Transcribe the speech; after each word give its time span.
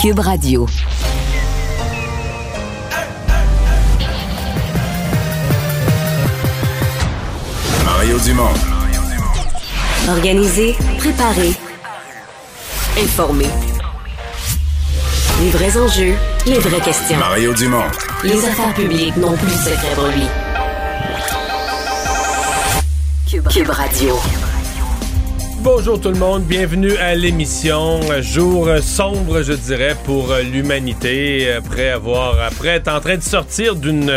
Cube 0.00 0.20
Radio. 0.20 0.66
Mario 7.84 8.18
Dumont. 8.20 8.54
Organiser, 10.08 10.74
préparer, 10.96 11.52
informer. 12.98 13.44
Les 15.42 15.50
vrais 15.50 15.76
enjeux, 15.76 16.14
les 16.46 16.58
vraies 16.60 16.80
questions. 16.80 17.18
Mario 17.18 17.52
Dumont. 17.52 17.84
Les 18.24 18.42
affaires 18.46 18.72
publiques 18.72 19.18
n'ont 19.18 19.36
plus 19.36 19.48
de 19.48 19.52
secret 19.52 19.94
pour 19.94 20.06
lui. 20.06 20.26
Cube, 23.28 23.48
Cube 23.48 23.68
Radio. 23.68 24.18
Bonjour 25.62 26.00
tout 26.00 26.08
le 26.08 26.18
monde, 26.18 26.44
bienvenue 26.44 26.96
à 26.96 27.14
l'émission. 27.14 28.00
Jour 28.22 28.68
sombre, 28.80 29.42
je 29.42 29.52
dirais, 29.52 29.94
pour 30.04 30.32
l'humanité. 30.50 31.52
Après 31.52 31.90
avoir, 31.90 32.40
après 32.40 32.68
être 32.68 32.88
en 32.88 33.00
train 33.00 33.16
de 33.16 33.22
sortir 33.22 33.76
d'une 33.76 34.10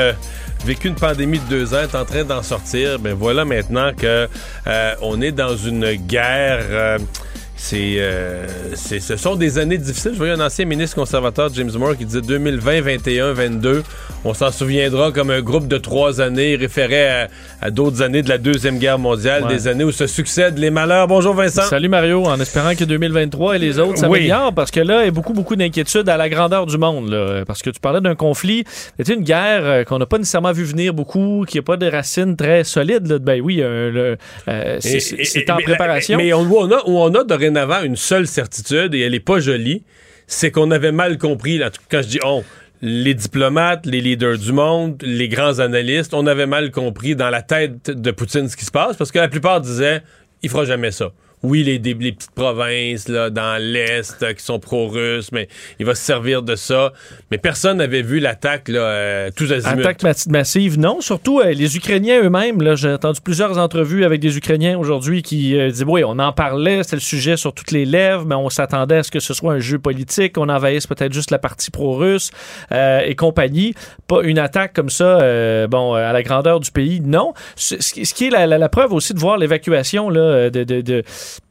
vécu 0.65 0.87
une 0.87 0.95
pandémie 0.95 1.39
de 1.39 1.45
deux 1.49 1.73
ans, 1.73 1.81
est 1.81 1.95
en 1.95 2.05
train 2.05 2.23
d'en 2.23 2.41
sortir. 2.43 2.97
Ben 2.99 3.13
voilà 3.13 3.43
maintenant 3.43 3.91
que 3.93 4.29
euh, 4.67 4.95
on 5.01 5.21
est 5.21 5.33
dans 5.33 5.57
une 5.57 5.93
guerre. 5.95 6.63
euh, 6.69 6.97
c'est, 7.65 7.95
euh, 7.99 8.45
c'est, 8.73 8.99
ce 8.99 9.15
sont 9.15 9.37
des 9.37 9.57
années 9.57 9.77
difficiles. 9.77 10.11
Je 10.11 10.17
voyais 10.17 10.33
un 10.33 10.39
ancien 10.45 10.65
ministre 10.65 10.97
conservateur, 10.97 11.49
James 11.53 11.71
Moore, 11.77 11.95
qui 11.95 12.03
disait 12.03 12.19
2020, 12.19 12.81
21, 12.81 13.31
22. 13.31 13.83
On 14.25 14.33
s'en 14.33 14.51
souviendra 14.51 15.13
comme 15.13 15.29
un 15.29 15.41
groupe 15.41 15.69
de 15.69 15.77
trois 15.77 16.19
années. 16.19 16.53
Il 16.53 16.59
référait 16.59 17.07
à, 17.09 17.27
à 17.61 17.71
d'autres 17.71 18.01
années 18.01 18.21
de 18.21 18.27
la 18.27 18.37
Deuxième 18.37 18.79
Guerre 18.79 18.99
mondiale, 18.99 19.43
Ouais. 19.43 19.49
des 19.53 19.69
années 19.69 19.85
où 19.85 19.93
se 19.93 20.07
succèdent 20.07 20.57
les 20.57 20.71
malheurs. 20.71 21.07
Bonjour 21.07 21.33
Vincent. 21.35 21.61
Salut 21.61 21.87
Mario, 21.87 22.25
en 22.25 22.37
espérant 22.41 22.75
que 22.75 22.83
2023 22.83 23.55
et 23.55 23.59
les 23.59 23.79
autres 23.79 23.91
Oui. 23.93 23.97
s'améliorent, 23.99 24.53
parce 24.53 24.69
que 24.69 24.81
là, 24.81 25.03
il 25.03 25.05
y 25.05 25.07
a 25.07 25.11
beaucoup, 25.11 25.33
beaucoup 25.33 25.55
d'inquiétudes 25.55 26.09
à 26.09 26.17
la 26.17 26.27
grandeur 26.27 26.65
du 26.65 26.77
monde. 26.77 27.09
là. 27.11 27.43
parce 27.47 27.61
que 27.61 27.69
tu 27.69 27.79
parlais 27.79 28.01
d'un 28.01 28.15
conflit, 28.15 28.65
c'était 28.97 29.13
une 29.13 29.23
guerre 29.23 29.61
euh, 29.63 29.83
qu'on 29.85 29.99
n'a 29.99 30.05
pas 30.05 30.17
nécessairement 30.17 30.51
vu 30.51 30.65
venir 30.65 30.93
beaucoup, 30.93 31.45
qui 31.47 31.57
n'a 31.57 31.63
pas 31.63 31.77
de 31.77 31.89
racines 31.89 32.35
très 32.35 32.65
solides. 32.65 33.07
là. 33.07 33.19
Ben 33.19 33.39
oui, 33.41 33.61
euh, 33.61 33.89
le- 33.89 34.17
euh, 34.49 34.77
c'est 34.81 34.95
Et- 34.95 34.99
c'est- 34.99 35.15
et- 35.15 35.23
c'est 35.23 35.49
en 35.49 35.55
mais- 35.57 35.63
préparation. 35.63 36.17
Mais, 36.17 36.33
on, 36.33 36.43
a, 36.73 36.81
on 36.87 37.13
a 37.15 37.23
dorénavant 37.53 37.83
une 37.83 37.95
seule 37.95 38.27
certitude, 38.27 38.93
et 38.93 39.01
elle 39.01 39.15
est 39.15 39.19
pas 39.19 39.39
jolie, 39.39 39.83
c'est 40.27 40.51
qu'on 40.51 40.71
avait 40.71 40.91
mal 40.91 41.17
compris, 41.17 41.61
quand 41.89 42.01
je 42.01 42.07
dis 42.07 42.19
on, 42.23 42.43
les 42.81 43.13
diplomates, 43.13 43.85
les 43.85 44.01
leaders 44.01 44.37
du 44.37 44.51
monde, 44.51 45.01
les 45.01 45.29
grands 45.29 45.59
analystes, 45.59 46.13
on 46.13 46.27
avait 46.27 46.47
mal 46.47 46.71
compris 46.71 47.15
dans 47.15 47.29
la 47.29 47.41
tête 47.41 47.89
de 47.89 48.11
Poutine 48.11 48.49
ce 48.49 48.57
qui 48.57 48.65
se 48.65 48.71
passe, 48.71 48.97
parce 48.97 49.11
que 49.11 49.19
la 49.19 49.29
plupart 49.29 49.61
disaient, 49.61 50.01
il 50.41 50.49
fera 50.49 50.65
jamais 50.65 50.91
ça. 50.91 51.11
Oui, 51.43 51.63
les, 51.63 51.77
les 51.77 51.93
petites 52.13 52.31
provinces 52.31 53.09
là, 53.09 53.29
dans 53.29 53.61
l'Est 53.61 54.23
euh, 54.23 54.31
qui 54.33 54.43
sont 54.43 54.59
pro-russes, 54.59 55.31
mais 55.33 55.49
il 55.77 55.85
va 55.85 55.93
se 55.93 56.01
servir 56.01 56.41
de 56.41 56.55
ça. 56.55 56.93
Mais 57.31 57.37
personne 57.37 57.77
n'avait 57.77 58.01
vu 58.01 58.19
l'attaque 58.19 58.69
là, 58.69 58.79
euh, 58.79 59.29
tous 59.35 59.51
azimuts. 59.51 59.81
Attaque 59.81 60.03
ma- 60.03 60.13
massive, 60.29 60.79
non. 60.79 61.01
Surtout 61.01 61.41
euh, 61.41 61.51
les 61.51 61.75
Ukrainiens 61.75 62.21
eux-mêmes. 62.23 62.75
J'ai 62.75 62.91
entendu 62.93 63.19
plusieurs 63.21 63.57
entrevues 63.57 64.05
avec 64.05 64.21
des 64.21 64.37
Ukrainiens 64.37 64.77
aujourd'hui 64.77 65.21
qui 65.21 65.57
euh, 65.57 65.69
disaient 65.69 65.83
oui, 65.85 66.03
on 66.05 66.17
en 66.19 66.31
parlait, 66.31 66.81
c'était 66.83 66.95
le 66.95 67.01
sujet 67.01 67.35
sur 67.35 67.53
toutes 67.53 67.71
les 67.71 67.85
lèvres, 67.85 68.25
mais 68.25 68.35
on 68.35 68.49
s'attendait 68.49 68.97
à 68.97 69.03
ce 69.03 69.11
que 69.11 69.19
ce 69.19 69.33
soit 69.33 69.53
un 69.53 69.59
jeu 69.59 69.79
politique, 69.79 70.37
on 70.37 70.47
envahisse 70.47 70.87
peut-être 70.87 71.11
juste 71.13 71.29
la 71.31 71.39
partie 71.39 71.71
pro-russe 71.71 72.31
euh, 72.71 73.01
et 73.05 73.15
compagnie. 73.15 73.73
Pas 74.07 74.21
une 74.23 74.39
attaque 74.39 74.73
comme 74.73 74.89
ça, 74.89 75.67
bon, 75.67 75.93
à 75.93 76.13
la 76.13 76.23
grandeur 76.23 76.59
du 76.61 76.71
pays, 76.71 77.01
non. 77.01 77.33
Ce, 77.55 77.75
qui 78.13 78.27
est 78.27 78.29
la, 78.29 78.47
la- 78.47 78.57
la 78.57 78.69
preuve 78.69 78.93
aussi 78.93 79.13
de 79.13 79.19
voir 79.19 79.37
l'évacuation 79.37 80.09
là, 80.09 80.49
de, 80.49 80.63
de, 80.63 80.81
de- 80.81 81.03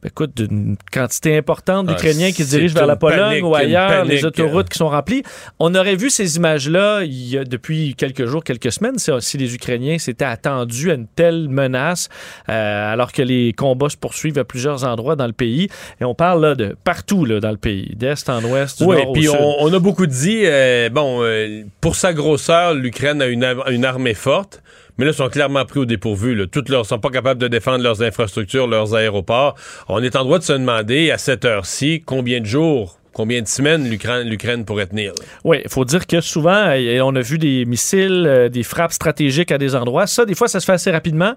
écoute, 0.05 0.35
d'une 0.35 0.75
quantité 0.91 1.37
importante 1.37 1.87
Ah, 1.89 1.93
d'Ukrainiens 1.93 2.31
qui 2.31 2.43
se 2.43 2.49
dirigent 2.49 2.73
vers 2.75 2.87
la 2.87 2.95
Pologne 2.95 3.19
panique, 3.19 3.45
ou 3.45 3.55
ailleurs, 3.55 4.05
les 4.05 4.25
autoroutes 4.25 4.69
qui 4.69 4.77
sont 4.77 4.89
remplies. 4.89 5.23
On 5.59 5.73
aurait 5.75 5.95
vu 5.95 6.09
ces 6.09 6.37
images-là 6.37 7.03
il 7.03 7.29
y 7.29 7.37
a, 7.37 7.43
depuis 7.43 7.95
quelques 7.95 8.25
jours, 8.25 8.43
quelques 8.43 8.71
semaines, 8.71 8.95
si, 8.97 9.37
les 9.37 9.55
Ukrainiens 9.55 9.97
s'étaient 9.97 10.25
attendus 10.25 10.91
à 10.91 10.95
une 10.95 11.07
telle 11.07 11.49
menace, 11.49 12.09
euh, 12.49 12.93
alors 12.93 13.11
que 13.11 13.21
les 13.21 13.53
combats 13.53 13.89
se 13.89 13.97
poursuivent 13.97 14.39
à 14.39 14.43
plusieurs 14.43 14.83
endroits 14.83 15.15
dans 15.15 15.27
le 15.27 15.33
pays. 15.33 15.67
Et 16.01 16.05
on 16.05 16.15
parle 16.15 16.41
là, 16.41 16.55
de 16.55 16.75
partout 16.83 17.25
là, 17.25 17.39
dans 17.39 17.51
le 17.51 17.57
pays, 17.57 17.93
d'est 17.95 18.29
en 18.29 18.43
ouest, 18.43 18.79
du 18.81 18.87
Oui, 18.87 18.97
nord 18.97 19.09
au 19.09 19.13
puis 19.13 19.23
sud. 19.23 19.37
on, 19.39 19.55
on 19.59 19.73
a 19.73 19.79
beaucoup 19.79 20.07
dit, 20.07 20.41
euh, 20.45 20.89
bon, 20.89 21.23
euh, 21.23 21.63
pour 21.81 21.95
sa 21.95 22.13
grosseur, 22.13 22.73
l'Ukraine 22.73 23.21
a 23.21 23.27
une, 23.27 23.45
une 23.69 23.85
armée 23.85 24.13
forte, 24.13 24.61
mais 24.97 25.05
là, 25.05 25.11
ils 25.11 25.15
sont 25.15 25.29
clairement 25.29 25.65
pris 25.65 25.79
au 25.79 25.85
dépourvu. 25.85 26.35
Là. 26.35 26.45
Toutes 26.47 26.69
leurs 26.69 26.85
sont 26.85 26.99
pas 26.99 27.09
capables 27.09 27.39
de 27.41 27.47
défendre 27.47 27.83
leurs 27.83 28.01
infrastructures, 28.01 28.67
leurs 28.67 28.95
aéroports. 28.95 29.55
On 29.87 30.01
est 30.03 30.15
en 30.15 30.23
droit 30.23 30.39
de 30.39 30.43
se 30.43 30.53
demander, 30.53 31.11
à 31.11 31.17
cette 31.17 31.45
heure-ci, 31.45 32.03
combien 32.05 32.39
de 32.39 32.45
jours, 32.45 32.99
combien 33.13 33.41
de 33.41 33.47
semaines 33.47 33.87
l'Ukraine, 33.89 34.65
pourrait 34.65 34.87
tenir. 34.87 35.13
Oui, 35.43 35.59
il 35.63 35.69
faut 35.69 35.85
dire 35.85 36.05
que 36.07 36.21
souvent, 36.21 36.73
on 37.01 37.15
a 37.15 37.21
vu 37.21 37.37
des 37.37 37.65
missiles, 37.65 38.25
euh, 38.27 38.49
des 38.49 38.63
frappes 38.63 38.91
stratégiques 38.91 39.51
à 39.51 39.57
des 39.57 39.75
endroits. 39.75 40.07
Ça, 40.07 40.25
des 40.25 40.35
fois, 40.35 40.47
ça 40.47 40.59
se 40.59 40.65
fait 40.65 40.73
assez 40.73 40.91
rapidement. 40.91 41.33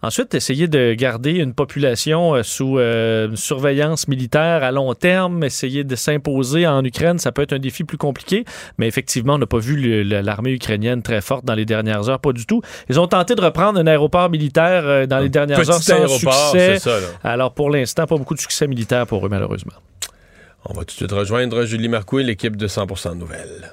Ensuite, 0.00 0.32
essayer 0.34 0.68
de 0.68 0.94
garder 0.94 1.32
une 1.32 1.54
population 1.54 2.34
euh, 2.34 2.44
sous 2.44 2.78
euh, 2.78 3.34
surveillance 3.34 4.06
militaire 4.06 4.62
à 4.62 4.70
long 4.70 4.94
terme, 4.94 5.42
essayer 5.42 5.82
de 5.82 5.96
s'imposer 5.96 6.68
en 6.68 6.84
Ukraine, 6.84 7.18
ça 7.18 7.32
peut 7.32 7.42
être 7.42 7.52
un 7.52 7.58
défi 7.58 7.82
plus 7.82 7.98
compliqué. 7.98 8.44
Mais 8.78 8.86
effectivement, 8.86 9.34
on 9.34 9.38
n'a 9.38 9.46
pas 9.46 9.58
vu 9.58 10.04
l'armée 10.04 10.52
ukrainienne 10.52 11.02
très 11.02 11.20
forte 11.20 11.44
dans 11.44 11.54
les 11.54 11.64
dernières 11.64 12.08
heures, 12.08 12.20
pas 12.20 12.32
du 12.32 12.46
tout. 12.46 12.62
Ils 12.88 13.00
ont 13.00 13.08
tenté 13.08 13.34
de 13.34 13.40
reprendre 13.40 13.80
un 13.80 13.86
aéroport 13.88 14.30
militaire 14.30 15.08
dans 15.08 15.18
les 15.18 15.28
dernières 15.28 15.58
heures 15.58 15.82
sans 15.82 16.08
succès. 16.08 16.78
ça. 16.78 16.98
Alors 17.24 17.52
pour 17.52 17.70
l'instant, 17.70 18.06
pas 18.06 18.16
beaucoup 18.16 18.34
de 18.34 18.40
succès 18.40 18.68
militaire 18.68 19.06
pour 19.06 19.26
eux, 19.26 19.28
malheureusement. 19.28 19.74
On 20.64 20.74
va 20.74 20.80
tout 20.80 20.86
de 20.86 20.90
suite 20.90 21.12
rejoindre 21.12 21.64
Julie 21.64 21.88
Marcoux 21.88 22.18
et 22.18 22.24
l'équipe 22.24 22.56
de 22.56 22.66
100% 22.66 23.16
Nouvelles. 23.16 23.72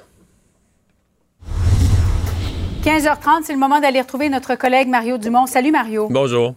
15h30, 2.84 3.42
c'est 3.42 3.52
le 3.52 3.58
moment 3.58 3.80
d'aller 3.80 4.00
retrouver 4.00 4.28
notre 4.28 4.54
collègue 4.54 4.88
Mario 4.88 5.18
Dumont. 5.18 5.46
Salut 5.46 5.72
Mario. 5.72 6.08
Bonjour. 6.08 6.54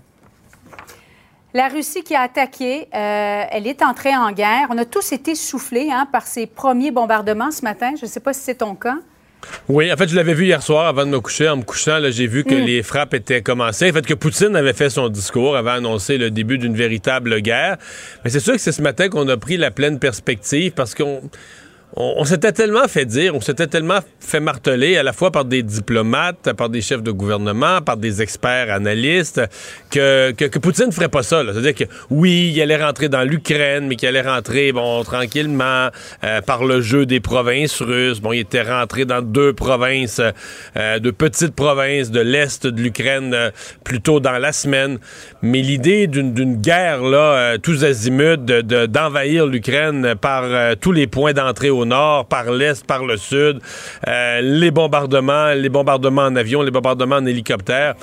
La 1.55 1.67
Russie 1.67 2.03
qui 2.03 2.13
a 2.13 2.21
attaqué, 2.21 2.87
euh, 2.93 3.43
elle 3.49 3.65
est 3.65 3.81
entrée 3.81 4.15
en 4.15 4.31
guerre. 4.31 4.67
On 4.69 4.77
a 4.77 4.85
tous 4.85 5.11
été 5.11 5.33
soufflés 5.33 5.89
hein, 5.91 6.07
par 6.11 6.27
ces 6.27 6.45
premiers 6.45 6.91
bombardements 6.91 7.49
ce 7.49 7.63
matin. 7.63 7.93
Je 7.97 8.05
ne 8.05 8.09
sais 8.09 8.19
pas 8.19 8.33
si 8.33 8.41
c'est 8.41 8.59
ton 8.59 8.75
cas. 8.75 8.97
Oui, 9.67 9.91
en 9.91 9.97
fait, 9.97 10.09
je 10.09 10.15
l'avais 10.15 10.33
vu 10.33 10.45
hier 10.45 10.61
soir 10.61 10.87
avant 10.87 11.05
de 11.05 11.11
me 11.11 11.19
coucher. 11.19 11.47
En 11.47 11.57
me 11.57 11.63
couchant, 11.63 11.99
j'ai 12.09 12.27
vu 12.27 12.43
que 12.43 12.55
les 12.55 12.83
frappes 12.83 13.13
étaient 13.13 13.41
commencées. 13.41 13.89
En 13.89 13.93
fait, 13.93 14.05
que 14.05 14.13
Poutine 14.13 14.55
avait 14.55 14.73
fait 14.73 14.89
son 14.89 15.09
discours, 15.09 15.55
avait 15.55 15.69
annoncé 15.71 16.17
le 16.17 16.31
début 16.31 16.57
d'une 16.57 16.75
véritable 16.75 17.39
guerre. 17.41 17.77
Mais 18.23 18.29
c'est 18.29 18.39
sûr 18.39 18.53
que 18.53 18.59
c'est 18.59 18.71
ce 18.71 18.81
matin 18.81 19.09
qu'on 19.09 19.27
a 19.29 19.37
pris 19.37 19.57
la 19.57 19.71
pleine 19.71 19.99
perspective 19.99 20.71
parce 20.71 20.95
qu'on 20.95 21.21
on, 21.95 22.23
s'était 22.23 22.51
tellement 22.51 22.87
fait 22.87 23.05
dire, 23.05 23.35
on 23.35 23.41
s'était 23.41 23.67
tellement 23.67 23.99
fait 24.19 24.39
marteler 24.39 24.97
à 24.97 25.03
la 25.03 25.11
fois 25.11 25.31
par 25.31 25.45
des 25.45 25.63
diplomates, 25.63 26.53
par 26.53 26.69
des 26.69 26.81
chefs 26.81 27.01
de 27.01 27.11
gouvernement, 27.11 27.81
par 27.81 27.97
des 27.97 28.21
experts 28.21 28.71
analystes, 28.71 29.41
que, 29.89 30.31
que, 30.31 30.59
Poutine 30.59 30.87
ne 30.87 30.91
ferait 30.91 31.09
pas 31.09 31.23
ça. 31.23 31.41
C'est-à-dire 31.51 31.73
que 31.73 31.83
oui, 32.09 32.51
il 32.53 32.61
allait 32.61 32.81
rentrer 32.83 33.09
dans 33.09 33.23
l'Ukraine, 33.23 33.87
mais 33.87 33.95
qu'il 33.95 34.07
allait 34.07 34.21
rentrer, 34.21 34.71
bon, 34.71 35.03
tranquillement, 35.03 35.89
euh, 36.23 36.41
par 36.41 36.63
le 36.63 36.81
jeu 36.81 37.05
des 37.05 37.19
provinces 37.19 37.81
russes. 37.81 38.19
Bon, 38.19 38.33
il 38.33 38.39
était 38.41 38.61
rentré 38.61 39.05
dans 39.05 39.21
deux 39.21 39.53
provinces, 39.53 40.21
euh, 40.77 40.99
de 40.99 41.11
petites 41.11 41.55
provinces 41.55 42.11
de 42.11 42.19
l'Est 42.19 42.67
de 42.67 42.81
l'Ukraine, 42.81 43.33
euh, 43.33 43.51
plus 43.83 44.01
tôt 44.01 44.19
dans 44.19 44.37
la 44.37 44.51
semaine. 44.51 44.99
Mais 45.41 45.61
l'idée 45.61 46.07
d'une 46.07 46.55
guerre, 46.61 47.01
là, 47.01 47.17
euh, 47.17 47.57
tous 47.57 47.83
azimuts, 47.83 48.37
de- 48.37 48.61
de- 48.61 48.85
d'envahir 48.85 49.47
l'Ukraine 49.47 50.13
par 50.19 50.43
euh, 50.43 50.75
tous 50.79 50.91
les 50.91 51.07
points 51.07 51.33
d'entrée 51.33 51.69
au 51.69 51.78
nord, 51.85 52.25
par 52.25 52.51
l'Est, 52.51 52.85
par 52.85 53.05
le 53.05 53.17
Sud, 53.17 53.59
euh, 54.07 54.41
les 54.41 54.71
bombardements, 54.71 55.53
les 55.53 55.69
bombardements 55.69 56.23
en 56.23 56.35
avion, 56.35 56.61
les 56.61 56.71
bombardements 56.71 57.17
en 57.17 57.25
hélicoptère, 57.25 57.95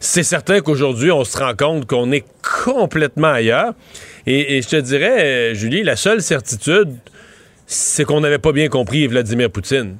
c'est 0.00 0.22
certain 0.22 0.60
qu'aujourd'hui, 0.60 1.10
on 1.10 1.24
se 1.24 1.38
rend 1.38 1.54
compte 1.54 1.86
qu'on 1.86 2.10
est 2.12 2.24
complètement 2.64 3.32
ailleurs. 3.32 3.72
Et, 4.26 4.56
et 4.56 4.62
je 4.62 4.68
te 4.68 4.76
dirais, 4.76 5.24
euh, 5.24 5.54
Julie, 5.54 5.82
la 5.82 5.96
seule 5.96 6.22
certitude, 6.22 6.94
c'est 7.66 8.04
qu'on 8.04 8.20
n'avait 8.20 8.38
pas 8.38 8.52
bien 8.52 8.68
compris 8.68 9.06
Vladimir 9.06 9.50
Poutine. 9.50 9.96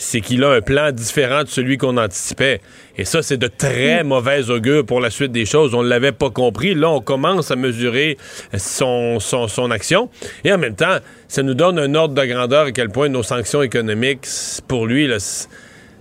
C'est 0.00 0.20
qu'il 0.20 0.44
a 0.44 0.50
un 0.52 0.60
plan 0.60 0.92
différent 0.92 1.42
de 1.42 1.48
celui 1.48 1.76
qu'on 1.76 1.96
anticipait. 1.96 2.60
Et 2.96 3.04
ça, 3.04 3.20
c'est 3.20 3.36
de 3.36 3.48
très 3.48 4.04
mauvais 4.04 4.48
augure 4.48 4.86
pour 4.86 5.00
la 5.00 5.10
suite 5.10 5.32
des 5.32 5.44
choses. 5.44 5.74
On 5.74 5.82
ne 5.82 5.88
l'avait 5.88 6.12
pas 6.12 6.30
compris. 6.30 6.74
Là, 6.76 6.88
on 6.88 7.00
commence 7.00 7.50
à 7.50 7.56
mesurer 7.56 8.16
son, 8.56 9.18
son, 9.18 9.48
son 9.48 9.72
action. 9.72 10.08
Et 10.44 10.52
en 10.52 10.58
même 10.58 10.76
temps, 10.76 10.98
ça 11.26 11.42
nous 11.42 11.54
donne 11.54 11.80
un 11.80 11.92
ordre 11.96 12.14
de 12.14 12.24
grandeur 12.26 12.66
à 12.66 12.70
quel 12.72 12.90
point 12.90 13.08
nos 13.08 13.24
sanctions 13.24 13.60
économiques, 13.60 14.20
pour 14.68 14.86
lui, 14.86 15.08
là, 15.08 15.18
c'est 15.18 15.48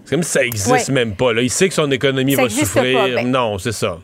comme 0.09 0.21
si 0.21 0.29
ça 0.29 0.41
n'existe 0.43 0.69
Ouais. 0.89 0.93
même 0.93 1.15
pas. 1.15 1.33
Là. 1.33 1.41
Il 1.41 1.49
sait 1.49 1.67
que 1.67 1.73
son 1.73 1.89
économie 1.91 2.35
Ça 2.35 2.43
va 2.43 2.49
souffrir. 2.49 2.99
pas, 2.99 3.07
ben- 3.15 3.31
Non, 3.31 3.57
c'est 3.57 3.71
ça. 3.73 3.97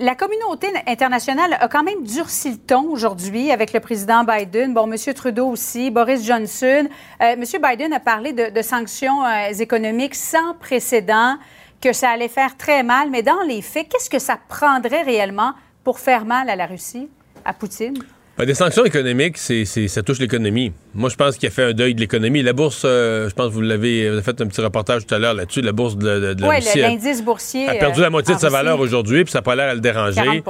La 0.00 0.16
communauté 0.16 0.68
internationale 0.88 1.56
a 1.60 1.68
quand 1.68 1.84
même 1.84 2.02
durci 2.02 2.50
le 2.50 2.56
ton 2.56 2.90
aujourd'hui 2.90 3.52
avec 3.52 3.72
le 3.72 3.78
président 3.78 4.24
Biden, 4.24 4.74
bon, 4.74 4.90
M. 4.90 5.14
Trudeau 5.14 5.46
aussi, 5.46 5.92
Boris 5.92 6.24
Johnson. 6.24 6.88
Euh, 7.22 7.36
M. 7.36 7.44
Biden 7.62 7.92
a 7.92 8.00
parlé 8.00 8.32
de, 8.32 8.62
sanctions 8.62 9.24
euh, 9.24 9.52
économiques 9.52 10.16
sans 10.16 10.54
précédent, 10.54 11.36
que 11.80 11.92
ça 11.92 12.10
allait 12.10 12.28
faire 12.28 12.56
très 12.56 12.82
mal. 12.82 13.10
Mais 13.10 13.22
dans 13.22 13.42
les 13.46 13.62
faits, 13.62 13.88
qu'est-ce 13.88 14.10
que 14.10 14.18
ça 14.18 14.36
prendrait 14.48 15.02
réellement 15.02 15.52
pour 15.84 16.00
faire 16.00 16.24
mal 16.24 16.50
à 16.50 16.56
la 16.56 16.66
Russie, 16.66 17.08
à 17.44 17.52
Poutine? 17.52 17.94
Ben, 18.36 18.46
des 18.46 18.54
sanctions 18.54 18.84
économiques, 18.84 19.38
c'est, 19.38 19.64
c'est- 19.64 19.86
ça 19.86 20.02
touche 20.02 20.18
l'économie. 20.18 20.72
Moi, 20.92 21.08
je 21.08 21.14
pense 21.14 21.36
qu'il 21.36 21.46
a 21.48 21.52
fait 21.52 21.62
un 21.62 21.72
deuil 21.72 21.94
de 21.94 22.00
l'économie. 22.00 22.42
La 22.42 22.52
bourse, 22.52 22.82
euh, 22.84 23.28
je 23.28 23.34
pense 23.34 23.46
que 23.48 23.52
vous 23.52 23.60
l'avez 23.60 24.20
fait 24.22 24.40
un 24.40 24.46
petit 24.48 24.60
reportage 24.60 25.06
tout 25.06 25.14
à 25.14 25.20
l'heure 25.20 25.34
là-dessus. 25.34 25.60
La 25.60 25.70
bourse 25.70 25.96
de, 25.96 26.18
de- 26.18 26.34
de 26.34 26.42
la 26.42 26.48
Oui, 26.48 26.56
Russie 26.56 26.80
l'indice 26.80 27.22
boursier. 27.22 27.68
a 27.68 27.74
perdu 27.76 28.00
euh, 28.00 28.02
la 28.02 28.10
moitié 28.10 28.34
en 28.34 28.36
de 28.36 28.40
sa 28.42 28.48
valeur 28.48 28.80
aujourd'hui, 28.80 29.22
puis 29.22 29.30
ça 29.30 29.38
n'a 29.38 29.42
pas 29.42 29.54
l'air 29.54 29.68
à 29.70 29.74
le 29.74 29.80
déranger. 29.80 30.20
40 30.20 30.44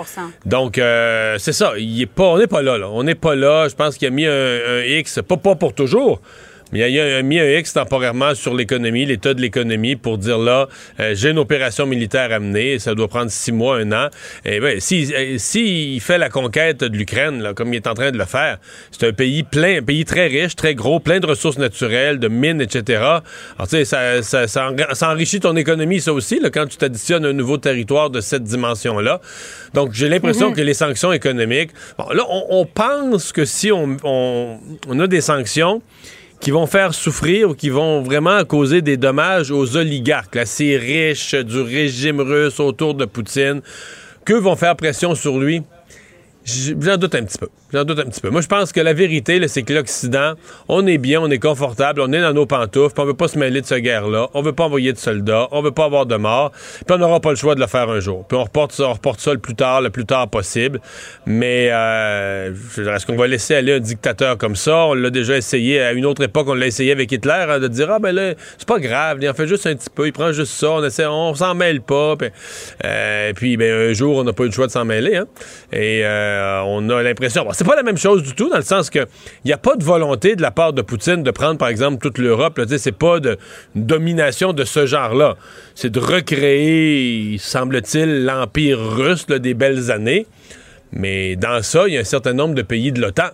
Donc, 0.46 0.78
euh, 0.78 1.36
c'est 1.38 1.52
ça. 1.52 1.74
Il 1.76 2.00
est 2.00 2.06
pas, 2.06 2.24
on 2.24 2.38
n'est 2.38 2.46
pas 2.46 2.62
là, 2.62 2.78
là. 2.78 2.88
On 2.90 3.02
n'est 3.02 3.14
pas 3.14 3.34
là. 3.34 3.68
Je 3.68 3.74
pense 3.74 3.98
qu'il 3.98 4.08
a 4.08 4.10
mis 4.10 4.24
un, 4.24 4.30
un 4.32 4.80
X, 4.82 5.20
pas, 5.26 5.36
pas 5.36 5.54
pour 5.54 5.74
toujours. 5.74 6.22
Mais 6.74 6.90
il 6.90 6.98
a, 6.98 7.08
il 7.08 7.14
a 7.14 7.22
mis 7.22 7.38
un 7.38 7.48
X 7.58 7.72
temporairement 7.74 8.34
sur 8.34 8.52
l'économie, 8.52 9.06
l'état 9.06 9.32
de 9.32 9.40
l'économie, 9.40 9.94
pour 9.94 10.18
dire 10.18 10.38
là, 10.38 10.68
euh, 10.98 11.14
j'ai 11.14 11.30
une 11.30 11.38
opération 11.38 11.86
militaire 11.86 12.32
à 12.32 12.40
mener, 12.40 12.80
ça 12.80 12.96
doit 12.96 13.06
prendre 13.06 13.30
six 13.30 13.52
mois, 13.52 13.78
un 13.78 13.92
an. 13.92 14.08
Et 14.44 14.58
ben, 14.58 14.80
si, 14.80 15.14
euh, 15.14 15.36
si 15.38 15.94
il 15.94 16.00
fait 16.00 16.18
la 16.18 16.28
conquête 16.28 16.80
de 16.80 16.96
l'Ukraine, 16.96 17.52
comme 17.54 17.72
il 17.72 17.76
est 17.76 17.86
en 17.86 17.94
train 17.94 18.10
de 18.10 18.18
le 18.18 18.24
faire, 18.24 18.58
c'est 18.90 19.06
un 19.06 19.12
pays 19.12 19.44
plein, 19.44 19.78
un 19.78 19.82
pays 19.82 20.04
très 20.04 20.26
riche, 20.26 20.56
très 20.56 20.74
gros, 20.74 20.98
plein 20.98 21.20
de 21.20 21.26
ressources 21.26 21.58
naturelles, 21.58 22.18
de 22.18 22.26
mines, 22.26 22.60
etc. 22.60 23.02
Alors, 23.02 23.22
tu 23.62 23.76
sais, 23.76 23.84
ça, 23.84 24.20
ça, 24.22 24.48
ça, 24.48 24.68
engra- 24.68 24.94
ça 24.94 25.10
enrichit 25.12 25.38
ton 25.38 25.54
économie, 25.54 26.00
ça 26.00 26.12
aussi, 26.12 26.40
là, 26.40 26.50
quand 26.50 26.66
tu 26.66 26.76
t'additionnes 26.76 27.24
un 27.24 27.32
nouveau 27.32 27.56
territoire 27.56 28.10
de 28.10 28.20
cette 28.20 28.42
dimension-là. 28.42 29.20
Donc, 29.74 29.92
j'ai 29.92 30.08
l'impression 30.08 30.52
que 30.52 30.60
les 30.60 30.74
sanctions 30.74 31.12
économiques. 31.12 31.70
Bon, 31.98 32.08
là, 32.10 32.24
on, 32.28 32.46
on 32.50 32.66
pense 32.66 33.30
que 33.30 33.44
si 33.44 33.70
on, 33.70 33.96
on, 34.02 34.58
on 34.88 34.98
a 34.98 35.06
des 35.06 35.20
sanctions 35.20 35.80
qui 36.44 36.50
vont 36.50 36.66
faire 36.66 36.92
souffrir 36.92 37.48
ou 37.48 37.54
qui 37.54 37.70
vont 37.70 38.02
vraiment 38.02 38.44
causer 38.44 38.82
des 38.82 38.98
dommages 38.98 39.50
aux 39.50 39.78
oligarques, 39.78 40.38
ces 40.44 40.76
riches 40.76 41.34
du 41.34 41.58
régime 41.62 42.20
russe 42.20 42.60
autour 42.60 42.92
de 42.92 43.06
Poutine, 43.06 43.62
qu'eux 44.26 44.40
vont 44.40 44.54
faire 44.54 44.76
pression 44.76 45.14
sur 45.14 45.38
lui? 45.38 45.62
J'en 46.44 46.98
doute 46.98 47.14
un 47.14 47.22
petit 47.22 47.38
peu. 47.38 47.48
J'en 47.74 47.82
doute 47.82 47.98
un 47.98 48.04
petit 48.04 48.20
peu. 48.20 48.30
Moi, 48.30 48.40
je 48.40 48.46
pense 48.46 48.70
que 48.70 48.80
la 48.80 48.92
vérité, 48.92 49.44
c'est 49.48 49.64
que 49.64 49.72
l'Occident, 49.72 50.34
on 50.68 50.86
est 50.86 50.96
bien, 50.96 51.20
on 51.20 51.28
est 51.28 51.40
confortable, 51.40 52.00
on 52.02 52.12
est 52.12 52.20
dans 52.20 52.32
nos 52.32 52.46
pantoufles, 52.46 52.94
puis 52.94 53.02
on 53.02 53.06
veut 53.06 53.14
pas 53.14 53.26
se 53.26 53.36
mêler 53.36 53.62
de 53.62 53.66
cette 53.66 53.82
guerre-là, 53.82 54.28
on 54.32 54.42
veut 54.42 54.52
pas 54.52 54.66
envoyer 54.66 54.92
de 54.92 54.96
soldats, 54.96 55.48
on 55.50 55.60
veut 55.60 55.72
pas 55.72 55.86
avoir 55.86 56.06
de 56.06 56.14
morts, 56.14 56.52
puis 56.52 56.94
on 56.94 56.98
n'aura 56.98 57.18
pas 57.18 57.30
le 57.30 57.36
choix 57.36 57.56
de 57.56 57.60
le 57.60 57.66
faire 57.66 57.90
un 57.90 57.98
jour. 57.98 58.24
Puis 58.28 58.38
on 58.38 58.44
reporte 58.44 58.70
ça, 58.70 58.84
on 58.84 58.92
reporte 58.92 59.18
ça 59.18 59.32
le 59.32 59.40
plus 59.40 59.56
tard, 59.56 59.80
le 59.80 59.90
plus 59.90 60.06
tard 60.06 60.28
possible. 60.28 60.80
Mais 61.26 61.68
euh, 61.72 62.52
est-ce 62.52 63.06
qu'on 63.06 63.16
va 63.16 63.26
laisser 63.26 63.56
aller 63.56 63.72
un 63.72 63.80
dictateur 63.80 64.38
comme 64.38 64.54
ça? 64.54 64.86
On 64.86 64.94
l'a 64.94 65.10
déjà 65.10 65.36
essayé 65.36 65.80
à 65.80 65.94
une 65.94 66.06
autre 66.06 66.22
époque, 66.22 66.46
on 66.48 66.54
l'a 66.54 66.68
essayé 66.68 66.92
avec 66.92 67.10
Hitler, 67.10 67.46
hein, 67.48 67.58
de 67.58 67.66
dire 67.66 67.90
ah 67.90 67.98
ben 67.98 68.12
là, 68.12 68.34
c'est 68.56 68.68
pas 68.68 68.78
grave, 68.78 69.18
il 69.20 69.28
en 69.28 69.34
fait 69.34 69.48
juste 69.48 69.66
un 69.66 69.74
petit 69.74 69.90
peu, 69.92 70.06
il 70.06 70.12
prend 70.12 70.30
juste 70.30 70.52
ça, 70.52 70.70
on 70.70 70.84
essaie, 70.84 71.06
on 71.06 71.34
s'en 71.34 71.56
mêle 71.56 71.80
pas. 71.80 72.14
Puis, 72.14 72.28
euh, 72.84 73.32
puis 73.34 73.56
ben, 73.56 73.90
un 73.90 73.92
jour, 73.94 74.18
on 74.18 74.22
n'a 74.22 74.32
pas 74.32 74.44
eu 74.44 74.46
le 74.46 74.52
choix 74.52 74.68
de 74.68 74.72
s'en 74.72 74.84
mêler. 74.84 75.16
Hein? 75.16 75.26
Et 75.72 76.02
euh, 76.04 76.62
on 76.66 76.88
a 76.88 77.02
l'impression. 77.02 77.44
C'est 77.64 77.70
pas 77.70 77.76
la 77.76 77.82
même 77.82 77.96
chose 77.96 78.22
du 78.22 78.34
tout, 78.34 78.50
dans 78.50 78.56
le 78.56 78.62
sens 78.62 78.90
que 78.90 78.98
il 79.44 79.46
n'y 79.46 79.52
a 79.52 79.58
pas 79.58 79.76
de 79.76 79.84
volonté 79.84 80.36
de 80.36 80.42
la 80.42 80.50
part 80.50 80.74
de 80.74 80.82
Poutine 80.82 81.22
de 81.22 81.30
prendre, 81.30 81.56
par 81.56 81.68
exemple, 81.68 81.98
toute 81.98 82.18
l'Europe. 82.18 82.60
C'est 82.76 82.92
pas 82.92 83.20
de 83.20 83.38
une 83.74 83.86
domination 83.86 84.52
de 84.52 84.64
ce 84.64 84.84
genre-là. 84.84 85.36
C'est 85.74 85.90
de 85.90 85.98
recréer, 85.98 87.38
semble-t-il, 87.38 88.24
l'Empire 88.24 88.78
russe 88.78 89.26
là, 89.28 89.38
des 89.38 89.54
belles 89.54 89.90
années. 89.90 90.26
Mais 90.92 91.36
dans 91.36 91.62
ça, 91.62 91.88
il 91.88 91.94
y 91.94 91.96
a 91.96 92.00
un 92.00 92.04
certain 92.04 92.34
nombre 92.34 92.54
de 92.54 92.62
pays 92.62 92.92
de 92.92 93.00
l'OTAN. 93.00 93.30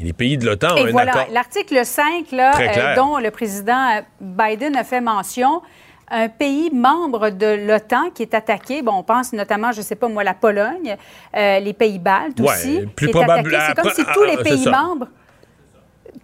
Et 0.00 0.02
les 0.02 0.12
pays 0.12 0.36
de 0.36 0.44
l'OTAN 0.46 0.74
ont 0.74 0.78
Et 0.78 0.88
un 0.88 0.90
voilà, 0.90 1.12
accord. 1.12 1.26
l'article 1.32 1.84
5, 1.84 2.32
là, 2.32 2.52
euh, 2.58 2.96
dont 2.96 3.18
le 3.18 3.30
président 3.30 3.90
euh, 3.96 4.00
Biden 4.20 4.74
a 4.76 4.82
fait 4.82 5.00
mention, 5.00 5.62
un 6.10 6.28
pays 6.28 6.70
membre 6.72 7.30
de 7.30 7.66
l'OTAN 7.66 8.10
qui 8.14 8.22
est 8.22 8.34
attaqué, 8.34 8.82
bon, 8.82 8.92
on 8.98 9.02
pense 9.02 9.32
notamment, 9.32 9.72
je 9.72 9.78
ne 9.78 9.84
sais 9.84 9.94
pas 9.96 10.08
moi, 10.08 10.22
la 10.24 10.34
Pologne, 10.34 10.96
euh, 11.36 11.58
les 11.60 11.72
pays 11.72 11.98
baltes 11.98 12.38
Ouais, 12.40 12.46
aussi, 12.48 12.86
plus 12.94 13.06
qui 13.06 13.10
est 13.10 13.12
probable- 13.22 13.54
attaqué. 13.54 13.64
C'est 13.68 13.74
comme 13.82 13.90
après- 13.90 14.02
si 14.02 14.12
tous 14.12 14.22
ah, 14.22 14.26
les 14.30 14.36
c'est 14.36 14.42
pays 14.42 14.64
ça. 14.64 14.70
membres 14.70 15.08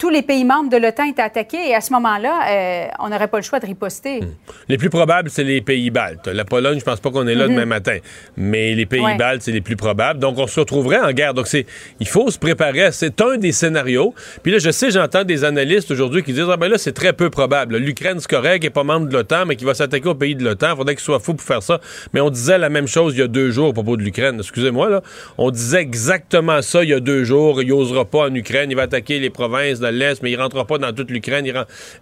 tous 0.01 0.09
les 0.09 0.23
pays 0.23 0.45
membres 0.45 0.71
de 0.71 0.79
l'OTAN 0.79 1.05
étaient 1.05 1.21
attaqués 1.21 1.69
et 1.69 1.75
à 1.75 1.81
ce 1.83 1.93
moment-là, 1.93 2.41
euh, 2.51 2.87
on 3.01 3.11
n'aurait 3.11 3.29
pas 3.29 3.37
le 3.37 3.43
choix 3.45 3.61
de 3.61 3.67
riposter. 3.67 4.21
Les 4.67 4.79
plus 4.79 4.89
probables, 4.89 5.29
c'est 5.29 5.45
les 5.45 5.61
pays 5.61 5.91
baltes. 5.91 6.27
La 6.27 6.47
Pologne, 6.47 6.79
je 6.81 6.85
pense 6.85 7.01
pas 7.01 7.11
qu'on 7.11 7.27
est 7.29 7.35
là 7.35 7.47
demain 7.47 7.67
matin. 7.67 7.99
Mais 8.37 8.75
les 8.75 8.87
pays 8.87 9.01
Mhm. 9.01 9.07
Ouais. 9.07 9.17
baltes, 9.17 9.43
c'est 9.43 9.53
les 9.53 9.61
plus 9.61 9.77
probables. 9.77 10.19
Donc, 10.19 10.39
on 10.39 10.47
se 10.47 10.59
retrouverait 10.59 11.01
en 11.01 11.13
guerre. 11.13 11.35
Donc, 11.35 11.47
c'est, 11.47 11.67
il 12.01 12.09
faut 12.09 12.31
se 12.31 12.39
préparer. 12.39 12.91
C'est 12.93 13.21
un 13.21 13.37
des 13.37 13.53
scénarios. 13.53 14.15
Puis 14.43 14.51
là, 14.53 14.59
je 14.59 14.71
sais, 14.71 14.91
j'entends 14.91 15.23
des 15.25 15.45
analystes 15.45 15.91
aujourd'hui 15.91 16.23
qui 16.23 16.33
disent, 16.33 16.49
ah 16.51 16.57
ben 16.57 16.69
là, 16.69 16.79
c'est 16.79 16.93
très 16.93 17.13
peu 17.13 17.29
probable. 17.29 17.77
L'Ukraine, 17.77 18.21
c'est 18.21 18.31
correct, 18.31 18.63
elle 18.63 18.69
est 18.69 18.71
pas 18.71 18.85
membre 18.85 19.07
de 19.07 19.13
l'OTAN, 19.13 19.45
mais 19.47 19.57
qui 19.57 19.65
va 19.67 19.75
s'attaquer 19.75 20.09
aux 20.09 20.15
pays 20.15 20.35
de 20.35 20.43
l'OTAN. 20.45 20.69
Il 20.73 20.77
faudrait 20.77 20.95
qu'il 20.95 21.05
soit 21.05 21.21
fou 21.21 21.35
pour 21.35 21.47
faire 21.47 21.63
ça. 21.63 21.79
Mais 22.15 22.21
on 22.23 22.31
disait 22.31 22.57
la 22.57 22.71
même 22.71 22.87
chose 22.87 23.15
il 23.15 23.21
y 23.21 23.23
a 23.23 23.29
deux 23.29 23.51
jours 23.51 23.69
à 23.69 23.73
propos 23.75 23.99
de 23.99 24.03
l'Ukraine. 24.03 24.37
Excusez-moi, 24.39 24.89
là. 24.89 25.03
On 25.37 25.51
disait 25.51 25.81
exactement 25.83 26.63
ça 26.63 26.83
il 26.85 26.89
y 26.91 26.95
a 26.95 27.01
deux 27.01 27.25
jours. 27.25 27.61
Il 27.63 27.71
osera 27.75 28.07
pas 28.07 28.21
en 28.31 28.35
Ukraine. 28.35 28.71
Il 28.71 28.77
va 28.77 28.83
attaquer 28.83 29.19
les 29.19 29.29
provinces 29.31 29.79
de 29.81 29.90
l'Est, 29.91 30.23
mais 30.23 30.31
il 30.31 30.37
rentrera 30.41 30.67
pas 30.67 30.79
dans 30.79 30.93
toute 30.93 31.11
l'Ukraine. 31.11 31.51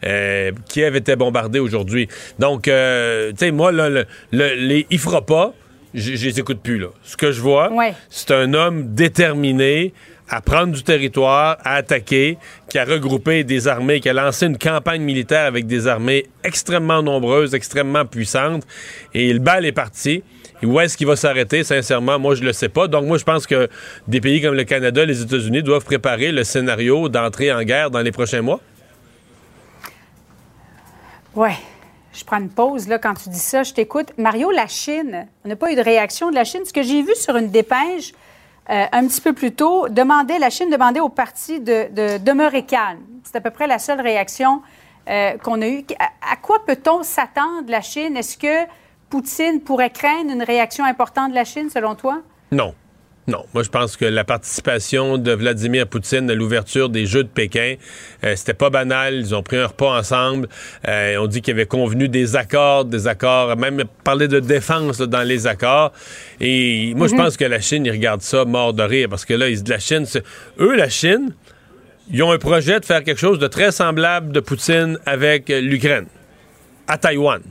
Euh, 0.05 0.52
Kiev 0.69 0.96
était 0.96 1.17
bombardé 1.17 1.58
aujourd'hui. 1.58 2.08
Donc, 2.38 2.69
euh, 2.69 3.31
tu 3.31 3.37
sais, 3.46 3.50
moi, 3.50 3.73
là, 3.73 3.88
le, 3.88 4.05
le- 4.32 4.55
les, 4.55 4.87
il 4.90 4.99
fera 4.99 5.25
pas. 5.25 5.52
Je 5.94 6.14
je 6.17 6.26
les 6.26 6.38
écoute 6.38 6.61
plus, 6.62 6.79
là. 6.79 6.88
Ce 7.02 7.17
que 7.17 7.32
je 7.32 7.40
vois, 7.40 7.73
Ouais. 7.73 7.94
c'est 8.11 8.31
un 8.32 8.52
homme 8.52 8.94
déterminé 8.94 9.94
à 10.29 10.43
prendre 10.43 10.75
du 10.75 10.82
territoire, 10.82 11.56
à 11.64 11.76
attaquer, 11.76 12.37
qui 12.69 12.79
a 12.79 12.85
regroupé 12.85 13.44
des 13.44 13.67
armées, 13.67 13.99
qui 14.00 14.11
a 14.11 14.12
lancé 14.12 14.44
une 14.44 14.58
campagne 14.58 15.00
militaire 15.00 15.46
avec 15.46 15.67
des 15.67 15.87
armées 15.87 16.26
extrêmement 16.44 17.02
nombreuses, 17.02 17.55
extrêmement 17.55 18.05
puissantes. 18.05 18.64
Et 19.14 19.32
le 19.32 19.38
bal 19.38 19.64
est 19.64 19.73
parti. 19.73 20.23
Où 20.62 20.81
est-ce 20.81 20.96
qu'il 20.96 21.06
va 21.06 21.16
s'arrêter, 21.16 21.62
sincèrement? 21.64 22.19
Moi, 22.19 22.34
je 22.34 22.43
le 22.43 22.52
sais 22.52 22.69
pas. 22.69 22.88
Donc, 22.88 23.05
moi, 23.05 23.19
je 23.19 23.25
pense 23.25 23.46
que 23.46 23.69
des 24.06 24.20
pays 24.20 24.43
comme 24.43 24.55
le 24.55 24.64
Canada, 24.64 25.05
les 25.05 25.22
États-Unis 25.22 25.62
doivent 25.62 25.84
préparer 25.84 26.32
le 26.32 26.44
scénario 26.44 27.08
d'entrée 27.08 27.52
en 27.52 27.62
guerre 27.62 27.90
dans 27.90 28.00
les 28.00 28.12
prochains 28.12 28.43
mois. 28.43 28.60
Ouais. 31.34 31.56
Je 32.12 32.25
prends 32.25 32.38
une 32.38 32.50
pause 32.50 32.88
là, 32.88 32.99
quand 32.99 33.14
tu 33.14 33.28
dis 33.28 33.38
ça. 33.38 33.62
Je 33.62 33.72
t'écoute. 33.72 34.08
Mario, 34.19 34.50
la 34.50 34.66
Chine, 34.66 35.28
on 35.44 35.49
n'a 35.49 35.55
pas 35.55 35.70
eu 35.70 35.76
de 35.76 35.81
réaction 35.81 36.31
de 36.31 36.34
la 36.34 36.43
Chine. 36.43 36.64
Ce 36.64 36.72
que 36.72 36.82
j'ai 36.82 37.02
vu 37.02 37.14
sur 37.14 37.37
une 37.37 37.50
dépêche 37.50 38.12
euh, 38.70 38.87
un 38.90 39.06
petit 39.06 39.20
peu 39.20 39.32
plus 39.32 39.52
tôt, 39.52 39.88
demandait, 39.88 40.40
la 40.40 40.50
Chine 40.50 40.69
demandait 40.69 41.00
au 41.00 41.08
parti 41.08 41.61
de, 41.61 41.87
de 41.93 42.19
demeurer 42.19 42.64
calme. 42.64 42.99
C'est 43.22 43.37
à 43.37 43.40
peu 43.40 43.50
près 43.50 43.69
la 43.69 43.78
seule 43.78 44.00
réaction 44.00 44.62
euh, 45.08 45.38
qu'on 45.38 45.62
a 45.62 45.69
eue. 45.69 45.84
À, 45.99 46.37
quoi 46.37 46.58
peut-on 46.66 47.02
s'attendre 47.02 47.69
la 47.69 47.82
Chine? 47.82 48.16
Est-ce 48.16 48.37
que 48.37 48.69
Poutine 49.10 49.60
pourrait 49.64 49.90
craindre 49.90 50.31
une 50.32 50.43
réaction 50.43 50.84
importante 50.84 51.31
de 51.31 51.34
la 51.34 51.44
Chine, 51.44 51.70
selon 51.72 51.94
toi? 51.94 52.22
Non. 52.52 52.75
Non, 53.26 53.44
moi 53.52 53.62
je 53.62 53.69
pense 53.69 53.99
que 53.99 54.06
la 54.06 54.25
participation 54.25 55.19
de 55.19 55.32
Vladimir 55.32 55.87
Poutine 55.87 56.31
à 56.31 56.34
l'ouverture 56.34 56.88
des 56.88 57.05
Jeux 57.05 57.25
de 57.25 57.28
Pékin, 57.28 57.75
euh, 58.25 58.35
c'était 58.37 58.54
pas 58.54 58.71
banal. 58.71 59.16
Ils 59.16 59.35
ont 59.35 59.42
pris 59.42 59.59
un 59.59 59.66
repas 59.66 59.99
ensemble. 59.99 60.49
Euh, 60.88 61.16
on 61.21 61.26
dit 61.26 61.42
qu'ils 61.42 61.52
avaient 61.52 61.66
convenu 61.66 62.09
des 62.09 62.37
accords, 62.37 62.87
des 62.87 63.06
accords, 63.06 63.54
même 63.59 63.85
parler 64.02 64.28
de 64.28 64.40
défense 64.40 64.99
là, 65.00 65.06
dans 65.06 65.25
les 65.25 65.47
accords. 65.47 65.92
Et 66.40 66.94
moi 66.97 67.06
je 67.06 67.14
pense 67.16 67.37
que 67.37 67.44
la 67.44 67.61
Chine, 67.61 67.85
ils 67.85 67.90
regardent 67.90 68.23
ça 68.23 68.47
mort 68.47 68.73
de 68.73 68.82
rire 68.82 69.09
parce 69.11 69.26
que 69.26 69.35
là, 69.35 69.50
ils, 69.50 69.62
la 69.68 69.78
Chine, 69.78 70.06
c'est- 70.06 70.25
eux, 70.59 70.75
la 70.75 70.88
Chine, 70.88 71.35
ils 72.11 72.23
ont 72.23 72.32
un 72.32 72.38
projet 72.38 72.80
de 72.80 72.87
faire 72.87 73.04
quelque 73.04 73.21
chose 73.21 73.38
de 73.38 73.47
très 73.47 73.73
semblable 73.73 74.32
de 74.32 74.40
Poutine 74.40 74.99
avec 75.04 75.50
euh, 75.50 75.61
l'Ukraine, 75.61 76.06
à 76.87 76.97
Taïwan 76.97 77.42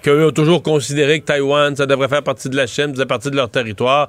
qu'eux 0.00 0.26
ont 0.26 0.32
toujours 0.32 0.62
considéré 0.62 1.20
que 1.20 1.26
Taïwan, 1.26 1.74
ça 1.76 1.86
devrait 1.86 2.08
faire 2.08 2.22
partie 2.22 2.48
de 2.48 2.56
la 2.56 2.66
Chine, 2.66 2.92
faisait 2.92 3.06
partie 3.06 3.30
de 3.30 3.36
leur 3.36 3.50
territoire. 3.50 4.08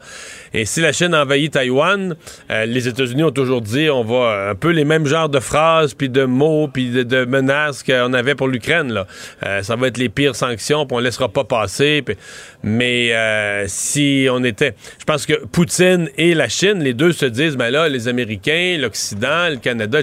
Et 0.54 0.66
si 0.66 0.82
la 0.82 0.92
Chine 0.92 1.14
envahit 1.16 1.54
Taïwan, 1.54 2.16
euh, 2.50 2.66
les 2.66 2.88
États-Unis 2.88 3.24
ont 3.24 3.32
toujours 3.32 3.62
dit 3.62 3.90
on 3.90 4.04
va 4.04 4.16
euh, 4.16 4.52
un 4.52 4.56
peu 4.56 4.70
les 4.70 4.86
mêmes 4.86 5.06
genres 5.06 5.30
de 5.30 5.40
phrases, 5.40 5.94
puis 5.94 6.10
de 6.10 6.26
mots, 6.26 6.68
puis 6.68 6.90
de, 6.90 7.26
menaces 7.26 7.84
qu'on 7.84 8.14
avait 8.14 8.36
pour 8.36 8.48
l'Ukraine. 8.48 9.04
Euh, 9.46 9.62
ça 9.64 9.76
va 9.76 9.88
être 9.88 9.98
les 9.98 10.10
pires 10.10 10.36
sanctions, 10.36 10.86
puis 10.86 10.98
on 10.98 11.00
laissera 11.00 11.30
pas 11.30 11.44
passer. 11.44 12.02
puis- 12.02 12.16
mais 12.64 13.14
euh, 13.14 13.66
si 13.68 14.28
on 14.32 14.44
était... 14.44 14.76
Je 15.00 15.06
pense 15.06 15.26
que 15.26 15.46
Poutine 15.46 16.10
et 16.18 16.34
la 16.36 16.48
Chine, 16.48 16.84
les 16.84 16.94
deux 16.94 17.12
se 17.12 17.26
disent, 17.26 17.58
ben 17.58 17.72
là, 17.72 17.90
les 17.90 18.08
Américains, 18.08 18.78
l'Occident, 18.80 19.50
le 19.50 19.58
Canada, 19.58 20.00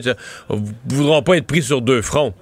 voudront 0.87 1.23
pas 1.23 1.37
être 1.37 1.47
pris 1.47 1.63
sur 1.63 1.81
deux 1.81 2.03
fronts. 2.03 2.35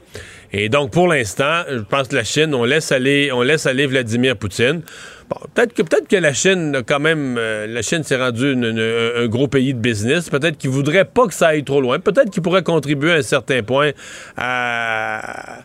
Et 0.53 0.69
donc, 0.69 0.91
pour 0.93 1.09
l'instant, 1.09 1.63
je 1.71 1.79
pense 1.81 2.09
que 2.09 2.15
la 2.17 2.25
Chine, 2.25 2.55
on 2.55 2.65
laisse 2.65 2.93
aller, 2.93 3.31
on 3.33 3.43
laisse 3.43 3.67
aller 3.67 3.87
Vladimir 3.87 4.37
Poutine. 4.37 4.83
Bon, 5.29 5.37
peut-être 5.55 5.73
que 5.75 5.83
peut-être 5.83 6.07
que 6.09 6.17
la 6.17 6.33
Chine, 6.33 6.83
quand 6.87 7.01
même, 7.01 7.37
euh, 7.37 7.67
la 7.67 7.83
Chine 7.83 8.05
s'est 8.05 8.17
rendue 8.17 8.53
une- 8.53 8.65
une- 8.65 9.23
un 9.25 9.27
gros 9.27 9.49
pays 9.49 9.75
de 9.75 9.79
business. 9.81 10.31
Peut-être 10.31 10.57
qu'il 10.57 10.71
voudrait 10.71 11.05
pas 11.05 11.27
que 11.27 11.35
ça 11.35 11.49
aille 11.49 11.65
trop 11.65 11.81
loin. 11.81 11.99
Peut-être 11.99 12.31
qu'il 12.31 12.43
pourrait 12.43 12.63
contribuer 12.63 13.13
à 13.13 13.17
un 13.17 13.23
certain 13.23 13.63
point 13.63 13.91
à, 14.37 15.59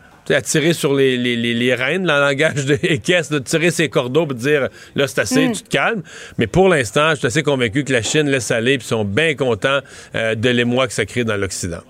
tirer 0.43 0.71
sur 0.73 0.93
les, 0.95 1.17
les, 1.17 1.35
les, 1.35 1.53
les 1.53 1.73
rênes, 1.75 2.05
dans 2.05 2.15
le 2.15 2.21
langage 2.21 2.65
de 2.65 2.75
caisse, 2.95 3.29
de 3.29 3.39
tirer 3.39 3.69
ses 3.69 3.89
cordeaux 3.89 4.25
pour 4.25 4.35
dire 4.35 4.69
là, 4.95 5.05
c'est 5.07 5.19
assez, 5.19 5.51
tu 5.51 5.61
te 5.63 5.69
calmes. 5.69 6.03
Mais 6.37 6.47
pour 6.47 6.69
l'instant, 6.69 7.09
je 7.11 7.15
suis 7.17 7.27
assez 7.27 7.43
convaincu 7.43 7.83
que 7.83 7.91
la 7.91 8.01
Chine 8.01 8.29
laisse 8.29 8.49
aller 8.49 8.73
et 8.75 8.79
sont 8.79 9.03
bien 9.03 9.35
contents 9.35 9.79
euh, 10.15 10.35
de 10.35 10.49
l'émoi 10.49 10.87
que 10.87 10.93
ça 10.93 11.05
crée 11.05 11.25
dans 11.25 11.35
l'Occident. 11.35 11.81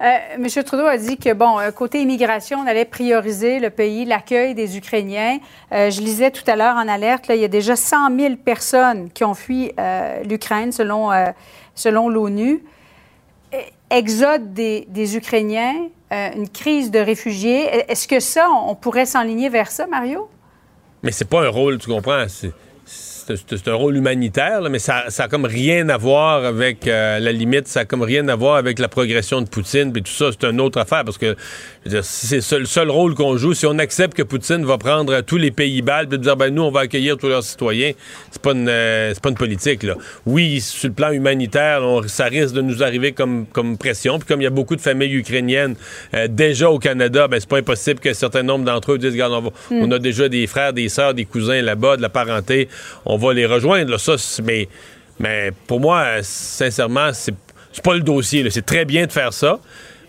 Euh, 0.00 0.18
M. 0.34 0.46
Trudeau 0.64 0.86
a 0.86 0.96
dit 0.96 1.16
que, 1.16 1.32
bon, 1.32 1.58
euh, 1.58 1.70
côté 1.72 2.00
immigration, 2.00 2.60
on 2.60 2.66
allait 2.66 2.84
prioriser 2.84 3.58
le 3.58 3.70
pays, 3.70 4.04
l'accueil 4.04 4.54
des 4.54 4.76
Ukrainiens. 4.76 5.38
Euh, 5.72 5.90
je 5.90 6.00
lisais 6.00 6.30
tout 6.30 6.48
à 6.48 6.54
l'heure 6.54 6.76
en 6.76 6.86
alerte, 6.86 7.26
il 7.30 7.40
y 7.40 7.44
a 7.44 7.48
déjà 7.48 7.74
100 7.74 8.16
000 8.16 8.36
personnes 8.36 9.10
qui 9.10 9.24
ont 9.24 9.34
fui 9.34 9.72
l'Ukraine 10.24 10.70
selon, 10.72 12.08
l'ONU. 12.08 12.62
Exode 13.90 14.52
des, 14.52 15.16
Ukrainiens, 15.16 15.74
une 16.10 16.48
crise 16.48 16.90
de 16.90 16.98
réfugiés. 16.98 17.64
Est-ce 17.88 18.06
que 18.06 18.20
ça, 18.20 18.48
on 18.50 18.74
pourrait 18.74 19.06
s'enligner 19.06 19.48
vers 19.48 19.70
ça, 19.70 19.86
Mario? 19.86 20.28
Mais 21.02 21.12
c'est 21.12 21.28
pas 21.28 21.44
un 21.44 21.48
rôle, 21.48 21.78
tu 21.78 21.88
comprends? 21.88 22.26
C'est, 23.36 23.68
un 23.68 23.74
rôle 23.74 23.96
humanitaire, 23.96 24.60
là, 24.60 24.68
mais 24.68 24.78
ça, 24.78 25.04
ça 25.08 25.24
a 25.24 25.28
comme 25.28 25.44
rien 25.44 25.88
à 25.90 25.96
voir 25.96 26.44
avec 26.44 26.86
euh, 26.86 27.18
la 27.18 27.32
limite, 27.32 27.68
ça 27.68 27.80
a 27.80 27.84
comme 27.84 28.02
rien 28.02 28.26
à 28.28 28.36
voir 28.36 28.56
avec 28.56 28.78
la 28.78 28.88
progression 28.88 29.40
de 29.42 29.48
Poutine, 29.48 29.92
puis 29.92 30.02
tout 30.02 30.10
ça, 30.12 30.30
c'est 30.32 30.46
une 30.48 30.60
autre 30.60 30.78
affaire, 30.80 31.04
parce 31.04 31.18
que 31.18 31.36
je 31.84 31.90
veux 31.90 31.96
dire, 31.96 32.04
si 32.04 32.40
c'est 32.40 32.58
le 32.58 32.64
seul 32.66 32.90
rôle 32.90 33.14
qu'on 33.14 33.36
joue. 33.36 33.54
Si 33.54 33.66
on 33.66 33.78
accepte 33.78 34.14
que 34.16 34.22
Poutine 34.22 34.64
va 34.64 34.78
prendre 34.78 35.20
tous 35.22 35.36
les 35.36 35.50
pays 35.50 35.82
baltes 35.82 36.12
et 36.12 36.18
dire 36.18 36.36
ben 36.36 36.50
nous 36.54 36.62
on 36.62 36.70
va 36.70 36.80
accueillir 36.80 37.16
tous 37.16 37.28
leurs 37.28 37.42
citoyens, 37.42 37.92
c'est 38.30 38.40
pas 38.42 38.52
une 38.52 38.68
euh, 38.68 39.12
c'est 39.14 39.22
pas 39.22 39.28
une 39.30 39.34
politique 39.36 39.82
là. 39.82 39.94
Oui, 40.26 40.60
sur 40.60 40.88
le 40.88 40.94
plan 40.94 41.10
humanitaire, 41.10 41.80
on- 41.82 42.02
ça 42.06 42.24
risque 42.26 42.54
de 42.54 42.60
nous 42.62 42.82
arriver 42.82 43.12
comme 43.12 43.46
comme 43.46 43.76
pression. 43.78 44.18
Puis 44.18 44.26
comme 44.28 44.40
il 44.40 44.44
y 44.44 44.48
a 44.48 44.50
beaucoup 44.50 44.76
de 44.76 44.80
familles 44.80 45.14
ukrainiennes 45.16 45.76
euh, 46.14 46.28
déjà 46.28 46.70
au 46.70 46.78
Canada, 46.78 47.28
ben 47.28 47.40
c'est 47.40 47.48
pas 47.48 47.58
impossible 47.58 48.00
qu'un 48.00 48.14
certain 48.14 48.42
nombre 48.42 48.64
d'entre 48.64 48.92
eux 48.92 48.98
disent 48.98 49.12
regarde, 49.12 49.32
on, 49.32 49.40
va- 49.40 49.50
on 49.70 49.90
a 49.92 49.98
déjà 49.98 50.28
des 50.28 50.46
frères, 50.46 50.72
des 50.72 50.88
sœurs, 50.88 51.14
des 51.14 51.24
cousins 51.24 51.62
là-bas, 51.62 51.96
de 51.96 52.02
la 52.02 52.08
parenté, 52.08 52.68
on 53.06 53.16
va 53.18 53.34
les 53.34 53.46
rejoindre. 53.46 53.90
Là, 53.90 53.98
ça, 53.98 54.16
mais 54.42 54.68
mais 55.18 55.50
pour 55.66 55.80
moi, 55.80 56.22
sincèrement, 56.22 57.10
c'est 57.12 57.34
pas 57.82 57.94
le 57.94 58.00
dossier. 58.00 58.48
C'est 58.50 58.64
très 58.64 58.84
bien 58.84 59.06
de 59.06 59.12
faire 59.12 59.32
ça. 59.32 59.58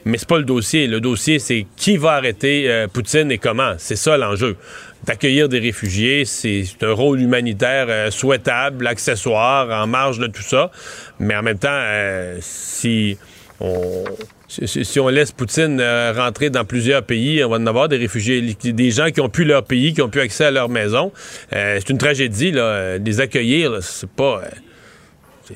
Mais 0.05 0.17
c'est 0.17 0.27
pas 0.27 0.37
le 0.37 0.43
dossier. 0.43 0.87
Le 0.87 1.01
dossier, 1.01 1.39
c'est 1.39 1.65
qui 1.75 1.97
va 1.97 2.13
arrêter 2.13 2.69
euh, 2.69 2.87
Poutine 2.87 3.31
et 3.31 3.37
comment. 3.37 3.73
C'est 3.77 3.95
ça 3.95 4.17
l'enjeu. 4.17 4.55
D'accueillir 5.03 5.49
des 5.49 5.59
réfugiés, 5.59 6.25
c'est 6.25 6.63
c'est 6.63 6.85
un 6.85 6.93
rôle 6.93 7.21
humanitaire 7.21 7.87
euh, 7.89 8.11
souhaitable, 8.11 8.87
accessoire, 8.87 9.69
en 9.69 9.87
marge 9.87 10.19
de 10.19 10.27
tout 10.27 10.41
ça. 10.41 10.71
Mais 11.19 11.35
en 11.35 11.43
même 11.43 11.59
temps, 11.59 11.67
euh, 11.71 12.37
si 12.41 13.17
on, 13.59 14.03
si, 14.49 14.99
on 14.99 15.07
laisse 15.09 15.31
Poutine 15.31 15.79
euh, 15.79 16.11
rentrer 16.15 16.49
dans 16.49 16.65
plusieurs 16.65 17.03
pays, 17.03 17.43
on 17.43 17.49
va 17.49 17.57
en 17.57 17.67
avoir 17.67 17.87
des 17.87 17.97
réfugiés, 17.97 18.41
des 18.41 18.91
gens 18.91 19.09
qui 19.11 19.21
ont 19.21 19.29
pu 19.29 19.43
leur 19.45 19.63
pays, 19.63 19.93
qui 19.93 20.01
ont 20.01 20.09
pu 20.09 20.19
accès 20.19 20.45
à 20.45 20.51
leur 20.51 20.69
maison. 20.69 21.11
Euh, 21.53 21.77
c'est 21.79 21.89
une 21.89 21.97
tragédie, 21.99 22.51
là. 22.51 22.61
Euh, 22.63 22.97
Les 22.97 23.19
accueillir, 23.21 23.77
c'est 23.81 24.09
pas. 24.09 24.41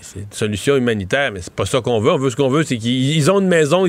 c'est- 0.02 0.20
une 0.20 0.26
solution 0.32 0.76
humanitaire, 0.76 1.32
mais 1.32 1.42
c'est 1.42 1.54
pas 1.54 1.66
ça 1.66 1.82
qu'on 1.82 2.00
veut. 2.00 2.12
On 2.12 2.18
veut 2.18 2.30
ce 2.32 2.36
qu'on 2.36 2.50
veut, 2.50 2.64
c'est 2.64 2.78
qu'ils 2.78 3.16
ils 3.16 3.30
ont 3.32 3.40
une 3.40 3.48
maison, 3.48 3.86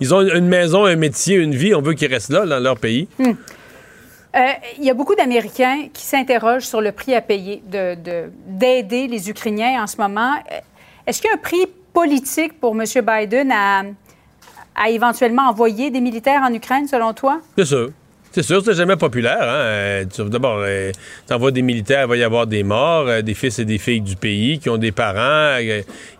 ils 0.00 0.12
ont, 0.14 0.20
une 0.22 0.48
maison, 0.48 0.84
un 0.84 0.96
métier, 0.96 1.36
une 1.36 1.54
vie. 1.54 1.74
On 1.74 1.82
veut 1.82 1.94
qu'ils 1.94 2.12
restent 2.12 2.30
là, 2.30 2.44
dans 2.46 2.58
leur 2.60 2.78
pays. 2.78 3.06
Euh, 3.20 4.40
Il 4.78 4.84
y 4.84 4.90
a 4.90 4.94
beaucoup 4.94 5.14
d'Américains 5.14 5.88
qui 5.92 6.02
s'interrogent 6.04 6.64
sur 6.66 6.80
le 6.80 6.90
prix 6.90 7.14
à 7.14 7.20
payer 7.20 7.62
de- 7.70 7.94
de- 7.94 8.30
d'aider 8.48 9.06
les 9.06 9.30
Ukrainiens 9.30 9.80
en 9.82 9.86
ce 9.86 9.96
moment. 9.96 10.32
Est-ce 11.06 11.20
qu'il 11.22 11.28
y 11.30 11.32
a 11.32 11.36
un 11.36 11.40
prix 11.40 11.66
politique 11.92 12.58
pour 12.60 12.74
M. 12.74 12.82
Biden 12.84 13.52
à, 13.52 13.82
à 14.74 14.90
éventuellement 14.90 15.48
envoyer 15.48 15.90
des 15.90 16.00
militaires 16.00 16.42
en 16.42 16.52
Ukraine, 16.52 16.86
selon 16.88 17.12
toi? 17.12 17.40
C'est 17.56 17.64
sûr. 17.64 17.90
C'est 18.34 18.42
sûr, 18.42 18.62
c'est 18.64 18.74
jamais 18.74 18.96
populaire. 18.96 19.42
Hein? 19.42 19.46
Euh, 19.46 20.04
tu- 20.12 20.28
D'abord, 20.28 20.58
euh, 20.66 20.90
t'envoies 21.28 21.52
des 21.52 21.62
militaires, 21.62 22.06
il 22.06 22.08
va 22.08 22.16
y 22.16 22.24
avoir 22.24 22.48
des 22.48 22.64
morts, 22.64 23.06
euh, 23.06 23.22
des 23.22 23.34
fils 23.34 23.60
et 23.60 23.64
des 23.64 23.78
filles 23.78 24.00
du 24.00 24.16
pays 24.16 24.58
qui 24.58 24.68
ont 24.68 24.76
des 24.76 24.90
parents. 24.90 25.56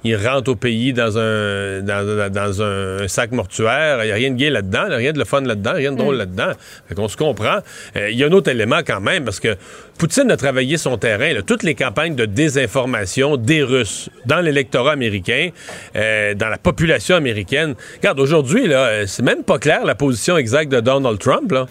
ils 0.04 0.14
rentrent 0.16 0.52
au 0.52 0.54
pays 0.54 0.92
dans 0.92 1.18
un, 1.18 1.80
dans, 1.80 2.30
dans 2.32 2.62
un 2.62 3.08
sac 3.08 3.32
mortuaire. 3.32 4.04
Il 4.04 4.06
n'y 4.06 4.12
a 4.12 4.14
rien 4.14 4.30
de 4.30 4.36
gay 4.36 4.48
là-dedans, 4.50 4.84
rien 4.90 5.12
de 5.12 5.18
le 5.18 5.24
fun 5.24 5.40
là-dedans, 5.40 5.72
rien 5.74 5.90
de 5.90 5.96
drôle 5.98 6.14
là-dedans. 6.16 6.52
Fait 6.88 6.94
qu'on 6.94 7.08
se 7.08 7.16
comprend. 7.16 7.58
Il 7.96 8.14
y 8.16 8.22
a 8.22 8.28
un 8.28 8.32
autre 8.32 8.48
élément 8.48 8.80
quand 8.86 9.00
même, 9.00 9.24
parce 9.24 9.40
que 9.40 9.56
Poutine 9.98 10.30
a 10.30 10.36
travaillé 10.36 10.76
son 10.76 10.96
terrain. 10.98 11.32
là. 11.32 11.42
toutes 11.42 11.64
les 11.64 11.74
campagnes 11.74 12.14
de 12.14 12.26
désinformation 12.26 13.36
des 13.36 13.62
Russes 13.64 14.08
dans 14.26 14.40
l'électorat 14.40 14.92
américain, 14.92 15.48
euh, 15.96 16.34
dans 16.34 16.48
la 16.48 16.58
population 16.58 17.16
américaine. 17.16 17.74
Regarde, 17.96 18.20
aujourd'hui, 18.20 18.68
là, 18.68 19.04
c'est 19.08 19.22
même 19.24 19.42
pas 19.42 19.58
clair 19.58 19.84
la 19.84 19.96
position 19.96 20.36
exacte 20.36 20.70
de 20.70 20.78
Donald 20.80 21.18
Trump, 21.18 21.50
là. 21.50 21.66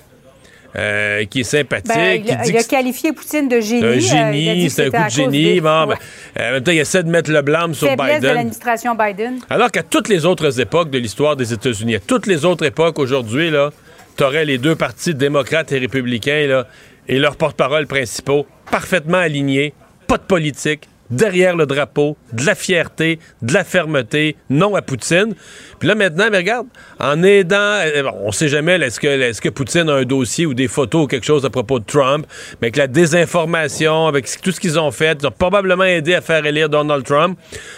Euh, 0.75 1.25
qui 1.25 1.41
est 1.41 1.43
sympathique, 1.43 1.87
Ben, 1.93 2.15
il, 2.19 2.23
qui 2.25 2.31
a- 2.31 2.35
dit 2.37 2.49
il 2.49 2.57
a 2.57 2.63
que 2.63 2.67
qualifié 2.67 3.13
Poutine 3.13 3.47
de 3.47 3.59
génie. 3.59 4.01
c'est 4.01 4.17
un 4.17 4.29
Euh, 4.29 4.33
génie, 4.33 4.69
c'est 4.71 4.85
un 4.87 4.89
coup 4.89 5.03
de 5.05 5.09
génie. 5.11 5.61
Bon, 5.61 5.85
ben, 5.85 5.95
euh, 6.39 6.49
en 6.49 6.51
même 6.53 6.63
temps, 6.63 6.71
il 6.71 6.79
essaie 6.79 7.03
de 7.03 7.09
mettre 7.09 7.29
le 7.31 7.41
blâme 7.43 7.75
sur 7.75 7.87
Faiblesse 7.89 8.15
de 8.15 8.19
Biden. 8.21 8.33
l'administration 8.35 8.95
Biden. 8.95 9.39
Alors 9.51 9.69
qu'à 9.69 9.83
toutes 9.83 10.09
les 10.09 10.25
autres 10.25 10.59
époques 10.59 10.89
de 10.89 10.97
l'histoire 10.97 11.35
des 11.35 11.53
États-Unis, 11.53 11.95
à 11.95 11.99
toutes 11.99 12.25
les 12.25 12.43
autres 12.43 12.65
époques 12.65 12.97
aujourd'hui, 12.97 13.51
là, 13.51 13.69
t'aurais 14.17 14.45
les 14.45 14.57
deux 14.57 14.75
partis 14.75 15.13
démocrates 15.13 15.71
et 15.73 15.77
républicains 15.77 16.47
là, 16.47 16.67
et 17.07 17.19
leurs 17.19 17.35
porte-parole 17.35 17.85
principaux 17.85 18.47
parfaitement 18.71 19.19
alignés, 19.19 19.73
pas 20.07 20.17
de 20.17 20.23
politique, 20.23 20.89
derrière 21.15 21.55
le 21.55 21.65
drapeau, 21.65 22.17
de 22.33 22.45
la 22.45 22.55
fierté, 22.55 23.19
de 23.41 23.53
la 23.53 23.63
fermeté, 23.63 24.35
non 24.49 24.75
à 24.75 24.81
Poutine. 24.81 25.33
Puis 25.79 25.87
là 25.87 25.95
maintenant, 25.95 26.27
mais 26.31 26.37
regarde, 26.37 26.67
en 26.99 27.21
aidant, 27.23 27.57
euh, 27.57 28.03
on 28.21 28.31
sait 28.31 28.47
jamais 28.47 28.75
est-ce 28.75 28.99
que, 28.99 29.07
est-ce 29.07 29.41
que 29.41 29.49
Poutine 29.49 29.89
a 29.89 29.93
un 29.93 30.03
dossier 30.03 30.45
ou 30.45 30.53
des 30.53 30.67
photos 30.67 31.05
ou 31.05 31.07
quelque 31.07 31.25
chose 31.25 31.45
à 31.45 31.49
propos 31.49 31.79
de 31.79 31.85
Trump, 31.85 32.25
mais 32.61 32.67
avec 32.67 32.77
la 32.77 32.87
désinformation, 32.87 34.07
avec 34.07 34.27
tout 34.41 34.51
ce 34.51 34.59
qu'ils 34.59 34.79
ont 34.79 34.91
fait, 34.91 35.17
ils 35.21 35.27
ont 35.27 35.31
probablement 35.31 35.83
aidé 35.83 36.15
à 36.15 36.21
faire 36.21 36.45
élire 36.45 36.69
Donald 36.69 37.03
Trump. 37.05 37.37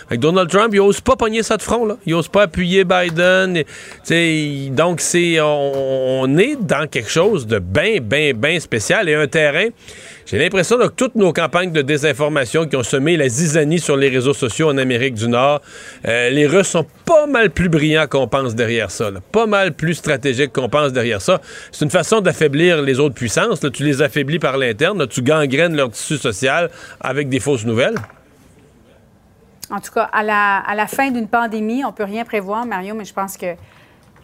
Que 0.09 0.15
Donald 0.15 0.49
Trump, 0.49 0.69
il 0.73 0.79
ose 0.79 1.01
pas 1.01 1.15
pogner 1.15 1.43
ça 1.43 1.57
de 1.57 1.61
front. 1.61 1.97
Il 2.05 2.13
ose 2.13 2.27
pas 2.27 2.43
appuyer 2.43 2.83
Biden. 2.83 3.63
Donc, 4.71 5.01
on, 5.13 6.21
on 6.23 6.37
est 6.37 6.55
dans 6.61 6.87
quelque 6.87 7.09
chose 7.09 7.47
de 7.47 7.59
bien, 7.59 7.97
bien, 8.01 8.33
bien 8.33 8.59
spécial 8.59 9.09
et 9.09 9.15
un 9.15 9.27
terrain. 9.27 9.67
J'ai 10.25 10.39
l'impression 10.39 10.77
que 10.79 10.87
toutes 10.87 11.13
nos 11.13 11.31
campagnes 11.33 11.71
de 11.71 11.83
désinformation 11.83 12.65
qui 12.67 12.75
ont 12.75 12.81
semé 12.83 13.15
la 13.15 13.29
zizanie 13.29 13.77
sur 13.79 13.95
les 13.95 14.09
réseaux 14.09 14.33
sociaux 14.33 14.69
en 14.69 14.77
Amérique 14.79 15.13
du 15.13 15.27
Nord, 15.27 15.61
euh, 16.07 16.31
les 16.31 16.47
Russes 16.47 16.69
sont 16.69 16.85
pas 17.05 17.27
mal 17.27 17.51
plus 17.51 17.69
brillants 17.69 18.07
qu'on 18.07 18.27
pense 18.27 18.55
derrière 18.55 18.89
ça. 18.89 19.11
là. 19.11 19.19
Pas 19.31 19.45
mal 19.45 19.73
plus 19.73 19.93
stratégiques 19.93 20.51
qu'on 20.51 20.67
pense 20.67 20.93
derrière 20.93 21.21
ça. 21.21 21.41
C'est 21.71 21.85
une 21.85 21.91
façon 21.91 22.21
d'affaiblir 22.21 22.81
les 22.81 22.99
autres 22.99 23.13
puissances. 23.13 23.61
là. 23.61 23.69
Tu 23.69 23.83
les 23.83 24.01
affaiblis 24.01 24.39
par 24.39 24.57
l'interne. 24.57 25.05
Tu 25.07 25.21
gangrènes 25.21 25.75
leur 25.75 25.91
tissu 25.91 26.17
social 26.17 26.71
avec 26.99 27.29
des 27.29 27.39
fausses 27.39 27.65
nouvelles. 27.65 27.95
En 29.69 29.79
tout 29.79 29.91
cas, 29.91 30.09
à 30.11 30.23
la, 30.23 30.57
à 30.57 30.73
la 30.73 30.87
fin 30.87 31.11
d'une 31.11 31.27
pandémie, 31.27 31.83
on 31.85 31.91
peut 31.91 32.03
rien 32.03 32.23
prévoir, 32.25 32.65
Mario, 32.65 32.95
mais 32.95 33.05
je 33.05 33.13
pense 33.13 33.37
qu'il 33.37 33.55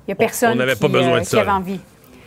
n'y 0.07 0.11
a 0.13 0.15
personne 0.15 0.53
on 0.53 0.55
n'avait 0.55 0.73
qui, 0.73 0.79
pas 0.81 0.87
besoin 0.87 1.17
de 1.17 1.23
qui 1.23 1.29
ça, 1.29 1.37
avait 1.41 1.47
là. 1.47 1.55
envie. 1.55 1.79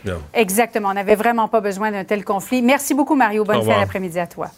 Non. 0.05 0.21
Exactement. 0.33 0.89
On 0.89 0.93
n'avait 0.93 1.15
vraiment 1.15 1.47
pas 1.47 1.61
besoin 1.61 1.91
d'un 1.91 2.03
tel 2.03 2.23
conflit. 2.23 2.61
Merci 2.61 2.93
beaucoup, 2.93 3.15
Mario. 3.15 3.43
Bonne 3.43 3.63
fin 3.63 3.79
d'après-midi 3.79 4.19
à 4.19 4.27
toi. 4.27 4.49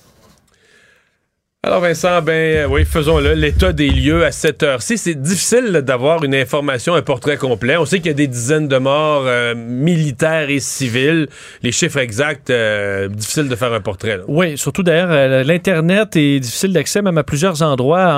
Alors 1.68 1.82
Vincent, 1.82 2.22
ben 2.22 2.32
euh, 2.32 2.66
oui, 2.70 2.86
faisons-le. 2.86 3.34
L'état 3.34 3.74
des 3.74 3.90
lieux 3.90 4.24
à 4.24 4.32
cette 4.32 4.64
heure-ci, 4.64 4.98
c'est 4.98 5.16
difficile 5.16 5.82
d'avoir 5.84 6.24
une 6.24 6.34
information, 6.34 6.94
un 6.94 7.02
portrait 7.02 7.36
complet. 7.36 7.76
On 7.76 7.84
sait 7.84 7.98
qu'il 7.98 8.08
y 8.08 8.12
a 8.12 8.14
des 8.14 8.28
dizaines 8.28 8.70
de 8.70 8.78
morts 8.78 9.24
euh, 9.26 9.54
militaires 9.54 10.50
et 10.50 10.62
civils. 10.62 11.28
Les 11.64 11.74
chiffres 11.74 11.98
exacts, 11.98 12.52
euh, 12.52 13.10
difficile 13.10 13.50
de 13.50 13.56
faire 13.58 13.74
un 13.74 13.82
portrait. 13.82 14.18
Oui, 14.30 14.58
surtout 14.58 14.82
d'ailleurs, 14.82 15.10
euh, 15.12 15.44
l'Internet 15.44 16.16
est 16.16 16.40
difficile 16.40 16.72
d'accès 16.72 17.02
même 17.02 17.18
à 17.18 17.26
plusieurs 17.26 17.62
endroits 17.62 18.14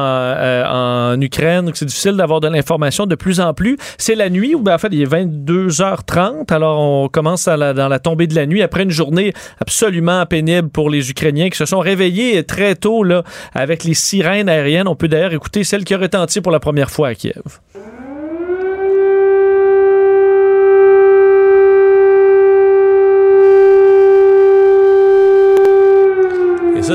en, 0.70 1.20
Ukraine. 1.20 1.72
C'est 1.74 1.86
difficile 1.86 2.18
d'avoir 2.18 2.41
de 2.41 2.50
l'information 2.50 3.08
de 3.08 3.15
plus 3.15 3.39
en 3.39 3.56
plus. 3.56 3.77
C'est 3.98 4.13
la 4.13 4.29
nuit, 4.29 4.53
ou 4.53 4.62
ben, 4.62 4.75
en 4.75 4.77
fait, 4.77 4.89
il 4.91 5.01
est 5.01 5.12
22h30. 5.12 6.53
Alors, 6.53 6.79
on 6.79 7.10
commence 7.10 7.48
à 7.48 7.74
dans 7.74 7.88
la 7.88 7.98
tombée 7.98 8.27
de 8.27 8.36
la 8.36 8.46
nuit 8.46 8.62
après 8.62 8.84
une 8.84 8.91
journée 8.91 9.34
absolument 9.60 10.24
pénible 10.27 10.70
pour 10.70 10.91
les 10.91 11.10
Ukrainiens 11.10 11.50
qui 11.50 11.58
se 11.58 11.65
sont 11.65 11.79
réveillés 11.79 12.44
très 12.44 12.75
tôt 12.75 13.03
là, 13.03 13.24
avec 13.53 13.84
les 13.84 13.93
sirènes 13.93 14.50
aériennes. 14.50 14.88
On 14.88 14.96
peut 14.96 15.08
d'ailleurs 15.08 15.34
écouter 15.34 15.63
celle 15.63 15.84
qui 15.84 15.93
a 15.93 15.98
retenti 15.98 16.41
pour 16.41 16.51
la 16.51 16.60
première 16.60 16.91
fois 16.91 17.10
à 17.10 17.15
Kiev. 17.15 17.60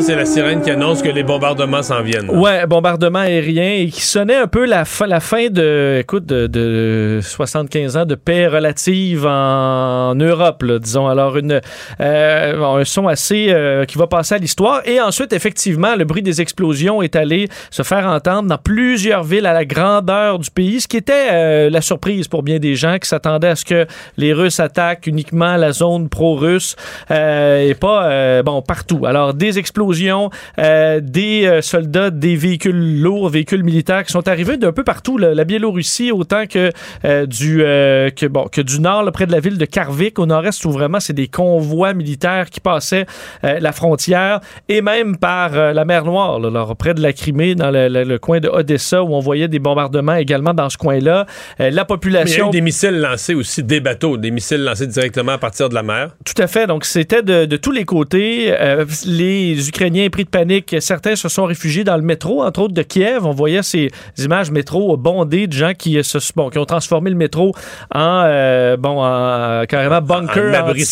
C'est 0.01 0.17
la 0.17 0.25
sirène 0.25 0.61
qui 0.61 0.71
annonce 0.71 1.03
que 1.03 1.09
les 1.09 1.23
bombardements 1.23 1.83
s'en 1.83 2.03
viennent. 2.03 2.27
là. 2.27 2.33
Ouais, 2.33 2.67
bombardement 2.67 3.21
aérien 3.21 3.75
et 3.75 3.89
qui 3.89 4.01
sonnait 4.03 4.37
un 4.37 4.47
peu 4.47 4.65
la 4.65 4.85
fin, 4.85 5.07
de, 5.51 5.99
écoute, 6.01 6.27
de, 6.27 6.47
de 6.47 7.21
75 7.23 7.97
ans 7.97 8.05
de 8.05 8.15
paix 8.15 8.47
relative 8.47 9.27
en 9.27 10.15
Europe, 10.15 10.65
disons. 10.81 11.07
Alors, 11.07 11.37
une, 11.37 11.61
euh, 12.01 12.63
un 12.81 12.85
son 12.85 13.07
assez 13.09 13.49
euh, 13.51 13.85
qui 13.85 13.99
va 13.99 14.07
passer 14.07 14.35
à 14.35 14.39
l'histoire. 14.39 14.81
Et 14.87 15.01
ensuite, 15.01 15.33
effectivement, 15.33 15.95
le 15.97 16.05
bruit 16.05 16.23
des 16.23 16.41
explosions 16.41 17.03
est 17.03 17.15
allé 17.15 17.49
se 17.71 17.83
faire 17.83 18.07
entendre 18.07 18.49
dans 18.49 18.59
plusieurs 18.59 19.23
villes 19.23 19.47
à 19.47 19.53
la 19.53 19.65
grandeur 19.65 20.39
du 20.39 20.51
pays, 20.51 20.81
ce 20.81 20.89
qui 20.89 20.97
était 20.97 21.29
euh, 21.33 21.71
la 21.71 21.81
surprise 21.81 22.27
pour 22.29 22.43
bien 22.43 22.59
des 22.59 22.75
gens 22.75 22.99
qui 22.99 23.09
s'attendaient 23.09 23.49
à 23.49 23.57
ce 23.57 23.65
que 23.65 23.87
les 24.17 24.33
Russes 24.33 24.61
attaquent 24.61 25.07
uniquement 25.07 25.57
la 25.57 25.73
zone 25.73 26.09
pro-russe 26.09 26.77
et 27.11 27.75
pas, 27.79 28.43
bon, 28.43 28.63
partout. 28.63 29.07
Alors, 29.07 29.35
des 29.35 29.59
explosions 29.59 29.84
explosions, 29.85 30.31
euh, 30.59 31.01
des 31.03 31.45
euh, 31.47 31.61
soldats, 31.63 32.11
des 32.11 32.37
véhicules 32.37 33.01
lourds, 33.03 33.29
véhicules 33.29 33.63
militaires 33.63 34.05
qui 34.05 34.13
sont 34.13 34.27
arrivés 34.29 34.57
d'un 34.57 34.73
peu 34.73 34.85
partout, 34.85 35.19
là, 35.19 35.35
la 35.35 35.45
Biélorussie 35.45 36.11
autant 36.13 36.47
que 36.47 36.71
euh, 37.05 37.27
du 37.27 37.59
que 37.59 38.27
bon 38.27 38.45
que 38.51 38.61
du 38.61 38.81
nord, 38.81 39.03
là, 39.03 39.13
près 39.13 39.27
de 39.27 39.33
la 39.33 39.41
ville 39.41 39.59
de 39.59 39.65
Karvik, 39.65 40.19
au 40.19 40.27
nord-est 40.27 40.65
où 40.65 40.71
vraiment 40.71 41.01
c'est 41.01 41.13
des 41.13 41.29
convois 41.29 41.95
militaires 41.95 42.51
qui 42.51 42.61
passaient 42.61 43.07
la 43.43 43.73
frontière 43.73 44.41
et 44.69 44.81
même 44.81 45.17
par 45.17 45.51
la 45.53 45.85
mer 45.85 46.05
Noire, 46.05 46.39
là, 46.41 46.51
là, 46.51 46.67
près 46.79 46.95
de 46.95 47.01
la 47.03 47.13
Crimée, 47.13 47.55
dans 47.55 47.71
le, 47.71 47.89
le- 47.89 48.05
le 48.05 48.19
coin 48.19 48.41
de 48.41 48.49
Odessa 48.49 49.03
où 49.03 49.15
on 49.15 49.21
voyait 49.21 49.49
des 49.49 49.59
bombardements 49.59 50.15
également 50.17 50.55
dans 50.55 50.69
ce 50.69 50.77
coin-là. 50.77 51.27
La 51.59 51.65
Mais 51.67 51.71
il 51.71 51.75
y 51.75 51.79
a 51.79 51.85
population 51.85 52.49
eu 52.49 52.51
des 52.51 52.61
missiles 52.61 52.99
lancés 53.01 53.35
aussi, 53.35 53.63
des 53.63 53.81
bateaux, 53.81 54.17
des 54.17 54.31
missiles 54.31 54.63
lancés 54.63 54.87
directement 54.87 55.33
à 55.33 55.39
partir 55.39 55.69
de 55.69 55.75
la 55.75 55.83
mer. 55.83 56.11
Tout 56.25 56.41
à 56.43 56.47
fait. 56.47 56.67
Donc, 56.67 56.85
c'était 56.85 57.23
de, 57.23 57.45
de 57.47 57.57
tous 57.57 57.71
les 57.73 57.85
côtés. 57.85 58.55
Euh, 58.61 58.85
les 59.07 59.71
Ukrainiens 59.75 60.09
pris 60.09 60.23
de 60.23 60.29
panique, 60.29 60.77
certains 60.79 61.17
se 61.17 61.29
sont 61.29 61.47
réfugiés 61.47 61.83
dans 61.83 61.97
le 61.97 62.03
métro, 62.03 62.45
entre 62.45 62.61
autres 62.61 62.75
de 62.75 62.83
Kiev. 62.83 63.27
On 63.27 63.33
voyait 63.33 63.65
ces 63.65 63.91
images 64.19 64.53
métro 64.53 64.97
bondées 64.97 65.49
de 65.49 65.53
gens 65.53 65.73
qui, 65.77 66.03
se, 66.05 66.19
bon, 66.37 66.49
qui 66.49 66.59
ont 66.59 66.65
transformé 66.65 67.11
le 67.11 67.17
métro 67.17 67.53
en, 67.93 68.23
euh, 68.25 68.77
bon, 68.77 69.03
en 69.03 69.65
carrément 69.67 70.01
bunker, 70.01 70.55
En 70.55 70.69
abri 70.69 70.85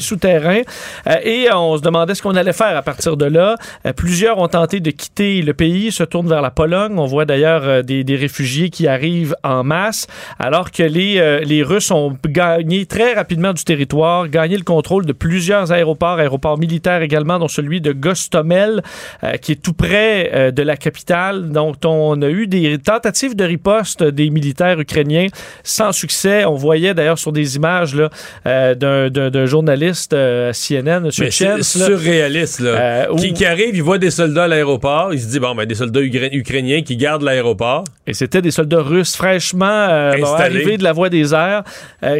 souterrain, 0.00 0.54
ouais. 0.54 0.64
Euh, 1.06 1.16
et 1.22 1.48
on 1.52 1.76
se 1.76 1.82
demandait 1.82 2.14
ce 2.14 2.22
qu'on 2.22 2.34
allait 2.34 2.54
faire 2.54 2.74
à 2.78 2.80
partir 2.80 3.18
de 3.18 3.26
là. 3.26 3.56
Euh, 3.84 3.92
plusieurs 3.92 4.38
ont 4.38 4.48
tenté 4.48 4.80
de 4.80 4.90
quitter 4.90 5.42
le 5.42 5.52
pays, 5.52 5.92
se 5.92 6.02
tournent 6.02 6.30
vers 6.30 6.40
la 6.40 6.50
Pologne. 6.50 6.98
On 6.98 7.04
voit 7.04 7.26
d'ailleurs 7.26 7.64
euh, 7.64 7.82
des, 7.82 8.04
des 8.04 8.16
réfugiés 8.16 8.70
qui 8.70 8.88
arrivent 8.88 9.36
en 9.44 9.64
masse, 9.64 10.06
alors 10.38 10.70
que 10.70 10.82
les, 10.82 11.18
euh, 11.18 11.40
les 11.40 11.62
Russes 11.62 11.90
ont 11.90 12.16
gagné 12.26 12.86
très 12.86 13.12
rapidement 13.12 13.52
du 13.52 13.64
territoire, 13.64 14.28
gagné 14.28 14.56
le 14.56 14.64
contrôle 14.64 15.04
de 15.04 15.12
plusieurs 15.12 15.72
aéroports, 15.72 16.18
aéroports 16.18 16.56
militaires 16.56 17.02
également, 17.02 17.38
dont 17.38 17.48
celui 17.48 17.82
de 17.82 17.97
Gostomel, 17.98 18.82
euh, 19.24 19.32
qui 19.36 19.52
est 19.52 19.62
tout 19.62 19.72
près 19.72 20.30
euh, 20.34 20.50
de 20.50 20.62
la 20.62 20.76
capitale. 20.76 21.50
Donc, 21.50 21.76
on 21.84 22.20
a 22.22 22.28
eu 22.28 22.46
des 22.46 22.78
tentatives 22.78 23.34
de 23.36 23.44
riposte 23.44 24.02
des 24.02 24.30
militaires 24.30 24.78
ukrainiens 24.80 25.26
sans 25.62 25.92
succès. 25.92 26.44
On 26.44 26.54
voyait 26.54 26.94
d'ailleurs 26.94 27.18
sur 27.18 27.32
des 27.32 27.56
images 27.56 27.94
là, 27.94 28.10
euh, 28.46 28.74
d'un- 28.74 29.46
journaliste 29.46 30.14
CNN, 30.52 31.04
M. 31.04 31.10
Là, 31.48 31.62
surréaliste, 31.62 32.60
là. 32.60 33.06
Qui, 33.16 33.30
où- 33.30 33.34
qui 33.34 33.44
arrive, 33.44 33.74
il 33.74 33.82
voit 33.82 33.98
des 33.98 34.10
soldats 34.10 34.44
à 34.44 34.48
l'aéroport, 34.48 35.12
il 35.12 35.20
se 35.20 35.28
dit, 35.28 35.38
bon, 35.40 35.54
ben, 35.54 35.64
des 35.66 35.74
soldats 35.74 36.00
ukra- 36.00 36.28
ukrainiens 36.32 36.82
qui 36.82 36.96
gardent 36.96 37.22
l'aéroport. 37.22 37.84
Et 38.06 38.14
c'était 38.14 38.42
des 38.42 38.50
soldats 38.50 38.82
russes 38.82 39.16
fraîchement 39.16 39.86
bon, 39.88 40.22
Installés. 40.24 40.56
arrivés 40.56 40.76
de 40.76 40.84
la 40.84 40.92
voie 40.92 41.08
des 41.08 41.34
airs 41.34 41.62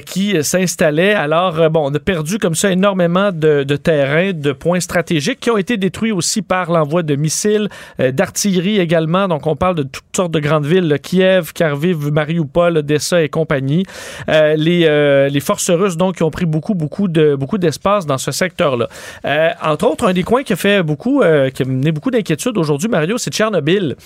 qui 0.07 0.43
s'installaient. 0.43 1.15
Alors, 1.15 1.71
bon, 1.71 1.91
on 1.91 1.95
a 1.95 1.99
perdu 1.99 2.39
comme 2.39 2.55
ça 2.55 2.71
énormément 2.71 3.31
de, 3.33 3.63
de 3.65 3.77
terrain, 3.77 4.33
de 4.33 4.53
points 4.53 4.81
stratégiques 4.81 5.41
qui 5.41 5.51
ont 5.51 5.58
été 5.59 5.77
détruits 5.77 6.13
aussi 6.13 6.43
par 6.43 6.71
l'envoi 6.71 7.03
de 7.03 7.17
missiles, 7.17 7.69
euh, 8.01 8.13
d'artillerie 8.13 8.79
également. 8.79 9.29
Donc, 9.29 9.47
on 9.47 9.57
parle 9.57 9.77
de 9.77 9.83
toutes 9.83 10.05
sortes 10.15 10.33
de 10.33 10.41
grandes 10.41 10.67
villes, 10.67 10.99
Kiev, 11.03 11.53
Kharkiv, 11.53 12.11
Mariupol, 12.13 12.79
Odessa 12.79 13.23
et 13.23 13.29
compagnie. 13.29 13.85
Euh, 14.29 14.55
les, 14.57 14.87
euh, 14.87 15.29
les 15.29 15.41
forces 15.41 15.71
russes, 15.71 15.97
donc, 15.97 16.17
qui 16.17 16.23
ont 16.23 16.31
pris 16.31 16.47
beaucoup, 16.47 16.75
beaucoup 16.75 17.09
de 17.09 17.35
beaucoup 17.35 17.59
d'espace 17.59 18.07
dans 18.07 18.19
ce 18.19 18.33
secteur-là. 18.33 18.89
Entre 19.63 19.87
autres, 19.87 20.07
un 20.07 20.13
des 20.13 20.23
coins 20.23 20.43
qui 20.43 20.53
a 20.53 20.57
fait 20.57 20.83
beaucoup, 20.83 21.23
qui 21.55 21.63
a 21.63 21.65
mené 21.65 21.93
beaucoup 21.93 22.11
d'inquiétudes 22.11 22.57
aujourd'hui, 22.57 22.89
Mario, 22.89 23.19
c'est 23.19 23.33
Tchernobyl. 23.33 23.97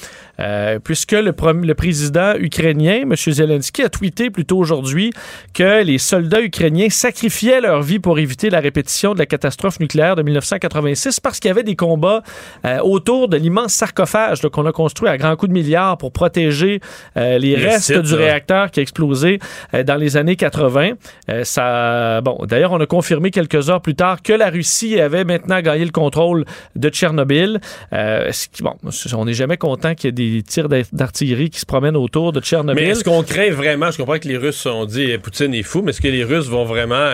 Puisque 0.85 1.13
le 1.13 1.33
président 1.75 2.35
ukrainien, 2.37 3.03
M. 3.03 3.15
Zelensky, 3.17 3.83
a 3.83 3.89
tweeté 3.89 4.31
plus 4.31 4.45
tôt 4.45 4.59
aujourd'hui 4.59 5.13
que 5.55 5.83
les 5.83 5.99
soldats 5.99 6.43
ukrainiens 6.43 6.91
sacrifiaient 6.91 7.61
leur 7.61 7.83
vie 7.83 7.99
pour 7.99 8.19
éviter 8.19 8.51
la 8.51 8.61
répétition 8.61 9.15
de 9.15 9.19
la 9.19 9.27
catastrophe 9.27 9.81
nucléaire 9.81 10.17
de 10.17 10.23
1986 10.23 11.21
parce 11.21 11.41
qu'il 11.43 11.49
y 11.49 11.51
avait 11.51 11.63
des 11.65 11.77
combats 11.77 12.23
euh, 12.65 12.79
autour 12.79 13.29
de 13.29 13.37
l'immense 13.37 13.75
sarcophage 13.75 14.41
qu'on 14.53 14.65
a 14.67 14.73
construit 14.73 15.09
à 15.09 15.19
grands 15.19 15.37
coups 15.37 15.51
de 15.51 15.55
milliards 15.55 15.99
pour 15.99 16.13
protéger 16.13 16.81
euh, 17.17 17.39
les 17.39 17.57
Le 17.57 17.65
restes 17.67 17.93
du 17.99 18.13
là. 18.13 18.17
réacteur 18.19 18.71
qui 18.71 18.81
a 18.81 18.83
explosé 18.83 19.39
euh, 19.75 19.83
dans 19.83 19.97
les 19.97 20.17
années 20.17 20.37
80. 20.37 20.93
Euh, 21.29 21.45
ça, 21.45 22.21
bon, 22.23 22.39
d'ailleurs, 22.47 22.73
on 22.73 22.81
a 22.81 22.87
confirmé 22.87 23.31
quelques 23.31 23.69
heures 23.71 23.81
plus 23.83 23.95
tard 23.95 24.23
que 24.23 24.33
la 24.33 24.49
Russie 24.51 25.01
avait 25.01 25.25
maintenant 25.25 25.61
gagné 25.61 25.85
le 25.85 25.91
contrôle 25.91 26.45
de 26.77 26.89
Tchernobyl. 26.89 27.61
Ce 27.93 28.47
qui- 28.49 28.63
bon, 28.63 28.75
on 29.17 29.25
n'est 29.25 29.35
jamais 29.35 29.57
content 29.57 29.95
qu'il 29.95 30.07
y 30.07 30.09
ait 30.09 30.37
des 30.37 30.43
tirs 30.43 30.69
d'ar- 30.69 30.83
d'artillerie 30.93 31.51
qui 31.51 31.59
se 31.61 31.67
promènent 31.67 31.97
autour 31.97 32.33
de 32.33 32.41
Tchernobyl. 32.41 32.85
Mais 32.85 32.91
est-ce 32.91 33.05
qu'on 33.05 33.23
craint 33.23 33.51
vraiment, 33.51 33.91
je 33.91 33.97
comprends 33.99 34.19
que 34.19 34.29
les 34.29 34.37
Russes 34.37 34.65
ont 34.67 34.85
dit 34.87 35.11
eh, 35.11 35.19
Poutine 35.19 35.53
est 35.55 35.63
fou, 35.65 35.83
mais 35.83 35.91
est-ce 35.91 36.01
que 36.01 36.09
les 36.09 36.25
Russes 36.25 36.47
vont 36.49 36.65
vraiment 36.65 37.11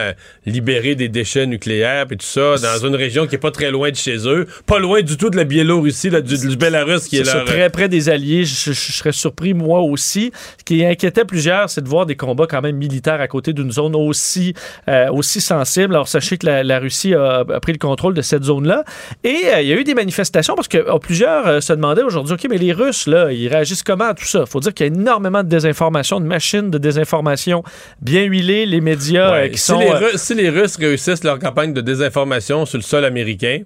libérer 0.46 0.94
des 0.94 1.08
déchets 1.08 1.46
nucléaires 1.46 2.06
et 2.10 2.16
tout 2.16 2.26
ça 2.26 2.56
dans 2.56 2.86
une 2.86 2.94
région 2.94 3.26
qui 3.26 3.34
est 3.36 3.38
pas 3.38 3.50
très 3.50 3.70
loin 3.70 3.90
de 3.90 3.96
chez 3.96 4.17
eux, 4.26 4.46
pas 4.66 4.78
loin 4.78 5.02
du 5.02 5.16
tout 5.16 5.30
de 5.30 5.36
la 5.36 5.44
Biélorussie, 5.44 6.10
là, 6.10 6.20
du, 6.20 6.36
du 6.38 6.56
Belarus 6.56 7.06
qui 7.06 7.16
est 7.18 7.24
C'est 7.24 7.30
ça, 7.30 7.38
là. 7.38 7.44
très 7.44 7.70
près 7.70 7.88
des 7.88 8.08
alliés. 8.08 8.44
Je, 8.44 8.72
je- 8.72 8.88
je 8.88 8.92
serais 8.92 9.12
surpris, 9.12 9.54
moi 9.54 9.80
aussi. 9.80 10.32
Ce 10.58 10.64
qui 10.64 10.84
inquiétait 10.84 11.24
plusieurs, 11.24 11.68
c'est 11.70 11.82
de 11.82 11.88
voir 11.88 12.06
des 12.06 12.16
combats 12.16 12.46
quand 12.46 12.62
même 12.62 12.76
militaires 12.76 13.20
à 13.20 13.28
côté 13.28 13.52
d'une 13.52 13.70
zone 13.70 13.94
aussi, 13.94 14.54
euh, 14.88 15.08
aussi 15.10 15.40
sensible. 15.40 15.94
Alors, 15.94 16.08
sachez 16.08 16.38
que 16.38 16.46
la, 16.46 16.64
la 16.64 16.78
Russie 16.78 17.14
a, 17.14 17.44
a 17.48 17.60
pris 17.60 17.72
le 17.72 17.78
contrôle 17.78 18.14
de 18.14 18.22
cette 18.22 18.44
zone-là. 18.44 18.84
Et 19.24 19.36
euh, 19.54 19.60
il 19.60 19.68
y 19.68 19.72
a 19.72 19.76
eu 19.76 19.84
des 19.84 19.94
manifestations 19.94 20.54
parce 20.54 20.68
que 20.68 20.78
oh, 20.90 20.98
plusieurs 20.98 21.46
euh, 21.46 21.60
se 21.60 21.72
demandaient 21.72 22.02
aujourd'hui, 22.02 22.34
OK, 22.34 22.46
mais 22.48 22.58
les 22.58 22.72
Russes, 22.72 23.06
là, 23.06 23.30
ils 23.32 23.48
réagissent 23.48 23.82
comment 23.82 24.04
à 24.06 24.14
tout 24.14 24.24
ça? 24.24 24.44
faut 24.46 24.60
dire 24.60 24.72
qu'il 24.74 24.86
y 24.86 24.88
a 24.88 24.92
énormément 24.92 25.42
de 25.42 25.48
désinformation, 25.48 26.20
de 26.20 26.26
machines 26.26 26.70
de 26.70 26.78
désinformation 26.78 27.62
bien 28.00 28.24
huilées. 28.24 28.66
Les 28.66 28.80
médias 28.80 29.28
euh, 29.28 29.42
Ouais, 29.42 29.50
qui 29.50 29.58
si, 29.58 29.64
sont... 29.66 29.78
les 29.78 29.86
euh, 29.88 30.10
si 30.16 30.34
les 30.34 30.48
Russes 30.48 30.76
réussissent 30.76 31.24
leur 31.24 31.38
campagne 31.38 31.72
de 31.72 31.80
désinformation 31.80 32.64
sur 32.66 32.78
le 32.78 32.82
sol 32.82 33.04
américain, 33.04 33.60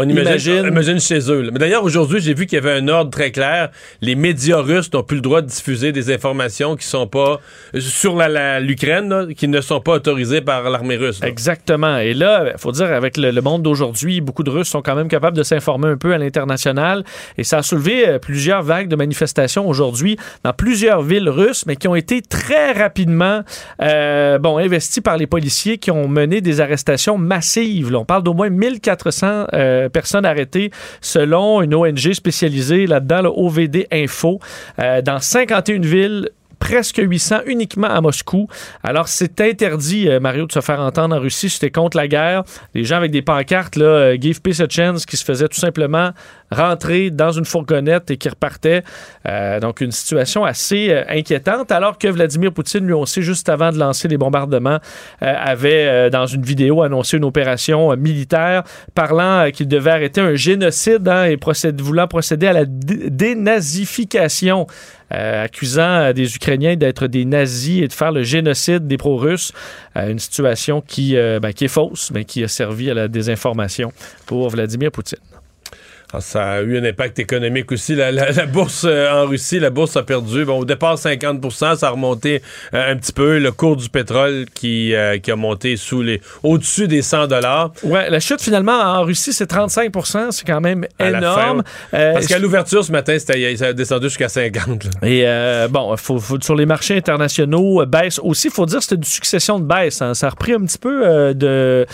on 0.00 0.08
imagine, 0.08 0.52
Imagine. 0.52 0.66
imagine 0.72 1.00
chez 1.00 1.30
eux. 1.30 1.42
là. 1.42 1.50
Mais 1.52 1.58
d'ailleurs, 1.58 1.84
aujourd'hui, 1.84 2.20
j'ai 2.20 2.34
vu 2.34 2.46
qu'il 2.46 2.56
y 2.56 2.60
avait 2.60 2.72
un 2.78 2.88
ordre 2.88 3.10
très 3.10 3.30
clair. 3.30 3.70
Les 4.00 4.14
médias 4.14 4.60
russes 4.60 4.92
n'ont 4.92 5.02
plus 5.02 5.16
le 5.16 5.22
droit 5.22 5.42
de 5.42 5.46
diffuser 5.46 5.92
des 5.92 6.12
informations 6.12 6.76
qui 6.76 6.86
sont 6.86 7.06
pas 7.06 7.40
euh, 7.74 7.80
sur 7.80 8.16
la- 8.16 8.28
la- 8.28 8.60
l'Ukraine, 8.60 9.08
là, 9.08 9.26
qui 9.36 9.48
ne 9.48 9.60
sont 9.60 9.80
pas 9.80 9.92
autorisées 9.92 10.40
par 10.40 10.68
l'armée 10.70 10.96
russe. 10.96 11.20
là. 11.20 11.28
Exactement. 11.28 11.98
Et 11.98 12.14
là, 12.14 12.44
il 12.52 12.58
faut 12.58 12.72
dire, 12.72 12.92
avec 12.92 13.16
le, 13.16 13.30
le 13.30 13.40
monde 13.42 13.62
d'aujourd'hui, 13.62 14.20
beaucoup 14.20 14.42
de 14.42 14.50
Russes 14.50 14.68
sont 14.68 14.82
quand 14.82 14.94
même 14.94 15.08
capables 15.08 15.36
de 15.36 15.42
s'informer 15.42 15.88
un 15.88 15.96
peu 15.96 16.14
à 16.14 16.18
l'international. 16.18 17.04
Et 17.36 17.44
ça 17.44 17.58
a 17.58 17.62
soulevé 17.62 18.08
euh, 18.08 18.18
plusieurs 18.18 18.62
vagues 18.62 18.88
de 18.88 18.96
manifestations 18.96 19.68
aujourd'hui 19.68 20.16
dans 20.44 20.52
plusieurs 20.54 21.02
villes 21.02 21.28
russes, 21.28 21.64
mais 21.66 21.76
qui 21.76 21.88
ont 21.88 21.94
été 21.94 22.22
très 22.22 22.72
rapidement 22.72 23.42
euh, 23.82 24.38
bon, 24.38 24.56
investies 24.56 25.00
par 25.02 25.16
les 25.18 25.26
policiers 25.26 25.76
qui 25.78 25.90
ont 25.90 26.08
mené 26.08 26.40
des 26.40 26.60
arrestations 26.60 27.18
massives. 27.18 27.90
Là, 27.92 27.98
on 27.98 28.04
parle 28.06 28.22
d'au 28.22 28.32
moins 28.32 28.48
1400 28.48 29.46
euh, 29.52 29.88
personnes 29.90 30.24
arrêtées 30.24 30.70
selon 31.00 31.62
une 31.62 31.74
ONG 31.74 32.12
spécialisée 32.12 32.86
là-dedans, 32.86 33.22
le 33.22 33.28
OVD 33.28 33.86
Info, 33.92 34.40
euh, 34.78 35.02
dans 35.02 35.18
51 35.18 35.80
villes 35.80 36.30
presque 36.60 36.98
800 37.02 37.40
uniquement 37.46 37.88
à 37.88 38.00
Moscou. 38.00 38.46
Alors, 38.84 39.08
c'est 39.08 39.40
interdit, 39.40 40.08
euh, 40.08 40.20
Mario, 40.20 40.46
de 40.46 40.52
se 40.52 40.60
faire 40.60 40.78
entendre 40.78 41.16
en 41.16 41.18
Russie. 41.18 41.50
C'était 41.50 41.70
contre 41.70 41.96
la 41.96 42.06
guerre. 42.06 42.44
Les 42.74 42.84
gens 42.84 42.96
avec 42.96 43.10
des 43.10 43.22
pancartes, 43.22 43.74
là, 43.74 44.14
Give 44.14 44.40
Peace 44.40 44.60
a 44.60 44.68
Chance, 44.68 45.06
qui 45.06 45.16
se 45.16 45.24
faisaient 45.24 45.48
tout 45.48 45.58
simplement 45.58 46.10
rentrer 46.52 47.10
dans 47.10 47.32
une 47.32 47.44
fourgonnette 47.44 48.10
et 48.10 48.16
qui 48.16 48.28
repartaient. 48.28 48.84
Euh, 49.26 49.58
donc, 49.58 49.80
une 49.80 49.90
situation 49.90 50.44
assez 50.44 50.90
euh, 50.90 51.02
inquiétante. 51.08 51.72
Alors 51.72 51.98
que 51.98 52.06
Vladimir 52.06 52.52
Poutine, 52.52 52.86
lui 52.86 52.92
aussi, 52.92 53.22
juste 53.22 53.48
avant 53.48 53.72
de 53.72 53.78
lancer 53.78 54.06
les 54.06 54.18
bombardements, 54.18 54.78
avait, 55.20 56.10
dans 56.10 56.26
une 56.26 56.42
vidéo, 56.42 56.82
annoncé 56.82 57.16
une 57.16 57.24
opération 57.24 57.96
militaire 57.96 58.62
parlant 58.94 59.50
qu'il 59.50 59.66
devait 59.66 59.90
arrêter 59.90 60.20
un 60.20 60.34
génocide 60.34 61.08
hein, 61.08 61.24
et 61.24 61.38
voulant 61.80 62.06
procéder 62.06 62.46
à 62.46 62.52
la 62.52 62.64
dé- 62.64 63.10
dénazification 63.10 64.66
euh, 65.12 65.44
accusant 65.44 65.82
euh, 65.82 66.12
des 66.12 66.36
Ukrainiens 66.36 66.76
d'être 66.76 67.06
des 67.06 67.24
nazis 67.24 67.82
et 67.82 67.88
de 67.88 67.92
faire 67.92 68.12
le 68.12 68.22
génocide 68.22 68.86
des 68.86 68.96
pro-russes. 68.96 69.52
Euh, 69.96 70.10
une 70.10 70.18
situation 70.18 70.80
qui, 70.80 71.16
euh, 71.16 71.40
ben, 71.40 71.52
qui 71.52 71.64
est 71.64 71.68
fausse, 71.68 72.10
mais 72.12 72.24
qui 72.24 72.44
a 72.44 72.48
servi 72.48 72.90
à 72.90 72.94
la 72.94 73.08
désinformation 73.08 73.92
pour 74.26 74.48
Vladimir 74.50 74.90
Poutine. 74.92 75.18
Ah, 76.12 76.20
ça 76.20 76.50
a 76.52 76.60
eu 76.62 76.76
un 76.78 76.84
impact 76.84 77.18
économique 77.20 77.70
aussi. 77.70 77.94
La, 77.94 78.10
la- 78.10 78.32
la 78.32 78.46
bourse 78.46 78.84
euh, 78.88 79.08
en 79.12 79.26
Russie, 79.26 79.60
la 79.60 79.70
bourse 79.70 79.96
a 79.96 80.02
perdu. 80.02 80.44
Bon, 80.44 80.58
au 80.58 80.64
départ, 80.64 80.96
50% 80.96 81.76
ça 81.76 81.86
a 81.86 81.90
remonté 81.90 82.42
euh, 82.74 82.92
un 82.92 82.96
petit 82.96 83.12
peu. 83.12 83.38
Le 83.38 83.52
cours 83.52 83.76
du 83.76 83.88
pétrole 83.88 84.46
qui, 84.54 84.92
euh, 84.94 85.18
qui 85.18 85.30
a 85.30 85.36
monté 85.36 85.76
sous 85.76 86.02
les 86.02 86.20
au-dessus 86.42 86.88
des 86.88 87.02
100 87.02 87.28
dollars. 87.28 87.72
Ouais, 87.84 88.10
la 88.10 88.18
chute 88.18 88.40
finalement 88.42 88.72
en 88.80 89.02
Russie, 89.04 89.32
c'est 89.32 89.48
35% 89.50 90.32
c'est 90.32 90.44
quand 90.46 90.60
même 90.60 90.84
énorme. 90.98 91.62
fin, 91.92 91.98
Euh, 91.98 92.12
Parce 92.14 92.26
qu'à 92.26 92.38
l'ouverture 92.38 92.84
ce 92.84 92.90
matin, 92.92 93.16
ça 93.18 93.34
a 93.66 93.72
descendu 93.72 94.08
jusqu'à 94.08 94.28
50. 94.28 94.84
là. 94.84 95.08
Et 95.08 95.68
bon, 95.68 95.96
faut, 95.96 96.18
faut- 96.18 96.40
sur 96.40 96.56
les 96.56 96.66
marchés 96.66 96.96
internationaux, 96.96 97.84
baisse 97.86 98.18
aussi. 98.22 98.48
Il 98.48 98.52
faut 98.52 98.66
dire 98.66 98.78
que 98.78 98.84
c'était 98.84 98.96
une 98.96 99.04
succession 99.04 99.58
de 99.60 99.64
baisses. 99.64 100.02
hein. 100.02 100.14
Ça 100.14 100.26
a 100.26 100.30
repris 100.30 100.54
un 100.54 100.60
petit 100.64 100.78
peu 100.78 101.34
de. 101.34 101.86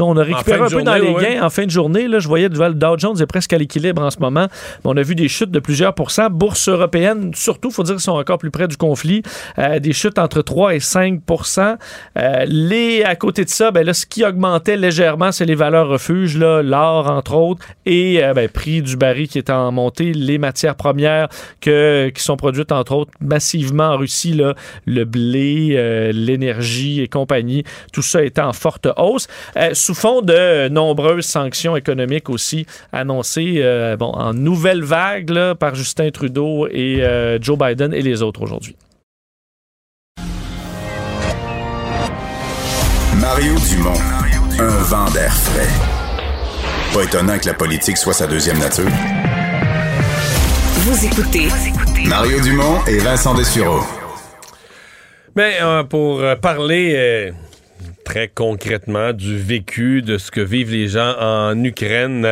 on 0.00 0.16
a 0.16 0.22
récupéré 0.22 0.60
un 0.60 0.68
peu 0.68 0.82
dans 0.82 0.94
les 0.94 1.10
ouais. 1.10 1.34
gains 1.34 1.42
en 1.44 1.50
fin 1.50 1.64
de 1.66 1.70
journée. 1.70 2.08
Là, 2.08 2.18
je 2.18 2.28
voyais 2.28 2.48
du, 2.48 2.58
Dow 2.78 2.96
Jones 2.96 3.20
est 3.20 3.26
presque 3.26 3.52
à 3.52 3.58
l'équilibre 3.58 4.02
en 4.02 4.10
ce 4.10 4.18
moment. 4.18 4.48
On 4.84 4.96
a 4.96 5.02
vu 5.02 5.14
des 5.14 5.28
chutes 5.28 5.50
de 5.50 5.58
plusieurs 5.58 5.94
pourcents. 5.94 6.30
Bourse 6.30 6.68
européenne, 6.68 7.32
surtout, 7.34 7.70
faut 7.70 7.82
dire 7.82 7.96
qu'ils 7.96 8.02
sont 8.02 8.12
encore 8.12 8.38
plus 8.38 8.50
près 8.50 8.68
du 8.68 8.76
conflit. 8.76 9.22
Euh, 9.58 9.78
des 9.78 9.92
chutes 9.92 10.18
entre 10.18 10.42
3 10.42 10.74
et 10.74 10.80
5 10.80 11.20
euh, 12.16 12.44
les, 12.46 13.02
À 13.02 13.16
côté 13.16 13.44
de 13.44 13.50
ça, 13.50 13.70
ben 13.70 13.84
là, 13.84 13.92
ce 13.92 14.06
qui 14.06 14.24
augmentait 14.24 14.76
légèrement, 14.76 15.32
c'est 15.32 15.44
les 15.44 15.54
valeurs 15.54 15.88
refuges, 15.88 16.36
l'or, 16.38 17.10
entre 17.10 17.34
autres, 17.34 17.66
et 17.86 18.22
euh, 18.22 18.34
ben, 18.34 18.48
prix 18.48 18.82
du 18.82 18.96
baril 18.96 19.28
qui 19.28 19.38
est 19.38 19.50
en 19.50 19.72
montée, 19.72 20.12
les 20.12 20.38
matières 20.38 20.76
premières 20.76 21.28
que, 21.60 22.10
qui 22.14 22.22
sont 22.22 22.36
produites, 22.36 22.72
entre 22.72 22.92
autres, 22.92 23.12
massivement 23.20 23.90
en 23.90 23.96
Russie, 23.96 24.32
là, 24.32 24.54
le 24.86 25.04
blé, 25.04 26.12
l'énergie 26.12 27.00
et 27.00 27.08
compagnie, 27.08 27.64
tout 27.92 28.02
ça 28.02 28.22
est 28.22 28.38
en 28.38 28.52
forte 28.52 28.88
hausse, 28.96 29.26
sous 29.72 29.94
fond 29.94 30.22
de 30.22 30.68
nombreuses 30.68 31.26
sanctions 31.26 31.76
économiques 31.76 32.30
aussi 32.30 32.66
annoncées 32.92 33.62
bon, 33.98 34.12
en 34.12 34.34
nouvelle 34.34 34.82
vague 34.82 35.30
là, 35.30 35.54
par 35.54 35.74
Justin 35.74 36.10
Trudeau 36.10 36.66
et 36.70 37.02
Joe 37.40 37.58
Biden 37.58 37.92
et 37.94 38.02
les 38.02 38.22
autres 38.22 38.42
aujourd'hui. 38.42 38.76
Mario 43.20 43.54
Dumont, 43.68 43.98
un 44.58 44.82
vent 44.84 45.10
d'air 45.10 45.32
frais. 45.32 45.68
Pas 46.94 47.02
étonnant 47.04 47.38
que 47.38 47.46
la 47.46 47.54
politique 47.54 47.96
soit 47.96 48.14
sa 48.14 48.26
deuxième 48.26 48.58
nature. 48.58 48.88
Vous 50.76 51.04
écoutez 51.04 51.48
Mario 52.06 52.40
Dumont 52.40 52.78
et 52.86 52.98
Vincent 52.98 53.34
Dessureau. 53.34 53.82
Mais 55.36 55.58
euh, 55.60 55.82
pour 55.82 56.20
euh, 56.20 56.36
parler 56.36 56.94
euh, 56.96 57.32
très 58.08 58.28
concrètement 58.28 59.12
du 59.12 59.36
vécu, 59.36 60.00
de 60.00 60.16
ce 60.16 60.30
que 60.30 60.40
vivent 60.40 60.72
les 60.72 60.88
gens 60.88 61.12
en 61.20 61.62
Ukraine. 61.62 62.24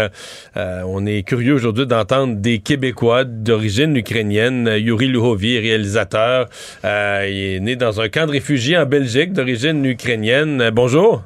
Euh, 0.56 0.80
on 0.88 1.04
est 1.04 1.22
curieux 1.22 1.52
aujourd'hui 1.52 1.86
d'entendre 1.86 2.36
des 2.36 2.60
Québécois 2.60 3.24
d'origine 3.24 3.94
ukrainienne. 3.94 4.70
Yuri 4.74 5.08
Luhovi, 5.08 5.58
réalisateur, 5.58 6.46
euh, 6.82 7.26
il 7.28 7.56
est 7.56 7.60
né 7.60 7.76
dans 7.76 8.00
un 8.00 8.08
camp 8.08 8.24
de 8.26 8.32
réfugiés 8.32 8.78
en 8.78 8.86
Belgique 8.86 9.34
d'origine 9.34 9.84
ukrainienne. 9.84 10.70
bonjour. 10.72 11.20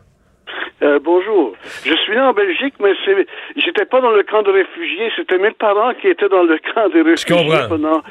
Euh, 0.82 0.98
bonjour. 1.00 1.54
Je 1.84 1.94
suis 1.94 2.14
né 2.14 2.20
en 2.20 2.32
Belgique, 2.32 2.74
mais 2.80 2.92
c'est, 3.04 3.26
j'étais 3.54 3.84
pas 3.84 4.00
dans 4.00 4.10
le 4.10 4.24
camp 4.24 4.42
de 4.42 4.50
réfugiés. 4.50 5.12
C'était 5.14 5.38
mes 5.38 5.52
parents 5.52 5.92
qui 6.00 6.08
étaient 6.08 6.28
dans 6.28 6.42
le 6.42 6.58
camp 6.74 6.88
de 6.88 7.04
réfugiés 7.04 7.68
pendant, 7.68 8.02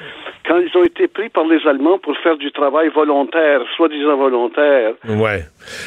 quand 0.50 0.58
ils 0.58 0.76
ont 0.76 0.84
été 0.84 1.08
pris 1.08 1.30
par 1.30 1.46
les 1.46 1.66
Allemands 1.68 2.00
pour 2.00 2.18
faire 2.18 2.36
du 2.36 2.52
travail 2.52 2.90
volontaire, 2.90 3.62
soi-disant 3.76 4.18
volontaire. 4.18 4.94
Ouais. 5.08 5.42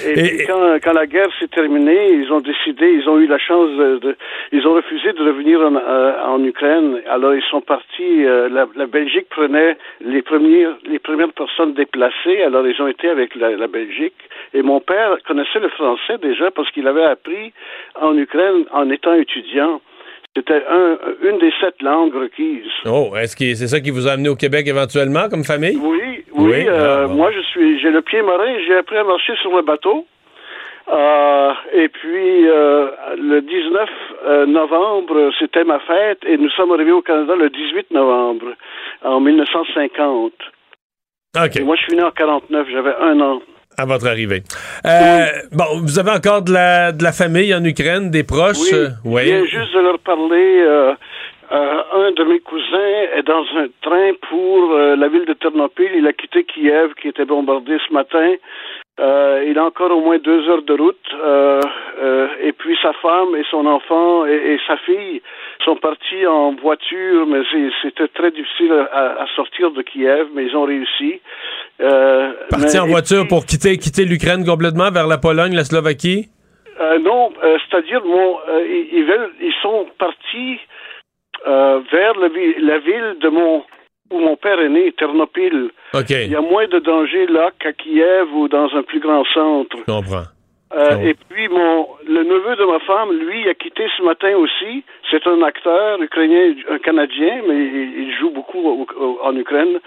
Et, 0.07 0.45
quand, 0.47 0.79
quand, 0.81 0.93
la 0.93 1.07
guerre 1.09 1.31
s'est 1.41 1.49
terminée, 1.49 2.13
ils 2.13 2.33
ont 2.33 2.41
décidé, 2.41 2.93
ils 2.93 3.09
ont 3.09 3.19
eu 3.19 3.27
la 3.27 3.39
chance 3.39 3.71
de, 3.71 4.17
ils 4.53 4.65
ont 4.65 4.75
refusé 4.75 5.13
de 5.15 5.25
revenir 5.25 5.61
en, 5.61 5.75
euh, 5.75 6.25
en 6.27 6.45
Ukraine. 6.45 7.01
Alors 7.11 7.35
ils 7.35 7.43
sont 7.51 7.61
partis. 7.61 8.25
Euh, 8.25 8.49
la, 8.49 8.69
la, 8.77 8.87
Belgique 8.87 9.27
prenait 9.31 9.77
les 10.01 10.23
premières, 10.23 10.77
les 10.87 11.01
premières 11.01 11.33
personnes 11.33 11.75
déplacées. 11.75 12.43
Alors 12.47 12.65
ils 12.65 12.81
ont 12.81 12.87
été 12.87 13.09
avec 13.09 13.35
la, 13.35 13.57
la 13.57 13.67
Belgique. 13.67 14.15
Et 14.55 14.63
mon 14.63 14.79
père 14.79 15.17
connaissait 15.27 15.59
le 15.59 15.71
français 15.71 16.19
déjà 16.23 16.53
parce 16.53 16.71
qu'il 16.71 16.87
avait 16.87 17.05
appris 17.05 17.53
en 18.01 18.17
Ukraine 18.17 18.65
en 18.71 18.89
étant 18.91 19.15
étudiant. 19.15 19.81
C'était 20.35 20.63
un, 20.67 20.99
une 21.23 21.39
des 21.39 21.53
sept 21.61 21.83
langues 21.83 22.15
requises. 22.15 22.71
Oh, 22.87 23.13
est-ce 23.17 23.37
que 23.37 23.55
c'est 23.55 23.69
ça 23.69 23.81
qui 23.81 23.91
vous 23.91 24.09
a 24.09 24.13
amené 24.13 24.31
au 24.31 24.37
Québec 24.37 24.67
éventuellement 24.67 25.29
comme 25.29 25.45
famille? 25.45 25.77
Oui, 25.77 26.25
oui. 26.33 26.67
Euh, 26.67 27.05
ah, 27.05 27.07
moi, 27.07 27.31
je 27.33 27.41
suis, 27.41 27.79
j'ai 27.81 27.91
le 27.91 28.01
pied 28.01 28.23
marin. 28.23 28.55
J'ai 28.67 28.77
appris 28.77 28.97
à 28.97 29.05
marcher 29.05 29.35
sur 29.43 29.55
le 29.55 29.63
bateau. 29.63 30.07
Euh, 30.89 31.53
et 31.75 31.89
puis, 31.89 32.49
euh, 32.49 32.91
le 33.17 33.41
19 33.41 33.89
euh, 34.25 34.47
novembre, 34.47 35.31
c'était 35.39 35.65
ma 35.65 35.79
fête 35.81 36.19
et 36.27 36.37
nous 36.37 36.51
sommes 36.51 36.73
arrivés 36.73 36.93
au 36.93 37.03
Canada 37.03 37.35
le 37.37 37.51
18 37.51 37.91
novembre, 37.93 38.55
en 39.03 39.21
1950. 39.21 40.33
OK. 41.37 41.61
moi, 41.61 41.77
je 41.77 41.83
suis 41.83 41.97
né 41.97 42.03
en 42.03 42.11
49, 42.11 42.69
j'avais 42.71 42.95
un 42.97 43.21
an 43.21 43.43
à 43.77 43.85
votre 43.87 44.07
arrivée. 44.07 44.43
Euh, 44.87 45.27
bon, 45.53 45.65
vous 45.83 45.99
avez 45.99 46.11
encore 46.11 46.43
de 46.43 46.53
la, 46.53 46.93
de 46.93 47.03
la 47.03 47.13
famille 47.13 47.55
en 47.55 47.65
Ukraine, 47.65 48.11
des 48.11 48.25
proches? 48.25 48.59
Oui, 48.59 48.73
euh, 48.75 48.89
je 49.05 49.25
viens 49.25 49.45
juste 49.45 49.75
de 49.75 49.81
leur 49.81 49.99
parler. 49.99 50.63
Euh, 50.63 50.95
un 51.51 52.13
de 52.13 52.25
mes 52.25 52.41
cousins 52.41 53.17
est 53.17 53.23
dans 53.25 53.45
un 53.57 53.67
train 53.83 54.13
pour 54.31 54.73
la 54.73 55.09
ville 55.09 55.27
de 55.27 55.35
Ternopil. 55.35 55.91
Il 55.95 56.07
a 56.07 56.13
quitté 56.15 56.45
Kiev, 56.45 56.95
qui 57.01 57.09
était 57.09 57.27
bombardé 57.27 57.77
ce 57.87 57.93
matin. 57.93 58.35
Il 58.99 59.59
a 59.59 59.65
encore 59.65 59.91
au 59.91 60.01
moins 60.01 60.19
deux 60.19 60.49
heures 60.49 60.63
de 60.63 60.75
route. 60.75 61.09
et 62.43 62.53
puis 62.53 62.77
sa 62.83 62.93
femme 62.95 63.35
et 63.37 63.45
son 63.51 63.67
enfant 63.67 64.27
et, 64.27 64.59
sa 64.67 64.77
fille 64.79 65.23
sont 65.65 65.77
partis 65.77 66.27
en 66.27 66.55
voiture, 66.55 67.27
mais 67.27 67.41
c'était 67.83 68.09
très 68.09 68.31
difficile 68.31 68.73
à, 68.93 69.25
sortir 69.35 69.71
de 69.71 69.83
Kiev, 69.83 70.29
mais 70.35 70.47
ils 70.47 70.57
ont 70.57 70.65
réussi. 70.65 71.21
Euh, 71.81 72.33
Partis 72.51 72.79
en 72.79 72.87
voiture 72.87 73.27
pour 73.29 73.45
quitter, 73.47 73.77
quitter 73.79 74.05
l'Ukraine 74.05 74.45
complètement 74.45 74.91
vers 74.91 75.07
la 75.07 75.19
Pologne, 75.19 75.55
la 75.55 75.65
Slovaquie? 75.65 76.29
Euh, 76.81 76.99
non, 76.99 77.33
euh, 77.43 77.59
c'est-à-dire, 77.59 78.01
bon, 78.01 78.39
euh, 78.49 78.67
ils, 78.67 79.07
ils 79.41 79.55
sont 79.63 79.87
partis 79.99 80.59
vers 81.45 82.15
la, 82.21 82.29
la, 82.61 82.79
ville 82.79 83.17
de 83.21 83.29
mon 83.29 83.65
où 84.13 84.21
mon 84.21 84.37
père 84.37 84.61
est 84.61 84.69
né, 84.69 84.93
Ternopil. 84.93 85.71
Il 86.09 86.31
y 86.31 86.37
a 86.37 86.41
moins 86.41 86.69
de 86.69 86.79
danger 86.79 87.27
là 87.27 87.51
qu'à 87.59 87.73
Kiev 87.73 88.35
ou 88.35 88.49
dans 88.49 88.69
un 88.75 88.83
plus 88.83 89.01
grand 89.01 89.25
centre. 89.33 89.77
Je 89.79 89.93
comprends. 89.93 90.25
Euh, 90.75 90.97
et 91.01 91.15
puis 91.15 91.49
mon 91.49 91.87
le 92.09 92.23
neveu 92.25 92.57
de 92.57 92.65
ma 92.65 92.79
femme, 92.81 93.13
lui, 93.13 93.47
a 93.49 93.55
quitté 93.55 93.87
ce 93.97 94.03
matin 94.03 94.35
aussi. 94.37 94.85
C'est 95.11 95.27
un 95.27 95.43
acteur 95.43 96.01
ukrainien, 96.01 96.55
un 96.71 96.79
Canadien, 96.79 97.43
mais 97.47 97.57
il, 97.57 98.15
joue 98.19 98.31
beaucoup 98.31 98.87
en 99.23 99.37
Ukraine. 99.37 99.81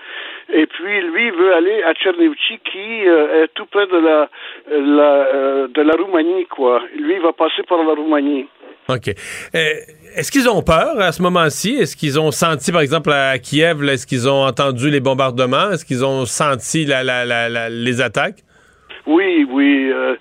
Et 0.53 0.67
puis 0.67 1.01
lui 1.01 1.31
veut 1.31 1.53
aller 1.55 1.81
à 1.83 1.93
Tchernivtsi, 1.93 2.59
qui 2.71 3.07
euh, 3.07 3.43
est 3.43 3.47
tout 3.55 3.65
près 3.65 3.87
de 3.87 3.97
la, 3.97 4.29
la 4.69 5.11
euh, 5.33 5.67
de 5.67 5.81
la 5.81 5.93
Roumanie, 5.95 6.45
quoi. 6.45 6.81
Lui 6.99 7.15
il 7.15 7.21
va 7.21 7.33
passer 7.33 7.63
par 7.63 7.83
la 7.83 7.93
Roumanie. 7.93 8.47
OK. 8.87 9.07
est-ce 9.07 10.31
qu'ils 10.31 10.47
ont 10.47 10.61
peur 10.61 10.99
à 10.99 11.11
ce 11.11 11.21
moment-ci? 11.21 11.75
Est-ce 11.75 11.95
qu'ils 11.97 12.19
ont 12.19 12.31
senti, 12.31 12.71
par 12.71 12.81
exemple, 12.81 13.11
à 13.11 13.37
Kiev, 13.39 13.83
est-ce 13.89 14.05
qu'ils 14.05 14.29
ont 14.29 14.45
entendu 14.45 14.89
les 14.89 14.99
bombardements? 14.99 15.71
Est-ce 15.71 15.85
qu'ils 15.85 16.05
ont 16.05 16.25
senti 16.25 16.85
la, 16.85 17.03
la, 17.03 17.25
la, 17.25 17.69
les 17.69 18.01
attaques? 18.01 18.43
Oui, 19.07 19.45
oui. 19.49 19.91
Euh, 19.91 20.15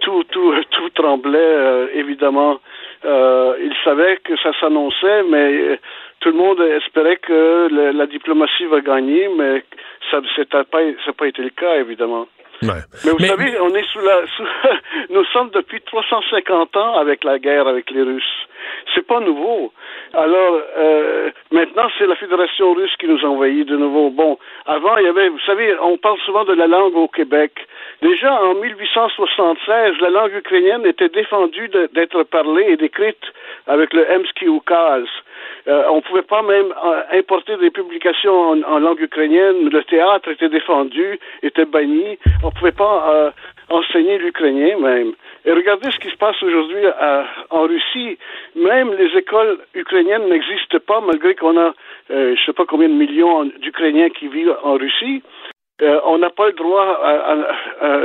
tout, 0.00 0.24
tout, 0.24 0.54
tout 0.70 0.90
tremblait, 0.90 1.38
euh, 1.38 1.86
évidemment. 1.94 2.60
Euh, 3.04 3.54
il 3.62 3.72
savait 3.84 4.18
que 4.24 4.36
ça 4.38 4.50
s'annonçait, 4.60 5.22
mais 5.30 5.78
tout 6.20 6.30
le 6.30 6.36
monde 6.36 6.60
espérait 6.60 7.18
que 7.18 7.68
la 7.92 8.06
diplomatie 8.06 8.66
va 8.66 8.80
gagner, 8.80 9.28
mais 9.36 9.62
ça 10.10 10.20
n'a 10.52 10.64
pas 10.64 11.26
été 11.26 11.42
le 11.42 11.50
cas, 11.50 11.76
évidemment. 11.76 12.26
Mais 13.04 13.10
vous 13.12 13.24
savez, 13.24 13.60
on 13.60 13.74
est 13.74 13.86
sous 13.92 14.00
la, 14.00 14.22
nous 15.10 15.24
sommes 15.26 15.50
depuis 15.50 15.80
350 15.82 16.76
ans 16.76 16.96
avec 16.96 17.22
la 17.22 17.38
guerre 17.38 17.68
avec 17.68 17.90
les 17.90 18.02
Russes. 18.02 18.48
C'est 18.94 19.06
pas 19.06 19.20
nouveau. 19.20 19.72
Alors 20.12 20.60
euh, 20.76 21.30
maintenant, 21.52 21.88
c'est 21.98 22.06
la 22.06 22.16
Fédération 22.16 22.72
russe 22.72 22.94
qui 22.98 23.06
nous 23.06 23.24
envahit 23.24 23.66
de 23.66 23.76
nouveau. 23.76 24.10
Bon, 24.10 24.38
avant, 24.66 24.96
il 24.96 25.04
y 25.04 25.08
avait, 25.08 25.28
vous 25.28 25.40
savez, 25.46 25.76
on 25.80 25.98
parle 25.98 26.18
souvent 26.26 26.44
de 26.44 26.54
la 26.54 26.66
langue 26.66 26.96
au 26.96 27.08
Québec. 27.08 27.52
Déjà 28.02 28.42
en 28.42 28.54
1876, 28.54 30.00
la 30.00 30.10
langue 30.10 30.34
ukrainienne 30.34 30.84
était 30.86 31.08
défendue 31.08 31.68
d'être 31.68 32.24
parlée 32.24 32.66
et 32.70 32.76
décrite 32.76 33.22
avec 33.66 33.92
le 33.92 34.06
Emski 34.10 34.46
Ukaz. 34.46 35.06
Euh, 35.68 35.84
on 35.90 35.96
ne 35.96 36.00
pouvait 36.00 36.22
pas 36.22 36.40
même 36.42 36.72
euh, 36.84 37.02
importer 37.12 37.56
des 37.58 37.70
publications 37.70 38.52
en, 38.64 38.78
langue 38.78 39.00
ukrainienne. 39.00 39.68
Le 39.68 39.84
théâtre 39.84 40.30
était 40.30 40.48
défendu, 40.48 41.18
était 41.42 41.66
banni. 41.66 42.18
On 42.42 42.46
ne 42.46 42.52
pouvait 42.52 42.72
pas 42.72 43.12
euh, 43.12 43.30
enseigner 43.68 44.16
l'ukrainien 44.16 44.78
même. 44.78 45.12
Et 45.44 45.52
regardez 45.52 45.90
ce 45.90 45.98
qui 45.98 46.08
se 46.08 46.16
passe 46.16 46.42
aujourd'hui 46.42 46.84
en 47.50 47.62
Russie. 47.62 48.18
Même 48.56 48.94
les 48.94 49.16
écoles 49.16 49.58
ukrainiennes 49.74 50.28
n'existent 50.28 50.78
pas, 50.86 51.00
malgré 51.00 51.34
qu'on 51.34 51.58
a, 51.58 51.74
je 52.10 52.30
ne 52.30 52.36
sais 52.46 52.52
pas 52.52 52.64
combien 52.66 52.88
de 52.88 52.94
millions 52.94 53.44
d'Ukrainiens 53.44 54.10
qui 54.10 54.28
vivent 54.28 54.56
en 54.62 54.74
Russie. 54.74 55.22
on 55.80 56.18
n'a 56.18 56.30
pas 56.30 56.46
le 56.46 56.52
droit. 56.52 57.00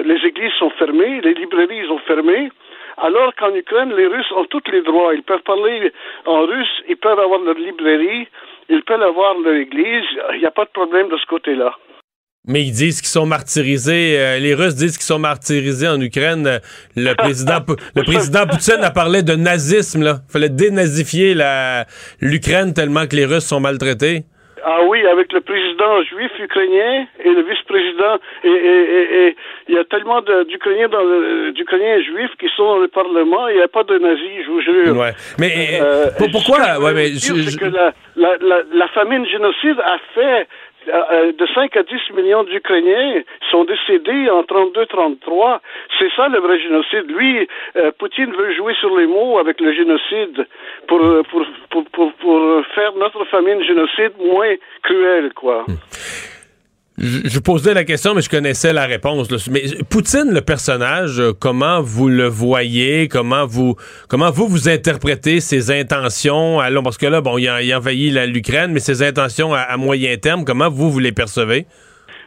les 0.05 0.25
églises 0.25 0.53
sont 0.59 0.69
fermées, 0.71 1.21
les 1.21 1.33
librairies 1.33 1.87
sont 1.87 1.99
fermées. 1.99 2.49
Alors 2.97 3.33
qu'en 3.35 3.53
Ukraine, 3.55 3.93
les 3.95 4.07
Russes 4.07 4.31
ont 4.35 4.45
tous 4.45 4.63
les 4.71 4.81
droits. 4.81 5.13
Ils 5.13 5.23
peuvent 5.23 5.43
parler 5.45 5.91
en 6.25 6.41
russe, 6.41 6.83
ils 6.87 6.97
peuvent 6.97 7.19
avoir 7.19 7.39
leur 7.39 7.55
librairie, 7.55 8.27
ils 8.69 8.83
peuvent 8.83 9.01
avoir 9.01 9.37
leur 9.39 9.55
église. 9.55 10.05
Il 10.33 10.39
n'y 10.39 10.45
a 10.45 10.51
pas 10.51 10.65
de 10.65 10.69
problème 10.69 11.09
de 11.09 11.17
ce 11.17 11.25
côté-là. 11.25 11.75
Mais 12.45 12.61
ils 12.63 12.73
disent 12.73 12.99
qu'ils 12.99 13.09
sont 13.09 13.25
martyrisés. 13.25 14.19
Euh, 14.19 14.37
les 14.37 14.53
Russes 14.53 14.75
disent 14.75 14.97
qu'ils 14.97 15.05
sont 15.05 15.19
martyrisés 15.19 15.87
en 15.87 15.99
Ukraine. 16.01 16.59
Le 16.95 17.13
président, 17.17 17.59
le 17.95 18.03
président 18.03 18.45
Poutine 18.45 18.83
a 18.83 18.91
parlé 18.91 19.23
de 19.23 19.33
nazisme. 19.35 20.03
Il 20.03 20.31
fallait 20.31 20.49
dénazifier 20.49 21.35
l'Ukraine 22.19 22.73
tellement 22.73 23.07
que 23.07 23.15
les 23.15 23.25
Russes 23.25 23.45
sont 23.45 23.61
maltraités. 23.61 24.25
Ah 24.65 24.79
oui, 24.87 25.05
avec 25.05 25.33
le 25.33 25.41
président 25.41 26.01
juif 26.03 26.31
ukrainien 26.39 27.05
et 27.23 27.29
le 27.29 27.41
vice-président. 27.41 28.17
Et, 28.43 28.47
et, 28.47 29.27
et, 29.27 29.35
il 29.67 29.75
y 29.75 29.77
a 29.77 29.83
tellement 29.83 30.21
d'Ukrainiens 30.21 30.87
dans 30.87 31.03
d'Ukrainiens 31.51 32.01
juifs 32.01 32.31
qui 32.39 32.47
sont 32.55 32.65
dans 32.65 32.77
le 32.77 32.87
Parlement. 32.87 33.47
Il 33.49 33.57
n'y 33.57 33.61
a 33.61 33.67
pas 33.67 33.83
de 33.83 33.97
nazis, 33.97 34.45
je 34.45 34.49
vous 34.49 34.61
jure. 34.61 34.97
Ouais. 34.97 35.11
Mais 35.37 35.79
euh, 35.81 36.07
pourquoi 36.31 36.79
ouais, 36.79 36.93
mais 36.93 37.07
je, 37.07 37.33
je... 37.35 37.57
que 37.57 37.65
la, 37.65 37.93
la, 38.15 38.37
la, 38.39 38.61
la 38.73 38.87
famine 38.89 39.25
génocide 39.25 39.79
a 39.79 39.97
fait 40.15 40.47
de 40.87 41.45
5 41.53 41.75
à 41.77 41.83
10 41.83 42.15
millions 42.15 42.43
d'Ukrainiens 42.43 43.21
sont 43.51 43.63
décédés 43.63 44.29
en 44.29 44.41
32-33. 44.43 45.59
C'est 45.99 46.11
ça 46.15 46.27
le 46.27 46.39
vrai 46.39 46.59
génocide. 46.59 47.09
Lui, 47.09 47.47
euh, 47.75 47.91
Poutine 47.97 48.31
veut 48.31 48.53
jouer 48.53 48.73
sur 48.79 48.95
les 48.97 49.07
mots 49.07 49.37
avec 49.37 49.59
le 49.61 49.73
génocide 49.73 50.47
pour, 50.87 50.99
pour, 51.29 51.45
pour, 51.91 52.13
pour, 52.13 52.65
faire 52.75 52.93
notre 52.95 53.25
famine 53.25 53.63
génocide 53.63 54.13
moins 54.19 54.55
cruelle, 54.83 55.33
quoi. 55.33 55.63
Hmm. 55.67 56.32
Je, 56.99 57.39
posais 57.39 57.73
la 57.73 57.85
question, 57.85 58.13
mais 58.13 58.21
je 58.21 58.29
connaissais 58.29 58.71
la 58.71 58.85
réponse. 58.85 59.27
Mais 59.49 59.61
Poutine, 59.89 60.31
le 60.31 60.41
personnage, 60.41 61.19
euh, 61.19 61.31
comment 61.33 61.81
vous 61.81 62.07
le 62.07 62.27
voyez? 62.27 63.07
Comment 63.07 63.47
vous 63.47 63.75
comment 64.07 64.29
vous 64.29 64.47
vous 64.47 64.69
interprétez 64.69 65.39
ses 65.39 65.71
intentions? 65.71 66.59
Alors, 66.59 66.83
parce 66.83 66.99
que 66.99 67.07
là, 67.07 67.21
bon, 67.21 67.39
il 67.39 67.49
a, 67.49 67.77
envahi 67.77 68.11
l'Ukraine, 68.27 68.71
mais 68.71 68.79
ses 68.79 69.01
intentions 69.01 69.55
à, 69.55 69.75
moyen 69.77 70.15
terme, 70.17 70.45
comment 70.45 70.69
vous, 70.69 70.91
vous 70.91 70.99
les 70.99 71.11
percevez? 71.11 71.65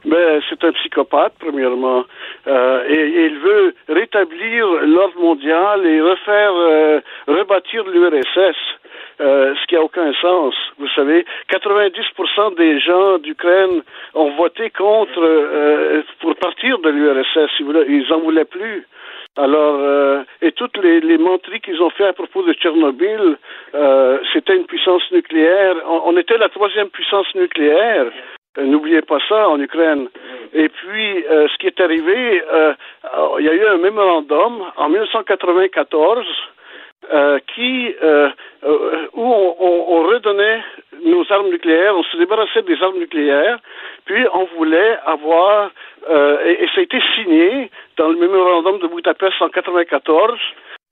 Ben, 0.04 0.40
c'est 0.48 0.62
un 0.64 0.72
psychopathe, 0.72 1.34
premièrement. 1.38 2.04
Euh, 2.48 2.84
et, 2.88 3.26
il 3.26 3.38
veut 3.38 3.74
rétablir 3.88 4.66
l'ordre 4.84 5.18
mondial 5.20 5.86
et 5.86 6.00
refaire, 6.00 6.52
euh, 6.52 7.00
rebâtir 7.28 7.84
l'URSS. 7.84 8.56
Euh, 9.18 9.54
ce 9.54 9.66
qui 9.66 9.74
n'a 9.76 9.82
aucun 9.82 10.12
sens. 10.20 10.54
Vous 10.78 10.88
savez, 10.88 11.24
90% 11.50 12.54
des 12.56 12.78
gens 12.80 13.16
d'Ukraine 13.16 13.82
ont 14.12 14.32
voté 14.32 14.68
contre 14.68 15.22
euh, 15.22 16.02
pour 16.20 16.36
partir 16.36 16.78
de 16.80 16.90
l'URSS. 16.90 17.50
Ils 17.88 18.12
en 18.12 18.20
voulaient 18.20 18.44
plus. 18.44 18.86
Alors, 19.36 19.76
euh, 19.80 20.22
et 20.42 20.52
toutes 20.52 20.76
les, 20.76 21.00
les 21.00 21.18
qu'ils 21.60 21.80
ont 21.80 21.88
fait 21.88 22.08
à 22.08 22.12
propos 22.12 22.42
de 22.42 22.52
Tchernobyl, 22.52 23.38
c'était 24.34 24.56
une 24.56 24.66
puissance 24.66 25.02
nucléaire. 25.10 25.76
On, 25.86 26.02
on, 26.12 26.16
était 26.18 26.36
la 26.36 26.50
troisième 26.50 26.90
puissance 26.90 27.34
nucléaire. 27.34 28.12
N'oubliez 28.58 29.00
pas 29.00 29.18
ça 29.30 29.48
en 29.48 29.58
Ukraine. 29.58 30.08
Et 30.52 30.68
puis, 30.68 31.24
ce 31.28 31.56
qui 31.56 31.68
est 31.68 31.80
arrivé, 31.80 32.42
il 33.38 33.44
y 33.44 33.48
a 33.48 33.54
eu 33.54 33.66
un 33.66 33.78
mémorandum 33.78 34.62
en 34.76 34.88
1994 34.90 36.26
euh, 37.12 37.38
qui 37.54 37.94
euh, 38.02 38.30
euh, 38.64 39.06
où 39.12 39.22
on, 39.22 39.54
on, 39.60 40.02
redonnait 40.08 40.60
nos 41.04 41.24
armes 41.30 41.50
nucléaires, 41.50 41.96
on 41.96 42.02
se 42.02 42.16
débarrassait 42.16 42.62
des 42.62 42.82
armes 42.82 42.98
nucléaires, 42.98 43.58
puis 44.06 44.24
on 44.34 44.44
voulait 44.56 44.98
avoir 45.06 45.70
et, 46.08 46.64
et, 46.64 46.66
ça 46.74 46.80
a 46.80 46.82
été 46.82 46.98
signé 47.14 47.70
dans 47.96 48.08
le 48.08 48.16
mémorandum 48.16 48.80
de 48.80 48.88
Budapest 48.88 49.34
en 49.40 49.50
94 49.50 50.38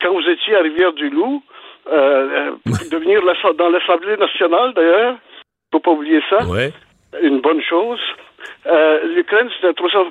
quand 0.01 0.13
vous 0.13 0.29
étiez 0.29 0.55
à 0.55 0.61
Rivière-du-Loup, 0.61 1.43
devenir 1.87 3.23
dans 3.55 3.69
l'Assemblée 3.71 4.17
nationale 4.17 4.73
d'ailleurs, 4.75 5.17
faut 5.73 5.81
pas 5.81 5.91
oublier 5.91 6.21
ça, 6.31 6.39
une 7.23 7.41
bonne 7.41 7.63
chose. 7.63 8.01
L'Ukraine, 8.67 9.49
c'est 9.61 9.67
la 9.67 9.75
troisième 9.75 10.11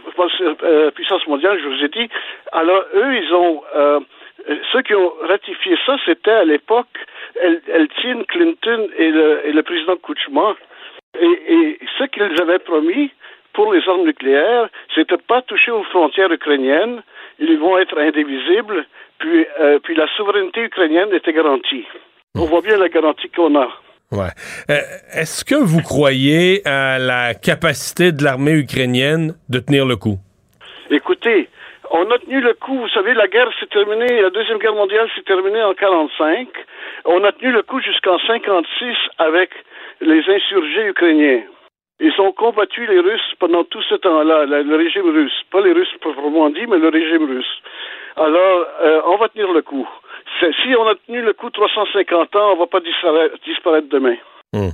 puissance 0.95 1.25
mondiale, 1.27 1.59
je 1.63 1.67
vous 1.67 1.83
ai 1.83 1.89
dit. 1.89 2.09
Alors, 2.51 2.83
eux, 2.95 3.15
ils 3.15 3.33
ont 3.33 3.63
euh, 3.75 3.99
ceux 4.71 4.81
qui 4.81 4.93
ont 4.95 5.13
ratifié 5.21 5.77
ça, 5.85 5.97
c'était 6.05 6.31
à 6.31 6.43
l'époque 6.43 6.87
Eltine, 7.41 8.25
Clinton 8.25 8.87
et 8.97 9.09
le, 9.09 9.47
et 9.47 9.51
le 9.51 9.63
président 9.63 9.95
Kouchma. 9.97 10.55
Et, 11.19 11.53
et 11.53 11.79
ce 11.97 12.03
qu'ils 12.05 12.41
avaient 12.41 12.59
promis 12.59 13.11
pour 13.53 13.73
les 13.73 13.87
armes 13.87 14.05
nucléaires, 14.05 14.67
c'était 14.95 15.17
pas 15.17 15.41
toucher 15.43 15.71
aux 15.71 15.83
frontières 15.83 16.31
ukrainiennes. 16.31 17.01
Ils 17.39 17.57
vont 17.57 17.77
être 17.77 17.97
indivisibles. 17.97 18.85
Puis, 19.19 19.45
euh, 19.59 19.79
puis 19.83 19.95
la 19.95 20.07
souveraineté 20.17 20.61
ukrainienne 20.63 21.13
était 21.13 21.33
garantie. 21.33 21.85
On 22.35 22.45
voit 22.45 22.61
bien 22.61 22.77
la 22.77 22.89
garantie 22.89 23.29
qu'on 23.29 23.55
a. 23.55 23.69
Ouais. 24.11 24.29
Euh, 24.69 24.81
Est-ce 25.13 25.45
que 25.45 25.55
vous 25.55 25.81
croyez 25.81 26.61
à 26.67 26.99
la 26.99 27.33
capacité 27.33 28.11
de 28.11 28.23
l'armée 28.23 28.53
ukrainienne 28.53 29.35
de 29.49 29.59
tenir 29.59 29.85
le 29.85 29.95
coup? 29.95 30.17
Écoutez, 30.89 31.47
on 31.93 32.09
a 32.09 32.17
tenu 32.17 32.41
le 32.41 32.53
coup. 32.55 32.77
Vous 32.79 32.89
savez, 32.89 33.13
la 33.13 33.27
guerre 33.27 33.49
s'est 33.59 33.67
terminée, 33.67 34.21
la 34.21 34.31
Deuxième 34.31 34.57
Guerre 34.57 34.73
mondiale 34.73 35.07
s'est 35.15 35.21
terminée 35.21 35.63
en 35.63 35.73
45. 35.73 36.47
On 37.05 37.23
a 37.23 37.31
tenu 37.31 37.51
le 37.51 37.61
coup 37.61 37.79
jusqu'en 37.79 38.17
56 38.19 38.95
avec 39.19 39.51
les 40.01 40.21
insurgés 40.27 40.87
ukrainiens. 40.87 41.43
Ils 41.99 42.19
ont 42.19 42.31
combattu 42.31 42.85
les 42.87 42.99
Russes 42.99 43.35
pendant 43.39 43.63
tout 43.63 43.81
ce 43.83 43.95
temps-là, 43.95 44.45
le 44.45 44.75
régime 44.75 45.09
russe. 45.09 45.39
Pas 45.51 45.61
les 45.61 45.71
Russes 45.71 45.93
proprement 46.01 46.49
dit, 46.49 46.65
mais 46.67 46.79
le 46.79 46.89
régime 46.89 47.25
russe. 47.29 47.61
Alors, 48.17 48.65
euh, 48.81 49.01
on 49.05 49.17
va 49.17 49.29
tenir 49.29 49.51
le 49.51 49.61
coup. 49.61 49.87
Si 50.39 50.75
on 50.75 50.87
a 50.87 50.95
tenu 50.95 51.21
le 51.21 51.33
coup 51.33 51.49
350 51.51 52.35
ans, 52.35 52.53
on 52.53 52.57
va 52.57 52.67
pas 52.67 52.79
disparaître, 52.81 53.87
demain. 53.89 54.15
Hmm. 54.51 54.69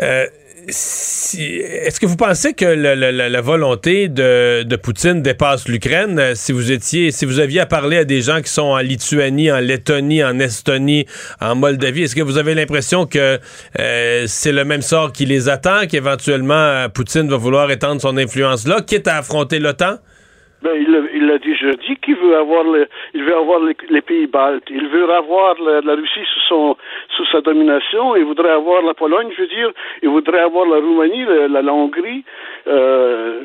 Euh, 0.00 0.26
est-ce 0.68 1.98
que 1.98 2.06
vous 2.06 2.16
pensez 2.16 2.52
que 2.52 2.64
la 2.66 3.40
volonté 3.40 4.08
de, 4.08 4.76
Poutine 4.76 5.22
dépasse 5.22 5.68
l'Ukraine? 5.68 6.18
Euh, 6.18 6.32
si 6.34 6.52
vous 6.52 6.70
étiez, 6.70 7.10
si 7.10 7.24
vous 7.24 7.40
aviez 7.40 7.60
à 7.60 7.66
parler 7.66 7.98
à 7.98 8.04
des 8.04 8.20
gens 8.20 8.40
qui 8.40 8.50
sont 8.50 8.62
en 8.62 8.78
Lituanie, 8.78 9.50
en 9.50 9.60
Lettonie, 9.60 10.22
en 10.22 10.38
Estonie, 10.38 11.06
en 11.40 11.54
Moldavie, 11.54 12.02
est-ce 12.02 12.14
que 12.14 12.22
vous 12.22 12.38
avez 12.38 12.54
l'impression 12.54 13.06
que 13.06 13.38
euh, 13.78 14.24
c'est 14.26 14.52
le 14.52 14.64
même 14.64 14.82
sort 14.82 15.12
qui 15.12 15.24
les 15.24 15.48
attend, 15.48 15.86
qu'éventuellement 15.90 16.54
euh, 16.54 16.88
Poutine 16.88 17.28
va 17.28 17.36
vouloir 17.36 17.70
étendre 17.70 18.00
son 18.00 18.16
influence 18.16 18.66
là, 18.66 18.80
quitte 18.82 19.08
à 19.08 19.16
affronter 19.16 19.58
l'OTAN? 19.58 19.96
Ben, 20.62 20.72
il 20.74 20.90
l'a 20.90 21.38
dit 21.38 21.96
qu'il 22.02 22.16
veut 22.16 22.36
avoir 22.36 22.64
le, 22.64 22.88
il 23.14 23.22
veut 23.22 23.36
avoir 23.36 23.60
les, 23.60 24.02
pays 24.02 24.26
baltes. 24.26 24.64
Il 24.70 24.88
veut 24.88 25.10
avoir 25.10 25.54
la, 25.60 25.94
Russie 25.94 26.26
sous 26.34 26.40
son 26.48 26.76
sa 27.30 27.40
domination. 27.40 28.16
Il 28.16 28.24
voudrait 28.24 28.50
avoir 28.50 28.82
la 28.82 28.94
Pologne, 28.94 29.30
je 29.36 29.42
veux 29.42 29.48
dire. 29.48 29.70
Il 30.02 30.08
voudrait 30.08 30.40
avoir 30.40 30.66
la 30.66 30.76
Roumanie, 30.76 31.24
la, 31.24 31.62
la 31.62 31.72
Hongrie. 31.72 32.24
Euh, 32.66 33.44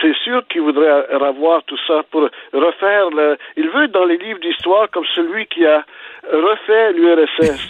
c'est 0.00 0.14
sûr 0.24 0.46
qu'il 0.48 0.62
voudrait 0.62 1.06
avoir 1.10 1.62
tout 1.64 1.78
ça 1.86 2.02
pour 2.10 2.28
refaire 2.52 3.10
le. 3.10 3.36
Il 3.56 3.68
veut 3.70 3.84
être 3.84 3.92
dans 3.92 4.04
les 4.04 4.18
livres 4.18 4.40
d'histoire 4.40 4.90
comme 4.90 5.04
celui 5.14 5.46
qui 5.46 5.64
a 5.64 5.84
refait 6.30 6.92
l'URSS. 6.92 7.60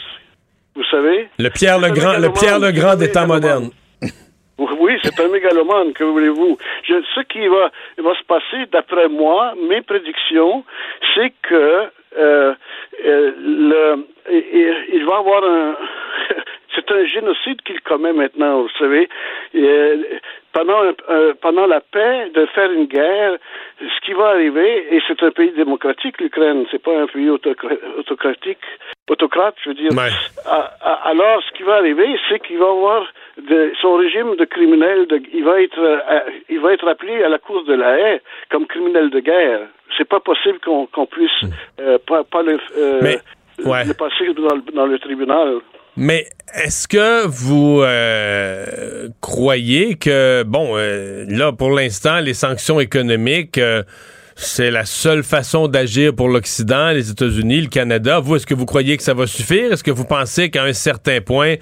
Vous 0.75 0.85
savez? 0.85 1.29
Le 1.38 1.51
Pierre 1.51 1.79
le 1.79 1.90
Grand, 1.90 2.18
le 2.18 2.33
Pierre 2.33 2.59
le 2.59 2.73
Grand 2.73 2.97
d'État 2.97 3.27
moderne. 3.27 3.70
Oui, 4.57 4.92
c'est 5.03 5.18
un 5.20 5.29
mégalomane, 5.29 5.92
que 5.94 6.05
voulez-vous? 6.05 6.57
ce 6.87 7.20
qui 7.23 7.47
va, 7.49 7.70
va 7.99 8.14
se 8.14 8.25
passer, 8.25 8.66
d'après 8.70 9.09
moi, 9.09 9.55
mes 9.68 9.83
prédictions, 9.83 10.64
c'est 11.14 11.33
que 11.42 11.88
euh, 12.16 12.55
euh, 13.04 13.33
le, 13.38 14.07
il, 14.92 15.04
va 15.04 15.18
avoir 15.18 15.44
un... 15.44 15.76
c'est 16.74 16.90
un 16.90 17.04
génocide 17.07 17.61
qu'il 17.62 17.80
commet 17.80 18.12
maintenant, 18.12 18.62
vous 18.62 18.70
savez. 18.78 19.09
Euh, 19.54 20.02
pendant, 20.52 20.83
pendant 21.40 21.66
la 21.66 21.80
paix, 21.80 22.30
de 22.35 22.46
faire 22.46 22.70
une 22.70 22.87
guerre, 22.87 23.38
ce 23.80 24.07
qui 24.07 24.12
va 24.12 24.28
arriver, 24.28 24.94
et 24.94 25.00
c'est 25.09 25.20
un 25.22 25.30
pays 25.30 25.50
démocratique, 25.52 26.20
l'Ukraine, 26.20 26.64
c'est 26.70 26.83
pas 26.83 26.96
un 26.96 27.07
pays 27.07 27.28
autocratique, 27.28 28.59
autocrate, 29.09 29.57
je 29.64 29.70
veux 29.70 29.74
dire. 29.74 29.90
alors, 31.04 31.42
ce 31.42 31.57
qui 31.57 31.64
va 31.64 31.74
arriver, 31.74 32.16
c'est 32.28 32.40
qu'il 32.46 32.59
va 32.59 32.66
avoir 32.66 33.04
de 33.37 33.73
son 33.81 33.94
régime 33.94 34.37
de 34.37 34.44
criminel, 34.44 35.07
de, 35.07 35.20
il 35.33 35.44
va 35.44 35.61
être, 35.61 35.79
euh, 35.79 36.20
il 36.49 36.61
va 36.61 36.73
être 36.73 36.87
appelé 36.87 37.23
à 37.25 37.29
la 37.29 37.38
cour 37.38 37.64
de 37.64 37.75
la 37.75 37.99
haie 37.99 38.23
comme 38.51 38.66
criminel 38.66 39.11
de 39.11 39.20
guerre. 39.20 39.61
C'est 39.99 40.09
pas 40.09 40.20
possible 40.20 40.59
qu'on 40.61 41.07
puisse 41.07 41.42
hmm. 41.42 41.51
euh, 41.81 41.99
pas, 42.07 42.25
pas 42.25 42.42
le, 42.42 42.59
euh, 42.77 43.16
le, 43.59 43.92
passer 43.94 44.33
dans, 44.35 44.59
dans, 44.73 44.87
le 44.87 44.99
tribunal. 44.99 45.59
Mais 45.97 46.27
est-ce 46.55 46.88
que 46.88 47.27
vous 47.27 47.83
euh, 47.83 49.09
croyez 49.20 49.97
que, 49.97 50.42
bon, 50.44 50.77
là, 50.77 51.53
pour 51.53 51.70
l'instant, 51.70 52.20
les 52.20 52.35
sanctions 52.35 52.81
économiques 52.81 53.61
c'est 54.37 54.70
la 54.70 54.85
seule 54.85 55.23
façon 55.23 55.68
d'agir 55.68 56.12
pour 56.14 56.29
l'Occident, 56.29 56.90
les 56.92 57.11
États-Unis, 57.11 57.62
le 57.62 57.68
Canada. 57.68 58.18
Vous, 58.20 58.37
est-ce 58.37 58.47
que 58.47 58.55
vous 58.55 58.66
croyez 58.66 58.97
que 58.97 59.03
ça 59.03 59.14
va 59.14 59.27
suffire? 59.27 59.73
Est-ce 59.73 59.85
que 59.85 59.90
vous 59.90 60.05
pensez 60.05 60.51
qu'à 60.51 60.64
un 60.64 60.73
certain 60.73 61.20
point, 61.20 61.55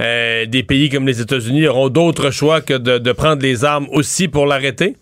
euh, 0.00 0.46
des 0.46 0.62
pays 0.62 0.88
comme 0.88 1.06
les 1.06 1.20
États-Unis 1.20 1.66
auront 1.66 1.88
d'autres 1.88 2.30
choix 2.30 2.60
que 2.60 2.78
de, 2.78 3.12
prendre 3.12 3.42
les 3.42 3.64
armes 3.64 3.86
aussi 3.92 4.28
pour 4.28 4.46
l'arrêter? 4.46 4.94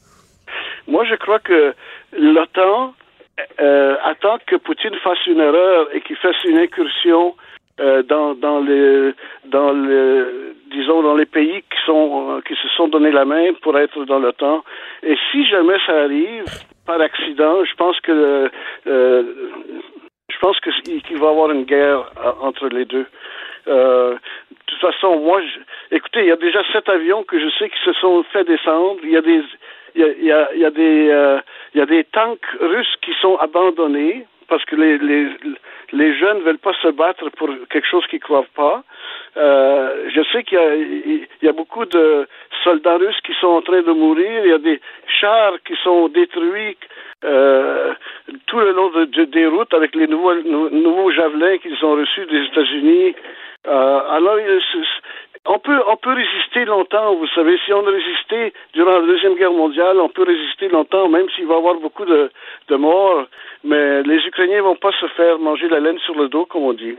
Moi, 0.86 1.04
je 1.04 1.14
crois 1.16 1.38
que 1.38 1.74
l'OTAN 2.18 2.94
euh, 3.60 3.96
attend 4.04 4.38
que 4.46 4.56
Poutine 4.56 4.94
fasse 5.04 5.24
une 5.26 5.40
erreur 5.40 5.88
et 5.92 6.00
qu'il 6.00 6.16
fasse 6.16 6.42
une 6.44 6.58
incursion 6.58 7.34
euh, 7.80 8.02
dans, 8.02 8.34
dans 8.34 8.60
les 8.60 9.12
dans 9.44 9.70
le 9.70 10.54
disons 10.70 11.02
dans 11.02 11.14
les 11.14 11.26
pays 11.26 11.62
qui 11.62 11.78
sont 11.86 12.40
qui 12.46 12.54
se 12.54 12.68
sont 12.76 12.88
donné 12.88 13.12
la 13.12 13.24
main 13.24 13.52
pour 13.62 13.78
être 13.78 14.04
dans 14.04 14.18
l'OTAN 14.18 14.64
et 15.04 15.16
si 15.30 15.46
jamais 15.46 15.76
ça 15.86 15.92
arrive 16.02 16.44
par 16.88 17.00
accident. 17.02 17.64
Je 17.64 17.74
pense 17.74 18.00
que 18.00 18.50
euh, 18.86 19.22
je 20.32 20.38
pense 20.40 20.58
que 20.60 20.70
qu'il 20.80 21.18
va 21.18 21.26
y 21.26 21.30
avoir 21.30 21.50
une 21.50 21.64
guerre 21.64 22.10
euh, 22.24 22.32
entre 22.40 22.68
les 22.68 22.86
deux. 22.86 23.06
Euh, 23.68 24.14
de 24.14 24.56
toute 24.66 24.80
façon, 24.80 25.18
moi, 25.20 25.42
écoutez, 25.90 26.20
il 26.20 26.28
y 26.32 26.32
a 26.32 26.36
déjà 26.36 26.62
sept 26.72 26.88
avions 26.88 27.22
que 27.24 27.38
je 27.38 27.50
sais 27.58 27.68
qui 27.68 27.82
se 27.84 27.92
sont 27.92 28.22
fait 28.32 28.44
descendre. 28.44 29.00
Il 29.02 29.10
y 29.10 29.18
a 29.18 29.20
des, 29.20 29.42
il 29.94 30.00
y 30.00 30.32
a, 30.32 30.48
il 30.54 30.60
y 30.60 30.64
a, 30.64 30.70
des, 30.70 31.10
euh, 31.10 31.38
il 31.74 31.78
y 31.80 31.82
a 31.82 31.86
des 31.86 32.04
tanks 32.04 32.50
russes 32.60 32.96
qui 33.02 33.12
sont 33.20 33.36
abandonnés 33.36 34.26
parce 34.48 34.64
que 34.64 34.76
les, 34.76 34.96
les, 34.96 35.28
les 35.92 36.18
jeunes 36.18 36.38
ne 36.38 36.44
veulent 36.44 36.66
pas 36.70 36.76
se 36.80 36.88
battre 36.88 37.28
pour 37.36 37.50
quelque 37.68 37.86
chose 37.86 38.06
qu'ils 38.06 38.20
croient 38.20 38.52
pas. 38.54 38.82
Euh, 39.36 40.08
je 40.14 40.22
sais 40.32 40.42
qu'il 40.44 41.26
y 41.42 41.48
a, 41.48 41.52
beaucoup 41.52 41.84
de 41.84 42.26
soldats 42.64 42.96
russes 42.96 43.20
qui 43.24 43.32
sont 43.40 43.48
en 43.48 43.62
train 43.62 43.82
de 43.82 43.92
mourir. 43.92 44.44
Il 44.44 44.50
y 44.50 44.54
a 44.54 44.58
des 44.58 44.80
chars 45.20 45.54
qui 45.66 45.74
sont 45.82 46.08
détruits 46.08 46.76
euh, 47.24 47.94
tout 48.46 48.58
le 48.60 48.72
long 48.72 48.90
de, 48.90 49.04
de, 49.04 49.24
des 49.24 49.46
routes 49.46 49.74
avec 49.74 49.94
les 49.94 50.06
nouveaux, 50.06 50.34
nouveaux 50.34 51.10
javelins 51.10 51.58
qu'ils 51.58 51.84
ont 51.84 51.96
reçus 51.96 52.26
des 52.26 52.44
États-Unis. 52.44 53.14
Euh, 53.66 54.00
alors, 54.10 54.38
on 55.46 55.58
peut, 55.58 55.80
on 55.88 55.96
peut 55.96 56.12
résister 56.12 56.64
longtemps, 56.64 57.14
vous 57.14 57.26
savez. 57.28 57.58
Si 57.64 57.72
on 57.72 57.86
a 57.86 57.90
résisté 57.90 58.52
durant 58.74 59.00
la 59.00 59.06
Deuxième 59.06 59.34
Guerre 59.34 59.52
mondiale, 59.52 59.98
on 60.00 60.08
peut 60.08 60.24
résister 60.24 60.68
longtemps, 60.68 61.08
même 61.08 61.28
s'il 61.30 61.46
va 61.46 61.54
y 61.54 61.58
avoir 61.58 61.74
beaucoup 61.74 62.04
de, 62.04 62.30
de 62.68 62.76
morts. 62.76 63.26
Mais 63.64 64.02
les 64.02 64.18
Ukrainiens 64.26 64.62
vont 64.62 64.76
pas 64.76 64.92
se 64.92 65.06
faire 65.08 65.38
manger 65.38 65.68
la 65.68 65.80
laine 65.80 65.98
sur 66.00 66.14
le 66.16 66.28
dos, 66.28 66.44
comme 66.44 66.64
on 66.64 66.72
dit. 66.72 66.96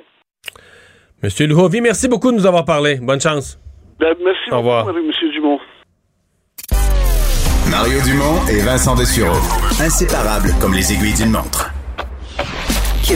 Monsieur 1.21 1.47
Louhovi, 1.47 1.81
merci 1.81 2.07
beaucoup 2.07 2.31
de 2.31 2.37
nous 2.37 2.45
avoir 2.45 2.63
parlé. 2.65 2.95
Bonne 2.95 3.19
chance. 3.19 3.59
Ben, 3.99 4.15
merci 4.23 4.51
Au 4.51 4.57
revoir. 4.59 4.85
beaucoup, 4.85 5.05
Monsieur 5.05 5.29
Dumont. 5.33 5.59
Mario 7.69 7.99
Dumont 8.05 8.47
et 8.49 8.61
Vincent 8.61 8.95
Dessureau. 8.95 9.35
Inséparables 9.81 10.53
comme 10.61 10.73
les 10.73 10.93
aiguilles 10.93 11.13
d'une 11.13 11.31
montre. 11.31 11.71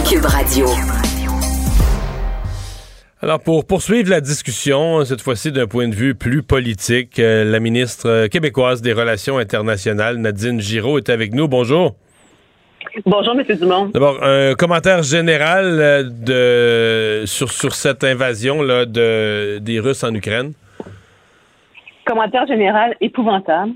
Cube 0.10 0.26
Radio. 0.26 0.66
Alors, 3.22 3.40
pour 3.40 3.66
poursuivre 3.66 4.10
la 4.10 4.20
discussion, 4.20 5.06
cette 5.06 5.22
fois-ci 5.22 5.54
d'un 5.54 5.68
point 5.68 5.88
de 5.88 5.96
vue 5.96 6.14
plus 6.14 6.44
politique, 6.44 7.20
euh, 7.20 7.46
la 7.46 7.62
ministre 7.62 8.10
euh, 8.10 8.28
québécoise 8.28 8.82
des 8.82 8.92
Relations 8.92 9.38
internationales, 9.38 10.18
Nadine 10.18 10.60
Giraud, 10.60 10.98
est 10.98 11.10
avec 11.10 11.34
nous. 11.34 11.48
Bonjour. 11.48 11.96
Bonjour, 13.06 13.34
M. 13.34 13.44
Dumont. 13.60 13.86
D'abord, 13.88 14.24
un 14.24 14.54
commentaire 14.56 15.04
général 15.04 15.66
euh, 15.66 16.04
de, 16.04 17.26
sur, 17.26 17.52
sur 17.52 17.74
cette 17.74 18.04
invasion 18.04 18.62
là, 18.62 18.86
de, 18.86 19.60
des 19.60 19.80
Russes 19.80 20.04
en 20.04 20.14
Ukraine. 20.14 20.54
Commentaire 22.06 22.46
général 22.48 22.96
épouvantable, 23.02 23.72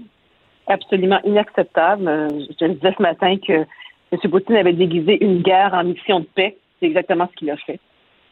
absolument 0.67 1.19
inacceptable. 1.23 2.07
Euh, 2.07 2.27
Je 2.59 2.65
le 2.65 2.73
disais 2.75 2.93
ce 2.97 3.01
matin 3.01 3.35
que 3.45 3.65
M. 4.11 4.31
Poutine 4.31 4.55
avait 4.57 4.73
déguisé 4.73 5.23
une 5.23 5.41
guerre 5.41 5.73
en 5.73 5.83
mission 5.83 6.19
de 6.19 6.27
paix. 6.35 6.57
C'est 6.79 6.87
exactement 6.87 7.27
ce 7.31 7.35
qu'il 7.37 7.49
a 7.49 7.57
fait. 7.57 7.79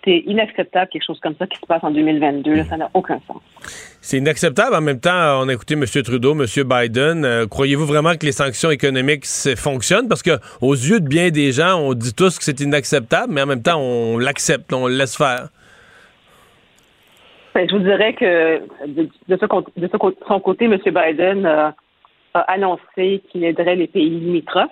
C'est 0.06 0.20
inacceptable, 0.28 0.90
quelque 0.92 1.04
chose 1.06 1.20
comme 1.20 1.36
ça 1.40 1.48
qui 1.48 1.58
se 1.60 1.66
passe 1.66 1.84
en 1.84 1.90
2022. 1.92 2.54
Là, 2.54 2.64
ça 2.66 2.78
n'a 2.78 2.90
aucun 2.94 3.20
sens. 3.28 3.42
C'est 4.02 4.18
inacceptable. 4.20 4.76
En 4.76 4.82
même 4.82 5.00
temps, 5.00 5.42
on 5.42 5.50
a 5.50 5.54
écouté 5.54 5.74
M. 5.74 5.84
Trudeau, 6.04 6.34
M. 6.40 6.46
Biden. 6.64 7.26
Euh, 7.26 7.48
Croyez-vous 7.48 7.88
vraiment 7.88 8.14
que 8.14 8.26
les 8.28 8.32
sanctions 8.32 8.70
économiques 8.70 9.26
fonctionnent? 9.58 10.08
Parce 10.08 10.22
que 10.22 10.38
aux 10.62 10.76
yeux 10.76 11.00
de 11.00 11.08
bien 11.08 11.32
des 11.32 11.52
gens, 11.52 11.80
on 11.80 11.94
dit 11.96 12.14
tous 12.14 12.38
que 12.38 12.44
c'est 12.44 12.60
inacceptable, 12.60 13.34
mais 13.34 13.42
en 13.42 13.48
même 13.48 13.64
temps, 13.64 13.80
on 13.82 14.20
l'accepte, 14.20 14.72
on 14.74 14.88
le 14.88 14.96
laisse 14.96 15.18
faire. 15.18 15.48
Ben, 17.56 17.68
je 17.70 17.76
vous 17.76 17.82
dirais 17.84 18.14
que 18.14 18.60
de, 18.88 19.10
de 19.30 19.38
ce 19.40 19.46
cô- 19.46 19.66
de 19.78 19.88
ce 19.92 19.98
cô- 19.98 20.14
son 20.28 20.40
côté, 20.40 20.66
M. 20.66 20.78
Biden 20.86 21.46
euh, 21.46 21.70
a 22.34 22.40
annoncé 22.52 23.24
qu'il 23.32 23.44
aiderait 23.46 23.76
les 23.78 23.88
pays 23.88 24.10
limitrophes 24.10 24.70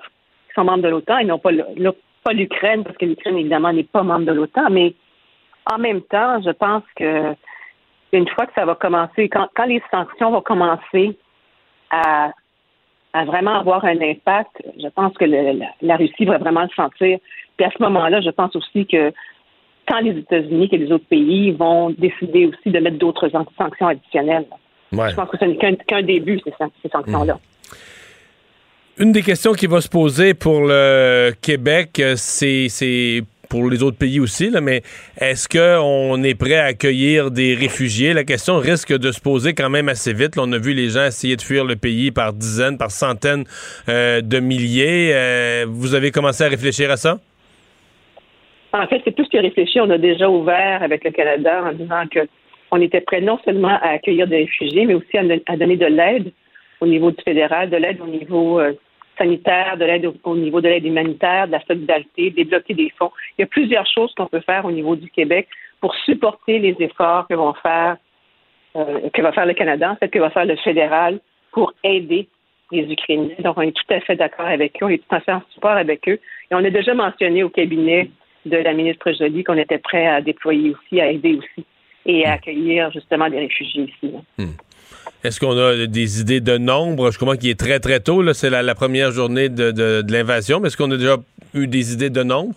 qui 0.48 0.54
sont 0.54 0.66
membres 0.66 0.84
de 0.84 0.90
l'OTAN 0.90 1.18
et 1.20 1.26
non 1.26 1.40
pas 1.40 1.52
le- 1.52 1.64
le- 1.78 1.94
pas 2.24 2.34
l'Ukraine, 2.34 2.84
parce 2.84 2.98
que 2.98 3.06
l'Ukraine, 3.06 3.38
évidemment, 3.38 3.72
n'est 3.72 3.84
pas 3.84 4.04
membre 4.04 4.26
de 4.26 4.34
l'OTAN, 4.34 4.70
mais 4.70 4.94
en 5.72 5.78
même 5.78 6.02
temps, 6.02 6.42
je 6.42 6.52
pense 6.52 6.84
que 6.96 7.34
une 8.12 8.28
fois 8.30 8.46
que 8.46 8.54
ça 8.54 8.66
va 8.66 8.76
commencer, 8.76 9.28
quand, 9.30 9.48
quand 9.56 9.66
les 9.66 9.82
sanctions 9.92 10.32
vont 10.32 10.42
commencer 10.42 11.18
à, 11.90 12.32
à 13.14 13.26
vraiment 13.26 13.60
avoir 13.60 13.84
un 13.86 14.00
impact, 14.02 14.62
je 14.80 14.88
pense 14.90 15.14
que 15.18 15.26
le- 15.26 15.58
la, 15.60 15.68
la 15.82 15.96
Russie 15.96 16.26
va 16.26 16.38
vraiment 16.38 16.62
le 16.64 16.70
sentir. 16.76 17.18
Puis 17.58 17.66
à 17.66 17.72
ce 17.72 17.82
moment-là, 17.82 18.22
je 18.22 18.30
pense 18.30 18.56
aussi 18.56 18.86
que 18.86 19.12
quand 19.88 20.00
les 20.00 20.18
États-Unis 20.18 20.70
et 20.72 20.78
les 20.78 20.92
autres 20.92 21.08
pays 21.08 21.52
vont 21.52 21.90
décider 21.92 22.46
aussi 22.48 22.70
de 22.72 22.80
mettre 22.80 22.98
d'autres 22.98 23.30
san- 23.30 23.46
sanctions 23.58 23.88
additionnelles. 23.88 24.46
Ouais. 24.92 25.10
Je 25.10 25.16
pense 25.16 25.30
que 25.30 25.38
ce 25.38 25.46
n'est 25.46 25.58
qu'un 25.88 26.02
début, 26.04 26.40
ces, 26.44 26.54
san- 26.58 26.70
ces 26.82 26.90
sanctions-là. 26.90 27.40
Une 29.00 29.12
des 29.12 29.24
questions 29.24 29.54
qui 29.54 29.66
va 29.66 29.82
se 29.82 29.90
poser 29.90 30.36
pour 30.36 30.62
le 30.62 31.32
Québec, 31.42 32.00
euh, 32.00 32.14
c'est 32.16 33.24
pour 33.54 33.70
les 33.70 33.84
autres 33.84 34.00
pays 34.00 34.20
aussi, 34.20 34.50
mais 34.64 34.82
est-ce 35.22 35.48
qu'on 35.48 36.24
est 36.24 36.34
prêt 36.34 36.56
à 36.56 36.66
accueillir 36.74 37.30
des 37.30 37.54
réfugiés? 37.54 38.14
La 38.14 38.24
question 38.24 38.58
risque 38.58 38.98
de 38.98 39.12
se 39.12 39.22
poser 39.22 39.54
quand 39.54 39.70
même 39.70 39.90
assez 39.90 40.12
vite. 40.12 40.40
On 40.40 40.52
a 40.54 40.58
vu 40.58 40.74
les 40.74 40.90
gens 40.90 41.06
essayer 41.06 41.36
de 41.36 41.42
fuir 41.44 41.64
le 41.64 41.76
pays 41.76 42.10
par 42.10 42.34
dizaines, 42.34 42.80
par 42.80 42.90
centaines 42.90 43.44
euh, 43.90 44.22
de 44.22 44.40
milliers. 44.40 45.12
Euh, 45.14 45.66
vous 45.70 45.94
avez 45.94 46.10
commencé 46.10 46.44
à 46.44 46.48
réfléchir 46.48 46.90
à 46.90 46.98
ça? 46.98 47.20
En 48.74 48.88
fait, 48.88 49.02
c'est 49.06 49.16
plus 49.16 49.30
que 49.30 49.38
réfléchi. 49.38 49.80
On 49.80 49.90
a 49.92 50.00
déjà 50.00 50.28
ouvert 50.28 50.82
avec 50.82 51.04
le 51.04 51.12
Canada 51.12 51.64
en 51.64 51.74
disant 51.74 52.06
que 52.12 52.22
on 52.72 52.82
était 52.82 53.02
prêt 53.02 53.22
non 53.22 53.38
seulement 53.46 53.78
à 53.84 53.90
accueillir 53.90 54.26
des 54.26 54.38
réfugiés, 54.46 54.88
mais 54.88 54.96
aussi 54.96 55.16
à, 55.16 55.22
à 55.46 55.58
donner 55.58 55.78
de 55.78 55.86
l'aide 55.86 56.32
au 56.82 56.88
niveau 56.88 57.12
du 57.12 57.22
fédéral, 57.24 57.70
de 57.70 57.78
l'aide 57.78 58.02
au 58.02 58.08
niveau 58.08 58.60
euh, 58.60 58.74
sanitaire, 59.18 59.78
de 59.78 59.86
l'aide 59.86 60.06
au, 60.06 60.16
au 60.24 60.36
niveau 60.36 60.62
de 60.62 60.70
l'aide 60.70 60.86
humanitaire, 60.86 61.48
de 61.48 61.54
la 61.54 61.64
solidarité, 61.66 62.32
débloquer 62.32 62.74
des 62.74 62.92
fonds. 62.98 63.12
Il 63.38 63.42
y 63.42 63.44
a 63.44 63.48
plusieurs 63.48 63.86
choses 63.88 64.14
qu'on 64.16 64.28
peut 64.28 64.42
faire 64.42 64.66
au 64.66 64.72
niveau 64.72 64.96
du 64.96 65.10
Québec 65.10 65.48
pour 65.80 65.96
supporter 65.96 66.60
les 66.60 66.76
efforts 66.80 67.28
que 67.28 67.34
vont 67.34 67.54
faire 67.56 67.98
euh, 68.76 69.10
que 69.14 69.22
va 69.22 69.32
faire 69.32 69.46
le 69.46 69.54
Canada, 69.54 69.92
en 69.92 69.96
fait, 69.98 70.10
que 70.10 70.18
va 70.18 70.32
faire 70.32 70.46
le 70.46 70.56
fédéral 70.56 71.20
pour 71.52 71.74
aider 71.84 72.28
les 72.72 72.92
Ukrainiens. 72.92 73.36
Donc, 73.40 73.58
on 73.58 73.62
est 73.62 73.72
tout 73.72 73.94
à 73.94 74.00
fait 74.00 74.16
d'accord 74.16 74.48
avec 74.48 74.82
eux, 74.82 74.86
on 74.86 74.90
est 74.90 74.98
tout 74.98 75.16
à 75.16 75.20
fait 75.20 75.32
en 75.32 75.44
support 75.54 75.72
avec 75.72 76.08
eux. 76.10 76.20
Et 76.50 76.56
on 76.56 76.64
a 76.64 76.70
déjà 76.72 76.96
mentionné 76.96 77.44
au 77.44 77.50
cabinet 77.50 78.10
de 78.46 78.58
la 78.58 78.74
ministre 78.74 79.12
Joly 79.12 79.44
qu'on 79.44 79.58
était 79.58 79.78
prêt 79.78 80.08
à 80.08 80.22
déployer 80.22 80.72
aussi, 80.72 81.00
à 81.00 81.12
aider 81.12 81.36
aussi 81.36 81.66
et 82.06 82.26
à 82.26 82.34
accueillir 82.34 82.92
justement 82.92 83.30
des 83.30 83.40
réfugiés 83.40 83.84
ici. 83.84 84.16
Est-ce 85.24 85.40
qu'on 85.40 85.58
a 85.58 85.86
des 85.88 86.22
idées 86.22 86.42
de 86.42 86.58
nombre? 86.58 87.12
Je 87.12 87.18
comprends 87.18 87.36
qu'il 87.36 87.50
est 87.50 87.60
très, 87.60 87.80
très 87.80 88.00
tôt. 88.02 88.22
C'est 88.34 88.50
la, 88.50 88.62
la 88.62 88.76
première 88.76 89.12
journée 89.12 89.48
de, 89.50 89.72
de- 89.72 90.02
de 90.02 90.12
l'invasion, 90.12 90.60
mais 90.60 90.68
est-ce 90.68 90.78
qu'on 90.78 90.92
a 90.92 90.98
déjà 90.98 91.16
eu 91.54 91.68
des 91.68 91.94
idées 91.94 92.10
de 92.10 92.24
nombre? 92.24 92.56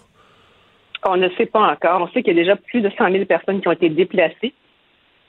On 1.08 1.16
ne 1.16 1.28
sait 1.38 1.46
pas 1.46 1.60
encore. 1.60 2.02
On 2.02 2.08
sait 2.12 2.22
qu'il 2.22 2.36
y 2.36 2.40
a 2.40 2.42
déjà 2.42 2.56
plus 2.56 2.80
de 2.80 2.90
100 2.98 3.12
000 3.12 3.24
personnes 3.26 3.60
qui 3.60 3.68
ont 3.68 3.72
été 3.72 3.88
déplacées 3.88 4.52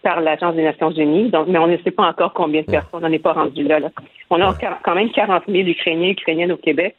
par 0.01 0.21
l'Agence 0.21 0.55
des 0.55 0.63
Nations 0.63 0.91
Unies, 0.91 1.29
donc, 1.29 1.47
mais 1.47 1.59
on 1.59 1.67
ne 1.67 1.77
sait 1.83 1.91
pas 1.91 2.03
encore 2.07 2.33
combien 2.33 2.61
de 2.61 2.67
personnes. 2.67 3.03
On 3.03 3.09
n'est 3.09 3.19
pas 3.19 3.33
rendu 3.33 3.63
là, 3.63 3.79
là. 3.79 3.89
On 4.29 4.41
a 4.41 4.55
quand 4.83 4.95
même 4.95 5.11
40 5.11 5.43
000 5.47 5.67
Ukrainiens 5.67 6.07
et 6.07 6.11
Ukrainiennes 6.11 6.51
au 6.51 6.57
Québec. 6.57 6.95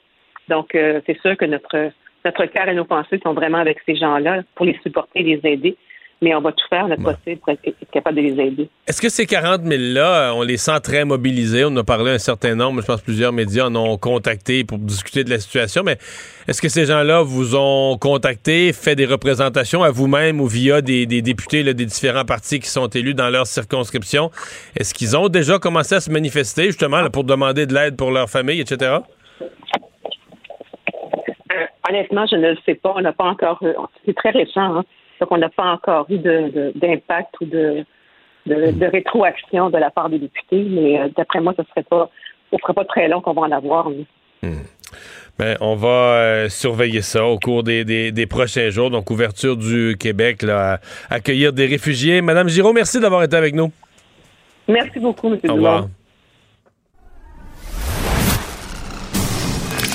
Donc, 0.48 0.74
euh, 0.74 1.00
c'est 1.06 1.18
sûr 1.20 1.36
que 1.36 1.44
notre, 1.46 1.90
notre 2.24 2.44
cœur 2.46 2.68
et 2.68 2.74
nos 2.74 2.84
pensées 2.84 3.18
sont 3.22 3.32
vraiment 3.34 3.58
avec 3.58 3.78
ces 3.86 3.96
gens-là 3.96 4.42
pour 4.54 4.66
les 4.66 4.78
supporter, 4.82 5.22
les 5.22 5.40
aider. 5.44 5.76
Mais 6.20 6.34
on 6.34 6.40
va 6.40 6.50
tout 6.50 6.64
faire 6.68 6.88
notre 6.88 7.02
possible 7.02 7.40
pour 7.40 7.50
être, 7.50 7.60
capable 7.92 8.16
de 8.16 8.22
les 8.22 8.42
aider. 8.42 8.68
Est-ce 8.88 9.00
que 9.00 9.08
ces 9.08 9.24
40 9.24 9.62
000-là, 9.62 10.32
on 10.34 10.42
les 10.42 10.56
sent 10.56 10.80
très 10.82 11.04
mobilisés? 11.04 11.64
On 11.64 11.68
en 11.68 11.76
a 11.76 11.84
parlé 11.84 12.10
un 12.10 12.18
certain 12.18 12.56
nombre. 12.56 12.80
Je 12.80 12.86
pense 12.86 13.00
que 13.00 13.04
plusieurs 13.04 13.32
médias 13.32 13.66
en 13.66 13.76
ont 13.76 13.96
contacté 13.98 14.64
pour 14.64 14.78
discuter 14.78 15.22
de 15.22 15.30
la 15.30 15.38
situation. 15.38 15.84
Mais 15.84 15.96
est-ce 16.48 16.60
que 16.60 16.68
ces 16.68 16.86
gens-là 16.86 17.22
vous 17.22 17.54
ont 17.54 17.96
contacté, 17.98 18.72
fait 18.72 18.96
des 18.96 19.06
représentations 19.06 19.84
à 19.84 19.90
vous-même 19.90 20.40
ou 20.40 20.46
via 20.46 20.80
des, 20.80 21.06
des 21.06 21.22
députés 21.22 21.62
là, 21.62 21.72
des 21.72 21.86
différents 21.86 22.24
partis 22.24 22.58
qui 22.58 22.68
sont 22.68 22.88
élus 22.88 23.14
dans 23.14 23.30
leur 23.30 23.46
circonscription? 23.46 24.32
Est-ce 24.76 24.94
qu'ils 24.94 25.16
ont 25.16 25.28
déjà 25.28 25.60
commencé 25.60 25.94
à 25.94 26.00
se 26.00 26.10
manifester 26.10 26.64
justement 26.64 27.00
là, 27.00 27.10
pour 27.10 27.22
demander 27.22 27.66
de 27.66 27.74
l'aide 27.74 27.96
pour 27.96 28.10
leur 28.10 28.28
famille, 28.28 28.60
etc.? 28.60 28.96
Euh, 31.52 31.64
honnêtement, 31.88 32.26
je 32.26 32.36
ne 32.36 32.50
le 32.50 32.56
sais 32.66 32.74
pas. 32.74 32.92
On 32.96 33.00
n'a 33.00 33.12
pas 33.12 33.24
encore. 33.24 33.58
euh, 33.62 33.72
C'est 34.04 34.14
très 34.16 34.30
récent, 34.30 34.78
hein. 34.78 34.84
Donc 35.20 35.30
on 35.32 35.38
n'a 35.38 35.48
pas 35.48 35.66
encore 35.66 36.06
eu 36.08 36.18
de- 36.18 36.48
de- 36.50 36.72
d'impact 36.76 37.34
ou 37.40 37.44
de, 37.46 37.84
de, 38.46 38.70
de 38.72 38.86
rétroaction 38.86 39.70
de 39.70 39.78
la 39.78 39.90
part 39.90 40.08
des 40.10 40.18
députés. 40.18 40.64
Mais 40.68 40.98
euh, 41.00 41.08
d'après 41.16 41.40
moi, 41.40 41.54
ce 41.56 41.62
serait 41.70 41.82
pas. 41.84 42.10
Ce 42.52 42.56
serait 42.62 42.72
pas 42.74 42.84
très 42.84 43.08
long 43.08 43.20
qu'on 43.20 43.34
va 43.34 43.42
en 43.42 43.52
avoir. 43.52 43.88
mais- 43.90 44.50
Ben, 45.38 45.56
on 45.60 45.76
va 45.76 45.88
euh, 45.88 46.48
surveiller 46.48 47.02
ça 47.02 47.24
au 47.24 47.38
cours 47.38 47.62
des, 47.62 47.84
des- 47.84 48.10
des 48.10 48.26
prochains 48.26 48.70
jours. 48.70 48.90
Donc, 48.90 49.10
ouverture 49.10 49.56
du 49.56 49.96
Québec 50.00 50.42
là, 50.42 50.80
à 51.10 51.14
accueillir 51.14 51.52
des 51.52 51.66
réfugiés. 51.66 52.22
Madame 52.22 52.48
Giraud, 52.48 52.72
merci 52.72 52.98
d'avoir 53.00 53.22
été 53.22 53.36
avec 53.36 53.54
nous. 53.54 53.70
Merci 54.66 54.98
beaucoup, 54.98 55.28
M. 55.32 55.38
Au 55.48 55.54
revoir. 55.54 55.76
Dumont. 55.82 55.90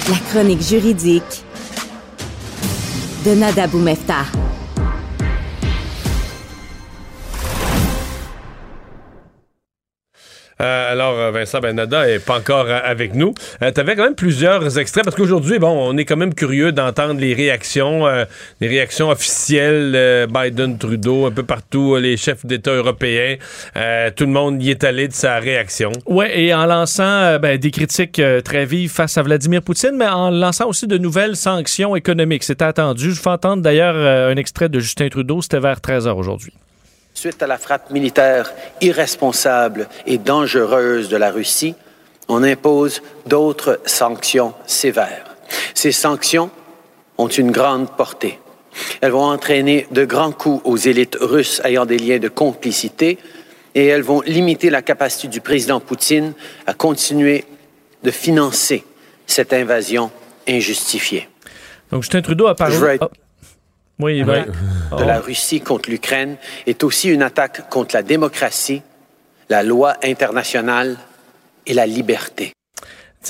La 0.09 0.17
chronique 0.29 0.61
juridique 0.61 1.43
de 3.25 3.35
Nada 3.39 3.67
Boumefta. 3.67 4.25
Euh, 10.63 10.91
alors, 10.91 11.03
Alors, 11.03 11.31
Vincent 11.33 11.59
Benada 11.59 12.09
est 12.09 12.19
pas 12.19 12.37
encore 12.37 12.67
avec 12.69 13.13
nous. 13.13 13.33
tu 13.59 13.79
avais 13.79 13.95
quand 13.95 14.05
même 14.05 14.15
plusieurs 14.15 14.79
extraits 14.79 15.03
parce 15.03 15.17
qu'aujourd'hui, 15.17 15.59
bon, 15.59 15.69
on 15.69 15.97
est 15.97 16.05
quand 16.05 16.15
même 16.15 16.33
curieux 16.33 16.71
d'entendre 16.71 17.19
les 17.19 17.33
réactions, 17.33 18.05
les 18.61 18.67
réactions 18.67 19.09
officielles 19.09 20.27
Biden-Trudeau, 20.31 21.25
un 21.25 21.31
peu 21.31 21.43
partout, 21.43 21.97
les 21.97 22.15
chefs 22.15 22.45
d'État 22.45 22.71
européens. 22.71 23.35
tout 24.15 24.25
le 24.25 24.31
monde 24.31 24.63
y 24.63 24.71
est 24.71 24.85
allé 24.85 25.09
de 25.09 25.13
sa 25.13 25.39
réaction. 25.39 25.91
Oui, 26.05 26.27
et 26.33 26.53
en 26.53 26.65
lançant 26.65 27.37
ben, 27.37 27.57
des 27.57 27.71
critiques 27.71 28.21
très 28.45 28.65
vives 28.65 28.91
face 28.91 29.17
à 29.17 29.23
Vladimir 29.23 29.61
Poutine, 29.61 29.97
mais 29.97 30.07
en 30.07 30.29
lançant 30.29 30.69
aussi 30.69 30.87
de 30.87 30.97
nouvelles 30.97 31.35
sanctions 31.35 31.97
économiques. 31.97 32.43
C'était 32.43 32.65
attendu. 32.65 33.11
Je 33.11 33.15
vous 33.17 33.21
fais 33.23 33.29
entendre 33.29 33.61
d'ailleurs 33.61 33.97
un 33.97 34.37
extrait 34.37 34.69
de 34.69 34.79
Justin 34.79 35.09
Trudeau. 35.09 35.41
C'était 35.41 35.59
vers 35.59 35.81
13 35.81 36.07
h 36.07 36.13
aujourd'hui. 36.13 36.53
Suite 37.23 37.41
à 37.41 37.47
la 37.47 37.57
frappe 37.57 37.89
militaire 37.89 38.51
irresponsable 38.81 39.87
et 40.05 40.17
dangereuse 40.17 41.07
de 41.07 41.15
la 41.15 41.31
Russie, 41.31 41.73
on 42.27 42.43
impose 42.43 43.01
d'autres 43.25 43.79
sanctions 43.85 44.53
sévères. 44.65 45.23
Ces 45.73 45.93
sanctions 45.93 46.51
ont 47.17 47.29
une 47.29 47.51
grande 47.51 47.89
portée. 47.95 48.41
Elles 48.99 49.11
vont 49.11 49.23
entraîner 49.23 49.87
de 49.91 50.03
grands 50.03 50.33
coups 50.33 50.59
aux 50.65 50.75
élites 50.75 51.15
russes 51.17 51.61
ayant 51.63 51.85
des 51.85 51.97
liens 51.97 52.19
de 52.19 52.27
complicité 52.27 53.17
et 53.73 53.85
elles 53.87 54.03
vont 54.03 54.19
limiter 54.19 54.69
la 54.69 54.81
capacité 54.81 55.29
du 55.29 55.39
président 55.39 55.79
Poutine 55.79 56.33
à 56.67 56.73
continuer 56.73 57.45
de 58.03 58.11
financer 58.11 58.83
cette 59.27 59.53
invasion 59.53 60.11
injustifiée. 60.45 61.29
Donc 61.89 62.03
Justin 62.03 62.21
Trudeau 62.21 62.47
a 62.47 62.55
parlé 62.55 62.75
oui, 63.99 64.23
de 64.23 65.03
la 65.03 65.19
oh. 65.19 65.23
Russie 65.23 65.61
contre 65.61 65.89
l'Ukraine 65.89 66.37
est 66.65 66.83
aussi 66.83 67.09
une 67.09 67.21
attaque 67.21 67.69
contre 67.69 67.95
la 67.95 68.03
démocratie, 68.03 68.81
la 69.49 69.63
loi 69.63 69.95
internationale 70.03 70.97
et 71.65 71.73
la 71.73 71.85
liberté 71.85 72.53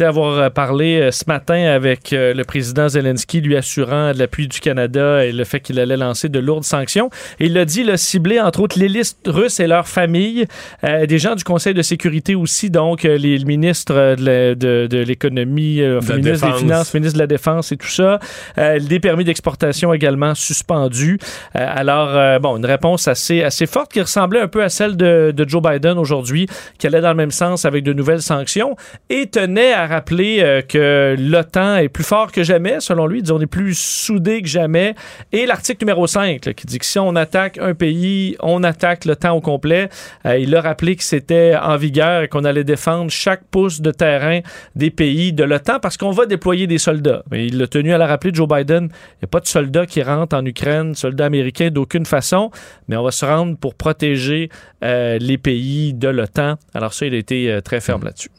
avoir 0.02 0.38
euh, 0.38 0.50
parlé 0.50 1.00
euh, 1.00 1.12
ce 1.12 1.26
matin 1.28 1.66
avec 1.66 2.14
euh, 2.14 2.34
le 2.34 2.44
président 2.44 2.90
Zelensky, 2.90 3.42
lui 3.42 3.56
assurant 3.56 4.14
de 4.14 4.20
l'appui 4.20 4.48
du 4.48 4.60
Canada 4.60 5.26
et 5.26 5.32
le 5.32 5.44
fait 5.44 5.60
qu'il 5.60 5.80
allait 5.80 5.98
lancer 5.98 6.30
de 6.30 6.40
lourdes 6.40 6.64
sanctions. 6.64 7.10
Et 7.40 7.46
il 7.46 7.58
a 7.58 7.66
dit 7.66 7.84
le 7.84 7.98
cibler, 7.98 8.40
entre 8.40 8.62
autres, 8.62 8.80
les 8.80 8.88
listes 8.88 9.20
russes 9.28 9.60
et 9.60 9.68
leurs 9.68 9.88
familles, 9.88 10.48
des 10.84 11.20
gens 11.20 11.36
du 11.36 11.44
Conseil 11.44 11.74
de 11.74 11.82
sécurité 11.82 12.36
aussi, 12.36 12.70
donc 12.70 13.04
les 13.04 13.40
ministres 13.40 14.16
de, 14.16 15.04
l'économie, 15.04 15.78
le 15.78 16.00
ministre 16.00 16.48
des 16.48 16.58
Finances, 16.58 16.94
ministre 16.94 17.16
de 17.16 17.24
la 17.24 17.28
Défense 17.28 17.72
et 17.72 17.78
tout 17.78 17.88
ça. 17.88 18.20
des 18.58 19.00
permis 19.00 19.24
d'exportation 19.24 19.94
également 19.94 20.36
suspendus. 20.36 21.20
alors, 21.54 22.40
bon, 22.40 22.58
une 22.58 22.66
réponse 22.66 23.08
assez, 23.08 23.44
assez 23.44 23.66
forte 23.66 23.92
qui 23.92 24.02
ressemblait 24.02 24.42
un 24.42 24.48
peu 24.48 24.64
à 24.64 24.70
celle 24.70 24.96
de, 24.96 25.34
de 25.36 25.48
Joe 25.48 25.62
Biden 25.62 25.98
aujourd'hui, 25.98 26.48
qui 26.78 26.88
allait 26.88 27.02
dans 27.02 27.10
le 27.10 27.16
même 27.16 27.32
sens 27.32 27.66
avec 27.66 27.84
de 27.84 27.94
nouvelles 27.94 28.22
sanctions 28.22 28.76
et 29.10 29.28
tenait 29.28 29.74
à 29.74 29.83
rappeler 29.88 30.40
euh, 30.42 30.62
que 30.62 31.16
l'OTAN 31.18 31.78
est 31.78 31.90
plus 31.90 32.04
fort 32.04 32.32
que 32.32 32.44
jamais, 32.44 32.80
selon 32.80 33.08
lui. 33.08 33.24
on 33.32 33.40
est 33.40 33.48
plus 33.48 33.78
soudé 33.78 34.42
que 34.42 34.48
jamais. 34.48 34.96
Et 35.32 35.46
l'article 35.46 35.84
numéro 35.86 36.08
5, 36.08 36.42
qui 36.42 36.66
dit 36.68 36.80
que 36.80 36.86
si 36.86 37.00
on 37.00 37.16
attaque 37.16 37.58
un 37.58 37.74
pays, 37.74 38.36
on 38.42 38.64
attaque 38.64 39.06
l'OTAN 39.06 39.36
au 39.36 39.42
complet. 39.42 39.90
Euh, 40.26 40.38
il 40.38 40.56
a 40.56 40.62
rappelé 40.62 40.96
que 40.96 41.04
c'était 41.04 41.56
en 41.56 41.78
vigueur 41.78 42.24
et 42.24 42.28
qu'on 42.28 42.44
allait 42.44 42.64
défendre 42.64 43.10
chaque 43.12 43.44
pouce 43.46 43.82
de 43.82 43.92
terrain 43.92 44.42
des 44.76 44.90
pays 44.90 45.34
de 45.34 45.44
l'OTAN 45.44 45.80
parce 45.80 45.98
qu'on 45.98 46.12
va 46.12 46.26
déployer 46.26 46.68
des 46.68 46.78
soldats. 46.78 47.24
Mais 47.32 47.48
il 47.48 47.62
a 47.62 47.68
tenu 47.68 47.94
à 47.94 47.98
la 47.98 48.08
rappeler, 48.08 48.32
Joe 48.34 48.48
Biden. 48.48 48.86
Il 48.86 49.24
n'y 49.24 49.26
a 49.26 49.28
pas 49.28 49.40
de 49.40 49.48
soldats 49.48 49.86
qui 49.86 50.02
rentrent 50.02 50.36
en 50.36 50.46
Ukraine, 50.46 50.96
soldats 50.96 51.26
américains 51.26 51.70
d'aucune 51.70 52.06
façon, 52.06 52.52
mais 52.88 52.98
on 52.98 53.04
va 53.04 53.12
se 53.12 53.26
rendre 53.26 53.58
pour 53.58 53.76
protéger 53.76 54.50
euh, 54.84 55.18
les 55.20 55.38
pays 55.38 55.94
de 55.94 56.08
l'OTAN. 56.08 56.56
Alors 56.74 56.94
ça, 56.94 57.06
il 57.06 57.14
a 57.14 57.18
été 57.18 57.60
très 57.64 57.80
ferme 57.80 58.04
là-dessus. 58.04 58.30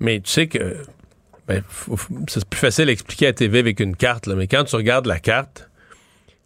Mais 0.00 0.20
tu 0.20 0.30
sais 0.30 0.46
que 0.46 0.76
ben, 1.46 1.62
c'est 2.28 2.44
plus 2.44 2.58
facile 2.58 2.88
à 2.88 2.92
expliquer 2.92 3.28
à 3.28 3.32
TV 3.32 3.58
avec 3.58 3.80
une 3.80 3.96
carte, 3.96 4.26
là, 4.26 4.34
mais 4.34 4.46
quand 4.46 4.64
tu 4.64 4.76
regardes 4.76 5.06
la 5.06 5.18
carte, 5.18 5.68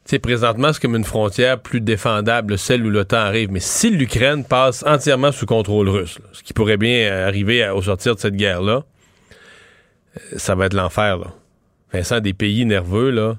tu 0.09 0.19
présentement, 0.19 0.73
c'est 0.73 0.83
comme 0.83 0.97
une 0.97 1.05
frontière 1.05 1.61
plus 1.61 1.81
défendable, 1.81 2.59
celle 2.59 2.85
où 2.85 2.91
l'OTAN 2.91 3.19
arrive. 3.19 3.51
Mais 3.51 3.61
si 3.61 3.91
l'Ukraine 3.91 4.45
passe 4.45 4.85
entièrement 4.85 5.33
sous 5.33 5.47
contrôle 5.47 5.89
russe, 5.89 6.19
ce 6.33 6.43
qui 6.43 6.53
pourrait 6.53 6.77
bien 6.77 7.13
arriver 7.25 7.69
au 7.69 7.83
sortir 7.83 8.15
de 8.17 8.21
cette 8.21 8.35
guerre-là, 8.35 8.85
euh, 10.17 10.21
ça 10.37 10.55
va 10.55 10.67
être 10.67 10.75
l'enfer. 10.75 11.19
Là. 11.19 11.35
Vincent, 11.93 12.21
des 12.21 12.33
pays 12.33 12.65
nerveux, 12.67 13.11
là, 13.11 13.39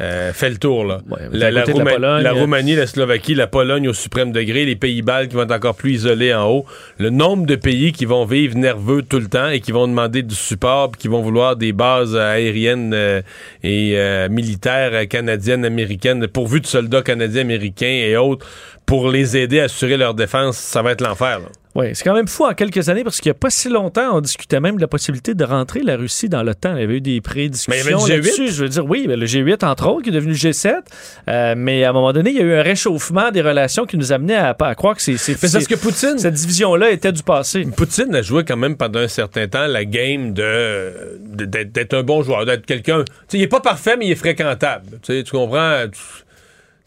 euh, 0.00 0.32
fait 0.32 0.50
le 0.50 0.58
tour. 0.58 0.84
Là. 0.84 1.00
la, 1.32 1.50
la, 1.50 2.32
Roumanie, 2.32 2.76
la 2.76 2.86
Slovaquie, 2.86 3.34
la 3.34 3.48
Pologne 3.48 3.88
au 3.88 3.92
suprême 3.92 4.30
degré, 4.30 4.64
les 4.64 4.76
pays-Baltes 4.76 5.30
qui 5.30 5.36
vont 5.36 5.42
être 5.42 5.52
encore 5.52 5.74
plus 5.74 5.92
isolés 5.92 6.32
en 6.32 6.48
haut. 6.48 6.66
Le 6.98 7.10
nombre 7.10 7.46
de 7.46 7.56
pays 7.56 7.92
qui 7.92 8.04
vont 8.04 8.24
vivre 8.24 8.56
nerveux 8.56 9.02
tout 9.02 9.18
le 9.18 9.26
temps 9.26 9.48
et 9.48 9.60
qui 9.60 9.72
vont 9.72 9.88
demander 9.88 10.22
du 10.22 10.36
support, 10.36 10.92
qui 10.92 11.08
vont 11.08 11.20
vouloir 11.22 11.56
des 11.56 11.72
bases 11.72 12.16
aériennes 12.16 12.92
euh, 12.94 13.22
et 13.64 13.94
euh, 13.96 14.28
militaires 14.28 15.08
canadiennes, 15.08 15.64
américaines, 15.64 16.28
pourvues 16.28 16.60
de 16.60 16.66
soldats 16.66 17.02
canadiens, 17.02 17.42
américains 17.42 17.86
et 17.86 18.16
autres, 18.16 18.46
pour 18.86 19.10
les 19.10 19.36
aider 19.36 19.60
à 19.60 19.64
assurer 19.64 19.96
leur 19.96 20.14
défense, 20.14 20.56
ça 20.56 20.80
va 20.80 20.92
être 20.92 21.00
l'enfer. 21.00 21.40
Oui, 21.78 21.90
c'est 21.94 22.02
quand 22.02 22.14
même 22.14 22.26
fou 22.26 22.44
en 22.44 22.54
quelques 22.54 22.88
années 22.88 23.04
parce 23.04 23.20
qu'il 23.20 23.30
n'y 23.30 23.36
a 23.36 23.38
pas 23.38 23.50
si 23.50 23.68
longtemps, 23.68 24.16
on 24.16 24.20
discutait 24.20 24.58
même 24.58 24.74
de 24.74 24.80
la 24.80 24.88
possibilité 24.88 25.34
de 25.34 25.44
rentrer 25.44 25.80
la 25.84 25.96
Russie 25.96 26.28
dans 26.28 26.42
l'OTAN. 26.42 26.74
Il 26.74 26.80
y 26.80 26.82
avait 26.82 26.96
eu 26.96 27.00
des 27.00 27.20
prédiscussions 27.20 28.04
là-dessus. 28.04 28.48
Je 28.48 28.64
veux 28.64 28.68
dire, 28.68 28.84
oui, 28.84 29.06
le 29.08 29.24
G8, 29.24 29.64
entre 29.64 29.86
autres, 29.86 30.02
qui 30.02 30.08
est 30.08 30.12
devenu 30.12 30.32
G7. 30.32 30.74
Euh, 31.28 31.54
mais 31.56 31.84
à 31.84 31.90
un 31.90 31.92
moment 31.92 32.12
donné, 32.12 32.30
il 32.30 32.36
y 32.36 32.40
a 32.40 32.42
eu 32.42 32.54
un 32.54 32.62
réchauffement 32.62 33.30
des 33.30 33.42
relations 33.42 33.86
qui 33.86 33.96
nous 33.96 34.12
amenait 34.12 34.34
à, 34.34 34.56
à 34.58 34.74
croire 34.74 34.96
que 34.96 35.02
c'est. 35.02 35.40
parce 35.40 35.68
que 35.68 35.76
Poutine. 35.76 36.18
Cette 36.18 36.34
division-là 36.34 36.90
était 36.90 37.12
du 37.12 37.22
passé. 37.22 37.64
Poutine 37.76 38.12
a 38.12 38.22
joué 38.22 38.44
quand 38.44 38.56
même 38.56 38.76
pendant 38.76 38.98
un 38.98 39.08
certain 39.08 39.46
temps 39.46 39.68
la 39.68 39.84
game 39.84 40.32
de 40.32 41.20
d'être 41.36 41.94
un 41.94 42.02
bon 42.02 42.22
joueur, 42.22 42.44
d'être 42.44 42.66
quelqu'un. 42.66 43.04
Il 43.32 43.38
n'est 43.38 43.46
pas 43.46 43.60
parfait, 43.60 43.96
mais 43.96 44.06
il 44.06 44.10
est 44.10 44.16
fréquentable. 44.16 44.98
Tu 45.04 45.22
comprends? 45.30 45.84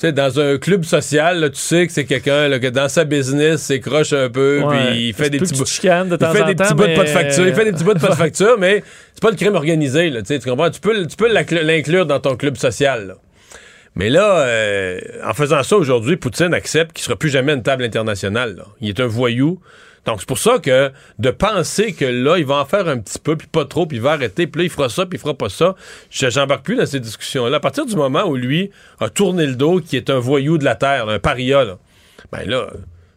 Sais, 0.02 0.12
dans 0.12 0.40
un 0.40 0.58
club 0.58 0.84
social, 0.84 1.52
tu 1.52 1.60
sais 1.60 1.88
que 1.88 1.94
c'est 1.94 2.06
quelqu'un 2.06 2.60
que 2.60 2.68
dans 2.68 2.90
sa 2.90 3.04
business, 3.04 3.62
c'est 3.62 3.80
croche 3.80 4.14
un 4.14 4.30
peu, 4.30 4.64
puis 4.70 5.08
il 5.08 5.14
fait 5.14 5.30
des 5.30 5.40
petits 5.40 5.54
bouts. 5.54 5.64
De 5.64 6.16
temps 6.16 6.32
il 6.32 6.38
fait 6.38 6.46
des 6.46 6.56
petits 6.56 6.74
bouts 6.74 6.88
de 6.88 6.96
pas 6.96 7.04
de 7.04 7.10
facture. 7.10 7.48
Il 7.48 7.54
fait 7.54 7.66
des 7.66 7.72
petits 7.72 7.84
bouts 7.84 7.94
de 7.94 8.00
pas 8.00 8.10
de 8.10 8.16
facture, 8.16 8.58
mais 8.58 8.84
c'est 9.14 9.22
pas 9.22 9.30
le 9.30 9.36
crime 9.36 9.56
organisé, 9.56 10.10
là, 10.10 10.22
tu 10.22 10.40
comprends? 10.40 10.70
Tu 10.70 10.80
peux, 10.80 11.06
tu 11.06 11.16
peux 11.16 11.32
l'inclure 11.32 12.06
dans 12.06 12.20
ton 12.20 12.36
club 12.36 12.58
social, 12.58 13.16
Mais 13.96 14.10
là, 14.10 14.40
euh, 14.40 15.00
en 15.26 15.34
faisant 15.34 15.64
ça 15.64 15.76
aujourd'hui, 15.76 16.18
Poutine 16.18 16.54
accepte 16.54 16.94
qu'il 16.94 17.04
sera 17.04 17.16
plus 17.16 17.30
jamais 17.30 17.54
une 17.54 17.64
table 17.64 17.84
internationale. 17.84 18.64
Il 18.80 18.90
est 18.90 19.00
un 19.00 19.08
voyou. 19.08 19.60
Donc, 20.06 20.20
c'est 20.20 20.28
pour 20.28 20.40
ça 20.40 20.58
que 20.58 20.92
de 21.20 21.30
penser 21.30 21.94
que 21.94 22.06
là, 22.06 22.38
il 22.38 22.46
va 22.46 22.56
en 22.56 22.66
faire 22.66 22.88
un 22.88 22.98
petit 22.98 23.20
peu, 23.20 23.36
puis 23.36 23.48
pas 23.48 23.66
trop, 23.66 23.86
puis 23.86 23.98
il 23.98 24.02
va 24.02 24.14
arrêter, 24.14 24.48
puis 24.48 24.62
là, 24.62 24.66
il 24.66 24.70
fera 24.70 24.90
ça, 24.90 25.06
puis 25.06 25.18
il 25.18 25.22
fera 25.22 25.36
pas 25.36 25.50
ça, 25.50 25.76
j'embarque 26.10 26.66
plus 26.66 26.76
dans 26.76 26.86
ces 26.86 27.00
discussions-là. 27.00 27.58
À 27.58 27.60
partir 27.60 27.86
du 27.86 27.96
moment 27.96 28.24
où 28.26 28.36
lui 28.36 28.72
a 29.00 29.10
tourné 29.10 29.46
le 29.46 29.56
dos, 29.56 29.80
qui 29.80 29.98
est 29.98 30.10
un 30.10 30.20
voyou 30.20 30.58
de 30.58 30.66
la 30.66 30.76
Terre, 30.76 31.08
un 31.08 31.20
paria, 31.20 31.64
là, 31.64 31.78
ben 32.32 32.50
là, 32.50 32.68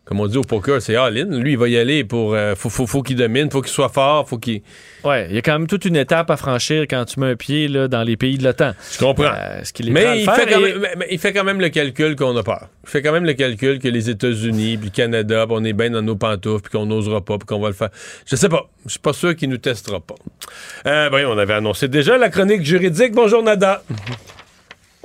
comme 0.04 0.20
on 0.20 0.26
dit 0.26 0.36
au 0.36 0.42
poker, 0.42 0.82
c'est 0.82 0.96
all-in. 0.96 1.38
Lui, 1.38 1.52
il 1.52 1.58
va 1.58 1.66
y 1.66 1.78
aller 1.78 2.04
pour. 2.04 2.34
Euh, 2.34 2.54
faut, 2.54 2.68
faut, 2.68 2.86
faut 2.86 3.02
qu'il 3.02 3.16
domine, 3.16 3.50
faut 3.50 3.62
qu'il 3.62 3.72
soit 3.72 3.88
fort, 3.88 4.28
faut 4.28 4.36
qu'il. 4.36 4.60
Ouais, 5.02 5.26
il 5.30 5.34
y 5.34 5.38
a 5.38 5.42
quand 5.42 5.58
même 5.58 5.66
toute 5.66 5.86
une 5.86 5.96
étape 5.96 6.30
à 6.30 6.36
franchir 6.36 6.82
quand 6.82 7.06
tu 7.06 7.20
mets 7.20 7.30
un 7.30 7.36
pied 7.36 7.68
là, 7.68 7.88
dans 7.88 8.02
les 8.02 8.18
pays 8.18 8.36
de 8.36 8.44
l'OTAN. 8.44 8.72
Je 8.92 8.98
comprends. 8.98 9.24
Euh, 9.24 9.64
ce 9.64 9.72
qu'il 9.72 9.88
est 9.88 9.92
mais, 9.92 10.20
il 10.20 10.30
fait 10.30 10.46
quand 10.46 10.60
même, 10.60 10.86
mais, 10.98 11.06
il 11.10 11.18
fait 11.18 11.32
quand 11.32 11.44
même 11.44 11.60
le 11.60 11.70
calcul 11.70 12.16
qu'on 12.16 12.36
a 12.36 12.42
peur. 12.42 12.68
Il 12.84 12.90
fait 12.90 13.00
quand 13.00 13.12
même 13.12 13.24
le 13.24 13.32
calcul 13.32 13.78
que 13.78 13.88
les 13.88 14.10
États-Unis, 14.10 14.76
puis 14.76 14.90
le 14.90 14.94
Canada, 14.94 15.46
on 15.48 15.64
est 15.64 15.72
bien 15.72 15.88
dans 15.88 16.02
nos 16.02 16.16
pantoufles, 16.16 16.68
puis 16.68 16.78
qu'on 16.78 16.84
n'osera 16.84 17.22
pas, 17.22 17.38
puis 17.38 17.46
qu'on 17.46 17.60
va 17.60 17.68
le 17.68 17.74
faire. 17.74 17.90
Je 18.26 18.36
sais 18.36 18.50
pas. 18.50 18.68
Je 18.84 18.90
suis 18.90 19.00
pas 19.00 19.14
sûr 19.14 19.34
qu'il 19.34 19.48
nous 19.48 19.56
testera 19.56 20.00
pas. 20.00 20.16
Euh, 20.86 21.08
ben, 21.08 21.24
on 21.26 21.38
avait 21.38 21.54
annoncé 21.54 21.88
déjà 21.88 22.18
la 22.18 22.28
chronique 22.28 22.62
juridique. 22.62 23.12
Bonjour, 23.12 23.42
Nada. 23.42 23.82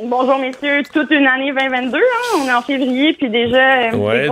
Bonjour 0.01 0.39
messieurs, 0.39 0.81
toute 0.93 1.11
une 1.11 1.27
année 1.27 1.51
2022, 1.51 1.97
hein? 1.97 2.37
on 2.41 2.47
est 2.47 2.53
en 2.53 2.61
février 2.61 3.13
puis 3.13 3.29
déjà 3.29 3.91
euh, 3.91 3.95
ouais, 3.97 4.29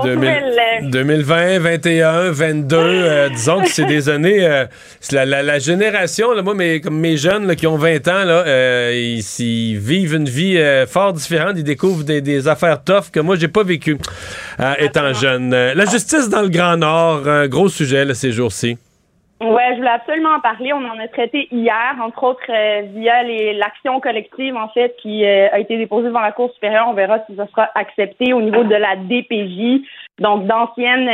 2020, 0.82 1.60
21, 1.60 2.32
22, 2.32 3.30
disons 3.32 3.62
que 3.62 3.70
c'est 3.70 3.84
des 3.84 4.08
années 4.10 4.46
euh, 4.46 4.66
la, 5.12 5.26
la, 5.26 5.60
génération 5.60 6.32
là, 6.32 6.42
moi 6.42 6.54
mes 6.54 6.80
comme 6.80 6.98
mes 6.98 7.18
jeunes 7.18 7.54
qui 7.58 7.68
ont 7.68 7.76
20 7.76 8.08
ans 8.08 8.24
là, 8.24 8.44
euh, 8.48 8.94
ils, 8.96 9.78
vivent 9.78 10.16
une 10.16 10.30
vie 10.30 10.58
fort 10.88 11.12
différente, 11.12 11.56
ils 11.58 11.66
découvrent 11.66 12.04
des, 12.04 12.48
affaires 12.48 12.82
tough 12.82 13.12
que 13.12 13.20
moi 13.20 13.36
j'ai 13.36 13.50
pas 13.50 13.64
vécu 13.64 13.98
étant 14.80 15.12
jeune. 15.12 15.50
la 15.50 15.86
justice 15.86 16.30
dans 16.30 16.44
le 16.44 16.50
Grand 16.50 16.78
Nord, 16.78 17.28
un 17.28 17.48
gros 17.48 17.68
sujet 17.68 18.06
là, 18.06 18.14
ces 18.14 18.32
jours-ci. 18.32 18.78
Ouais, 19.40 19.74
je 19.74 19.76
voulais 19.76 19.90
absolument 19.90 20.36
en 20.36 20.40
parler. 20.40 20.74
On 20.74 20.84
en 20.84 20.98
a 20.98 21.08
traité 21.08 21.48
hier, 21.52 21.96
entre 22.02 22.24
autres 22.24 22.42
euh, 22.50 22.82
via 22.96 23.22
l'action 23.54 24.00
collective 24.00 24.56
en 24.56 24.68
fait 24.70 24.96
qui 25.00 25.26
euh, 25.26 25.48
a 25.52 25.60
été 25.60 25.78
déposée 25.78 26.08
devant 26.08 26.22
la 26.22 26.32
Cour 26.32 26.52
supérieure. 26.54 26.88
On 26.88 26.94
verra 26.94 27.20
si 27.28 27.36
ça 27.36 27.46
sera 27.48 27.70
accepté 27.76 28.34
au 28.34 28.42
niveau 28.42 28.64
de 28.64 28.74
la 28.74 28.96
DPJ. 28.96 29.86
Donc 30.18 30.48
d'anciennes 30.48 31.08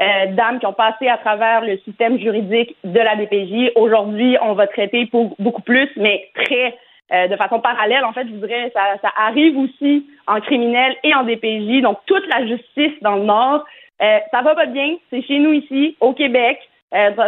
euh, 0.00 0.26
dames 0.34 0.60
qui 0.60 0.66
ont 0.66 0.74
passé 0.74 1.08
à 1.08 1.18
travers 1.18 1.62
le 1.62 1.78
système 1.78 2.20
juridique 2.20 2.76
de 2.84 3.00
la 3.00 3.16
DPJ. 3.16 3.72
Aujourd'hui, 3.74 4.36
on 4.42 4.52
va 4.52 4.68
traiter 4.68 5.06
pour 5.06 5.34
beaucoup 5.40 5.62
plus, 5.62 5.90
mais 5.96 6.28
très 6.34 6.78
de 7.08 7.36
façon 7.36 7.60
parallèle. 7.60 8.04
En 8.04 8.12
fait, 8.12 8.26
je 8.26 8.32
voudrais 8.32 8.70
ça, 8.74 8.80
ça 9.00 9.12
arrive 9.16 9.56
aussi 9.56 10.08
en 10.26 10.40
criminel 10.40 10.96
et 11.04 11.14
en 11.14 11.22
DPJ. 11.22 11.80
Donc 11.80 11.98
toute 12.06 12.26
la 12.28 12.44
justice 12.46 13.00
dans 13.00 13.14
le 13.14 13.22
Nord, 13.22 13.64
ça 14.00 14.42
va 14.42 14.56
pas 14.56 14.66
bien. 14.66 14.96
C'est 15.10 15.22
chez 15.22 15.38
nous 15.38 15.52
ici, 15.52 15.96
au 16.00 16.14
Québec. 16.14 16.58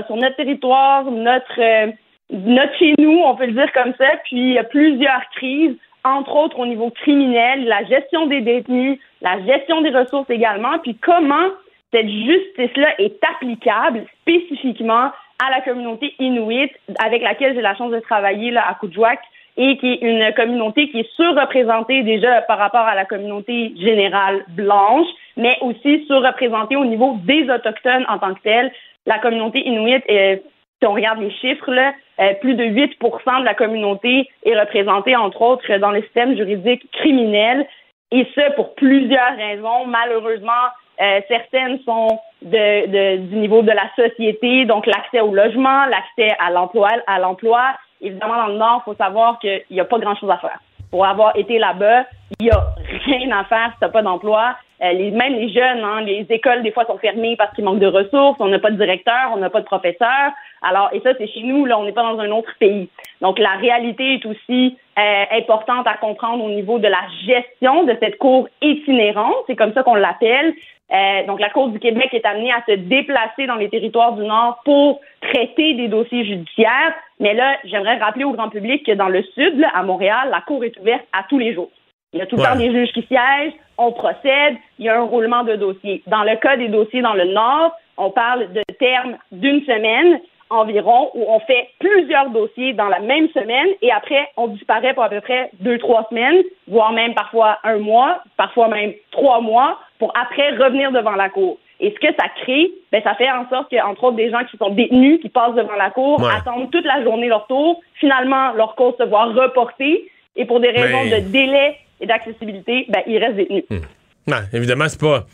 Sur 0.06 0.16
notre 0.16 0.36
territoire, 0.36 1.04
notre, 1.04 1.90
notre 2.30 2.74
chez 2.78 2.94
nous, 2.98 3.20
on 3.24 3.34
peut 3.34 3.46
le 3.46 3.52
dire 3.52 3.72
comme 3.72 3.94
ça. 3.98 4.08
Puis 4.24 4.36
il 4.36 4.52
y 4.52 4.58
a 4.58 4.64
plusieurs 4.64 5.22
crises, 5.36 5.76
entre 6.04 6.34
autres 6.36 6.58
au 6.58 6.66
niveau 6.66 6.90
criminel, 6.90 7.66
la 7.66 7.84
gestion 7.84 8.26
des 8.26 8.40
détenus, 8.40 8.98
la 9.20 9.38
gestion 9.44 9.80
des 9.80 9.90
ressources 9.90 10.30
également, 10.30 10.78
puis 10.78 10.96
comment 10.96 11.48
cette 11.92 12.08
justice-là 12.08 12.94
est 12.98 13.18
applicable 13.24 14.04
spécifiquement 14.22 15.10
à 15.44 15.50
la 15.50 15.60
communauté 15.62 16.14
inuit 16.18 16.70
avec 17.04 17.22
laquelle 17.22 17.54
j'ai 17.54 17.62
la 17.62 17.74
chance 17.76 17.92
de 17.92 18.00
travailler 18.00 18.50
là, 18.50 18.64
à 18.68 18.74
Kujwak 18.74 19.20
et 19.56 19.76
qui 19.78 19.92
est 19.92 20.02
une 20.02 20.32
communauté 20.34 20.88
qui 20.88 21.00
est 21.00 21.12
surreprésentée 21.16 22.02
déjà 22.02 22.42
par 22.42 22.58
rapport 22.58 22.86
à 22.86 22.94
la 22.94 23.04
communauté 23.04 23.72
générale 23.76 24.44
blanche, 24.48 25.08
mais 25.36 25.56
aussi 25.62 26.04
surreprésentée 26.06 26.76
au 26.76 26.84
niveau 26.84 27.16
des 27.24 27.48
Autochtones 27.50 28.06
en 28.08 28.18
tant 28.18 28.34
que 28.34 28.40
tels. 28.42 28.72
La 29.08 29.18
communauté 29.18 29.66
inuit, 29.66 30.02
est, 30.06 30.42
si 30.80 30.86
on 30.86 30.92
regarde 30.92 31.18
les 31.18 31.30
chiffres, 31.30 31.72
là, 31.72 31.94
euh, 32.20 32.34
plus 32.34 32.54
de 32.54 32.64
8% 32.64 33.40
de 33.40 33.44
la 33.44 33.54
communauté 33.54 34.28
est 34.44 34.60
représentée, 34.60 35.16
entre 35.16 35.40
autres, 35.40 35.76
dans 35.78 35.92
le 35.92 36.02
système 36.02 36.36
juridique 36.36 36.86
criminel, 36.92 37.66
et 38.10 38.26
ce, 38.34 38.52
pour 38.54 38.74
plusieurs 38.74 39.34
raisons. 39.36 39.86
Malheureusement, 39.86 40.68
euh, 41.00 41.20
certaines 41.26 41.78
sont 41.84 42.20
de, 42.42 42.86
de, 42.86 43.16
du 43.28 43.36
niveau 43.36 43.62
de 43.62 43.72
la 43.72 43.88
société, 43.96 44.66
donc 44.66 44.84
l'accès 44.84 45.20
au 45.20 45.32
logement, 45.32 45.86
l'accès 45.86 46.36
à 46.38 46.50
l'emploi, 46.50 46.90
à 47.06 47.18
l'emploi. 47.18 47.62
Évidemment, 48.02 48.36
dans 48.36 48.46
le 48.48 48.58
Nord, 48.58 48.82
il 48.82 48.90
faut 48.90 48.96
savoir 48.96 49.38
qu'il 49.38 49.62
n'y 49.70 49.80
a 49.80 49.86
pas 49.86 49.98
grand-chose 49.98 50.30
à 50.30 50.36
faire. 50.36 50.60
Pour 50.90 51.04
avoir 51.04 51.36
été 51.36 51.58
là-bas, 51.58 52.04
il 52.40 52.46
n'y 52.46 52.50
a 52.50 52.64
rien 53.04 53.30
à 53.36 53.44
faire 53.44 53.70
si 53.72 53.78
tu 53.78 53.84
n'as 53.84 53.90
pas 53.90 54.02
d'emploi. 54.02 54.56
Euh, 54.80 54.92
les, 54.92 55.10
même 55.10 55.34
les 55.34 55.52
jeunes, 55.52 55.82
hein, 55.82 56.02
les 56.02 56.24
écoles, 56.30 56.62
des 56.62 56.70
fois, 56.70 56.84
sont 56.86 56.98
fermées 56.98 57.34
parce 57.36 57.52
qu'il 57.54 57.64
manque 57.64 57.80
de 57.80 57.86
ressources, 57.86 58.36
on 58.38 58.46
n'a 58.46 58.60
pas 58.60 58.70
de 58.70 58.76
directeur, 58.76 59.32
on 59.34 59.38
n'a 59.38 59.50
pas 59.50 59.60
de 59.60 59.66
professeur. 59.66 60.32
Alors, 60.62 60.90
et 60.92 61.00
ça, 61.00 61.10
c'est 61.18 61.26
chez 61.26 61.42
nous, 61.42 61.64
là, 61.64 61.78
on 61.78 61.84
n'est 61.84 61.92
pas 61.92 62.04
dans 62.04 62.18
un 62.20 62.30
autre 62.30 62.52
pays. 62.60 62.88
Donc, 63.20 63.38
la 63.38 63.56
réalité 63.56 64.14
est 64.14 64.26
aussi 64.26 64.78
euh, 64.98 65.24
importante 65.32 65.86
à 65.86 65.94
comprendre 65.94 66.44
au 66.44 66.50
niveau 66.50 66.78
de 66.78 66.86
la 66.86 67.02
gestion 67.26 67.84
de 67.84 67.96
cette 68.00 68.18
cour 68.18 68.48
itinérante, 68.62 69.36
c'est 69.46 69.56
comme 69.56 69.72
ça 69.72 69.82
qu'on 69.82 69.96
l'appelle. 69.96 70.54
Euh, 70.90 71.26
donc, 71.26 71.40
la 71.40 71.50
Cour 71.50 71.68
du 71.68 71.78
Québec 71.78 72.08
est 72.12 72.24
amenée 72.24 72.52
à 72.52 72.62
se 72.66 72.72
déplacer 72.72 73.46
dans 73.46 73.56
les 73.56 73.68
territoires 73.68 74.14
du 74.14 74.22
Nord 74.22 74.60
pour 74.64 75.00
traiter 75.20 75.74
des 75.74 75.88
dossiers 75.88 76.24
judiciaires. 76.24 76.94
Mais 77.20 77.34
là, 77.34 77.56
j'aimerais 77.64 77.98
rappeler 77.98 78.24
au 78.24 78.32
grand 78.32 78.48
public 78.48 78.86
que 78.86 78.92
dans 78.92 79.08
le 79.08 79.22
Sud, 79.22 79.64
à 79.74 79.82
Montréal, 79.82 80.28
la 80.30 80.40
Cour 80.40 80.64
est 80.64 80.76
ouverte 80.78 81.04
à 81.12 81.24
tous 81.28 81.38
les 81.38 81.52
jours. 81.52 81.70
Il 82.14 82.20
y 82.20 82.22
a 82.22 82.26
tout 82.26 82.36
le 82.36 82.42
temps 82.42 82.56
des 82.56 82.72
juges 82.72 82.92
qui 82.92 83.02
siègent, 83.02 83.52
on 83.76 83.92
procède, 83.92 84.56
il 84.78 84.86
y 84.86 84.88
a 84.88 84.98
un 84.98 85.04
roulement 85.04 85.44
de 85.44 85.56
dossiers. 85.56 86.02
Dans 86.06 86.24
le 86.24 86.36
cas 86.36 86.56
des 86.56 86.68
dossiers 86.68 87.02
dans 87.02 87.12
le 87.12 87.26
Nord, 87.26 87.76
on 87.98 88.10
parle 88.10 88.50
de 88.50 88.62
termes 88.78 89.18
d'une 89.30 89.60
semaine 89.66 90.18
environ 90.50 91.10
où 91.14 91.24
on 91.28 91.40
fait 91.40 91.68
plusieurs 91.78 92.30
dossiers 92.30 92.72
dans 92.72 92.88
la 92.88 93.00
même 93.00 93.28
semaine 93.30 93.68
et 93.82 93.90
après, 93.90 94.28
on 94.36 94.48
disparaît 94.48 94.94
pour 94.94 95.04
à 95.04 95.08
peu 95.08 95.20
près 95.20 95.50
deux, 95.60 95.78
trois 95.78 96.06
semaines, 96.10 96.42
voire 96.66 96.92
même 96.92 97.14
parfois 97.14 97.58
un 97.64 97.78
mois, 97.78 98.22
parfois 98.36 98.68
même 98.68 98.92
trois 99.10 99.40
mois, 99.40 99.78
pour 99.98 100.12
après 100.16 100.50
revenir 100.56 100.92
devant 100.92 101.12
la 101.12 101.28
cour. 101.28 101.58
Et 101.80 101.94
ce 101.94 102.00
que 102.00 102.12
ça 102.18 102.28
crée, 102.42 102.70
ben, 102.90 103.02
ça 103.02 103.14
fait 103.14 103.30
en 103.30 103.48
sorte 103.48 103.70
qu'entre 103.70 104.04
autres, 104.04 104.16
des 104.16 104.30
gens 104.30 104.44
qui 104.50 104.56
sont 104.56 104.70
détenus, 104.70 105.20
qui 105.20 105.28
passent 105.28 105.54
devant 105.54 105.76
la 105.76 105.90
cour, 105.90 106.28
attendent 106.28 106.70
toute 106.70 106.84
la 106.84 107.04
journée 107.04 107.28
leur 107.28 107.46
tour, 107.46 107.80
finalement, 107.94 108.52
leur 108.54 108.74
cause 108.74 108.94
se 108.98 109.04
voit 109.04 109.26
reportée, 109.26 110.10
et 110.34 110.44
pour 110.44 110.60
des 110.60 110.70
raisons 110.70 111.04
de 111.04 111.20
délai 111.30 111.76
et 112.00 112.06
d'accessibilité, 112.06 112.86
ben, 112.88 113.02
ils 113.06 113.18
restent 113.18 113.36
détenus. 113.36 113.64
Hmm. 113.70 113.78
Non, 114.26 114.38
évidemment, 114.52 114.88
c'est 114.88 115.00
pas, 115.00 115.24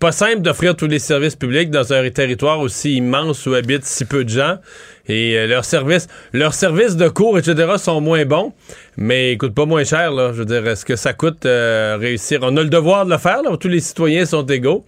pas 0.00 0.12
simple 0.12 0.40
d'offrir 0.40 0.76
tous 0.76 0.86
les 0.86 0.98
services 0.98 1.36
publics 1.36 1.70
dans 1.70 1.92
un 1.92 2.10
territoire 2.10 2.60
aussi 2.60 2.96
immense 2.96 3.46
où 3.46 3.54
habitent 3.54 3.84
si 3.84 4.04
peu 4.04 4.24
de 4.24 4.28
gens. 4.28 4.58
Et 5.06 5.36
euh, 5.36 5.46
leurs 5.46 5.64
services, 5.64 6.08
leurs 6.32 6.54
services 6.54 6.96
de 6.96 7.08
cours, 7.08 7.38
etc., 7.38 7.74
sont 7.76 8.00
moins 8.00 8.24
bons, 8.24 8.54
mais 8.96 9.32
ils 9.32 9.38
coûtent 9.38 9.54
pas 9.54 9.66
moins 9.66 9.84
cher. 9.84 10.10
Là. 10.12 10.32
Je 10.32 10.38
veux 10.38 10.44
dire, 10.46 10.66
est-ce 10.66 10.84
que 10.84 10.96
ça 10.96 11.12
coûte 11.12 11.44
euh, 11.44 11.98
réussir? 12.00 12.40
On 12.42 12.56
a 12.56 12.62
le 12.62 12.70
devoir 12.70 13.04
de 13.04 13.10
le 13.10 13.18
faire, 13.18 13.42
là, 13.42 13.56
tous 13.58 13.68
les 13.68 13.80
citoyens 13.80 14.24
sont 14.24 14.46
égaux, 14.46 14.84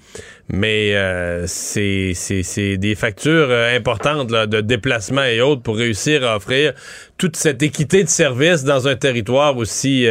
mais 0.48 0.96
euh, 0.96 1.44
c'est, 1.46 2.12
c'est, 2.14 2.78
des 2.78 2.94
factures 2.94 3.50
importantes 3.50 4.28
de 4.28 4.60
déplacement 4.60 5.24
et 5.24 5.40
autres 5.40 5.62
pour 5.62 5.76
réussir 5.76 6.26
à 6.26 6.36
offrir 6.36 6.72
toute 7.18 7.36
cette 7.36 7.62
équité 7.62 8.02
de 8.02 8.08
services 8.08 8.64
dans 8.64 8.88
un 8.88 8.96
territoire 8.96 9.56
aussi, 9.56 10.06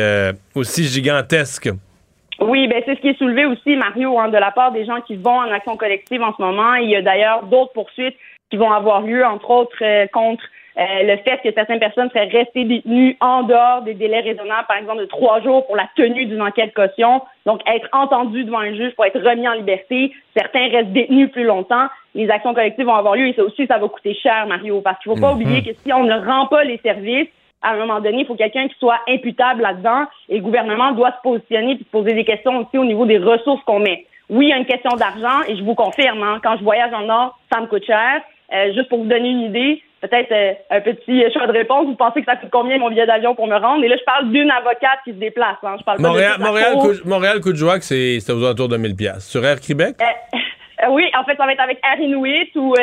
aussi 0.54 0.86
gigantesque. 0.86 1.70
Oui, 2.42 2.68
ben 2.68 2.82
c'est 2.86 2.96
ce 2.96 3.02
qui 3.02 3.10
est 3.10 3.18
soulevé 3.18 3.46
aussi, 3.46 3.76
Mario, 3.76 4.20
hein, 4.20 4.28
de 4.28 4.38
la 4.38 4.52
part 4.52 4.72
des 4.72 4.86
gens 4.86 5.02
qui 5.02 5.16
vont 5.16 5.38
en 5.38 5.52
action 5.52 5.78
collective 5.78 6.22
en 6.22 6.34
ce 6.36 6.42
moment. 6.42 6.76
Il 6.76 6.90
y 6.90 6.96
a 6.96 7.02
d'ailleurs 7.02 7.44
d'autres 7.44 7.74
poursuites 7.74 8.16
qui 8.50 8.58
vont 8.58 8.72
avoir 8.72 9.02
lieu, 9.02 9.26
entre 9.26 9.50
autres, 9.50 9.78
euh, 9.82 10.06
contre 10.08 10.44
euh, 10.78 11.04
le 11.04 11.18
fait 11.18 11.40
que 11.42 11.54
certaines 11.54 11.80
personnes 11.80 12.10
seraient 12.10 12.28
restées 12.28 12.66
détenues 12.66 13.16
en 13.22 13.44
dehors 13.44 13.84
des 13.84 13.94
délais 13.94 14.20
raisonnables, 14.20 14.68
par 14.68 14.76
exemple 14.76 15.00
de 15.00 15.06
trois 15.06 15.42
jours 15.42 15.66
pour 15.66 15.78
la 15.78 15.88
tenue 15.96 16.26
d'une 16.26 16.42
enquête 16.42 16.74
caution, 16.74 17.22
donc 17.46 17.62
être 17.66 17.88
entendu 17.94 18.44
devant 18.44 18.60
un 18.60 18.76
juge 18.76 18.94
pour 18.96 19.06
être 19.06 19.22
remis 19.22 19.48
en 19.48 19.54
liberté. 19.54 20.12
Certains 20.36 20.68
restent 20.70 20.92
détenus 20.92 21.32
plus 21.32 21.46
longtemps. 21.46 21.88
Les 22.14 22.30
actions 22.30 22.54
collectives 22.54 22.86
vont 22.86 22.96
avoir 22.96 23.16
lieu 23.16 23.28
et 23.28 23.34
ça 23.34 23.44
aussi, 23.44 23.66
ça 23.68 23.78
va 23.78 23.88
coûter 23.88 24.14
cher, 24.16 24.48
Mario, 24.48 24.82
parce 24.82 25.00
qu'il 25.00 25.12
ne 25.14 25.16
faut 25.16 25.22
pas 25.22 25.34
mhm. 25.34 25.42
oublier 25.42 25.64
que 25.64 25.74
si 25.82 25.94
on 25.94 26.04
ne 26.04 26.20
rend 26.20 26.48
pas 26.48 26.66
les 26.66 26.78
services, 26.80 27.30
à 27.66 27.72
un 27.72 27.78
moment 27.78 28.00
donné, 28.00 28.20
il 28.20 28.26
faut 28.28 28.36
quelqu'un 28.36 28.68
qui 28.68 28.76
soit 28.78 29.00
imputable 29.10 29.64
là-dedans 29.64 30.06
et 30.30 30.38
le 30.38 30.44
gouvernement 30.44 30.92
doit 30.92 31.12
se 31.12 31.22
positionner 31.24 31.74
et 31.74 31.78
se 31.80 31.84
poser 31.86 32.14
des 32.14 32.24
questions 32.24 32.60
aussi 32.60 32.78
au 32.78 32.86
niveau 32.86 33.06
des 33.06 33.18
ressources 33.18 33.64
qu'on 33.66 33.80
met. 33.80 34.06
Oui, 34.30 34.46
il 34.46 34.50
y 34.50 34.54
a 34.54 34.58
une 34.58 34.68
question 34.68 34.96
d'argent 34.96 35.42
et 35.48 35.58
je 35.58 35.64
vous 35.64 35.74
confirme, 35.74 36.22
hein, 36.22 36.40
quand 36.44 36.58
je 36.58 36.64
voyage 36.64 36.94
en 36.94 37.02
Nord, 37.02 37.40
ça 37.52 37.60
me 37.62 37.66
coûte 37.66 37.86
cher. 37.86 38.22
Euh, 38.54 38.72
juste 38.74 38.90
pour 38.90 39.00
vous 39.00 39.10
donner 39.10 39.30
une 39.30 39.42
idée, 39.42 39.82
peut-être 40.02 40.32
euh, 40.32 40.54
un 40.70 40.82
petit 40.82 41.24
choix 41.34 41.48
de 41.48 41.52
réponse. 41.54 41.88
Vous 41.88 41.96
pensez 41.96 42.20
que 42.20 42.26
ça 42.26 42.36
coûte 42.36 42.50
combien 42.52 42.78
mon 42.78 42.90
billet 42.90 43.08
d'avion 43.08 43.34
pour 43.34 43.48
me 43.48 43.58
rendre? 43.58 43.84
Et 43.84 43.88
là, 43.88 43.96
je 44.00 44.04
parle 44.04 44.30
d'une 44.30 44.52
avocate 44.52 45.00
qui 45.04 45.12
se 45.12 45.18
déplace. 45.18 45.58
Hein. 45.64 45.78
Je 45.80 45.84
parle 45.84 46.02
Montréal, 46.02 46.34
pas 46.34 46.38
de 46.38 46.44
Montréal, 46.44 46.74
Montréal, 46.76 47.42
Montréal 47.42 47.82
c'est 47.82 48.32
aux 48.32 48.44
alentours 48.44 48.70
de 48.70 48.78
1000 48.78 48.96
Sur 49.20 49.44
Air 49.44 49.60
Québec? 49.60 49.96
Euh, 50.00 50.88
oui, 50.92 51.10
en 51.18 51.24
fait, 51.24 51.36
ça 51.36 51.46
va 51.48 51.54
être 51.54 51.64
avec 51.64 51.80
Air 51.84 52.00
Inuit 52.00 52.52
ou 52.56 52.76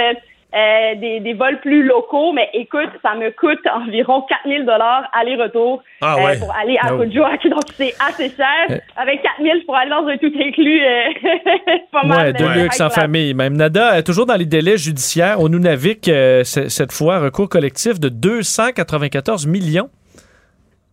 euh, 0.55 0.95
des, 0.97 1.21
des, 1.21 1.33
vols 1.33 1.61
plus 1.61 1.83
locaux, 1.83 2.33
mais 2.33 2.49
écoute, 2.53 2.91
ça 3.03 3.15
me 3.15 3.31
coûte 3.31 3.61
environ 3.75 4.23
4000 4.23 4.67
dollars 4.67 5.09
aller-retour 5.13 5.83
ah 6.01 6.17
euh, 6.19 6.39
pour 6.39 6.55
aller 6.55 6.77
à 6.79 6.95
oh. 6.95 6.99
donc 7.05 7.63
c'est 7.75 7.95
assez 8.07 8.29
cher. 8.31 8.67
Euh. 8.71 8.77
Avec 8.97 9.23
4000 9.23 9.65
pour 9.65 9.77
aller 9.77 9.91
dans 9.91 10.07
un 10.07 10.17
tout 10.19 10.33
inclus, 10.39 10.81
pas 11.93 12.05
mal. 12.05 12.27
Ouais, 12.27 12.33
de 12.33 12.63
luxe 12.63 12.81
en 12.81 12.91
famille. 12.91 13.35
Même 13.35 13.57
Nada, 13.57 14.03
toujours 14.03 14.27
dans 14.27 14.37
les 14.37 14.47
délais 14.47 14.77
judiciaires, 14.77 15.41
on 15.41 15.49
nous 15.49 15.59
navigue 15.59 16.13
cette 16.45 16.93
fois 16.93 17.19
recours 17.19 17.49
collectif 17.49 17.99
de 17.99 18.09
294 18.09 19.47
millions. 19.47 19.89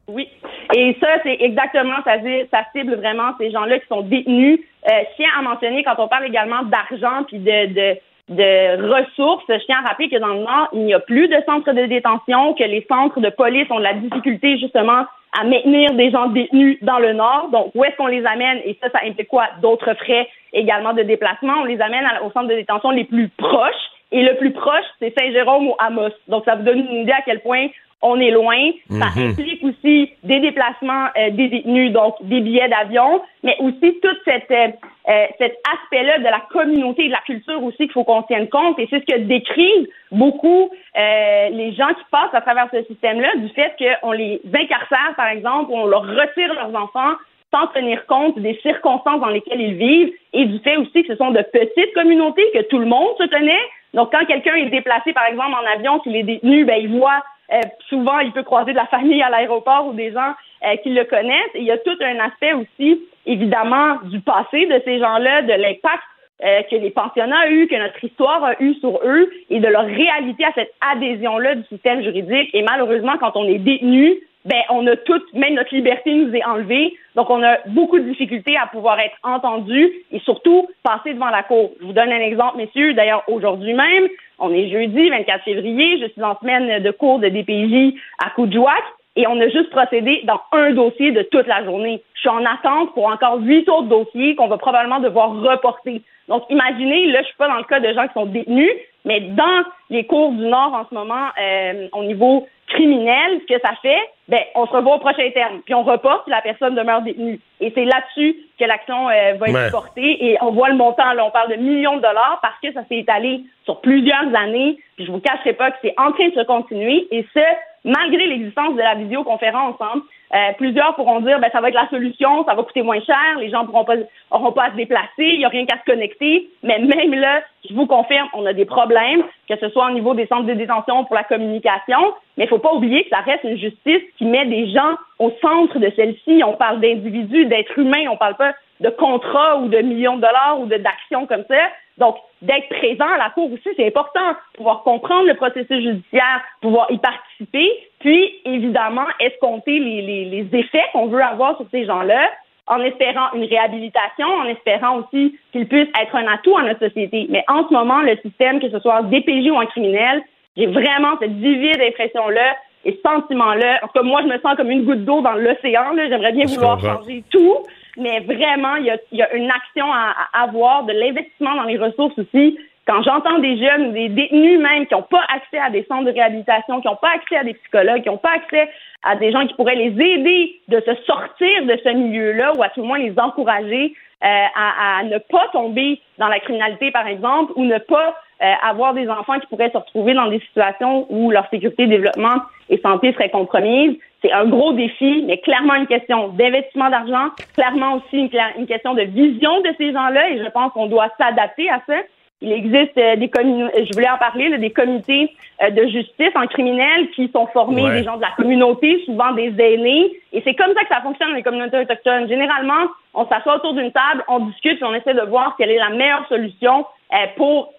Oui. 0.07 0.27
Et 0.75 0.95
ça, 1.01 1.07
c'est 1.23 1.37
exactement, 1.39 1.95
ça, 2.05 2.17
ça 2.51 2.63
cible 2.75 2.95
vraiment 2.95 3.31
ces 3.39 3.49
gens-là 3.51 3.79
qui 3.79 3.87
sont 3.87 4.01
détenus. 4.01 4.59
Euh, 4.87 4.91
je 5.11 5.15
tiens 5.15 5.29
à 5.37 5.41
mentionner, 5.41 5.83
quand 5.83 5.95
on 5.97 6.07
parle 6.07 6.25
également 6.25 6.63
d'argent 6.63 7.23
puis 7.27 7.39
de, 7.39 7.73
de 7.73 7.97
de 8.29 8.81
ressources. 8.93 9.43
Je 9.49 9.65
tiens 9.65 9.79
à 9.83 9.89
rappeler 9.89 10.09
que 10.09 10.17
dans 10.17 10.27
le 10.27 10.41
Nord, 10.41 10.69
il 10.73 10.81
n'y 10.81 10.93
a 10.93 10.99
plus 10.99 11.27
de 11.27 11.37
centres 11.45 11.71
de 11.73 11.85
détention, 11.85 12.53
que 12.53 12.63
les 12.63 12.85
centres 12.87 13.19
de 13.19 13.29
police 13.29 13.67
ont 13.71 13.79
de 13.79 13.83
la 13.83 13.93
difficulté 13.93 14.57
justement 14.57 15.05
à 15.39 15.43
maintenir 15.43 15.93
des 15.93 16.11
gens 16.11 16.27
détenus 16.27 16.77
dans 16.81 16.99
le 16.99 17.13
Nord. 17.13 17.49
Donc, 17.51 17.71
où 17.75 17.83
est-ce 17.83 17.95
qu'on 17.97 18.07
les 18.07 18.25
amène? 18.25 18.59
Et 18.65 18.77
ça, 18.81 18.89
ça 18.89 18.99
implique 19.05 19.27
quoi? 19.27 19.45
D'autres 19.61 19.93
frais 19.95 20.27
également 20.53 20.93
de 20.93 21.03
déplacement. 21.03 21.53
On 21.61 21.65
les 21.65 21.81
amène 21.81 22.05
aux 22.23 22.31
centres 22.31 22.47
de 22.47 22.55
détention 22.55 22.91
les 22.91 23.03
plus 23.03 23.29
proches. 23.37 23.73
Et 24.11 24.23
le 24.23 24.35
plus 24.37 24.51
proche, 24.51 24.85
c'est 24.99 25.13
Saint-Jérôme 25.19 25.67
ou 25.67 25.75
Amos. 25.77 26.09
Donc, 26.27 26.45
ça 26.45 26.55
vous 26.55 26.63
donne 26.63 26.79
une 26.79 27.01
idée 27.01 27.11
à 27.11 27.21
quel 27.23 27.41
point 27.41 27.67
on 28.01 28.19
est 28.19 28.31
loin. 28.31 28.71
Ça 28.89 29.07
mhm. 29.15 29.31
implique 29.31 29.63
aussi 29.63 30.11
des 30.23 30.39
déplacements 30.39 31.07
euh, 31.17 31.29
des 31.31 31.47
détenus, 31.47 31.91
donc 31.91 32.15
des 32.21 32.41
billets 32.41 32.69
d'avion, 32.69 33.21
mais 33.43 33.55
aussi 33.59 33.99
tout 34.01 34.15
cette, 34.25 34.49
euh, 34.51 34.67
euh, 35.09 35.25
cet 35.37 35.57
aspect-là 35.73 36.19
de 36.19 36.23
la 36.23 36.41
communauté 36.51 37.05
et 37.05 37.07
de 37.07 37.13
la 37.13 37.21
culture 37.25 37.61
aussi 37.63 37.77
qu'il 37.77 37.91
faut 37.91 38.03
qu'on 38.03 38.23
tienne 38.23 38.47
compte. 38.47 38.79
Et 38.79 38.87
c'est 38.89 38.99
ce 38.99 39.13
que 39.13 39.19
décrivent 39.21 39.87
beaucoup 40.11 40.69
les 40.95 41.73
gens 41.77 41.89
qui 41.89 42.03
passent 42.11 42.33
à 42.33 42.41
travers 42.41 42.67
ce 42.71 42.83
système-là, 42.83 43.35
du 43.37 43.49
fait 43.49 43.73
qu'on 43.77 44.11
les 44.11 44.41
incarcère, 44.53 45.13
par 45.15 45.27
exemple, 45.27 45.71
on 45.71 45.85
leur 45.85 46.01
retire 46.01 46.53
leurs 46.53 46.75
enfants 46.75 47.15
sans 47.53 47.67
tenir 47.67 48.05
compte 48.05 48.37
des 48.39 48.59
circonstances 48.61 49.21
dans 49.21 49.29
lesquelles 49.29 49.61
ils 49.61 49.75
vivent 49.75 50.13
et 50.33 50.45
du 50.45 50.59
fait 50.59 50.77
aussi 50.77 51.03
que 51.03 51.13
ce 51.13 51.15
sont 51.15 51.31
de 51.31 51.41
petites 51.41 51.93
communautés, 51.93 52.45
que 52.53 52.61
tout 52.63 52.79
le 52.79 52.85
monde 52.85 53.15
se 53.17 53.27
connaît. 53.27 53.61
Donc, 53.93 54.11
quand 54.11 54.25
quelqu'un 54.25 54.55
est 54.55 54.69
déplacé, 54.69 55.13
par 55.13 55.25
exemple, 55.25 55.53
en 55.53 55.77
avion, 55.77 55.99
qu'il 55.99 56.15
est 56.15 56.23
détenu, 56.23 56.65
ben, 56.65 56.77
il 56.79 56.89
voit 56.89 57.23
euh, 57.51 57.61
souvent, 57.87 58.19
il 58.19 58.31
peut 58.31 58.43
croiser 58.43 58.71
de 58.71 58.77
la 58.77 58.85
famille 58.87 59.21
à 59.21 59.29
l'aéroport 59.29 59.87
ou 59.87 59.93
des 59.93 60.11
gens 60.11 60.33
euh, 60.65 60.75
qui 60.77 60.89
le 60.89 61.03
connaissent. 61.05 61.55
il 61.55 61.63
y 61.63 61.71
a 61.71 61.77
tout 61.77 61.97
un 62.01 62.19
aspect 62.19 62.53
aussi, 62.53 63.01
évidemment, 63.25 63.97
du 64.03 64.19
passé 64.19 64.65
de 64.65 64.81
ces 64.85 64.99
gens-là, 64.99 65.41
de 65.41 65.53
l'impact 65.53 66.03
euh, 66.43 66.61
que 66.69 66.75
les 66.75 66.91
pensionnats 66.91 67.47
ont 67.47 67.51
eu, 67.51 67.67
que 67.67 67.75
notre 67.75 68.03
histoire 68.03 68.43
a 68.43 68.61
eu 68.61 68.73
sur 68.75 68.99
eux 69.03 69.29
et 69.49 69.59
de 69.59 69.67
leur 69.67 69.85
réalité 69.85 70.45
à 70.45 70.51
cette 70.53 70.73
adhésion-là 70.91 71.55
du 71.55 71.63
système 71.65 72.03
juridique. 72.03 72.49
Et 72.53 72.61
malheureusement, 72.61 73.17
quand 73.19 73.35
on 73.35 73.47
est 73.47 73.57
détenu, 73.57 74.15
ben 74.45 74.61
on 74.69 74.87
a 74.87 74.95
toute, 74.95 75.33
même 75.33 75.55
notre 75.55 75.73
liberté 75.75 76.13
nous 76.13 76.33
est 76.33 76.45
enlevée. 76.45 76.95
Donc 77.15 77.29
on 77.29 77.43
a 77.43 77.57
beaucoup 77.67 77.99
de 77.99 78.05
difficultés 78.05 78.55
à 78.57 78.67
pouvoir 78.67 78.99
être 78.99 79.17
entendu 79.23 79.91
et 80.11 80.19
surtout 80.19 80.67
passer 80.83 81.13
devant 81.13 81.29
la 81.29 81.43
cour. 81.43 81.71
Je 81.79 81.85
vous 81.85 81.93
donne 81.93 82.11
un 82.11 82.21
exemple, 82.21 82.57
messieurs. 82.57 82.93
D'ailleurs, 82.93 83.23
aujourd'hui 83.27 83.73
même, 83.73 84.07
on 84.39 84.53
est 84.53 84.69
jeudi 84.69 85.09
24 85.09 85.43
février, 85.43 85.99
je 86.01 86.11
suis 86.11 86.23
en 86.23 86.37
semaine 86.39 86.81
de 86.81 86.91
cours 86.91 87.19
de 87.19 87.27
DPJ 87.27 87.95
à 88.23 88.29
Coudjouac 88.31 88.83
et 89.15 89.27
on 89.27 89.39
a 89.41 89.49
juste 89.49 89.69
procédé 89.71 90.21
dans 90.23 90.39
un 90.53 90.71
dossier 90.71 91.11
de 91.11 91.23
toute 91.23 91.47
la 91.47 91.65
journée. 91.65 92.01
Je 92.13 92.21
suis 92.21 92.29
en 92.29 92.45
attente 92.45 92.93
pour 92.93 93.07
encore 93.07 93.39
huit 93.41 93.67
autres 93.67 93.87
dossiers 93.87 94.35
qu'on 94.35 94.47
va 94.47 94.57
probablement 94.57 94.99
devoir 94.99 95.31
reporter. 95.31 96.01
Donc, 96.29 96.43
imaginez, 96.49 97.07
là, 97.07 97.21
je 97.21 97.27
suis 97.27 97.37
pas 97.37 97.47
dans 97.49 97.57
le 97.57 97.63
cas 97.63 97.79
de 97.79 97.91
gens 97.91 98.07
qui 98.07 98.13
sont 98.13 98.27
détenus, 98.27 98.71
mais 99.03 99.19
dans 99.19 99.63
les 99.89 100.05
cours 100.05 100.31
du 100.31 100.45
Nord 100.45 100.73
en 100.73 100.85
ce 100.87 100.93
moment, 100.93 101.27
euh, 101.41 101.87
au 101.93 102.03
niveau 102.03 102.47
criminel, 102.69 103.41
ce 103.41 103.53
que 103.53 103.61
ça 103.61 103.73
fait, 103.81 103.99
ben, 104.27 104.39
on 104.55 104.65
se 104.67 104.71
revoit 104.71 104.95
au 104.95 104.99
prochain 104.99 105.29
terme, 105.31 105.61
puis 105.65 105.73
on 105.73 105.83
reporte, 105.83 106.23
puis 106.23 106.31
la 106.31 106.41
personne 106.41 106.75
demeure 106.75 107.01
détenue. 107.01 107.39
Et 107.59 107.71
c'est 107.75 107.85
là-dessus 107.85 108.37
que 108.59 108.65
l'action 108.65 109.09
euh, 109.09 109.33
va 109.39 109.47
être 109.47 109.71
portée. 109.71 110.25
Et 110.25 110.37
on 110.41 110.51
voit 110.51 110.69
le 110.69 110.75
montant, 110.75 111.13
là, 111.13 111.25
on 111.25 111.31
parle 111.31 111.51
de 111.51 111.55
millions 111.55 111.97
de 111.97 112.01
dollars 112.01 112.39
parce 112.41 112.59
que 112.61 112.71
ça 112.71 112.87
s'est 112.87 112.99
étalé 112.99 113.41
sur 113.65 113.81
plusieurs 113.81 114.33
années. 114.35 114.77
Puis 114.95 115.05
je 115.05 115.11
vous 115.11 115.19
cacherai 115.19 115.53
pas 115.53 115.71
que 115.71 115.77
c'est 115.81 115.95
en 115.97 116.11
train 116.11 116.29
de 116.29 116.35
se 116.35 116.43
continuer. 116.43 117.07
Et 117.11 117.25
ce, 117.33 117.39
malgré 117.83 118.27
l'existence 118.27 118.75
de 118.75 118.81
la 118.81 118.95
visioconférence. 118.95 119.75
Hein, 119.79 120.01
euh, 120.33 120.53
plusieurs 120.57 120.95
pourront 120.95 121.21
dire 121.21 121.39
ben 121.39 121.49
ça 121.51 121.59
va 121.59 121.69
être 121.69 121.75
la 121.75 121.89
solution, 121.89 122.45
ça 122.45 122.53
va 122.53 122.63
coûter 122.63 122.83
moins 122.83 123.01
cher, 123.01 123.39
les 123.39 123.49
gens 123.49 123.65
pourront 123.65 123.85
pas 123.85 123.95
auront 124.29 124.51
pas 124.51 124.65
à 124.65 124.71
se 124.71 124.75
déplacer, 124.75 125.07
il 125.17 125.39
y 125.39 125.45
a 125.45 125.49
rien 125.49 125.65
qu'à 125.65 125.79
se 125.79 125.85
connecter. 125.91 126.49
Mais 126.61 126.77
même 126.77 127.13
là, 127.15 127.41
je 127.67 127.73
vous 127.73 127.87
confirme, 127.87 128.27
on 128.33 128.45
a 128.45 128.53
des 128.53 128.65
problèmes, 128.65 129.23
que 129.47 129.57
ce 129.59 129.69
soit 129.69 129.87
au 129.87 129.91
niveau 129.91 130.13
des 130.13 130.27
centres 130.27 130.45
de 130.45 130.53
détention 130.53 131.03
pour 131.05 131.15
la 131.15 131.23
communication, 131.23 132.13
mais 132.37 132.43
il 132.45 132.47
faut 132.47 132.59
pas 132.59 132.73
oublier 132.73 133.03
que 133.03 133.09
ça 133.09 133.21
reste 133.21 133.43
une 133.43 133.57
justice 133.57 134.03
qui 134.17 134.25
met 134.25 134.45
des 134.45 134.69
gens 134.69 134.95
au 135.17 135.31
centre 135.41 135.79
de 135.79 135.91
celle-ci. 135.95 136.43
On 136.45 136.53
parle 136.53 136.79
d'individus, 136.79 137.45
d'êtres 137.45 137.79
humains, 137.79 138.05
on 138.11 138.17
parle 138.17 138.35
pas 138.35 138.53
de 138.79 138.89
contrats 138.89 139.57
ou 139.57 139.67
de 139.67 139.79
millions 139.79 140.15
de 140.15 140.21
dollars 140.21 140.59
ou 140.59 140.65
d'actions 140.67 141.25
comme 141.25 141.43
ça. 141.49 141.69
Donc, 141.99 142.15
d'être 142.41 142.69
présent 142.69 143.07
à 143.13 143.17
la 143.17 143.29
Cour 143.29 143.51
aussi, 143.51 143.69
c'est 143.75 143.87
important. 143.87 144.35
Pouvoir 144.55 144.83
comprendre 144.83 145.27
le 145.27 145.35
processus 145.35 145.83
judiciaire, 145.83 146.41
pouvoir 146.61 146.89
y 146.89 146.97
participer, 146.97 147.69
puis, 147.99 148.39
évidemment, 148.45 149.05
escompter 149.19 149.77
les, 149.79 150.01
les, 150.01 150.25
les 150.25 150.59
effets 150.59 150.85
qu'on 150.93 151.07
veut 151.07 151.21
avoir 151.21 151.57
sur 151.57 151.65
ces 151.71 151.85
gens-là 151.85 152.29
en 152.69 152.79
espérant 152.83 153.33
une 153.33 153.43
réhabilitation, 153.43 154.27
en 154.27 154.45
espérant 154.45 154.99
aussi 154.99 155.37
qu'ils 155.51 155.67
puissent 155.67 155.89
être 155.99 156.15
un 156.15 156.27
atout 156.27 156.55
à 156.57 156.63
notre 156.63 156.87
société. 156.87 157.25
Mais 157.29 157.43
en 157.47 157.67
ce 157.67 157.73
moment, 157.73 158.01
le 158.01 158.15
système, 158.17 158.59
que 158.59 158.69
ce 158.69 158.79
soit 158.79 159.01
en 159.01 159.03
DPJ 159.03 159.49
ou 159.49 159.55
en 159.55 159.65
criminel, 159.65 160.21
j'ai 160.55 160.67
vraiment 160.67 161.17
cette 161.19 161.33
vivide 161.33 161.81
impression-là 161.81 162.55
et 162.85 162.91
ce 162.93 163.01
sentiment-là. 163.01 163.79
En 163.81 163.87
tout 163.87 163.93
cas, 163.93 164.03
moi, 164.03 164.21
je 164.21 164.27
me 164.27 164.39
sens 164.39 164.55
comme 164.55 164.69
une 164.69 164.85
goutte 164.85 165.03
d'eau 165.03 165.21
dans 165.21 165.33
l'océan. 165.33 165.95
J'aimerais 165.97 166.31
bien 166.31 166.45
vouloir 166.45 166.79
changer 166.79 167.23
tout 167.31 167.57
mais 167.97 168.19
vraiment, 168.21 168.75
il 168.75 168.85
y 169.11 169.21
a, 169.21 169.35
une 169.35 169.49
action 169.49 169.91
à, 169.91 170.13
avoir, 170.33 170.83
de 170.83 170.93
l'investissement 170.93 171.55
dans 171.55 171.63
les 171.63 171.77
ressources 171.77 172.17
aussi. 172.17 172.57
Quand 172.87 173.03
j'entends 173.03 173.37
des 173.39 173.57
jeunes 173.57 173.93
des 173.93 174.09
détenus 174.09 174.59
même 174.59 174.87
qui 174.87 174.95
n'ont 174.95 175.03
pas 175.03 175.23
accès 175.33 175.59
à 175.59 175.69
des 175.69 175.83
centres 175.83 176.05
de 176.05 176.11
réhabilitation, 176.11 176.81
qui 176.81 176.87
n'ont 176.87 176.95
pas 176.95 177.11
accès 177.15 177.37
à 177.37 177.43
des 177.43 177.53
psychologues, 177.53 178.01
qui 178.01 178.09
n'ont 178.09 178.17
pas 178.17 178.33
accès 178.33 178.69
à 179.03 179.15
des 179.15 179.31
gens 179.31 179.45
qui 179.45 179.53
pourraient 179.53 179.75
les 179.75 179.91
aider 179.91 180.59
de 180.67 180.81
se 180.81 180.95
sortir 181.03 181.65
de 181.65 181.79
ce 181.83 181.89
milieu-là 181.89 182.53
ou 182.57 182.63
à 182.63 182.69
tout 182.69 182.81
le 182.81 182.87
moins 182.87 182.97
les 182.97 183.17
encourager 183.19 183.93
euh, 184.23 184.27
à, 184.55 185.03
ne 185.03 185.17
pas 185.17 185.47
tomber 185.53 186.01
dans 186.17 186.27
la 186.27 186.39
criminalité, 186.39 186.91
par 186.91 187.07
exemple, 187.07 187.53
ou 187.55 187.63
ne 187.63 187.77
pas 187.77 188.15
euh, 188.41 188.53
avoir 188.63 188.93
des 188.93 189.09
enfants 189.09 189.39
qui 189.39 189.47
pourraient 189.47 189.71
se 189.71 189.77
retrouver 189.77 190.13
dans 190.13 190.27
des 190.27 190.39
situations 190.39 191.05
où 191.09 191.29
leur 191.31 191.49
sécurité, 191.49 191.87
développement 191.87 192.41
et 192.69 192.77
santé 192.79 193.11
seraient 193.13 193.29
compromises. 193.29 193.97
C'est 194.21 194.31
un 194.31 194.45
gros 194.45 194.73
défi, 194.73 195.23
mais 195.27 195.39
clairement 195.39 195.75
une 195.75 195.87
question 195.87 196.29
d'investissement 196.29 196.89
d'argent, 196.89 197.29
clairement 197.55 197.95
aussi 197.95 198.17
une, 198.17 198.29
une, 198.57 198.67
question 198.67 198.93
de 198.93 199.03
vision 199.03 199.61
de 199.61 199.69
ces 199.77 199.91
gens-là, 199.91 200.29
et 200.29 200.39
je 200.39 200.49
pense 200.49 200.71
qu'on 200.73 200.87
doit 200.87 201.09
s'adapter 201.17 201.69
à 201.69 201.81
ça. 201.87 201.95
Il 202.41 202.53
existe 202.53 202.97
euh, 202.97 203.17
des 203.17 203.29
communautés, 203.29 203.85
je 203.85 203.93
voulais 203.93 204.09
en 204.09 204.17
parler, 204.17 204.57
des 204.57 204.69
comités 204.71 205.35
euh, 205.61 205.71
de 205.71 205.87
justice 205.87 206.31
en 206.35 206.47
criminel 206.47 207.09
qui 207.11 207.29
sont 207.33 207.47
formés 207.47 207.83
des 207.91 208.03
gens 208.03 208.15
de 208.15 208.21
la 208.21 208.31
communauté, 208.37 209.03
souvent 209.05 209.31
des 209.33 209.53
aînés. 209.59 210.11
Et 210.31 210.41
c'est 210.45 210.55
comme 210.55 210.73
ça 210.73 210.81
que 210.83 210.93
ça 210.93 211.01
fonctionne 211.01 211.29
dans 211.29 211.35
les 211.35 211.43
communautés 211.43 211.79
autochtones. 211.79 212.29
Généralement, 212.29 212.87
on 213.13 213.27
s'assoit 213.27 213.57
autour 213.57 213.73
d'une 213.73 213.91
table, 213.91 214.23
on 214.29 214.39
discute, 214.39 214.81
et 214.81 214.85
on 214.85 214.93
essaie 214.93 215.13
de 215.13 215.25
voir 215.25 215.55
quelle 215.57 215.71
est 215.71 215.77
la 215.77 215.89
meilleure 215.89 216.27
solution 216.29 216.85
euh, 217.13 217.17
pour 217.35 217.73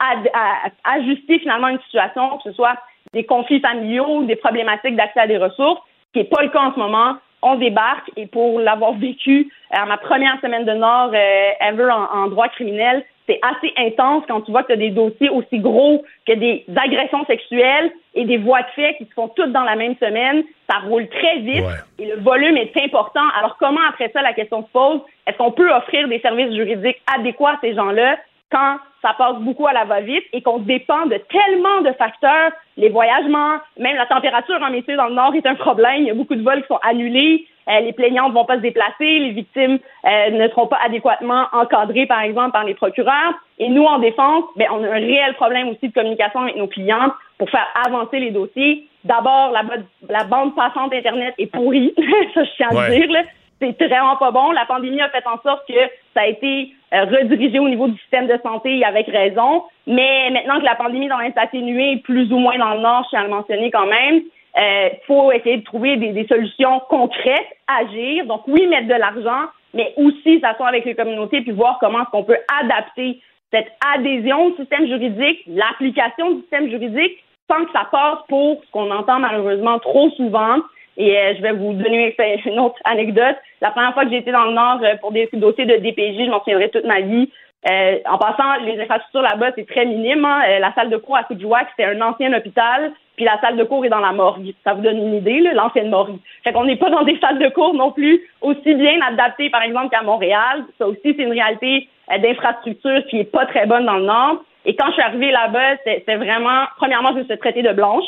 ajuster 0.85 1.39
finalement 1.39 1.69
une 1.69 1.81
situation, 1.81 2.37
que 2.39 2.51
ce 2.51 2.53
soit 2.53 2.77
des 3.15 3.25
conflits 3.25 3.61
familiaux 3.61 4.19
ou 4.19 4.25
des 4.25 4.37
problématiques 4.37 4.95
d'accès 4.95 5.21
à 5.21 5.27
des 5.27 5.39
ressources 5.39 5.81
ce 6.11 6.19
qui 6.19 6.25
n'est 6.25 6.31
pas 6.31 6.43
le 6.43 6.49
cas 6.49 6.61
en 6.61 6.75
ce 6.75 6.79
moment. 6.79 7.17
On 7.43 7.55
débarque 7.55 8.11
et 8.17 8.27
pour 8.27 8.61
l'avoir 8.61 8.93
vécu 8.93 9.51
à 9.71 9.87
ma 9.87 9.97
première 9.97 10.39
semaine 10.41 10.65
de 10.65 10.73
Nord 10.73 11.13
euh, 11.15 11.51
ever 11.61 11.91
en, 11.91 12.27
droit 12.29 12.49
criminel, 12.49 13.05
c'est 13.31 13.41
assez 13.43 13.73
intense 13.77 14.25
quand 14.27 14.41
tu 14.41 14.51
vois 14.51 14.63
que 14.63 14.69
tu 14.69 14.73
as 14.73 14.77
des 14.77 14.91
dossiers 14.91 15.29
aussi 15.29 15.61
gros 15.61 16.03
que 16.27 16.33
des 16.33 16.65
agressions 16.75 17.25
sexuelles 17.27 17.93
et 18.15 18.25
des 18.25 18.39
voies 18.39 18.63
de 18.63 18.71
fait 18.75 18.97
qui 18.99 19.05
se 19.05 19.13
font 19.13 19.29
toutes 19.29 19.53
dans 19.53 19.63
la 19.63 19.77
même 19.77 19.95
semaine. 20.01 20.43
Ça 20.69 20.79
roule 20.81 21.09
très 21.09 21.39
vite 21.39 21.65
et 21.99 22.07
le 22.07 22.17
volume 22.17 22.57
est 22.57 22.77
important. 22.77 23.23
Alors 23.39 23.57
comment 23.59 23.81
après 23.89 24.11
ça 24.13 24.23
la 24.23 24.33
question 24.33 24.63
se 24.63 24.73
pose? 24.73 25.01
Est-ce 25.27 25.37
qu'on 25.37 25.53
peut 25.53 25.71
offrir 25.71 26.09
des 26.09 26.19
services 26.21 26.55
juridiques 26.55 27.01
adéquats 27.17 27.53
à 27.53 27.59
ces 27.61 27.75
gens-là 27.75 28.17
quand 28.51 28.79
ça 29.01 29.15
passe 29.17 29.37
beaucoup 29.37 29.69
à 29.69 29.73
la 29.73 29.85
va-vite 29.85 30.25
et 30.33 30.43
qu'on 30.43 30.59
dépend 30.59 31.07
de 31.07 31.21
tellement 31.31 31.83
de 31.83 31.93
facteurs, 31.93 32.51
les 32.77 32.89
voyagements, 32.89 33.59
même 33.79 33.97
la 33.97 34.07
température 34.07 34.61
en 34.61 34.71
métier 34.71 34.97
dans 34.97 35.07
le 35.07 35.15
nord 35.15 35.35
est 35.37 35.47
un 35.47 35.55
problème. 35.55 36.03
Il 36.03 36.07
y 36.07 36.11
a 36.11 36.15
beaucoup 36.15 36.35
de 36.35 36.43
vols 36.43 36.63
qui 36.63 36.69
sont 36.69 36.81
annulés. 36.83 37.47
Euh, 37.71 37.81
les 37.81 37.93
plaignants 37.93 38.29
ne 38.29 38.35
vont 38.35 38.45
pas 38.45 38.57
se 38.57 38.63
déplacer, 38.63 38.95
les 39.19 39.31
victimes 39.31 39.79
euh, 40.05 40.31
ne 40.31 40.49
seront 40.49 40.67
pas 40.67 40.79
adéquatement 40.85 41.47
encadrées, 41.53 42.07
par 42.07 42.21
exemple, 42.21 42.53
par 42.53 42.65
les 42.65 42.75
procureurs. 42.75 43.35
Et 43.59 43.69
nous, 43.69 43.85
en 43.85 43.99
défense, 43.99 44.45
ben, 44.57 44.67
on 44.73 44.83
a 44.83 44.89
un 44.89 44.95
réel 44.95 45.35
problème 45.35 45.69
aussi 45.69 45.89
de 45.89 45.93
communication 45.93 46.41
avec 46.41 46.57
nos 46.57 46.67
clients 46.67 47.13
pour 47.39 47.49
faire 47.51 47.67
avancer 47.87 48.19
les 48.19 48.31
dossiers. 48.31 48.87
D'abord, 49.05 49.53
la, 49.53 49.63
la, 50.09 50.25
bande 50.25 50.55
passante 50.55 50.93
Internet 50.93 51.35
est 51.39 51.47
pourrie, 51.47 51.95
ça 52.35 52.45
je 52.45 52.51
tiens 52.57 52.69
à 52.71 52.91
dire. 52.91 53.11
Là 53.11 53.23
c'est 53.61 53.89
vraiment 53.89 54.17
pas 54.17 54.31
bon. 54.31 54.51
La 54.53 54.65
pandémie 54.65 55.01
a 55.01 55.11
fait 55.11 55.27
en 55.27 55.41
sorte 55.43 55.67
que 55.69 55.75
ça 56.15 56.23
a 56.23 56.27
été 56.27 56.73
euh, 56.95 57.05
redirigé 57.05 57.59
au 57.59 57.69
niveau 57.69 57.89
du 57.89 57.99
système 57.99 58.27
de 58.27 58.39
santé 58.43 58.83
avec 58.85 59.07
raison. 59.07 59.65
Mais 59.87 60.31
maintenant 60.31 60.59
que 60.59 60.65
la 60.65 60.75
pandémie 60.75 61.09
dans 61.09 61.19
atténuée, 61.37 61.99
plus 61.99 62.33
ou 62.33 62.39
moins 62.39 62.59
dans 62.59 62.75
le 62.75 62.81
Nord, 62.81 63.05
je 63.05 63.11
tiens 63.11 63.21
à 63.21 63.25
le 63.25 63.31
mentionner 63.31 63.71
quand 63.71 63.87
même, 63.87 64.23
il 64.57 64.63
euh, 64.63 64.89
faut 65.07 65.31
essayer 65.33 65.59
de 65.59 65.65
trouver 65.65 65.97
des, 65.97 66.27
solutions 66.27 66.81
concrètes, 66.89 67.57
agir. 67.69 68.27
Donc 68.27 68.43
oui, 68.49 68.67
mettre 68.67 68.89
de 68.89 68.95
l'argent, 68.95 69.49
mais 69.75 69.93
aussi 69.97 70.41
s'asseoir 70.41 70.71
avec 70.71 70.85
les 70.85 70.95
communautés 70.95 71.43
puis 71.43 71.53
voir 71.53 71.79
comment 71.81 72.03
est-ce 72.03 72.11
qu'on 72.11 72.25
peut 72.25 72.39
adapter 72.61 73.21
cette 73.53 73.71
adhésion 73.95 74.47
au 74.47 74.57
système 74.57 74.87
juridique, 74.87 75.43
l'application 75.47 76.33
du 76.33 76.41
système 76.43 76.69
juridique, 76.69 77.23
sans 77.51 77.65
que 77.65 77.73
ça 77.73 77.89
passe 77.91 78.19
pour 78.29 78.63
ce 78.65 78.71
qu'on 78.71 78.91
entend 78.91 79.19
malheureusement 79.19 79.79
trop 79.79 80.11
souvent, 80.11 80.59
et 80.97 81.17
euh, 81.17 81.35
je 81.37 81.43
vais 81.43 81.53
vous 81.53 81.73
donner 81.73 82.15
une 82.47 82.61
autre 82.61 82.79
anecdote. 82.85 83.37
La 83.61 83.71
première 83.71 83.95
fois 83.95 84.05
que 84.05 84.11
j'ai 84.11 84.19
été 84.19 84.33
dans 84.33 84.45
le 84.45 84.53
Nord 84.53 84.81
euh, 84.83 84.97
pour 85.01 85.13
des 85.13 85.29
dossiers 85.33 85.65
de 85.65 85.77
DPJ, 85.77 86.27
je 86.27 86.31
m'en 86.31 86.41
souviendrai 86.41 86.71
toute 86.71 86.85
ma 86.85 87.01
vie. 87.01 87.31
Euh, 87.69 87.99
en 88.09 88.17
passant, 88.17 88.65
les 88.65 88.81
infrastructures 88.81 89.23
là-bas, 89.23 89.51
c'est 89.55 89.67
très 89.67 89.85
minime. 89.85 90.25
Hein. 90.25 90.59
la 90.61 90.73
salle 90.75 90.89
de 90.89 90.97
cours 90.97 91.17
à 91.17 91.25
Coudjouac, 91.25 91.69
c'est 91.77 91.85
un 91.85 92.01
ancien 92.01 92.33
hôpital, 92.33 92.93
puis 93.17 93.27
la 93.27 93.39
salle 93.41 93.57
de 93.57 93.65
cours 93.65 93.85
est 93.85 93.91
dans 93.91 94.01
la 94.01 94.13
morgue. 94.13 94.55
Ça 94.65 94.73
vous 94.73 94.81
donne 94.81 94.97
une 94.97 95.15
idée, 95.15 95.41
l'ancienne 95.53 95.91
morgue. 95.91 96.19
Fait 96.43 96.53
qu'on 96.53 96.65
n'est 96.65 96.77
pas 96.77 96.89
dans 96.89 97.03
des 97.03 97.19
salles 97.21 97.39
de 97.39 97.49
cours 97.51 97.75
non 97.75 97.93
plus 97.93 98.23
aussi 98.41 98.75
bien 98.75 99.01
adaptées, 99.03 99.51
par 99.51 99.63
exemple, 99.63 99.91
qu'à 99.91 100.03
Montréal. 100.03 100.65
Ça 100.79 100.87
aussi, 100.87 101.01
c'est 101.05 101.23
une 101.23 101.33
réalité 101.33 101.89
d'infrastructure 102.09 103.05
qui 103.09 103.21
est 103.21 103.31
pas 103.31 103.47
très 103.47 103.67
bonne 103.67 103.85
dans 103.85 103.99
le 103.99 104.05
Nord. 104.05 104.43
Et 104.65 104.75
quand 104.75 104.87
je 104.89 104.93
suis 104.95 105.03
arrivée 105.03 105.31
là-bas, 105.31 105.77
c'est 105.85 106.17
vraiment, 106.17 106.65
premièrement, 106.77 107.11
je 107.11 107.19
me 107.19 107.25
suis 107.25 107.39
traitée 107.39 107.63
de 107.63 107.73
blanche. 107.73 108.05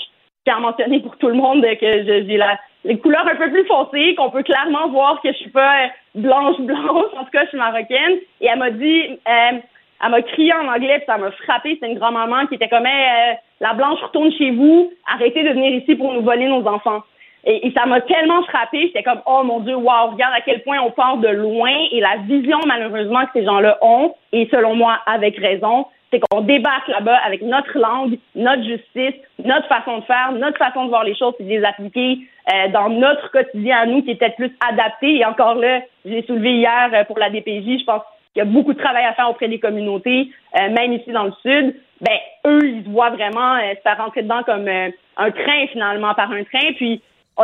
J'ai 0.47 0.53
mentionné 0.55 1.01
pour 1.01 1.17
tout 1.19 1.29
le 1.29 1.35
monde 1.35 1.63
que 1.63 2.05
j'ai 2.05 2.37
la, 2.37 2.59
les 2.85 2.99
couleurs 2.99 3.27
un 3.27 3.37
peu 3.37 3.51
plus 3.51 3.67
foncées, 3.67 4.15
qu'on 4.17 4.31
peut 4.31 4.43
clairement 4.43 4.89
voir 4.89 5.21
que 5.23 5.33
je 5.33 5.39
suis 5.39 5.51
pas 5.51 5.89
blanche 6.15 6.57
blanche. 6.61 7.13
En 7.17 7.25
tout 7.25 7.31
cas, 7.33 7.45
je 7.45 7.49
suis 7.49 7.59
marocaine. 7.59 8.19
Et 8.41 8.47
elle 8.47 8.59
m'a 8.59 8.71
dit, 8.71 9.19
euh, 9.29 9.59
elle 10.05 10.11
m'a 10.11 10.23
crié 10.23 10.53
en 10.55 10.67
anglais, 10.67 10.99
puis 10.99 11.07
ça 11.07 11.19
m'a 11.19 11.31
frappé. 11.31 11.75
C'était 11.75 11.93
une 11.93 11.99
grand-maman 11.99 12.47
qui 12.47 12.57
était 12.57 12.69
comme, 12.69 12.87
euh, 12.87 13.35
la 13.61 13.75
blanche 13.75 14.01
retourne 14.01 14.33
chez 14.33 14.51
vous, 14.51 14.93
arrêtez 15.13 15.45
de 15.45 15.51
venir 15.51 15.75
ici 15.75 15.95
pour 15.95 16.13
nous 16.13 16.23
voler 16.23 16.47
nos 16.47 16.67
enfants. 16.67 17.03
Et, 17.45 17.73
ça 17.77 17.87
m'a 17.87 18.01
tellement 18.01 18.43
frappé, 18.45 18.83
j'étais 18.83 19.03
comme, 19.03 19.21
oh 19.27 19.43
mon 19.43 19.61
Dieu, 19.61 19.75
wow, 19.75 20.11
regarde 20.13 20.33
à 20.37 20.41
quel 20.43 20.63
point 20.63 20.79
on 20.81 20.93
part 20.93 21.17
de 21.17 21.29
loin 21.29 21.73
et 21.91 22.01
la 22.01 22.19
vision 22.19 22.59
malheureusement 22.67 23.25
que 23.27 23.33
ces 23.35 23.45
gens-là 23.45 23.79
ont, 23.83 24.15
et 24.33 24.49
selon 24.53 24.77
moi 24.77 25.01
avec 25.07 25.37
raison, 25.39 25.87
c'est 26.13 26.21
qu'on 26.21 26.43
débarque 26.43 26.89
là-bas 26.89 27.17
avec 27.25 27.43
notre 27.43 27.79
langue, 27.79 28.19
notre 28.35 28.63
justice, 28.63 29.15
notre 29.43 29.67
façon 29.67 29.99
de 29.99 30.05
faire, 30.05 30.33
notre 30.33 30.59
façon 30.59 30.85
de 30.85 30.91
voir 30.91 31.05
les 31.05 31.17
choses 31.17 31.35
et 31.41 31.45
de 31.45 31.49
les 31.49 31.65
appliquer 31.65 32.19
euh, 32.53 32.69
dans 32.69 32.91
notre 32.91 33.31
quotidien 33.31 33.79
à 33.79 33.87
nous 33.87 34.03
qui 34.03 34.11
est 34.11 34.17
peut-être 34.17 34.37
plus 34.37 34.53
adapté. 34.69 35.17
Et 35.17 35.25
encore 35.25 35.55
là, 35.55 35.81
j'ai 36.05 36.23
soulevé 36.25 36.57
hier 36.57 36.91
euh, 36.93 37.05
pour 37.05 37.19
la 37.19 37.31
DPJ, 37.31 37.81
je 37.81 37.85
pense 37.85 38.03
qu'il 38.33 38.41
y 38.41 38.43
a 38.43 38.45
beaucoup 38.45 38.75
de 38.75 38.79
travail 38.79 39.05
à 39.05 39.15
faire 39.15 39.31
auprès 39.31 39.49
des 39.49 39.59
communautés, 39.59 40.31
euh, 40.61 40.69
même 40.71 40.93
ici 40.93 41.11
dans 41.13 41.25
le 41.25 41.33
Sud. 41.43 41.77
Ben, 42.03 42.19
eux, 42.47 42.61
ils 42.63 42.91
voient 42.91 43.11
vraiment 43.11 43.59
se 43.61 43.81
faire 43.81 43.97
rentrer 43.97 44.23
dedans 44.23 44.43
comme 44.45 44.69
un 44.69 45.31
train 45.31 45.67
finalement 45.71 46.15
par 46.15 46.33
un 46.33 46.43
train. 46.43 46.73
Puis 46.77 47.01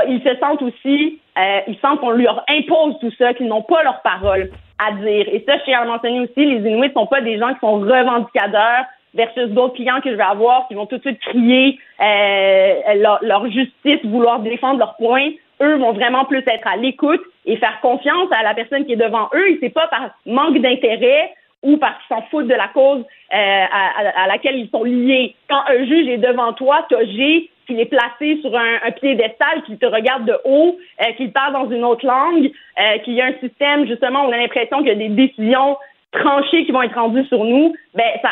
ils 0.09 0.23
se 0.23 0.37
sentent 0.39 0.63
aussi, 0.63 1.21
euh, 1.39 1.61
ils 1.67 1.79
sentent 1.79 2.01
qu'on 2.01 2.11
leur 2.11 2.45
impose 2.49 2.99
tout 3.01 3.13
ça, 3.19 3.35
qu'ils 3.35 3.49
n'ont 3.49 3.63
pas 3.63 3.83
leur 3.83 4.01
parole 4.03 4.51
à 4.79 4.93
dire. 4.93 5.27
Et 5.33 5.45
ça, 5.47 5.59
je 5.59 5.65
tiens 5.65 5.81
à 5.81 5.85
mentionner 5.85 6.21
aussi, 6.21 6.45
les 6.45 6.69
Inuits 6.69 6.89
ne 6.89 6.93
sont 6.93 7.07
pas 7.07 7.21
des 7.21 7.39
gens 7.39 7.53
qui 7.55 7.61
sont 7.61 7.81
revendicateurs 7.81 8.85
versus 9.15 9.49
d'autres 9.49 9.75
clients 9.75 10.01
que 10.01 10.11
je 10.11 10.17
vais 10.17 10.23
avoir 10.23 10.69
qui 10.69 10.75
vont 10.75 10.87
tout 10.87 10.99
de 10.99 11.03
suite 11.03 11.21
crier 11.21 11.79
euh, 12.01 12.95
leur, 12.97 13.19
leur, 13.23 13.51
justice, 13.51 14.05
vouloir 14.05 14.41
défendre 14.41 14.79
leurs 14.79 14.97
points. 14.97 15.31
Eux 15.61 15.77
vont 15.77 15.93
vraiment 15.93 16.25
plus 16.25 16.45
être 16.47 16.69
à 16.69 16.77
l'écoute 16.77 17.23
et 17.47 17.57
faire 17.57 17.81
confiance 17.81 18.29
à 18.31 18.43
la 18.43 18.55
personne 18.55 18.85
qui 18.85 18.93
est 18.93 18.97
devant 18.97 19.29
eux. 19.35 19.51
Et 19.51 19.59
c'est 19.61 19.71
pas 19.71 19.89
par 19.89 20.11
manque 20.27 20.59
d'intérêt 20.59 21.33
ou 21.63 21.77
parce 21.77 21.95
qu'ils 21.99 22.17
s'en 22.17 22.23
foutent 22.31 22.47
de 22.47 22.55
la 22.55 22.69
cause 22.69 23.01
euh, 23.01 23.35
à, 23.35 24.23
à, 24.23 24.27
laquelle 24.27 24.57
ils 24.57 24.71
sont 24.71 24.85
liés. 24.85 25.35
Quand 25.49 25.63
un 25.67 25.85
juge 25.85 26.09
est 26.09 26.19
devant 26.19 26.53
toi, 26.53 26.87
tu 26.89 26.95
as 26.95 27.05
G 27.05 27.51
qu'il 27.67 27.81
est 27.81 27.87
placé 27.87 28.41
sur 28.41 28.57
un, 28.57 28.77
un 28.87 28.91
piédestal, 28.93 29.63
qu'il 29.67 29.77
te 29.79 29.87
regarde 29.87 30.25
de 30.25 30.37
haut, 30.45 30.79
euh, 31.03 31.13
qu'il 31.17 31.33
parle 31.33 31.53
dans 31.53 31.71
une 31.71 31.85
autre 31.85 32.07
langue, 32.07 32.51
euh, 32.81 32.99
qu'il 32.99 33.15
y 33.15 33.21
a 33.21 33.27
un 33.27 33.35
système, 33.41 33.87
justement, 33.87 34.25
où 34.25 34.29
on 34.29 34.33
a 34.33 34.39
l'impression 34.39 34.79
qu'il 34.79 34.89
y 34.89 34.93
a 34.93 34.95
des 34.95 35.09
décisions 35.09 35.77
tranchées 36.13 36.65
qui 36.65 36.73
vont 36.73 36.81
être 36.83 36.95
rendues 36.95 37.27
sur 37.27 37.45
nous, 37.45 37.75
ben 37.95 38.07
ça 38.23 38.31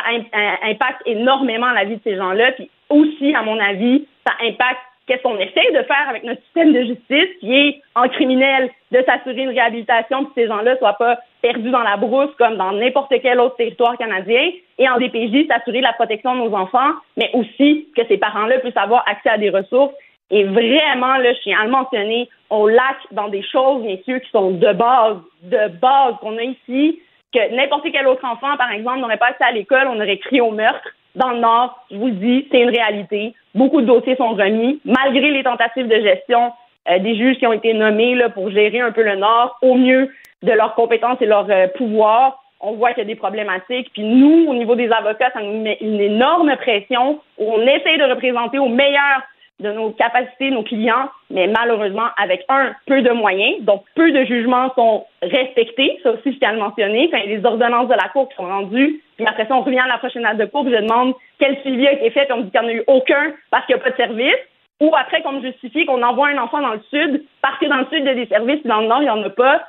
impacte 0.63 1.03
énormément 1.05 1.71
la 1.73 1.85
vie 1.85 1.97
de 1.97 2.01
ces 2.05 2.17
gens-là. 2.17 2.53
Puis 2.53 2.71
aussi, 2.89 3.35
à 3.35 3.43
mon 3.43 3.59
avis, 3.59 4.07
ça 4.27 4.33
impacte 4.43 4.81
qu'est-ce 5.07 5.23
qu'on 5.23 5.39
essaie 5.39 5.73
de 5.73 5.83
faire 5.83 6.09
avec 6.09 6.25
notre 6.25 6.43
système 6.43 6.73
de 6.73 6.83
justice, 6.83 7.39
qui 7.41 7.55
est 7.55 7.83
en 7.95 8.09
criminel, 8.09 8.71
de 8.93 9.03
s'assurer 9.07 9.43
une 9.43 9.51
réhabilitation, 9.51 10.25
que 10.25 10.33
ces 10.35 10.47
gens-là 10.47 10.77
soient 10.79 10.95
pas 10.95 11.19
perdus 11.43 11.71
dans 11.71 11.83
la 11.83 11.97
brousse 11.97 12.35
comme 12.39 12.57
dans 12.57 12.73
n'importe 12.73 13.13
quel 13.23 13.41
autre 13.41 13.57
territoire 13.57 13.97
canadien, 13.97 14.51
et 14.79 14.89
en 14.89 14.99
DPJ, 14.99 15.47
s'assurer 15.47 15.81
la 15.81 15.93
protection 15.93 16.35
de 16.35 16.49
nos 16.49 16.55
enfants, 16.55 16.93
mais 17.17 17.31
aussi 17.35 17.89
que 17.97 18.07
ces 18.07 18.19
parents-là 18.19 18.59
puissent 18.59 18.77
avoir 18.77 19.05
accès 19.09 19.31
à 19.31 19.39
des 19.39 19.51
ressources. 19.51 19.95
Et 20.31 20.43
vraiment, 20.43 21.17
là, 21.19 21.33
je 21.35 21.41
tiens 21.43 21.61
à 21.61 21.65
le 21.65 21.71
mentionner, 21.71 22.29
on 22.51 22.67
laque 22.67 23.07
dans 23.13 23.29
des 23.29 23.43
choses, 23.43 23.83
bien 23.83 23.97
sûr, 24.05 24.21
qui 24.21 24.31
sont 24.31 24.51
de 24.51 24.73
base, 24.73 25.19
de 25.43 25.69
base 25.81 26.15
qu'on 26.21 26.37
a 26.37 26.43
ici, 26.43 27.01
que 27.33 27.55
n'importe 27.55 27.87
quel 27.93 28.07
autre 28.09 28.25
enfant, 28.25 28.57
par 28.57 28.73
exemple, 28.73 28.99
n'aurait 28.99 29.19
pas 29.19 29.27
accès 29.27 29.45
à 29.45 29.53
l'école, 29.53 29.87
on 29.89 30.01
aurait 30.01 30.19
crié 30.19 30.41
au 30.41 30.51
meurtre. 30.51 30.89
Dans 31.17 31.31
le 31.31 31.39
Nord, 31.41 31.85
je 31.91 31.97
vous 31.97 32.11
dis, 32.11 32.47
c'est 32.51 32.61
une 32.61 32.71
réalité. 32.71 33.35
Beaucoup 33.55 33.81
de 33.81 33.87
dossiers 33.87 34.17
sont 34.17 34.35
remis, 34.35 34.81
malgré 34.85 35.31
les 35.31 35.43
tentatives 35.43 35.89
de 35.89 36.01
gestion 36.01 36.53
euh, 36.91 36.99
des 36.99 37.17
juges 37.17 37.39
qui 37.39 37.47
ont 37.47 37.55
été 37.55 37.73
nommés 37.73 38.15
là, 38.15 38.29
pour 38.29 38.51
gérer 38.51 38.81
un 38.81 38.93
peu 38.93 39.03
le 39.03 39.17
Nord 39.17 39.57
au 39.63 39.75
mieux 39.75 40.13
de 40.43 40.53
leurs 40.53 40.75
compétences 40.75 41.21
et 41.23 41.27
leurs 41.27 41.51
euh, 41.51 41.69
pouvoirs. 41.77 42.43
On 42.61 42.73
voit 42.73 42.91
qu'il 42.91 42.99
y 42.99 43.07
a 43.07 43.07
des 43.07 43.17
problématiques. 43.17 43.91
Puis 43.95 44.03
nous, 44.03 44.47
au 44.49 44.55
niveau 44.55 44.75
des 44.75 44.91
avocats, 44.91 45.31
ça 45.33 45.41
nous 45.41 45.61
met 45.61 45.79
une 45.81 46.01
énorme 46.01 46.55
pression 46.57 47.19
on 47.39 47.61
essaie 47.63 47.99
de 47.99 48.11
représenter 48.11 48.59
au 48.59 48.69
meilleur 48.69 49.23
de 49.61 49.73
nos 49.73 49.91
capacités, 49.91 50.51
nos 50.51 50.63
clients, 50.63 51.09
mais 51.31 51.47
malheureusement 51.47 52.09
avec 52.23 52.45
un 52.49 52.75
peu 52.87 53.01
de 53.01 53.11
moyens, 53.11 53.65
donc 53.65 53.85
peu 53.95 54.13
de 54.13 54.25
jugements 54.25 54.73
sont 54.75 55.07
respectés, 55.23 55.99
ça 56.03 56.13
aussi 56.13 56.33
je 56.33 56.39
tiens 56.39 56.51
à 56.51 56.53
le 56.53 56.59
mentionner, 56.59 57.11
a 57.13 57.27
des 57.27 57.45
ordonnances 57.45 57.89
de 57.89 57.95
la 57.95 58.09
Cour 58.11 58.29
qui 58.29 58.37
sont 58.37 58.47
rendues, 58.47 59.01
puis 59.17 59.27
après 59.27 59.47
ça 59.47 59.55
on 59.57 59.63
revient 59.63 59.81
à 59.81 59.87
la 59.87 59.99
prochaine 59.99 60.23
date 60.23 60.39
de 60.39 60.45
Cour, 60.47 60.65
puis 60.65 60.75
je 60.75 60.81
demande 60.81 61.15
quel 61.39 61.59
suivi 61.61 61.87
a 61.87 61.93
été 61.93 62.11
fait, 62.11 62.25
puis 62.25 62.33
on 62.33 62.39
me 62.39 62.43
dit 62.45 62.51
qu'il 62.51 62.61
n'y 62.61 62.67
en 62.67 62.71
a 62.71 62.75
eu 62.75 62.85
aucun 62.87 63.33
parce 63.51 63.67
qu'il 63.67 63.75
n'y 63.75 63.81
a 63.81 63.85
pas 63.85 63.91
de 63.91 63.97
service, 63.97 64.39
ou 64.81 64.95
après 64.97 65.23
qu'on 65.23 65.33
me 65.33 65.43
justifie 65.43 65.87
qu'on 65.87 66.03
envoie 66.03 66.29
un 66.29 66.39
enfant 66.39 66.61
dans 66.61 66.75
le 66.75 66.83
sud 66.91 67.25
parce 67.43 67.59
que 67.59 67.67
dans 67.67 67.79
le 67.79 67.87
sud 67.87 68.01
il 68.01 68.07
y 68.07 68.09
a 68.09 68.15
des 68.15 68.27
services, 68.27 68.61
puis 68.61 68.69
dans 68.69 68.81
le 68.81 68.89
nord 68.89 69.01
il 69.01 69.05
n'y 69.05 69.11
en 69.11 69.23
a 69.23 69.31
pas, 69.31 69.63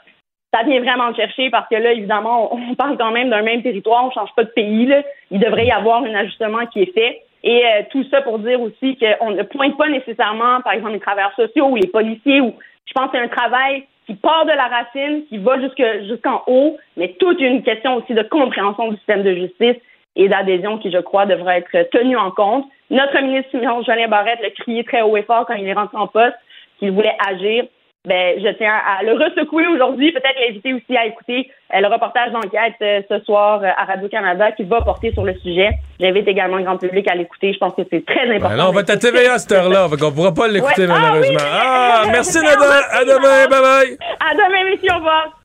ça 0.54 0.64
vient 0.64 0.80
vraiment 0.80 1.10
le 1.10 1.16
chercher 1.16 1.50
parce 1.50 1.68
que 1.70 1.76
là, 1.76 1.92
évidemment, 1.92 2.54
on 2.54 2.76
parle 2.76 2.98
quand 2.98 3.12
même 3.12 3.30
d'un 3.30 3.42
même 3.42 3.62
territoire, 3.62 4.06
on 4.06 4.08
ne 4.08 4.14
change 4.14 4.34
pas 4.36 4.44
de 4.44 4.50
pays. 4.50 4.86
Là. 4.86 5.04
Il 5.30 5.40
devrait 5.40 5.66
y 5.66 5.72
avoir 5.72 6.04
un 6.04 6.16
ajustement 6.16 6.66
qui 6.68 6.84
est 6.84 6.94
fait. 6.94 7.22
Et 7.44 7.66
euh, 7.66 7.84
tout 7.92 8.04
ça 8.10 8.22
pour 8.22 8.40
dire 8.40 8.60
aussi 8.62 8.98
qu'on 8.98 9.32
ne 9.32 9.44
pointe 9.44 9.78
pas 9.78 9.90
nécessairement, 9.90 10.62
par 10.62 10.74
exemple, 10.74 10.94
les 10.94 11.00
travailleurs 11.00 11.36
sociaux 11.36 11.68
ou 11.68 11.76
les 11.76 11.88
policiers. 11.88 12.42
Ou 12.42 12.54
je 12.86 12.94
pense 12.94 13.12
que 13.12 13.18
c'est 13.18 13.24
un 13.24 13.28
travail 13.28 13.86
qui 14.08 14.16
part 14.16 14.46
de 14.46 14.52
la 14.52 14.68
racine, 14.68 15.26
qui 15.28 15.38
va 15.38 15.60
jusqu'en 15.60 16.42
haut, 16.48 16.78
mais 16.96 17.14
toute 17.20 17.40
une 17.42 17.62
question 17.62 17.96
aussi 17.96 18.14
de 18.14 18.24
compréhension 18.24 18.90
du 18.90 18.98
système 18.98 19.22
de 19.22 19.36
justice 19.36 19.76
et 20.16 20.30
d'adhésion 20.30 20.78
qui, 20.78 20.90
je 20.92 20.98
crois, 20.98 21.26
devrait 21.26 21.60
être 21.60 21.90
tenue 21.92 22.18
en 22.18 22.32
compte. 22.32 22.66
Notre 22.90 23.22
ministre 23.22 23.52
Simon 23.52 23.84
Jolin 23.84 24.08
Barrette 24.08 24.42
l'a 24.42 24.50
crié 24.52 24.84
très 24.86 25.02
haut 25.02 25.18
et 25.18 25.24
fort 25.24 25.46
quand 25.46 25.56
il 25.56 25.68
est 25.68 25.74
rentré 25.74 25.98
en 25.98 26.08
poste 26.08 26.38
qu'il 26.80 26.92
voulait 26.92 27.18
agir 27.28 27.66
ben, 28.06 28.40
je 28.40 28.50
tiens 28.58 28.74
à 28.74 29.04
le 29.04 29.14
ressecouer 29.14 29.68
aujourd'hui, 29.68 30.12
peut-être 30.12 30.40
l'inviter 30.40 30.74
aussi 30.74 30.96
à 30.96 31.06
écouter 31.06 31.52
euh, 31.74 31.82
le 31.82 31.88
reportage 31.88 32.32
d'enquête 32.32 32.76
euh, 32.82 33.02
ce 33.10 33.20
soir 33.26 33.62
euh, 33.62 33.68
à 33.76 33.84
Radio-Canada 33.84 34.54
qui 34.54 34.64
va 34.64 34.82
porter 34.82 35.12
sur 35.12 35.26
le 35.26 35.34
sujet. 35.40 35.72
J'invite 36.00 36.28
également 36.28 36.58
le 36.58 36.64
grand 36.64 36.78
public 36.78 37.10
à 37.10 37.16
l'écouter. 37.16 37.52
Je 37.54 37.58
pense 37.58 37.74
que 37.76 37.82
c'est 37.92 38.06
très 38.06 38.34
important. 38.34 38.56
Ben 38.56 38.66
on 38.70 38.72
va 38.72 38.84
t'attéveiller 38.84 39.28
à 39.28 39.38
cette 39.38 39.52
heure-là, 39.52 39.88
on 39.88 39.90
ne 39.90 40.12
pourra 40.12 40.34
pas 40.34 40.48
l'écouter 40.48 40.86
ah 40.90 41.00
malheureusement. 41.00 41.40
Ah, 41.52 42.04
merci 42.10 42.38
Nada. 42.38 42.88
À 42.92 43.04
demain, 43.04 43.48
bye 43.50 43.62
bye. 43.62 43.98
À 44.20 44.34
demain, 44.34 44.70
messieurs, 44.72 44.92
au 44.94 44.98
revoir. 44.98 45.42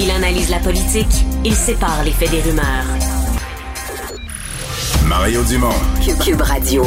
Il 0.00 0.10
analyse 0.10 0.50
la 0.50 0.60
politique, 0.60 1.26
il 1.44 1.52
sépare 1.52 2.02
les 2.06 2.12
faits 2.12 2.30
des 2.30 2.40
rumeurs. 2.40 2.88
Mario 5.06 5.42
Dumont. 5.44 5.68
Cube 6.24 6.40
Radio. 6.40 6.84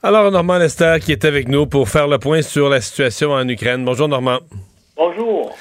Alors, 0.00 0.30
Normand 0.30 0.58
Lester 0.58 0.98
qui 1.04 1.10
est 1.10 1.24
avec 1.24 1.48
nous 1.48 1.66
pour 1.66 1.88
faire 1.88 2.06
le 2.06 2.18
point 2.18 2.40
sur 2.40 2.68
la 2.68 2.80
situation 2.80 3.32
en 3.32 3.48
Ukraine. 3.48 3.84
Bonjour, 3.84 4.06
Normand. 4.06 4.38
Bonjour. 4.96 5.52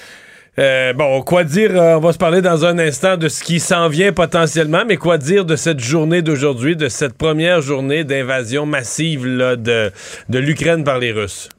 Euh, 0.60 0.94
bon, 0.94 1.24
quoi 1.24 1.44
dire, 1.44 1.72
euh, 1.72 1.96
on 1.96 2.00
va 2.02 2.14
se 2.14 2.20
parler 2.20 2.44
dans 2.44 2.64
un 2.64 2.78
instant 2.78 3.18
de 3.18 3.30
ce 3.30 3.44
qui 3.44 3.60
s'en 3.60 3.90
vient 3.90 4.14
potentiellement, 4.14 4.84
mais 4.88 4.98
quoi 4.98 5.18
dire 5.18 5.44
de 5.44 5.56
cette 5.56 5.80
journée 5.80 6.22
d'aujourd'hui, 6.22 6.76
de 6.76 6.88
cette 6.88 7.18
première 7.18 7.62
journée 7.62 8.04
d'invasion 8.04 8.68
massive 8.68 9.24
de, 9.26 9.92
de 10.30 10.40
l'Ukraine 10.40 10.84
par 10.84 11.00
les 11.00 11.12
Russes? 11.12 11.50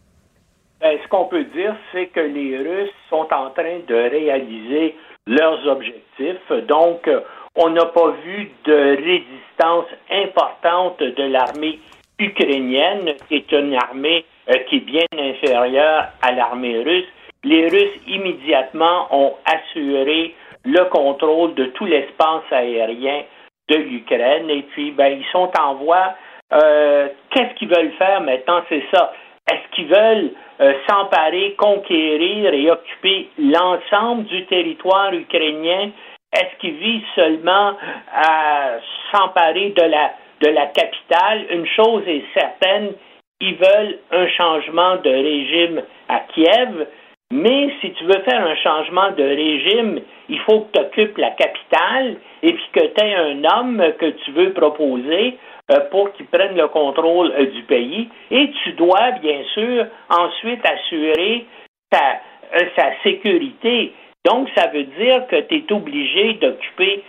Ben, 0.80 0.96
ce 1.02 1.08
qu'on 1.08 1.24
peut 1.24 1.46
dire, 1.52 1.74
c'est 1.90 2.06
que 2.06 2.20
les 2.20 2.58
Russes 2.58 2.94
sont 3.10 3.26
en 3.32 3.50
train 3.50 3.80
de 3.88 4.08
réaliser 4.08 4.94
leurs 5.26 5.66
objectifs. 5.66 6.66
Donc, 6.68 7.10
on 7.56 7.70
n'a 7.70 7.86
pas 7.86 8.14
vu 8.24 8.52
de 8.66 8.96
résistance 8.96 9.86
importante 10.12 11.00
de 11.00 11.24
l'armée 11.24 11.80
ukrainienne, 12.18 13.14
est 13.30 13.52
une 13.52 13.74
armée 13.74 14.24
euh, 14.48 14.54
qui 14.68 14.76
est 14.76 14.80
bien 14.80 15.06
inférieure 15.16 16.08
à 16.22 16.32
l'armée 16.32 16.82
russe, 16.82 17.06
les 17.44 17.68
Russes 17.68 18.00
immédiatement 18.06 19.06
ont 19.10 19.34
assuré 19.44 20.34
le 20.64 20.84
contrôle 20.86 21.54
de 21.54 21.66
tout 21.66 21.84
l'espace 21.84 22.42
aérien 22.50 23.22
de 23.68 23.76
l'Ukraine 23.76 24.50
et 24.50 24.62
puis 24.62 24.90
ben, 24.90 25.18
ils 25.18 25.26
sont 25.30 25.50
en 25.58 25.74
voie. 25.74 26.14
Euh, 26.52 27.08
qu'est-ce 27.30 27.54
qu'ils 27.54 27.68
veulent 27.68 27.92
faire 27.92 28.20
maintenant? 28.22 28.62
C'est 28.68 28.84
ça. 28.92 29.12
Est-ce 29.50 29.74
qu'ils 29.74 29.88
veulent 29.88 30.32
euh, 30.60 30.74
s'emparer, 30.88 31.54
conquérir 31.56 32.52
et 32.52 32.70
occuper 32.70 33.28
l'ensemble 33.38 34.24
du 34.24 34.44
territoire 34.46 35.12
ukrainien? 35.14 35.90
Est-ce 36.32 36.58
qu'ils 36.60 36.76
visent 36.76 37.08
seulement 37.14 37.74
à 38.12 38.78
s'emparer 39.12 39.70
de 39.70 39.82
la 39.82 40.12
de 40.40 40.48
la 40.48 40.66
capitale, 40.66 41.46
une 41.50 41.66
chose 41.66 42.02
est 42.06 42.24
certaine, 42.34 42.92
ils 43.40 43.56
veulent 43.56 43.98
un 44.10 44.28
changement 44.28 44.96
de 44.96 45.10
régime 45.10 45.82
à 46.08 46.20
Kiev, 46.34 46.86
mais 47.30 47.70
si 47.80 47.92
tu 47.92 48.04
veux 48.04 48.22
faire 48.22 48.44
un 48.44 48.56
changement 48.56 49.10
de 49.10 49.22
régime, 49.22 50.00
il 50.28 50.38
faut 50.40 50.60
que 50.60 50.72
tu 50.72 50.80
occupes 50.80 51.18
la 51.18 51.30
capitale 51.30 52.16
et 52.42 52.52
puis 52.52 52.64
que 52.72 52.86
tu 52.86 53.04
aies 53.04 53.14
un 53.14 53.44
homme 53.44 53.82
que 53.98 54.06
tu 54.06 54.30
veux 54.32 54.52
proposer 54.52 55.36
euh, 55.70 55.80
pour 55.90 56.10
qu'il 56.14 56.26
prenne 56.26 56.56
le 56.56 56.68
contrôle 56.68 57.30
euh, 57.38 57.46
du 57.50 57.62
pays. 57.64 58.08
Et 58.30 58.50
tu 58.62 58.72
dois, 58.72 59.10
bien 59.20 59.42
sûr, 59.52 59.86
ensuite 60.08 60.64
assurer 60.64 61.44
ta, 61.90 62.20
euh, 62.54 62.64
sa 62.76 62.92
sécurité. 63.02 63.92
Donc, 64.24 64.48
ça 64.56 64.68
veut 64.68 64.84
dire 64.84 65.26
que 65.26 65.40
tu 65.42 65.56
es 65.56 65.72
obligé 65.72 66.34
d'occuper 66.34 67.04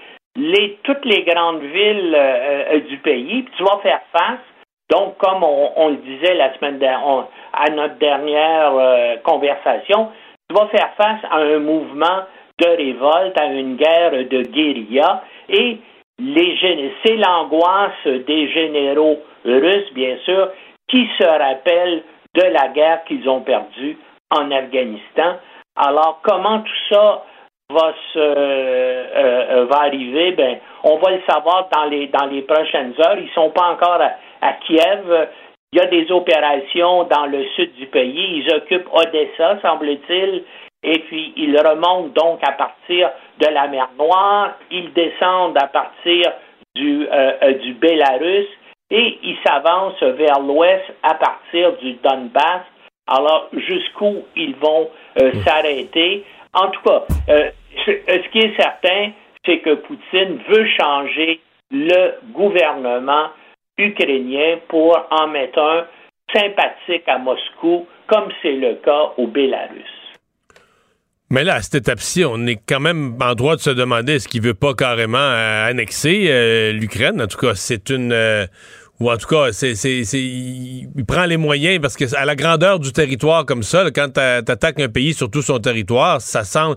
toutes 0.84 1.06
les 1.06 1.24
grandes 1.24 1.62
villes 1.62 2.16
euh, 2.16 2.64
euh, 2.74 2.80
du 2.82 2.98
pays, 2.98 3.46
tu 3.58 3.64
vas 3.64 3.80
faire 3.82 4.02
face. 4.12 4.40
Donc, 4.90 5.18
comme 5.18 5.44
on, 5.44 5.90
le 5.90 5.98
disait 5.98 6.34
la 6.34 6.56
semaine 6.58 6.80
dernière, 6.80 7.28
à 7.54 7.70
notre 7.70 7.96
dernière 7.96 8.74
euh, 8.74 9.18
conversation, 9.24 10.10
tu 10.50 10.56
vas 10.56 10.68
faire 10.68 10.90
face 10.98 11.24
à 11.30 11.38
un 11.38 11.60
mouvement 11.60 12.24
de 12.58 12.68
révolte, 12.68 13.40
à 13.40 13.46
une 13.46 13.76
guerre 13.76 14.12
de 14.12 14.42
guérilla, 14.42 15.24
et 15.48 15.78
c'est 17.06 17.16
l'angoisse 17.16 18.06
des 18.06 18.52
généraux 18.52 19.20
russes, 19.46 19.94
bien 19.94 20.18
sûr, 20.26 20.50
qui 20.90 21.08
se 21.20 21.24
rappellent 21.24 22.04
de 22.36 22.42
la 22.42 22.70
guerre 22.70 23.04
qu'ils 23.06 23.30
ont 23.30 23.42
perdue 23.42 23.98
en 24.32 24.50
Afghanistan. 24.52 25.38
Alors, 25.76 26.20
comment 26.24 26.60
tout 26.60 26.94
ça 26.94 27.24
va 27.72 27.94
se 28.14 28.20
euh, 28.20 29.06
euh, 29.16 29.66
va 29.66 29.82
arriver, 29.82 30.32
ben 30.32 30.58
on 30.84 30.98
va 30.98 31.12
le 31.12 31.22
savoir 31.30 31.70
dans 31.72 31.86
les 31.86 32.08
dans 32.08 32.26
les 32.26 32.42
prochaines 32.42 32.94
heures. 33.00 33.18
Ils 33.18 33.30
sont 33.36 33.52
pas 33.52 33.72
encore 33.72 34.02
à, 34.42 34.54
Kiev. 34.66 35.28
Il 35.72 35.80
y 35.80 35.82
a 35.82 35.86
des 35.86 36.12
opérations 36.12 37.04
dans 37.04 37.28
le 37.28 37.46
sud 37.56 37.74
du 37.76 37.86
pays. 37.86 38.44
Ils 38.44 38.54
occupent 38.56 38.90
Odessa, 38.92 39.60
semble-t-il, 39.62 40.44
et 40.82 41.00
puis 41.00 41.34
ils 41.38 41.56
remontent 41.56 42.10
donc 42.16 42.40
à 42.42 42.54
partir 42.54 43.12
de 43.40 43.48
la 43.48 43.68
mer 43.68 43.90
Noire. 44.00 44.54
Ils 44.72 44.92
descendent 44.94 45.58
à 45.62 45.68
partir 45.68 46.34
du 46.74 47.08
euh, 47.12 47.54
du 47.54 47.74
Bélarus 47.74 48.48
et 48.90 49.20
il 49.22 49.38
s'avance 49.46 50.02
vers 50.02 50.40
l'ouest 50.40 50.86
à 51.04 51.14
partir 51.14 51.74
du 51.78 51.94
Donbass. 51.94 52.64
Alors, 53.08 53.50
jusqu'où 53.54 54.24
ils 54.36 54.56
vont 54.56 54.90
euh, 55.22 55.32
s'arrêter? 55.46 56.26
En 56.54 56.70
tout 56.70 56.82
cas, 56.82 57.06
euh, 57.30 57.52
ce 57.86 58.30
qui 58.32 58.40
est 58.40 58.56
certain, 58.56 59.12
c'est 59.46 59.60
que 59.60 59.76
Poutine 59.76 60.40
veut 60.50 60.68
changer 60.80 61.42
le 61.72 62.16
gouvernement 62.34 63.30
ukrainien 63.78 64.58
pour 64.68 64.98
en 65.12 65.28
mettre 65.28 65.60
un 65.60 65.86
sympathique 66.34 67.08
à 67.08 67.18
Moscou, 67.18 67.88
comme 68.08 68.30
c'est 68.42 68.56
le 68.56 68.76
cas 68.76 69.14
au 69.18 69.28
Bélarus. 69.28 70.00
Mais 71.32 71.44
là, 71.44 71.56
à 71.56 71.62
cette 71.62 71.76
étape-ci, 71.76 72.26
on 72.26 72.48
est 72.48 72.60
quand 72.68 72.80
même 72.80 73.16
en 73.22 73.36
droit 73.36 73.56
de 73.56 73.62
se 73.62 73.70
demander 73.70 74.14
est-ce 74.14 74.28
qu'il 74.28 74.42
veut 74.42 74.56
pas 74.56 74.74
carrément 74.74 75.20
euh, 75.20 75.70
annexer 75.70 76.26
euh, 76.28 76.72
l'Ukraine. 76.72 77.22
En 77.22 77.28
tout 77.28 77.38
cas, 77.38 77.54
c'est 77.54 77.92
une 77.92 78.12
euh, 78.12 78.48
ou 79.00 79.12
en 79.12 79.18
tout 79.18 79.28
cas, 79.28 79.52
c'est, 79.52 79.74
il 79.74 81.06
prend 81.08 81.26
les 81.26 81.38
moyens 81.38 81.80
parce 81.82 81.96
que 81.96 82.16
à 82.16 82.26
la 82.26 82.36
grandeur 82.36 82.80
du 82.80 82.92
territoire 82.92 83.46
comme 83.46 83.64
ça, 83.64 83.86
quand 83.96 84.14
tu 84.14 84.20
attaques 84.20 84.80
un 84.80 84.90
pays 84.90 85.14
sur 85.14 85.30
tout 85.32 85.42
son 85.42 85.60
territoire, 85.60 86.22
ça 86.22 86.44
semble 86.44 86.76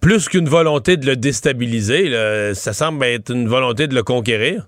plus 0.00 0.28
qu'une 0.28 0.48
volonté 0.48 0.96
de 0.96 1.06
le 1.06 1.16
déstabiliser. 1.16 2.54
ça 2.54 2.72
semble 2.72 3.04
être 3.04 3.32
une 3.32 3.48
volonté 3.48 3.86
de 3.86 3.94
le 3.94 4.02
conquérir. 4.02 4.66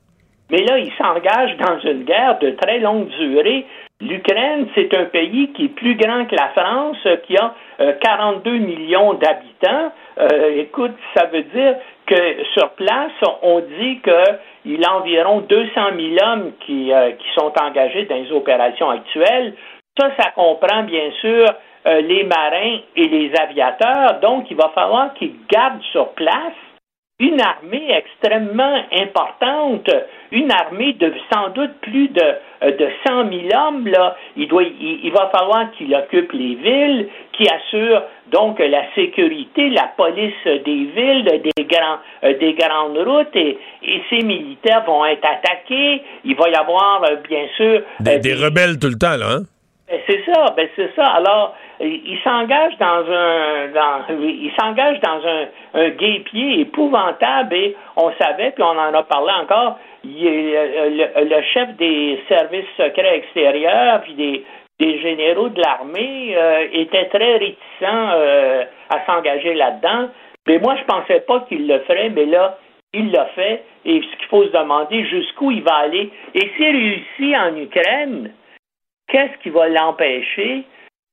Mais 0.53 0.62
là, 0.64 0.78
il 0.78 0.93
s'engage 0.99 1.57
dans 1.57 1.78
une 1.80 2.05
guerre 2.05 2.39
de 2.41 2.51
très 2.51 2.78
longue 2.78 3.09
durée. 3.09 3.64
L'Ukraine, 4.03 4.66
c'est 4.74 4.95
un 4.95 5.07
pays 5.07 5.51
qui 5.53 5.66
est 5.66 5.68
plus 5.68 5.95
grand 5.95 6.26
que 6.26 6.35
la 6.35 6.49
France, 6.51 6.99
qui 7.26 7.37
a 7.39 7.55
42 7.78 8.51
euh, 8.51 8.59
millions 8.59 9.14
d'habitants. 9.14 9.93
Euh, 10.18 10.61
écoute, 10.61 10.95
ça 11.16 11.26
veut 11.26 11.45
dire 11.45 11.76
que 12.07 12.45
sur 12.53 12.70
place, 12.70 13.12
on 13.43 13.61
dit 13.61 14.01
qu'il 14.03 14.39
y 14.65 14.85
a 14.85 14.97
environ 14.97 15.41
200 15.41 15.71
000 15.75 16.17
hommes 16.25 16.53
qui, 16.61 16.93
euh, 16.93 17.13
qui 17.13 17.27
sont 17.35 17.53
engagés 17.61 18.05
dans 18.07 18.17
les 18.17 18.31
opérations 18.33 18.91
actuelles. 18.91 19.55
Ça, 19.99 20.11
ça 20.19 20.31
comprend 20.31 20.85
bien 20.85 21.11
sûr 21.21 21.47
les 21.85 22.23
marins 22.23 22.79
et 22.95 23.09
les 23.09 23.33
aviateurs. 23.35 24.21
Donc, 24.21 24.49
il 24.49 24.57
va 24.57 24.71
falloir 24.73 25.13
qu'ils 25.15 25.35
gardent 25.51 25.83
sur 25.91 26.11
place 26.11 26.55
une 27.23 27.41
armée 27.41 27.89
extrêmement 27.89 28.83
importante, 28.93 29.89
une 30.33 30.51
armée 30.51 30.95
de 30.95 31.12
sans 31.33 31.51
doute 31.51 31.70
plus 31.81 32.09
de, 32.09 32.20
euh, 32.64 32.77
de 32.77 32.89
100 33.07 33.31
000 33.31 33.43
hommes. 33.55 33.87
Là. 33.87 34.16
Il, 34.37 34.49
doit, 34.49 34.64
il, 34.64 35.12
va 35.12 35.31
falloir 35.33 35.70
qu'il 35.79 35.95
occupe 35.95 36.33
les 36.33 36.57
villes, 36.57 37.09
qui 37.33 37.49
assure 37.49 38.03
donc 38.33 38.59
la 38.59 38.93
sécurité, 38.97 39.70
la 39.70 39.93
police 39.97 40.35
des 40.45 40.85
villes, 40.97 41.25
des, 41.25 41.64
grands, 41.64 41.99
euh, 42.25 42.37
des 42.39 42.55
grandes 42.55 42.99
routes, 42.99 43.37
et, 43.37 43.57
et, 43.85 44.03
ces 44.11 44.25
militaires 44.25 44.83
vont 44.85 45.05
être 45.05 45.25
attaqués. 45.25 46.03
Il 46.25 46.35
va 46.35 46.49
y 46.49 46.55
avoir, 46.55 47.05
euh, 47.05 47.16
bien 47.29 47.47
sûr... 47.57 47.83
Des, 48.01 48.18
des, 48.18 48.35
rebelles 48.35 48.81
tout 48.81 48.89
le 48.89 48.99
temps, 48.99 49.16
là, 49.16 49.37
hein? 49.37 49.43
Ben, 49.89 50.01
c'est 50.07 50.25
ça, 50.25 50.47
ben 50.57 50.68
c'est 50.75 50.91
ça. 50.97 51.05
Alors, 51.05 51.55
il 51.83 52.18
s'engage 52.22 52.76
dans 52.78 53.05
un 53.11 54.03
il 54.20 54.53
s'engage 54.59 55.01
dans 55.01 55.20
un, 55.26 55.47
un 55.74 55.89
guépier 55.91 56.61
épouvantable 56.61 57.55
et 57.55 57.76
on 57.97 58.12
savait, 58.20 58.53
puis 58.53 58.62
on 58.62 58.78
en 58.78 58.95
a 58.95 59.03
parlé 59.03 59.33
encore, 59.43 59.78
il 60.05 60.24
le, 60.24 61.24
le, 61.24 61.43
chef 61.43 61.76
des 61.76 62.22
services 62.28 62.66
secrets 62.76 63.16
extérieurs, 63.16 64.03
puis 64.03 64.14
des, 64.14 64.45
généraux 64.80 65.49
de 65.49 65.61
l'armée 65.61 66.35
euh, 66.37 66.66
était 66.72 67.05
très 67.05 67.37
réticent 67.37 67.57
euh, 67.83 68.64
à 68.91 69.07
s'engager 69.07 69.55
là-dedans. 69.55 70.09
Mais 70.49 70.59
moi, 70.59 70.74
je 70.76 70.85
pensais 70.85 71.20
pas 71.20 71.41
qu'il 71.49 71.68
le 71.68 71.78
ferait, 71.80 72.11
mais 72.11 72.24
là, 72.24 72.59
il 72.93 73.12
l'a 73.12 73.26
fait. 73.26 73.62
Et 73.85 74.01
ce 74.01 74.16
qu'il 74.16 74.26
faut 74.28 74.45
se 74.45 74.51
demander, 74.51 75.05
jusqu'où 75.07 75.53
il 75.53 75.62
va 75.62 75.74
aller. 75.76 76.11
Et 76.35 76.51
s'il 76.57 76.76
réussit 76.76 77.37
en 77.37 77.57
Ukraine, 77.57 78.33
qu'est-ce 79.07 79.41
qui 79.43 79.51
va 79.51 79.68
l'empêcher 79.68 80.64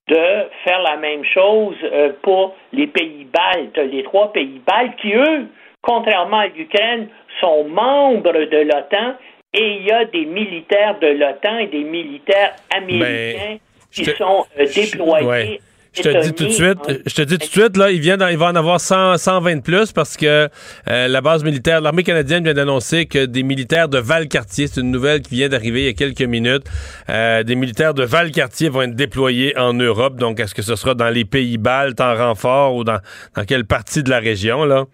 de 0.10 0.50
faire 0.64 0.82
la 0.82 0.98
même 0.98 1.24
chose 1.24 1.76
euh, 1.84 2.12
pour 2.22 2.56
les 2.74 2.88
pays 2.88 3.28
baltes, 3.32 3.78
les 3.78 4.04
trois 4.04 4.34
pays 4.34 4.62
baltes 4.66 4.96
qui, 5.02 5.14
eux, 5.14 5.46
contrairement 5.82 6.40
à 6.40 6.48
l'Ukraine, 6.48 7.08
sont 7.40 7.66
membres 7.66 8.32
de 8.32 8.58
l'OTAN 8.58 9.14
et 9.54 9.78
il 9.78 9.86
y 9.86 9.92
a 9.92 10.06
des 10.06 10.26
militaires 10.26 11.00
de 11.00 11.08
l'OTAN 11.08 11.60
et 11.60 11.68
des 11.68 11.84
militaires 11.84 12.56
américains 12.76 13.58
ben, 13.58 13.60
qui 13.92 14.06
sont 14.06 14.46
euh, 14.60 14.66
déployés 14.66 15.62
je 15.62 15.69
te 16.02 16.22
dis 16.22 16.34
tout 16.34 16.46
de 16.46 16.50
suite, 16.50 16.78
je 17.06 17.16
te 17.16 17.22
dis 17.24 17.38
tout 17.38 17.48
de 17.48 17.52
suite, 17.52 17.78
là, 17.78 17.92
il, 17.92 18.00
vient 18.00 18.18
il 18.30 18.38
va 18.38 18.48
en 18.48 18.56
avoir 18.56 18.80
100, 18.80 19.18
120 19.18 19.56
de 19.56 19.62
plus 19.62 19.92
parce 19.92 20.18
que 20.18 20.48
euh, 20.88 21.08
la 21.08 21.22
base 21.22 21.44
militaire, 21.44 21.82
l'armée 21.82 22.04
canadienne 22.04 22.44
vient 22.44 22.54
d'annoncer 22.54 23.06
que 23.06 23.26
des 23.26 23.44
militaires 23.44 23.90
de 23.90 23.98
Valcartier, 23.98 24.68
c'est 24.68 24.82
une 24.82 24.92
nouvelle 24.92 25.22
qui 25.22 25.36
vient 25.36 25.50
d'arriver 25.50 25.82
il 25.82 25.86
y 25.86 25.90
a 25.90 25.94
quelques 25.94 26.22
minutes, 26.22 26.66
euh, 27.10 27.44
des 27.44 27.56
militaires 27.56 27.94
de 27.94 28.04
Valcartier 28.04 28.70
vont 28.70 28.84
être 28.84 28.96
déployés 28.96 29.58
en 29.58 29.74
Europe. 29.74 30.18
Donc, 30.18 30.40
est-ce 30.40 30.54
que 30.54 30.62
ce 30.62 30.76
sera 30.76 30.94
dans 30.94 31.10
les 31.10 31.26
pays 31.26 31.58
baltes 31.58 32.02
en 32.02 32.16
renfort 32.16 32.76
ou 32.76 32.84
dans, 32.84 33.00
dans 33.36 33.46
quelle 33.46 33.66
partie 33.66 34.04
de 34.04 34.10
la 34.10 34.20
région, 34.20 34.66
là? 34.66 34.86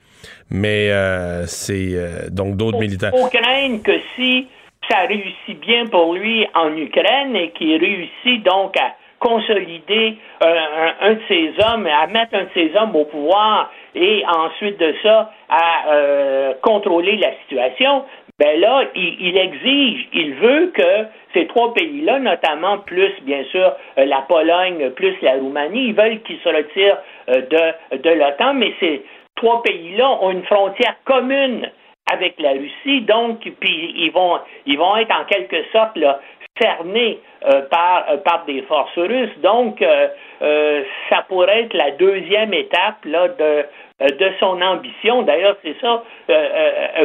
Mais 0.49 0.91
euh, 0.91 1.45
c'est 1.45 2.29
donc 2.31 2.55
d'autres 2.55 2.79
militaires. 2.79 3.11
Il 3.13 3.19
faut 3.19 3.29
craindre 3.29 3.83
que 3.83 3.99
si 4.15 4.47
ça 4.89 4.99
réussit 5.07 5.59
bien 5.59 5.87
pour 5.87 6.13
lui 6.13 6.45
en 6.53 6.75
Ukraine 6.75 7.35
et 7.35 7.51
qu'il 7.51 7.77
réussit 7.77 8.43
donc 8.43 8.77
à 8.77 8.93
consolider 9.19 10.17
euh, 10.43 10.55
un, 11.01 11.13
de 11.13 11.21
ces 11.27 11.53
hommes, 11.63 11.87
à 11.87 12.07
mettre 12.07 12.35
un 12.35 12.43
de 12.43 12.49
ces 12.53 12.71
hommes 12.75 12.95
au 12.95 13.05
pouvoir 13.05 13.71
et 13.93 14.23
ensuite 14.27 14.79
de 14.79 14.93
ça 15.03 15.31
à 15.49 15.89
euh, 15.89 16.53
contrôler 16.61 17.17
la 17.17 17.31
situation, 17.41 18.03
ben 18.37 18.59
là, 18.59 18.83
il, 18.95 19.37
exige, 19.37 20.09
il 20.13 20.33
veut 20.35 20.71
que 20.73 21.05
ces 21.33 21.47
trois 21.47 21.73
pays-là, 21.73 22.19
notamment 22.19 22.79
plus, 22.79 23.11
bien 23.21 23.45
sûr, 23.45 23.73
euh, 23.97 24.05
la 24.05 24.21
Pologne, 24.27 24.89
plus 24.91 25.15
la 25.21 25.33
Roumanie, 25.33 25.87
ils 25.87 25.95
veulent 25.95 26.21
qu'ils 26.23 26.39
se 26.39 26.49
retirent 26.49 26.97
de, 27.27 27.97
de 27.97 28.09
l'OTAN, 28.09 28.53
mais 28.55 28.73
ces 28.79 29.03
trois 29.35 29.63
pays-là 29.63 30.17
ont 30.21 30.31
une 30.31 30.43
frontière 30.43 30.95
commune 31.05 31.69
avec 32.11 32.39
la 32.39 32.51
Russie, 32.51 33.01
donc 33.01 33.39
puis 33.59 33.93
ils 33.97 34.11
vont 34.11 34.37
ils 34.65 34.77
vont 34.77 34.95
être 34.97 35.11
en 35.11 35.25
quelque 35.25 35.63
sorte 35.71 35.97
là, 35.97 36.19
cernés 36.61 37.19
par, 37.69 38.05
euh, 38.09 38.17
par 38.17 38.45
des 38.45 38.61
forces 38.63 38.97
russes. 38.97 39.37
Donc, 39.39 39.81
euh, 39.81 40.83
ça 41.09 41.25
pourrait 41.27 41.63
être 41.63 41.73
la 41.73 41.91
deuxième 41.91 42.53
étape 42.53 43.03
là, 43.05 43.27
de, 43.27 43.65
de 44.11 44.31
son 44.39 44.61
ambition. 44.61 45.21
D'ailleurs, 45.21 45.57
c'est 45.63 45.75
ça 45.79 46.03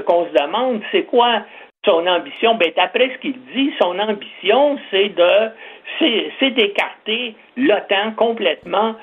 qu'on 0.07 0.27
se 0.27 0.33
demande, 0.33 0.83
c'est 0.91 1.05
quoi 1.05 1.43
son 1.85 2.07
ambition? 2.07 2.55
Ben, 2.57 2.73
d'après 2.77 3.11
ce 3.11 3.19
qu'il 3.19 3.41
dit, 3.55 3.73
son 3.81 3.99
ambition, 3.99 4.79
c'est 4.91 5.11
de 5.11 5.51
c'est 6.41 6.51
d'écarter 6.51 7.35
l'OTAN 7.57 8.13
complètement 8.17 8.95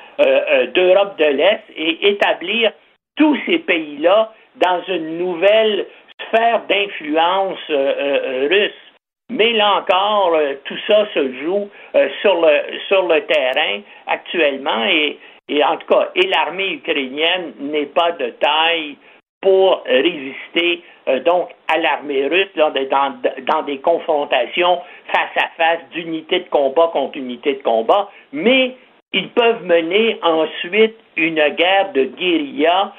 d'Europe 0.74 1.18
de 1.18 1.26
l'Est 1.26 1.64
et 1.76 2.10
établir 2.10 2.72
tous 3.16 3.38
ces 3.46 3.60
pays-là 3.60 4.32
dans 4.56 4.82
une 4.88 5.18
nouvelle 5.18 5.86
sphère 6.28 6.62
d'influence 6.68 7.60
russe. 7.70 8.87
Mais 9.30 9.52
là 9.52 9.80
encore, 9.80 10.36
euh, 10.36 10.54
tout 10.64 10.78
ça 10.88 11.06
se 11.14 11.34
joue 11.44 11.70
euh, 11.96 12.10
sur, 12.22 12.36
le, 12.36 12.80
sur 12.88 13.06
le 13.08 13.22
terrain 13.26 13.82
actuellement 14.08 14.86
et, 14.86 15.20
et 15.50 15.64
en 15.66 15.76
tout 15.78 15.88
cas, 15.88 16.10
et 16.16 16.28
l'armée 16.28 16.74
ukrainienne 16.74 17.54
n'est 17.60 17.88
pas 17.88 18.14
de 18.14 18.30
taille 18.40 18.96
pour 19.42 19.84
résister 19.86 20.82
euh, 21.10 21.20
donc 21.20 21.50
à 21.68 21.78
l'armée 21.78 22.26
russe 22.28 22.48
dans, 22.56 22.72
dans, 22.72 23.64
des 23.64 23.80
confrontations 23.80 24.80
face 25.14 25.44
à 25.44 25.50
face 25.58 25.90
d'unité 25.92 26.40
de 26.40 26.50
combat 26.50 26.90
contre 26.94 27.18
unité 27.18 27.56
de 27.56 27.64
combat, 27.64 28.10
mais 28.32 28.78
ils 29.12 29.30
peuvent 29.32 29.64
mener 29.66 30.18
ensuite 30.24 30.96
une 31.18 31.50
guerre 31.50 31.92
de 31.92 32.04
guérilla 32.04 32.94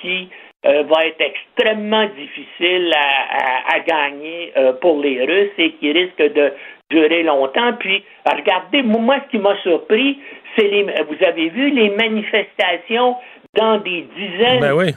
qui 0.00 0.28
euh, 0.66 0.82
va 0.82 1.06
être 1.06 1.20
extrêmement 1.20 2.06
difficile 2.16 2.92
à, 2.94 3.74
à, 3.74 3.80
gagner 3.80 4.52
euh, 4.56 4.72
pour 4.74 5.00
les 5.00 5.24
Russes 5.24 5.52
et 5.58 5.72
qui 5.72 5.92
risque 5.92 6.18
de 6.18 6.52
durer 6.90 7.22
longtemps. 7.22 7.72
Puis, 7.78 8.04
regardez, 8.26 8.82
moi, 8.82 9.16
ce 9.24 9.30
qui 9.30 9.38
m'a 9.38 9.56
surpris, 9.62 10.18
c'est 10.56 10.68
les, 10.68 10.82
vous 10.82 11.24
avez 11.24 11.48
vu 11.48 11.70
les 11.70 11.90
manifestations 11.90 13.16
dans 13.54 13.78
des 13.78 14.06
dizaines, 14.16 14.60
ben 14.60 14.74
oui. 14.74 14.92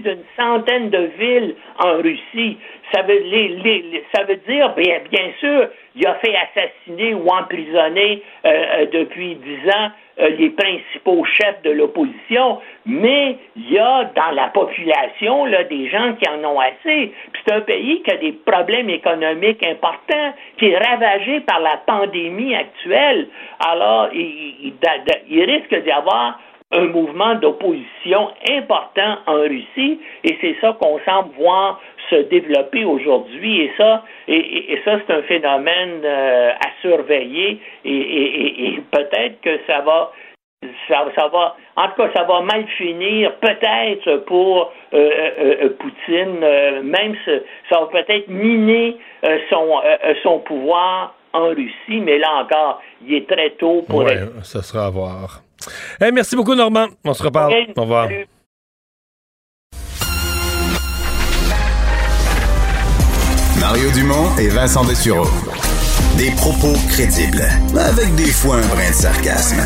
D'une 0.00 0.24
centaine 0.36 0.90
de 0.90 1.10
villes 1.18 1.54
en 1.78 1.96
Russie. 1.98 2.58
Ça 2.92 3.02
veut, 3.02 3.18
les, 3.18 3.48
les, 3.48 4.04
ça 4.14 4.24
veut 4.24 4.40
dire, 4.48 4.74
bien, 4.74 5.00
bien 5.10 5.30
sûr, 5.40 5.68
il 5.96 6.06
a 6.06 6.14
fait 6.14 6.34
assassiner 6.36 7.14
ou 7.14 7.28
emprisonner 7.28 8.22
euh, 8.44 8.86
depuis 8.92 9.36
dix 9.36 9.70
ans 9.70 9.90
euh, 10.20 10.28
les 10.38 10.50
principaux 10.50 11.24
chefs 11.24 11.60
de 11.62 11.70
l'opposition, 11.70 12.60
mais 12.86 13.36
il 13.56 13.72
y 13.72 13.78
a 13.80 14.04
dans 14.14 14.30
la 14.30 14.46
population 14.46 15.44
là, 15.44 15.64
des 15.64 15.88
gens 15.88 16.14
qui 16.14 16.28
en 16.28 16.44
ont 16.44 16.60
assez. 16.60 17.12
c'est 17.44 17.52
un 17.52 17.62
pays 17.62 18.00
qui 18.02 18.12
a 18.12 18.16
des 18.18 18.30
problèmes 18.30 18.90
économiques 18.90 19.66
importants, 19.66 20.34
qui 20.56 20.66
est 20.66 20.78
ravagé 20.78 21.40
par 21.40 21.58
la 21.58 21.78
pandémie 21.84 22.54
actuelle. 22.54 23.26
Alors, 23.58 24.08
il, 24.12 24.74
risque 25.44 25.82
d'y 25.82 25.90
avoir 25.90 26.38
un 26.74 26.86
mouvement 26.86 27.34
d'opposition 27.36 28.30
important 28.50 29.18
en 29.26 29.40
Russie 29.42 30.00
et 30.24 30.36
c'est 30.40 30.56
ça 30.60 30.76
qu'on 30.80 30.98
semble 31.04 31.34
voir 31.38 31.80
se 32.10 32.16
développer 32.16 32.84
aujourd'hui 32.84 33.62
et 33.62 33.72
ça 33.76 34.02
et, 34.28 34.78
ça 34.84 34.98
c'est 35.06 35.12
un 35.12 35.22
phénomène 35.22 36.02
euh, 36.04 36.50
à 36.52 36.68
surveiller 36.82 37.60
et, 37.84 38.80
peut-être 38.90 39.40
que 39.40 39.58
ça 39.66 39.80
va 39.80 40.12
ça, 40.88 41.28
va 41.28 41.56
en 41.76 41.88
tout 41.88 42.02
cas 42.02 42.10
ça 42.14 42.24
va 42.24 42.40
mal 42.40 42.66
finir 42.78 43.34
peut-être 43.36 44.24
pour 44.26 44.72
euh, 44.94 45.10
euh, 45.38 45.68
Poutine 45.78 46.40
même 46.82 47.14
ça 47.70 47.80
va 47.80 47.86
peut-être 47.86 48.28
miner 48.28 48.96
son 49.50 49.80
son 50.22 50.40
pouvoir 50.40 51.14
en 51.32 51.48
Russie 51.48 52.00
mais 52.00 52.18
là 52.18 52.42
encore 52.42 52.82
il 53.06 53.14
est 53.14 53.28
très 53.28 53.50
tôt 53.50 53.84
pour 53.88 54.04
ouais, 54.04 54.16
ça 54.42 54.62
sera 54.62 54.86
à 54.86 54.90
voir 54.90 55.40
merci 56.12 56.36
beaucoup, 56.36 56.54
Normand. 56.54 56.86
On 57.04 57.14
se 57.14 57.22
reparle. 57.22 57.54
Au 57.76 57.82
revoir. 57.82 58.08
Mario 63.60 63.90
Dumont 63.92 64.36
et 64.38 64.48
Vincent 64.48 64.84
Dessureau. 64.84 65.26
Des 66.18 66.30
propos 66.32 66.74
crédibles, 66.90 67.48
avec 67.78 68.14
des 68.14 68.30
fois 68.30 68.56
un 68.56 68.66
brin 68.66 68.90
de 68.90 68.94
sarcasme. 68.94 69.64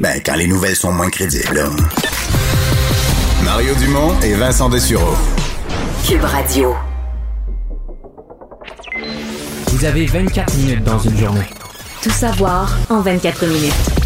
Ben, 0.00 0.20
quand 0.24 0.34
les 0.34 0.46
nouvelles 0.46 0.76
sont 0.76 0.92
moins 0.92 1.10
crédibles. 1.10 1.62
Mario 3.44 3.74
Dumont 3.74 4.18
et 4.22 4.34
Vincent 4.34 4.68
Dessureau. 4.68 5.14
Cube 6.08 6.24
Radio. 6.24 6.74
Vous 9.68 9.84
avez 9.84 10.06
24 10.06 10.56
minutes 10.56 10.84
dans 10.84 10.98
une 10.98 11.16
journée. 11.16 11.46
Tout 12.02 12.10
savoir 12.10 12.76
en 12.88 13.00
24 13.02 13.46
minutes. 13.46 14.05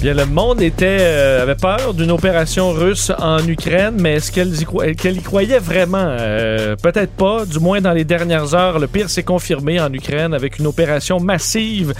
Bien, 0.00 0.14
le 0.14 0.24
monde 0.24 0.62
était, 0.62 0.96
euh, 1.00 1.42
avait 1.42 1.56
peur 1.56 1.92
d'une 1.92 2.10
opération 2.10 2.70
russe 2.70 3.12
en 3.18 3.46
Ukraine, 3.46 3.96
mais 4.00 4.14
est-ce 4.14 4.32
qu'elle 4.32 4.54
y, 4.58 5.20
croyait 5.22 5.58
vraiment? 5.58 6.16
Euh, 6.18 6.74
peut-être 6.74 7.12
pas, 7.12 7.44
du 7.44 7.58
moins 7.58 7.82
dans 7.82 7.92
les 7.92 8.04
dernières 8.04 8.54
heures. 8.54 8.78
Le 8.78 8.86
pire 8.86 9.10
s'est 9.10 9.24
confirmé 9.24 9.78
en 9.78 9.92
Ukraine 9.92 10.32
avec 10.32 10.58
une 10.58 10.66
opération 10.66 11.20
massive 11.20 11.92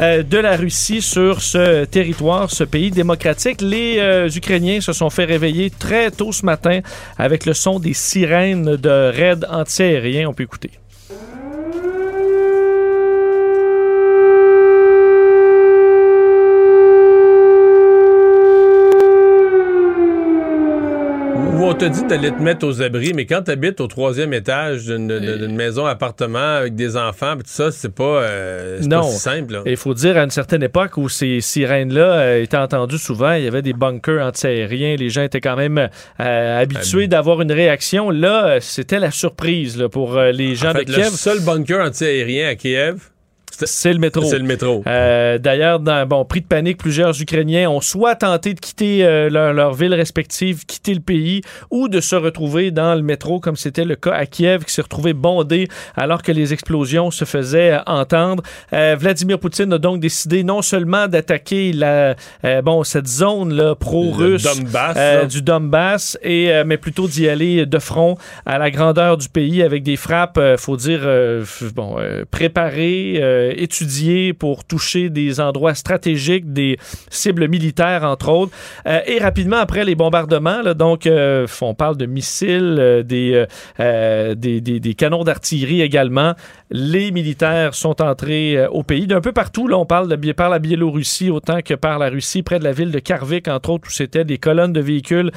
euh, 0.00 0.24
de 0.24 0.38
la 0.38 0.56
Russie 0.56 1.00
sur 1.00 1.42
ce 1.42 1.84
territoire, 1.84 2.50
ce 2.50 2.64
pays 2.64 2.90
démocratique. 2.90 3.60
Les 3.60 4.26
Ukrainiens 4.36 4.80
se 4.80 4.92
sont 4.92 5.08
fait 5.08 5.24
réveiller 5.24 5.70
très 5.70 6.10
tôt 6.10 6.32
ce 6.32 6.44
matin 6.44 6.80
avec 7.18 7.46
le 7.46 7.54
son 7.54 7.78
des 7.78 7.94
sirènes 7.94 8.74
de 8.74 9.12
raids 9.14 9.46
antiaériens. 9.48 10.28
On 10.28 10.32
peut 10.32 10.42
écouter. 10.42 10.72
On 21.74 21.76
te 21.76 21.84
dit 21.86 22.04
d'aller 22.04 22.30
te 22.30 22.40
mettre 22.40 22.64
aux 22.68 22.82
abris, 22.82 23.12
mais 23.14 23.26
quand 23.26 23.42
tu 23.42 23.50
habites 23.50 23.80
au 23.80 23.88
troisième 23.88 24.32
étage 24.32 24.84
d'une 24.84 25.56
maison, 25.56 25.86
appartement 25.86 26.38
avec 26.58 26.76
des 26.76 26.96
enfants, 26.96 27.34
tout 27.34 27.42
ça, 27.46 27.72
c'est 27.72 27.92
pas, 27.92 28.22
euh, 28.22 28.88
pas 28.88 29.02
si 29.02 29.18
simple. 29.18 29.60
Il 29.66 29.76
faut 29.76 29.92
dire, 29.92 30.16
à 30.16 30.22
une 30.22 30.30
certaine 30.30 30.62
époque 30.62 30.96
où 30.98 31.08
ces 31.08 31.40
sirènes-là 31.40 32.12
euh, 32.12 32.42
étaient 32.42 32.56
entendues 32.56 32.98
souvent, 32.98 33.32
il 33.32 33.42
y 33.42 33.48
avait 33.48 33.62
des 33.62 33.72
bunkers 33.72 34.24
antiaériens, 34.24 34.94
les 34.94 35.10
gens 35.10 35.22
étaient 35.22 35.40
quand 35.40 35.56
même 35.56 35.88
euh, 36.20 36.62
habitués 36.62 37.08
d'avoir 37.08 37.42
une 37.42 37.50
réaction. 37.50 38.10
Là, 38.10 38.58
c'était 38.60 39.00
la 39.00 39.10
surprise 39.10 39.84
pour 39.90 40.16
les 40.16 40.54
gens 40.54 40.74
de 40.74 40.80
Kiev. 40.80 40.98
Le 40.98 41.10
seul 41.10 41.40
bunker 41.40 41.84
antiaérien 41.84 42.50
à 42.50 42.54
Kiev, 42.54 43.10
c'est 43.62 43.92
le 43.92 43.98
métro. 43.98 44.24
C'est 44.24 44.38
le 44.38 44.44
métro. 44.44 44.82
Euh, 44.86 45.38
d'ailleurs, 45.38 45.80
dans 45.80 46.06
bon, 46.06 46.24
prix 46.24 46.40
de 46.40 46.46
panique, 46.46 46.78
plusieurs 46.78 47.20
Ukrainiens 47.20 47.70
ont 47.70 47.80
soit 47.80 48.16
tenté 48.16 48.54
de 48.54 48.60
quitter 48.60 49.04
euh, 49.04 49.28
leur, 49.30 49.74
ville 49.74 49.94
respective, 49.94 50.64
quitter 50.66 50.94
le 50.94 51.00
pays, 51.00 51.42
ou 51.70 51.88
de 51.88 52.00
se 52.00 52.16
retrouver 52.16 52.70
dans 52.70 52.94
le 52.94 53.02
métro, 53.02 53.40
comme 53.40 53.56
c'était 53.56 53.84
le 53.84 53.96
cas 53.96 54.12
à 54.12 54.26
Kiev, 54.26 54.64
qui 54.64 54.72
s'est 54.72 54.82
retrouvé 54.82 55.12
bondé 55.12 55.68
alors 55.96 56.22
que 56.22 56.32
les 56.32 56.52
explosions 56.52 57.10
se 57.10 57.24
faisaient 57.24 57.78
entendre. 57.86 58.42
Euh, 58.72 58.96
Vladimir 58.98 59.38
Poutine 59.38 59.72
a 59.72 59.78
donc 59.78 60.00
décidé 60.00 60.44
non 60.44 60.62
seulement 60.62 61.08
d'attaquer 61.08 61.72
la 61.72 62.14
bon 62.62 62.84
cette 62.84 63.06
zone 63.06 63.54
là 63.54 63.74
pro-russe 63.74 64.46
du 65.28 65.42
Donbass, 65.42 66.18
et 66.22 66.52
mais 66.64 66.76
plutôt 66.76 67.08
d'y 67.08 67.28
aller 67.28 67.66
de 67.66 67.78
front 67.78 68.16
à 68.46 68.58
la 68.58 68.70
grandeur 68.70 69.16
du 69.16 69.28
pays 69.28 69.62
avec 69.62 69.82
des 69.82 69.96
frappes, 69.96 70.40
faut 70.58 70.76
dire 70.76 71.00
bon 71.74 71.96
préparées 72.30 73.20
étudiés 73.56 74.32
pour 74.32 74.64
toucher 74.64 75.10
des 75.10 75.40
endroits 75.40 75.74
stratégiques, 75.74 76.52
des 76.52 76.78
cibles 77.10 77.48
militaires, 77.48 78.04
entre 78.04 78.28
autres. 78.30 78.52
Euh, 78.86 79.00
et 79.06 79.18
rapidement, 79.18 79.56
après 79.56 79.84
les 79.84 79.94
bombardements, 79.94 80.62
donc, 80.74 81.06
euh, 81.06 81.46
on 81.60 81.74
parle 81.74 81.96
de 81.96 82.06
missiles, 82.06 83.02
des, 83.06 83.44
des, 83.78 84.60
des, 84.60 84.94
canons 84.94 85.24
d'artillerie 85.24 85.80
également. 85.80 86.34
Les 86.70 87.10
militaires 87.10 87.74
sont 87.74 88.02
entrés 88.02 88.66
au 88.66 88.82
pays 88.82 89.06
d'un 89.06 89.20
peu 89.20 89.32
partout. 89.32 89.68
Là, 89.68 89.78
on 89.78 89.86
parle 89.86 90.08
de, 90.08 90.32
par 90.32 90.50
la 90.50 90.58
Biélorussie 90.58 91.30
autant 91.30 91.60
que 91.62 91.74
par 91.74 91.98
la 91.98 92.08
Russie, 92.08 92.42
près 92.42 92.58
de 92.58 92.64
la 92.64 92.72
ville 92.72 92.90
de 92.90 92.98
Karvik, 92.98 93.48
entre 93.48 93.70
autres, 93.70 93.88
où 93.88 93.90
c'était 93.90 94.24
des 94.24 94.38
colonnes 94.38 94.72
de 94.72 94.80
véhicules 94.80 95.30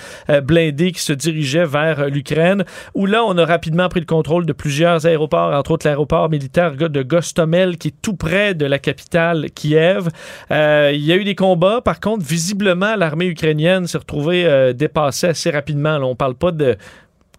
blindés 0.43 0.91
qui 0.91 1.01
se 1.01 1.13
dirigeaient 1.13 1.65
vers 1.65 2.09
l'Ukraine. 2.09 2.65
Où 2.93 3.05
là, 3.05 3.23
on 3.25 3.37
a 3.37 3.45
rapidement 3.45 3.89
pris 3.89 3.99
le 3.99 4.05
contrôle 4.05 4.45
de 4.45 4.53
plusieurs 4.53 5.05
aéroports, 5.05 5.53
entre 5.53 5.71
autres 5.71 5.87
l'aéroport 5.87 6.29
militaire 6.29 6.75
de 6.75 7.03
Gostomel, 7.03 7.77
qui 7.77 7.89
tout 8.01 8.15
près 8.15 8.53
de 8.53 8.65
la 8.65 8.79
capitale 8.79 9.49
Kiev. 9.51 10.09
Euh, 10.51 10.91
il 10.93 11.03
y 11.03 11.11
a 11.11 11.15
eu 11.15 11.23
des 11.23 11.35
combats. 11.35 11.81
Par 11.81 11.99
contre, 11.99 12.25
visiblement, 12.25 12.95
l'armée 12.95 13.27
ukrainienne 13.27 13.87
s'est 13.87 13.97
retrouvée 13.97 14.45
euh, 14.45 14.73
dépassée 14.73 15.27
assez 15.27 15.49
rapidement. 15.49 15.97
Là, 15.97 16.05
on 16.05 16.15
parle 16.15 16.35
pas 16.35 16.51
de 16.51 16.77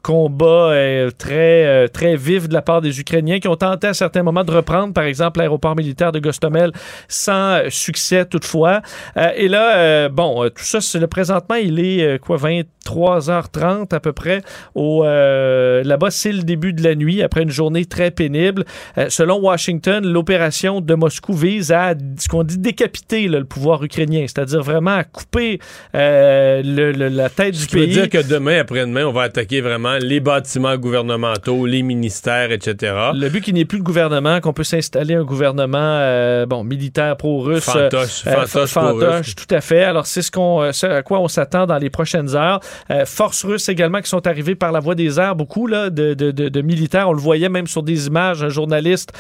combat 0.03 0.71
euh, 0.71 1.11
très, 1.11 1.67
euh, 1.67 1.89
très 1.89 2.17
vif 2.17 2.49
de 2.49 2.55
la 2.55 2.63
part 2.63 2.81
des 2.81 3.01
Ukrainiens 3.01 3.41
qui 3.41 3.49
ont 3.49 3.57
tenté 3.57 3.89
à 3.89 3.95
certains 3.95 4.23
moments 4.23 4.45
de 4.45 4.53
reprendre, 4.53 4.93
par 4.93 5.05
exemple, 5.05 5.39
l'aéroport 5.39 5.77
militaire 5.77 6.13
de 6.13 6.19
Gostomel 6.19 6.73
sans 7.09 7.61
succès 7.69 8.25
toutefois. 8.25 8.83
Euh, 9.17 9.31
et 9.37 9.49
là, 9.49 10.09
bon, 10.09 10.49
tout 10.49 10.65
ça, 10.65 10.81
c'est 10.81 10.99
le 10.99 11.07
présentement, 11.07 11.57
il 11.57 11.81
est 11.81 12.19
quoi, 12.21 12.37
23h30 12.37 13.95
à 13.95 14.01
peu 14.01 14.13
près. 14.13 14.43
Au, 14.75 15.05
là-bas, 15.05 16.11
c'est 16.11 16.33
le 16.33 16.43
début 16.43 16.73
de 16.73 16.83
la 16.83 16.95
nuit 16.95 17.23
après 17.23 17.43
une 17.43 17.51
journée 17.51 17.85
très 17.85 18.11
pénible. 18.11 18.65
selon 19.09 19.41
Washington, 19.41 20.07
l'opération 20.07 20.81
de 20.81 20.95
Moscou 20.95 21.33
vise 21.33 21.73
à 21.73 21.95
ce 22.19 22.29
qu'on 22.29 22.45
dit 22.45 22.59
décapiter 22.59 23.29
le 23.29 23.45
pouvoir 23.45 23.83
ukrainien, 23.83 24.23
c'est-à-dire 24.23 24.63
vraiment 24.63 24.97
à 24.97 25.05
couper 25.05 25.59
le, 25.95 26.93
la 26.93 27.29
tête 27.29 27.55
du 27.55 27.67
pays. 27.67 27.89
Tu 27.89 27.95
veux 27.95 28.07
dire 28.07 28.09
que 28.09 28.27
demain, 28.27 28.61
après-demain, 28.61 29.05
on 29.05 29.13
va 29.13 29.23
attaquer 29.23 29.61
vraiment 29.61 29.88
les 29.97 30.21
bâtiments 30.21 30.77
gouvernementaux, 30.77 31.67
les 31.67 31.83
ministères, 31.83 32.53
etc. 32.53 32.95
Le 33.15 33.29
but 33.29 33.43
qu'il 33.43 33.55
n'y 33.55 33.61
ait 33.61 33.65
plus 33.65 33.79
de 33.79 33.85
gouvernement, 33.85 34.41
qu'on 34.41 34.53
peut 34.53 34.65
s'installer 34.65 35.15
un 35.15 35.25
gouvernement 35.25 35.79
euh, 35.81 36.47
bon 36.47 36.65
militaire 36.65 37.17
pro-russe. 37.17 37.65
Fantoche, 37.65 38.25
euh, 38.27 38.67
fantoche, 38.67 39.35
tout 39.35 39.53
à 39.55 39.61
fait. 39.61 39.85
Alors, 39.85 40.07
c'est 40.07 40.23
ce, 40.23 40.31
qu'on, 40.31 40.63
euh, 40.63 40.99
à 40.99 41.03
quoi 41.03 41.21
on 41.21 41.29
s'attend 41.29 41.67
dans 41.67 41.79
les 41.79 41.91
prochaines 41.91 42.35
heures. 42.35 42.61
forces 43.07 43.45
russes 43.45 43.69
également 43.69 44.01
qui 44.01 44.09
sont 44.09 44.27
arrivées 44.27 44.55
par 44.55 44.73
la 44.73 44.81
voie 44.81 44.95
des 44.95 45.19
airs, 45.19 45.37
beaucoup 45.37 45.67
là, 45.67 45.91
de, 45.91 46.15
de, 46.15 46.31
de, 46.31 46.63
militaires. 46.63 47.09
On 47.09 47.13
le 47.13 47.21
voyait 47.21 47.49
même 47.49 47.67
sur 47.67 47.83
des 47.83 48.07
images, 48.07 48.43
un 48.43 48.49
journaliste 48.49 49.13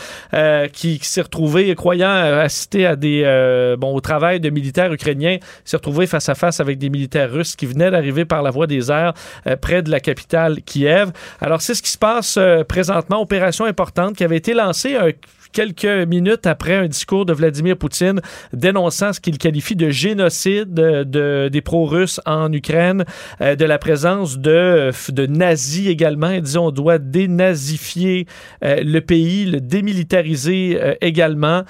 qui, 0.72 0.98
s'est 1.02 1.22
retrouvé, 1.22 1.74
croyant 1.74 2.10
assister 2.10 2.86
à 2.86 2.96
des, 2.96 3.76
bon, 3.78 3.94
au 3.94 4.00
travail 4.00 4.40
de 4.40 4.50
militaires 4.50 4.92
ukrainiens, 4.92 5.38
s'est 5.64 5.76
retrouvé 5.76 6.06
face 6.06 6.28
à 6.28 6.34
face 6.34 6.60
avec 6.60 6.78
des 6.78 6.90
militaires 6.90 7.30
russes 7.30 7.56
qui 7.56 7.66
venaient 7.66 7.90
d'arriver 7.90 8.24
par 8.24 8.42
la 8.42 8.50
voie 8.50 8.66
des 8.66 8.90
airs 8.90 9.12
près 9.60 9.82
de 9.82 9.90
la 9.90 10.00
capitale 10.00 10.57
Kiev. 10.60 11.10
Alors, 11.40 11.60
c'est 11.62 11.74
ce 11.74 11.82
qui 11.82 11.90
se 11.90 11.98
passe 11.98 12.36
euh, 12.36 12.64
présentement. 12.64 13.20
Opération 13.20 13.64
importante 13.64 14.16
qui 14.16 14.24
avait 14.24 14.36
été 14.36 14.54
lancée 14.54 14.96
quelques 15.52 15.84
minutes 15.84 16.46
après 16.46 16.74
un 16.74 16.86
discours 16.86 17.26
de 17.26 17.32
Vladimir 17.32 17.76
Poutine 17.76 18.20
dénonçant 18.52 19.12
ce 19.12 19.20
qu'il 19.20 19.38
qualifie 19.38 19.76
de 19.76 19.90
génocide 19.90 20.72
de, 20.74 21.48
des 21.48 21.60
pro-russes 21.60 22.20
en 22.26 22.52
Ukraine, 22.52 23.04
euh, 23.40 23.56
de 23.56 23.64
la 23.64 23.78
présence 23.78 24.38
de, 24.38 24.90
de 25.10 25.26
nazis 25.26 25.88
également. 25.88 26.30
Il 26.30 26.42
dit 26.42 26.58
on 26.58 26.70
doit 26.70 26.98
dénazifier 26.98 28.26
euh, 28.64 28.82
le 28.82 29.00
pays, 29.00 29.44
le 29.46 29.60
démilitariser 29.60 30.78
euh, 30.80 30.94
également, 31.00 31.62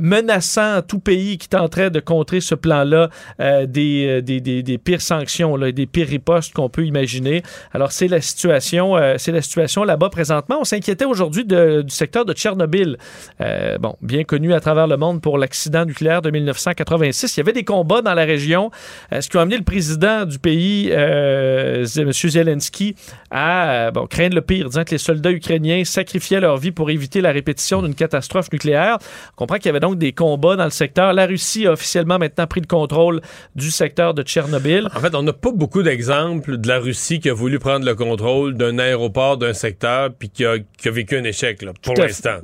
menaçant 0.00 0.82
tout 0.82 0.98
pays 0.98 1.38
qui 1.38 1.48
tenterait 1.48 1.90
de 1.90 2.00
contrer 2.00 2.40
ce 2.40 2.54
plan-là 2.54 3.10
des, 3.38 4.22
des, 4.22 4.40
des, 4.40 4.62
des, 4.62 4.78
pires 4.78 5.00
sanctions, 5.00 5.56
là, 5.56 5.72
des 5.72 5.86
pires 5.86 6.08
ripostes 6.08 6.52
qu'on 6.52 6.68
peut 6.68 6.84
imaginer. 6.84 7.42
Alors 7.72 7.92
c'est 7.92 8.08
la 8.08 8.20
situation, 8.20 8.96
c'est 9.18 9.32
la 9.32 9.42
situation 9.42 9.84
là-bas 9.84 10.08
présentement. 10.08 10.58
On 10.60 10.64
s'inquiétait 10.64 11.04
aujourd'hui 11.04 11.44
du 11.44 11.82
secteur 11.88 12.24
de 12.24 12.32
Tchernobyl. 12.32 12.98
Euh, 13.40 13.78
bon, 13.78 13.96
bien 14.02 14.24
connu 14.24 14.52
à 14.54 14.60
travers 14.60 14.86
le 14.86 14.96
monde 14.96 15.20
pour 15.20 15.38
l'accident 15.38 15.84
nucléaire 15.84 16.22
de 16.22 16.30
1986. 16.30 17.36
Il 17.36 17.40
y 17.40 17.42
avait 17.42 17.52
des 17.52 17.64
combats 17.64 18.02
dans 18.02 18.14
la 18.14 18.24
région, 18.24 18.70
euh, 19.12 19.20
ce 19.20 19.28
qui 19.28 19.36
a 19.36 19.40
amené 19.40 19.56
le 19.56 19.64
président 19.64 20.24
du 20.24 20.38
pays, 20.38 20.88
euh, 20.92 21.84
M. 21.96 22.12
Zelensky, 22.12 22.94
à 23.30 23.90
bon, 23.92 24.06
craindre 24.06 24.34
le 24.34 24.42
pire, 24.42 24.68
disant 24.68 24.84
que 24.84 24.92
les 24.92 24.98
soldats 24.98 25.32
ukrainiens 25.32 25.84
sacrifiaient 25.84 26.40
leur 26.40 26.56
vie 26.56 26.72
pour 26.72 26.90
éviter 26.90 27.20
la 27.20 27.32
répétition 27.32 27.82
d'une 27.82 27.94
catastrophe 27.94 28.52
nucléaire. 28.52 28.98
On 29.32 29.36
comprend 29.36 29.56
qu'il 29.56 29.66
y 29.66 29.70
avait 29.70 29.80
donc 29.80 29.98
des 29.98 30.12
combats 30.12 30.56
dans 30.56 30.64
le 30.64 30.70
secteur. 30.70 31.12
La 31.12 31.26
Russie 31.26 31.66
a 31.66 31.72
officiellement 31.72 32.18
maintenant 32.18 32.46
pris 32.46 32.60
le 32.60 32.66
contrôle 32.66 33.20
du 33.54 33.70
secteur 33.70 34.14
de 34.14 34.22
Tchernobyl. 34.22 34.88
En 34.94 35.00
fait, 35.00 35.14
on 35.14 35.22
n'a 35.22 35.32
pas 35.32 35.52
beaucoup 35.52 35.82
d'exemples 35.82 36.58
de 36.58 36.68
la 36.68 36.78
Russie 36.78 37.20
qui 37.20 37.30
a 37.30 37.34
voulu 37.34 37.58
prendre 37.58 37.84
le 37.84 37.94
contrôle 37.94 38.54
d'un 38.54 38.78
aéroport, 38.78 39.36
d'un 39.36 39.52
secteur, 39.52 40.10
puis 40.18 40.30
qui 40.30 40.44
a, 40.44 40.56
qui 40.58 40.88
a 40.88 40.90
vécu 40.90 41.16
un 41.16 41.24
échec, 41.24 41.62
là, 41.62 41.72
pour 41.82 41.94
l'instant. 41.94 42.38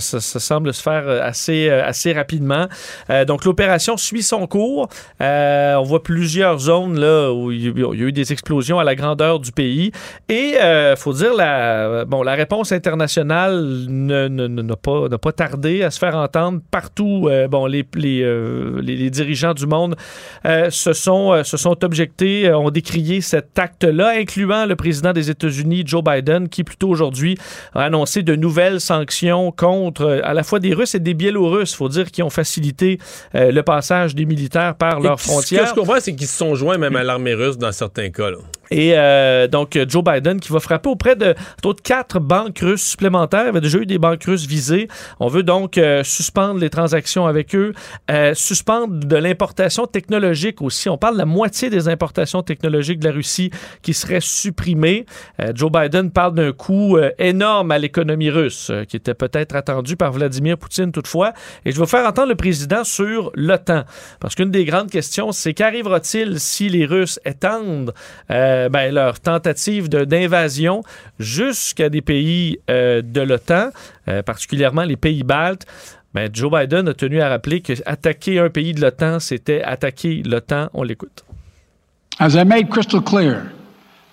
Ça, 0.00 0.20
semble 0.20 0.72
se 0.74 0.82
faire 0.82 1.04
euh, 1.06 1.20
assez, 1.22 1.68
euh, 1.68 1.84
assez 1.84 2.12
rapidement. 2.12 2.66
Euh, 3.10 3.24
donc, 3.24 3.44
l'opération 3.44 3.96
suit 3.96 4.22
son 4.22 4.46
cours. 4.46 4.88
On 5.20 5.82
voit 5.84 6.02
plusieurs 6.02 6.58
zones 6.58 6.98
là, 6.98 7.32
où 7.32 7.50
il 7.50 7.64
y 7.78 7.82
a 7.84 7.92
eu 7.92 8.12
des 8.12 8.32
explosions 8.32 8.78
à 8.78 8.84
la 8.84 8.94
grandeur 8.94 9.40
du 9.40 9.52
pays. 9.52 9.92
Et 10.28 10.54
il 10.58 10.94
faut 10.96 11.12
dire, 11.12 11.34
la, 11.34 12.04
bon, 12.04 12.22
la 12.22 12.34
réponse 12.34 12.72
internationale 12.72 13.54
ne- 13.88 14.28
ne- 14.28 14.46
ne- 14.46 14.62
n'a 14.62 14.76
pas, 14.76 15.08
n'a 15.08 15.18
pas 15.18 15.32
tardé 15.32 15.82
à 15.82 15.90
se 15.90 15.98
faire 15.98 16.16
entendre 16.16 16.60
partout. 16.70 17.28
Bon, 17.50 17.66
les, 17.66 17.84
les, 17.94 18.24
les- 18.82 19.10
dirigeants 19.10 19.54
du 19.54 19.66
monde 19.66 19.96
se, 20.44 20.92
sont, 20.92 21.42
se 21.44 21.56
sont 21.56 21.84
objectés, 21.84 22.52
ont 22.52 22.70
décrié 22.70 23.20
cet 23.20 23.58
acte-là, 23.58 24.14
incluant 24.18 24.66
le 24.66 24.76
président 24.76 25.12
des 25.12 25.30
États-Unis, 25.30 25.82
Joe 25.86 26.02
Biden, 26.02 26.48
qui 26.48 26.64
plus 26.64 26.76
tôt 26.76 26.88
aujourd'hui 26.88 27.36
a 27.74 27.82
annoncé 27.84 28.22
de 28.22 28.34
nouvelles 28.36 28.80
sanctions 28.80 29.52
contre 29.52 29.83
euh, 30.00 30.20
à 30.24 30.34
la 30.34 30.42
fois 30.42 30.60
des 30.60 30.74
Russes 30.74 30.94
et 30.94 31.00
des 31.00 31.14
Biélorusses, 31.14 31.72
il 31.72 31.76
faut 31.76 31.88
dire, 31.88 32.10
qui 32.10 32.22
ont 32.22 32.30
facilité 32.30 32.98
euh, 33.34 33.50
le 33.50 33.62
passage 33.62 34.14
des 34.14 34.24
militaires 34.24 34.74
par 34.76 34.98
Et 34.98 35.02
leurs 35.02 35.20
Ce 35.20 35.26
que 35.26 35.30
frontières. 35.32 35.66
je 35.66 35.74
comprends, 35.74 36.00
c'est 36.00 36.14
qu'ils 36.14 36.26
se 36.28 36.36
sont 36.38 36.54
joints 36.54 36.78
même 36.78 36.96
à 36.96 37.02
l'armée 37.02 37.34
russe 37.34 37.58
dans 37.58 37.72
certains 37.72 38.10
cas. 38.10 38.30
là. 38.30 38.36
Et 38.70 38.92
euh, 38.94 39.46
donc, 39.46 39.78
Joe 39.88 40.02
Biden 40.02 40.40
qui 40.40 40.52
va 40.52 40.60
frapper 40.60 40.88
auprès 40.88 41.16
de 41.16 41.34
d'autres 41.62 41.82
quatre 41.82 42.20
banques 42.20 42.58
russes 42.58 42.82
supplémentaires. 42.82 43.42
Il 43.42 43.46
y 43.46 43.48
avait 43.48 43.60
déjà 43.60 43.78
eu 43.78 43.86
des 43.86 43.98
banques 43.98 44.24
russes 44.24 44.46
visées. 44.46 44.88
On 45.20 45.28
veut 45.28 45.42
donc 45.42 45.78
euh, 45.78 46.02
suspendre 46.04 46.60
les 46.60 46.70
transactions 46.70 47.26
avec 47.26 47.54
eux, 47.54 47.72
euh, 48.10 48.34
suspendre 48.34 49.06
de 49.06 49.16
l'importation 49.16 49.86
technologique 49.86 50.62
aussi. 50.62 50.88
On 50.88 50.98
parle 50.98 51.14
de 51.14 51.18
la 51.18 51.26
moitié 51.26 51.70
des 51.70 51.88
importations 51.88 52.42
technologiques 52.42 52.98
de 53.00 53.08
la 53.08 53.14
Russie 53.14 53.50
qui 53.82 53.94
seraient 53.94 54.20
supprimées. 54.20 55.06
Euh, 55.40 55.52
Joe 55.54 55.70
Biden 55.70 56.10
parle 56.10 56.34
d'un 56.34 56.52
coût 56.52 56.98
énorme 57.18 57.70
à 57.70 57.78
l'économie 57.78 58.30
russe, 58.30 58.70
qui 58.88 58.96
était 58.96 59.14
peut-être 59.14 59.56
attendu 59.56 59.96
par 59.96 60.12
Vladimir 60.12 60.58
Poutine 60.58 60.92
toutefois. 60.92 61.32
Et 61.64 61.72
je 61.72 61.80
vais 61.80 61.86
faire 61.86 62.06
entendre 62.06 62.28
le 62.28 62.34
président 62.34 62.84
sur 62.84 63.30
l'OTAN. 63.34 63.84
Parce 64.20 64.34
qu'une 64.34 64.50
des 64.50 64.64
grandes 64.64 64.90
questions, 64.90 65.32
c'est 65.32 65.54
qu'arrivera-t-il 65.54 66.40
si 66.40 66.68
les 66.68 66.86
Russes 66.86 67.20
étendent 67.24 67.92
euh, 68.54 68.68
ben, 68.68 68.94
leur 68.94 69.20
tentative 69.20 69.88
d'invasion 69.88 70.82
jusqu'à 71.18 71.88
des 71.88 72.02
pays 72.02 72.58
euh, 72.70 73.02
de 73.02 73.20
l'OTAN, 73.20 73.70
euh, 74.08 74.22
particulièrement 74.22 74.82
les 74.82 74.96
pays 74.96 75.22
baltes? 75.22 75.66
Ben, 76.14 76.30
Joe 76.32 76.50
Biden 76.50 76.88
a 76.88 76.94
tenu 76.94 77.20
à 77.20 77.28
rappeler 77.28 77.60
que 77.60 77.72
attaquer 77.86 78.38
un 78.38 78.48
pays 78.48 78.72
de 78.72 78.80
l'OTAN, 78.80 79.18
c'était 79.18 79.62
attaquer 79.62 80.22
l'OTAN. 80.24 80.68
On 80.72 80.84
l'écoute. 80.84 81.24
As 82.20 82.36
I 82.36 82.44
made 82.44 82.70
crystal 82.70 83.00
clear, 83.00 83.50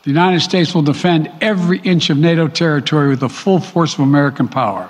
the 0.04 0.10
United 0.10 0.42
States 0.42 0.74
will 0.74 0.84
defend 0.84 1.30
every 1.42 1.80
inch 1.84 2.10
of 2.10 2.18
NATO 2.18 2.48
territory 2.48 3.10
with 3.10 3.20
the 3.20 3.30
full 3.30 3.60
force 3.60 3.94
of 3.94 4.00
American 4.00 4.48
power. 4.48 4.90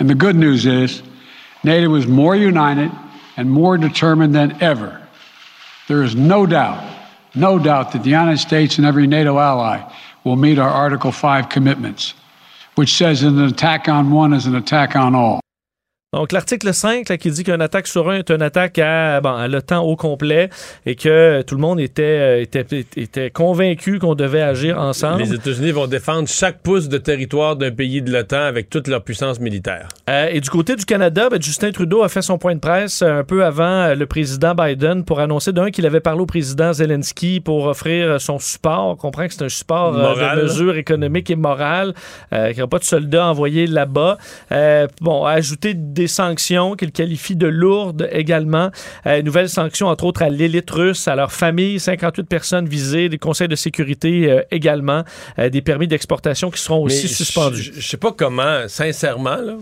And 0.00 0.08
the 0.08 0.14
good 0.14 0.36
news 0.36 0.64
is, 0.64 1.02
NATO 1.64 1.94
is 1.96 2.06
more 2.06 2.34
united 2.34 2.90
and 3.36 3.50
more 3.50 3.76
determined 3.76 4.34
than 4.34 4.56
ever. 4.62 5.02
There 5.88 6.02
is 6.02 6.14
no 6.14 6.46
doubt, 6.46 6.82
no 7.38 7.58
doubt 7.58 7.92
that 7.92 8.02
the 8.02 8.10
United 8.10 8.38
States 8.38 8.78
and 8.78 8.86
every 8.86 9.06
NATO 9.06 9.38
ally 9.38 9.82
will 10.24 10.36
meet 10.36 10.58
our 10.58 10.68
Article 10.68 11.12
5 11.12 11.48
commitments, 11.48 12.14
which 12.74 12.94
says 12.94 13.22
an 13.22 13.40
attack 13.40 13.88
on 13.88 14.10
one 14.10 14.32
is 14.32 14.46
an 14.46 14.54
attack 14.54 14.96
on 14.96 15.14
all. 15.14 15.40
Donc, 16.14 16.32
l'article 16.32 16.72
5 16.72 17.10
là, 17.10 17.18
qui 17.18 17.30
dit 17.30 17.44
qu'une 17.44 17.60
attaque 17.60 17.86
sur 17.86 18.08
un 18.08 18.14
est 18.14 18.30
une 18.30 18.40
attaque 18.40 18.78
à, 18.78 19.20
bon, 19.20 19.34
à 19.34 19.46
l'OTAN 19.46 19.82
au 19.82 19.94
complet 19.94 20.48
et 20.86 20.94
que 20.94 21.42
tout 21.42 21.54
le 21.54 21.60
monde 21.60 21.78
était, 21.80 22.02
euh, 22.02 22.40
était, 22.40 22.86
était 22.96 23.28
convaincu 23.28 23.98
qu'on 23.98 24.14
devait 24.14 24.40
agir 24.40 24.78
ensemble. 24.78 25.22
Les 25.22 25.34
États-Unis 25.34 25.70
vont 25.70 25.86
défendre 25.86 26.26
chaque 26.26 26.62
pouce 26.62 26.88
de 26.88 26.96
territoire 26.96 27.56
d'un 27.56 27.72
pays 27.72 28.00
de 28.00 28.10
l'OTAN 28.10 28.40
avec 28.40 28.70
toute 28.70 28.88
leur 28.88 29.04
puissance 29.04 29.38
militaire. 29.38 29.88
Euh, 30.08 30.30
et 30.32 30.40
du 30.40 30.48
côté 30.48 30.76
du 30.76 30.86
Canada, 30.86 31.28
ben, 31.28 31.42
Justin 31.42 31.72
Trudeau 31.72 32.02
a 32.02 32.08
fait 32.08 32.22
son 32.22 32.38
point 32.38 32.54
de 32.54 32.60
presse 32.60 33.02
euh, 33.02 33.18
un 33.18 33.24
peu 33.24 33.44
avant 33.44 33.94
le 33.94 34.06
président 34.06 34.54
Biden 34.54 35.04
pour 35.04 35.20
annoncer 35.20 35.52
d'un 35.52 35.70
qu'il 35.70 35.84
avait 35.84 36.00
parlé 36.00 36.22
au 36.22 36.26
président 36.26 36.72
Zelensky 36.72 37.40
pour 37.40 37.66
offrir 37.66 38.18
son 38.18 38.38
support. 38.38 38.86
On 38.86 38.96
comprend 38.96 39.26
que 39.26 39.34
c'est 39.34 39.44
un 39.44 39.50
support 39.50 39.92
Moral. 39.92 40.38
de 40.38 40.42
mesures 40.44 40.76
économiques 40.76 41.30
et 41.30 41.36
morales, 41.36 41.92
euh, 42.32 42.48
qu'il 42.48 42.56
n'y 42.56 42.62
aura 42.62 42.70
pas 42.70 42.78
de 42.78 42.84
soldats 42.84 43.26
envoyés 43.26 43.66
là-bas. 43.66 44.16
Euh, 44.52 44.86
bon, 45.02 45.24
a 45.24 45.32
ajouté 45.32 45.74
des 45.98 46.06
sanctions 46.06 46.76
qu'il 46.76 46.92
qualifie 46.92 47.34
de 47.34 47.48
lourdes 47.48 48.08
également. 48.12 48.70
Euh, 49.06 49.20
nouvelles 49.22 49.48
sanctions, 49.48 49.88
entre 49.88 50.04
autres, 50.04 50.22
à 50.22 50.28
l'élite 50.28 50.70
russe, 50.70 51.08
à 51.08 51.16
leur 51.16 51.32
famille, 51.32 51.80
58 51.80 52.24
personnes 52.24 52.68
visées, 52.68 53.08
des 53.08 53.18
conseils 53.18 53.48
de 53.48 53.56
sécurité 53.56 54.30
euh, 54.30 54.42
également, 54.52 55.02
euh, 55.40 55.48
des 55.48 55.60
permis 55.60 55.88
d'exportation 55.88 56.50
qui 56.50 56.60
seront 56.60 56.84
aussi 56.84 57.08
suspendus. 57.08 57.72
Je 57.74 57.80
je 57.80 57.86
sais 57.88 57.96
pas 57.96 58.12
comment, 58.12 58.68
sincèrement, 58.68 59.36
là. 59.36 59.56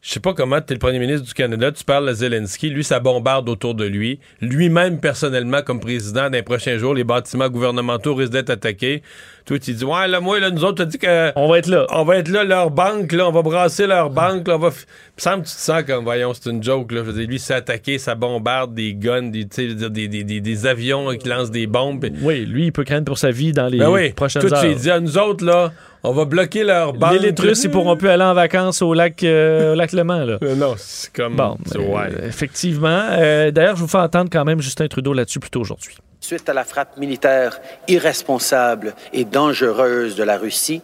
Je 0.00 0.12
sais 0.12 0.20
pas 0.20 0.32
comment 0.32 0.60
tu 0.60 0.72
es 0.72 0.74
le 0.74 0.78
premier 0.78 1.00
ministre 1.00 1.26
du 1.26 1.34
Canada, 1.34 1.72
tu 1.72 1.82
parles 1.82 2.08
à 2.08 2.14
Zelensky, 2.14 2.70
lui, 2.70 2.84
ça 2.84 3.00
bombarde 3.00 3.48
autour 3.48 3.74
de 3.74 3.84
lui. 3.84 4.20
Lui-même, 4.40 5.00
personnellement, 5.00 5.62
comme 5.62 5.80
président, 5.80 6.30
dans 6.30 6.36
les 6.36 6.42
prochains 6.44 6.78
jours, 6.78 6.94
les 6.94 7.02
bâtiments 7.02 7.48
gouvernementaux 7.48 8.14
risquent 8.14 8.32
d'être 8.32 8.50
attaqués. 8.50 9.02
Toi, 9.48 9.58
tu 9.58 9.72
dis, 9.72 9.82
ouais, 9.82 10.06
là, 10.08 10.20
moi, 10.20 10.38
là, 10.40 10.50
nous 10.50 10.62
autres, 10.62 10.84
tu 10.84 10.90
dit 10.90 10.98
que. 10.98 11.32
On 11.34 11.48
va 11.48 11.56
être 11.58 11.68
là. 11.68 11.86
On 11.88 12.04
va 12.04 12.16
être 12.18 12.28
là, 12.28 12.44
leur 12.44 12.70
banque, 12.70 13.12
là, 13.12 13.26
on 13.26 13.32
va 13.32 13.40
brasser 13.40 13.86
leur 13.86 14.10
banque, 14.10 14.46
là, 14.46 14.56
on 14.56 14.58
va. 14.58 14.68
semble 15.16 15.44
tu 15.44 15.52
te 15.54 15.58
sens 15.58 15.84
comme, 15.84 16.04
voyons, 16.04 16.34
c'est 16.34 16.50
une 16.50 16.62
joke, 16.62 16.92
là. 16.92 16.98
Je 16.98 17.10
veux 17.10 17.12
dire, 17.18 17.26
lui, 17.26 17.38
s'est 17.38 17.54
attaqué, 17.54 17.96
ça 17.96 18.14
bombarde 18.14 18.74
des 18.74 18.92
guns, 18.92 19.22
des, 19.30 20.66
avions 20.66 21.08
qui 21.16 21.26
lancent 21.30 21.50
des 21.50 21.66
bombes. 21.66 22.04
Oui, 22.20 22.44
lui, 22.44 22.66
il 22.66 22.72
peut 22.72 22.84
craindre 22.84 23.06
pour 23.06 23.16
sa 23.16 23.30
vie 23.30 23.52
dans 23.52 23.68
les 23.68 23.78
Ben 23.78 23.88
oui, 23.90 24.10
prochaines 24.10 24.42
toi, 24.42 24.60
tu 24.60 24.66
heures. 24.66 24.76
dis 24.76 24.90
à 24.90 25.00
nous 25.00 25.16
autres, 25.16 25.42
là, 25.46 25.72
on 26.02 26.12
va 26.12 26.26
bloquer 26.26 26.62
leur 26.62 26.92
banque. 26.92 27.14
L'élite 27.14 27.40
russe, 27.40 27.64
ils 27.64 27.70
pourront 27.70 27.96
plus 27.96 28.10
aller 28.10 28.24
en 28.24 28.34
vacances 28.34 28.82
au 28.82 28.92
lac, 28.92 29.22
euh, 29.24 29.72
au 29.72 29.76
lac 29.76 29.92
Léman. 29.92 30.24
Là. 30.26 30.38
Euh, 30.42 30.56
non, 30.56 30.74
c'est 30.76 31.10
comme. 31.12 31.36
Bon, 31.36 31.56
c'est- 31.64 31.78
euh, 31.78 31.82
ouais. 31.88 32.26
effectivement. 32.26 33.02
Euh, 33.12 33.50
D'ailleurs, 33.50 33.76
je 33.76 33.80
vous 33.80 33.88
fais 33.88 33.96
entendre 33.96 34.28
quand 34.30 34.44
même 34.44 34.60
Justin 34.60 34.88
Trudeau 34.88 35.14
là-dessus 35.14 35.40
plus 35.40 35.50
tôt 35.50 35.62
aujourd'hui. 35.62 35.96
Suite 36.20 36.48
à 36.48 36.54
la 36.54 36.64
frappe 36.64 36.96
militaire 36.96 37.60
irresponsable 37.86 38.94
et 39.12 39.24
dangereuse 39.24 40.16
de 40.16 40.24
la 40.24 40.36
Russie, 40.36 40.82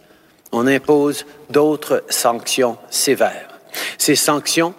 on 0.51 0.67
impose 0.67 1.25
d'autres 1.49 2.03
sanctions 2.09 2.77
sévères. 2.89 3.59
Ces 3.97 4.15
sanctions 4.15 4.73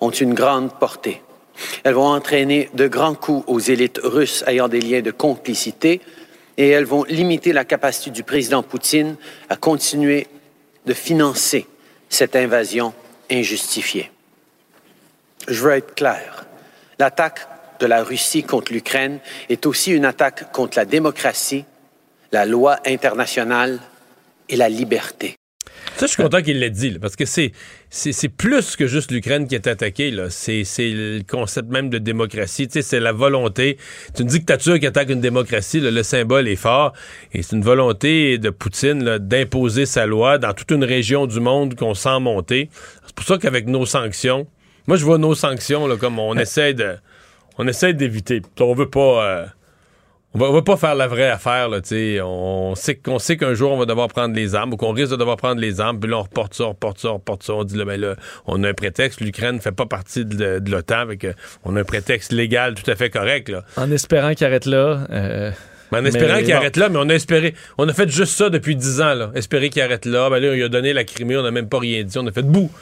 ont 0.00 0.10
une 0.10 0.34
grande 0.34 0.76
portée. 0.78 1.22
Elles 1.84 1.94
vont 1.94 2.08
entraîner 2.08 2.68
de 2.74 2.88
grands 2.88 3.14
coups 3.14 3.44
aux 3.46 3.60
élites 3.60 4.00
russes 4.02 4.42
ayant 4.46 4.68
des 4.68 4.80
liens 4.80 5.02
de 5.02 5.12
complicité 5.12 6.00
et 6.56 6.68
elles 6.68 6.84
vont 6.84 7.04
limiter 7.04 7.52
la 7.52 7.64
capacité 7.64 8.10
du 8.10 8.24
président 8.24 8.62
Poutine 8.62 9.16
à 9.48 9.56
continuer 9.56 10.26
de 10.86 10.92
financer 10.92 11.66
cette 12.08 12.36
invasion 12.36 12.92
injustifiée. 13.30 14.10
Je 15.48 15.62
veux 15.62 15.72
être 15.72 15.94
clair. 15.94 16.46
L'attaque 16.98 17.46
de 17.84 17.88
la 17.88 18.02
Russie 18.02 18.42
contre 18.42 18.72
l'Ukraine 18.72 19.18
est 19.50 19.66
aussi 19.66 19.92
une 19.92 20.06
attaque 20.06 20.50
contre 20.52 20.78
la 20.78 20.86
démocratie, 20.86 21.66
la 22.32 22.46
loi 22.46 22.78
internationale 22.86 23.78
et 24.48 24.56
la 24.56 24.70
liberté. 24.70 25.36
Ça, 25.96 26.06
je 26.06 26.12
suis 26.12 26.22
content 26.22 26.40
qu'il 26.40 26.58
l'ait 26.60 26.70
dit, 26.70 26.90
là, 26.92 26.98
parce 26.98 27.14
que 27.14 27.26
c'est, 27.26 27.52
c'est, 27.90 28.28
plus 28.30 28.74
que 28.76 28.86
juste 28.86 29.10
l'Ukraine 29.10 29.46
qui 29.46 29.54
est 29.54 29.66
attaquée. 29.66 30.10
Là. 30.10 30.30
C'est, 30.30 30.64
c'est 30.64 30.90
le 30.90 31.20
concept 31.28 31.70
même 31.70 31.90
de 31.90 31.98
démocratie. 31.98 32.66
Tu 32.68 32.72
sais, 32.72 32.82
c'est 32.82 33.00
la 33.00 33.12
volonté. 33.12 33.76
C'est 34.14 34.22
une 34.22 34.28
dictature 34.28 34.80
qui 34.80 34.86
attaque 34.86 35.10
une 35.10 35.20
démocratie. 35.20 35.80
là, 35.80 35.90
le 35.90 36.02
symbole 36.02 36.48
est 36.48 36.56
fort. 36.56 36.94
Et 37.34 37.42
c'est 37.42 37.54
une 37.54 37.62
volonté 37.62 38.38
de 38.38 38.48
Poutine 38.48 39.18
d'imposer 39.18 39.84
sa 39.84 40.06
loi 40.06 40.38
dans 40.38 40.54
toute 40.54 40.70
une 40.70 40.84
région 40.84 41.26
du 41.26 41.38
monde 41.38 41.74
qu'on 41.74 41.94
sent 41.94 42.18
monter. 42.18 42.70
C'est 43.04 43.14
pour 43.14 43.26
ça 43.26 43.36
qu'avec 43.36 43.66
nos 43.66 43.84
sanctions, 43.84 44.46
moi, 44.86 44.96
je 44.96 45.04
vois 45.04 45.18
nos 45.18 45.34
sanctions 45.34 45.86
là, 45.86 45.96
comme 45.96 46.18
on 46.18 46.34
essaie 46.36 46.72
de... 46.72 46.96
On 47.58 47.66
essaie 47.68 47.92
d'éviter. 47.94 48.42
On 48.60 48.74
veut 48.74 48.88
pas... 48.90 49.24
euh, 49.24 49.46
on 50.36 50.40
va, 50.40 50.46
on 50.46 50.52
va 50.52 50.62
pas 50.62 50.76
faire 50.76 50.96
la 50.96 51.06
vraie 51.06 51.28
affaire, 51.30 51.68
là, 51.68 51.80
tu 51.80 51.90
sais. 51.90 52.20
On 52.20 52.74
sait 52.74 52.96
qu'on 52.96 53.20
sait 53.20 53.36
qu'un 53.36 53.54
jour, 53.54 53.70
on 53.70 53.78
va 53.78 53.86
devoir 53.86 54.08
prendre 54.08 54.34
les 54.34 54.56
armes 54.56 54.72
ou 54.72 54.76
qu'on 54.76 54.90
risque 54.90 55.12
de 55.12 55.16
devoir 55.16 55.36
prendre 55.36 55.60
les 55.60 55.80
armes, 55.80 56.00
puis 56.00 56.10
là, 56.10 56.16
on 56.18 56.22
reporte 56.22 56.54
ça, 56.54 56.64
on 56.64 56.68
reporte 56.70 56.98
ça, 56.98 57.10
on 57.10 57.14
reporte 57.14 57.44
ça. 57.44 57.52
On 57.52 57.62
dit, 57.62 57.76
là, 57.76 57.84
ben 57.84 58.00
là, 58.00 58.16
on 58.46 58.64
a 58.64 58.68
un 58.70 58.74
prétexte. 58.74 59.20
L'Ukraine 59.20 59.54
ne 59.56 59.60
fait 59.60 59.70
pas 59.70 59.86
partie 59.86 60.24
de, 60.24 60.58
de 60.58 60.70
l'OTAN, 60.72 60.98
avec 60.98 61.24
on 61.64 61.76
a 61.76 61.80
un 61.82 61.84
prétexte 61.84 62.32
légal 62.32 62.74
tout 62.74 62.90
à 62.90 62.96
fait 62.96 63.10
correct, 63.10 63.48
là. 63.48 63.62
En 63.76 63.92
espérant 63.92 64.34
qu'il 64.34 64.44
arrête 64.44 64.66
là. 64.66 65.06
euh, 65.10 65.52
Mais 65.92 65.98
en 65.98 66.04
espérant 66.04 66.38
qu'il 66.40 66.52
arrête 66.52 66.76
là, 66.76 66.88
mais 66.88 66.98
on 66.98 67.08
a 67.08 67.14
espéré. 67.14 67.54
On 67.78 67.88
a 67.88 67.92
fait 67.92 68.08
juste 68.10 68.36
ça 68.36 68.50
depuis 68.50 68.74
dix 68.74 69.00
ans, 69.00 69.14
là. 69.14 69.30
Espérer 69.36 69.70
qu'il 69.70 69.82
arrête 69.82 70.04
là. 70.04 70.28
Ben 70.30 70.40
là, 70.40 70.56
il 70.56 70.62
a 70.64 70.68
donné 70.68 70.92
la 70.92 71.04
Crimée, 71.04 71.36
on 71.36 71.42
n'a 71.44 71.52
même 71.52 71.68
pas 71.68 71.78
rien 71.78 72.02
dit. 72.02 72.18
On 72.18 72.26
a 72.26 72.32
fait 72.32 72.42
bout. 72.42 72.72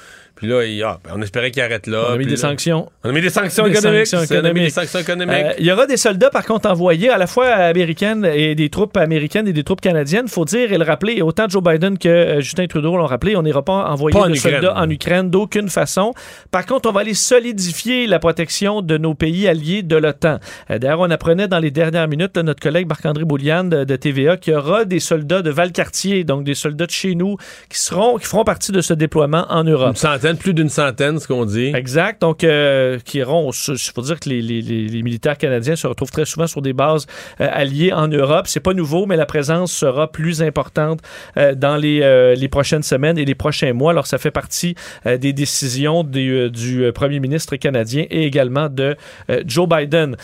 Puis 0.43 0.51
là, 0.51 0.65
il, 0.65 0.83
ah, 0.83 0.99
ben, 1.05 1.13
on 1.15 1.23
espérait 1.23 1.53
qu'il 1.53 1.63
arrête 1.63 1.87
là. 1.87 2.03
On 2.11 2.15
a 2.15 2.17
mis 2.19 2.25
des 2.25 2.33
là- 2.33 2.37
sanctions. 2.37 2.91
On 3.05 3.11
a 3.11 3.13
mis 3.13 3.21
des 3.21 3.31
sanctions 3.31 3.63
Des 3.63 3.71
économiques. 3.79 4.07
sanctions 4.09 4.27
c'est- 4.27 4.35
On 4.35 4.45
a 4.45 4.53
mis 4.53 4.61
des 4.63 4.67
économiques. 4.67 4.73
sanctions 4.73 4.99
économiques. 4.99 5.37
Euh, 5.37 5.53
il 5.61 5.67
y 5.67 5.71
aura 5.71 5.87
des 5.87 5.97
soldats, 5.97 6.31
par 6.31 6.45
contre, 6.45 6.69
envoyés 6.69 7.11
à 7.11 7.17
la 7.17 7.29
fois 7.29 7.47
américaines 7.47 8.25
et 8.25 8.57
des 8.57 8.69
troupes 8.69 8.97
américaines 8.97 9.47
et 9.47 9.53
des 9.53 9.63
troupes 9.63 9.81
canadiennes. 9.81 10.27
faut 10.27 10.45
dire 10.45 10.73
et 10.73 10.79
le 10.79 10.85
rappeler, 10.85 11.13
et 11.19 11.23
autant 11.23 11.49
Joe 11.49 11.63
Biden 11.63 11.97
que 11.97 12.09
euh, 12.09 12.41
Justin 12.41 12.67
Trudeau 12.67 12.97
l'ont 12.97 13.07
rappelé, 13.07 13.37
on 13.37 13.43
n'ira 13.43 13.63
pas 13.65 13.89
envoyer 13.89 14.19
Pas 14.19 14.25
en 14.25 14.29
de 14.31 14.35
Ukraine. 14.35 14.55
soldats 14.55 14.77
en 14.77 14.91
Ukraine 14.91 15.31
d'aucune 15.31 15.69
façon. 15.69 16.13
Par 16.51 16.67
contre, 16.67 16.89
on 16.89 16.93
va 16.93 17.03
aller 17.03 17.15
solidifier 17.15 18.07
la 18.09 18.19
protection 18.19 18.83
de 18.83 18.99
nos 18.99 19.15
pays 19.15 19.47
alliés 19.47 19.83
de 19.83 19.97
l'OTAN. 19.97 20.39
Euh, 20.73 20.79
D'ailleurs, 20.79 21.01
on 21.01 21.11
apprenait 21.11 21.47
dans 21.49 21.61
les 21.61 21.71
dernières 21.71 22.09
minutes, 22.09 22.37
là, 22.37 22.43
notre 22.43 22.61
collègue 22.61 22.89
Marc-André 22.89 23.25
Bouliane 23.25 23.69
de, 23.71 23.85
de 23.85 23.97
TVA, 23.97 24.37
qu'il 24.37 24.55
y 24.55 24.57
aura 24.57 24.85
des 24.85 24.99
soldats 25.01 25.43
de 25.43 25.51
Valcartier, 25.51 26.25
donc 26.25 26.43
des 26.45 26.55
soldats 26.55 26.87
de 26.87 26.91
chez 26.91 27.15
nous, 27.15 27.37
qui 27.69 27.79
seront, 27.79 28.19
qui 28.19 28.27
feront 28.27 28.43
partie 28.45 28.73
de 28.73 28.81
ce 28.81 28.93
déploiement 28.95 29.47
en 29.51 29.63
Europe. 29.65 29.91
Une 29.91 29.97
centaine, 29.97 30.32
plus 30.39 30.55
d'une 30.55 30.69
centaine, 30.69 31.19
ce 31.19 31.27
qu'on 31.27 31.45
dit. 31.45 31.73
Exact. 31.75 32.21
Donc, 32.21 32.45
euh, 32.45 32.99
qui 33.05 33.19
iront. 33.19 33.51
Il 33.51 33.79
faut 33.79 34.03
dire 34.03 34.21
que 34.21 34.29
les, 34.29 35.03
militaires 35.03 35.39
canadiens 35.39 35.77
se 35.77 35.87
retrouvent 35.87 36.11
très 36.11 36.25
souvent 36.25 36.47
sur 36.47 36.63
des 36.63 36.73
bases 36.73 37.07
euh, 37.41 37.49
alliées 37.51 37.93
en 37.93 38.09
Europe. 38.09 38.47
C'est 38.47 38.61
pas 38.61 38.75
nouveau, 38.75 39.07
mais 39.07 39.17
la 39.17 39.27
présence 39.27 39.73
sera 39.73 40.11
plus 40.11 40.43
importante 40.43 41.01
euh, 41.37 41.55
dans 41.55 41.77
les, 41.77 42.49
prochaines 42.49 42.83
semaines 42.83 43.19
et 43.19 43.25
les 43.25 43.35
prochains 43.35 43.73
mois. 43.73 43.93
Alors, 43.93 44.07
ça 44.07 44.19
fait 44.19 44.31
partie 44.31 44.75
des 45.07 45.33
décisions 45.33 46.05
du, 46.05 46.51
premier 46.95 47.21
ministre 47.21 47.57
canadien 47.57 48.05
et 48.11 48.27
également 48.27 48.69
de 48.69 48.97
Joe 49.47 49.69
Biden. 49.69 50.17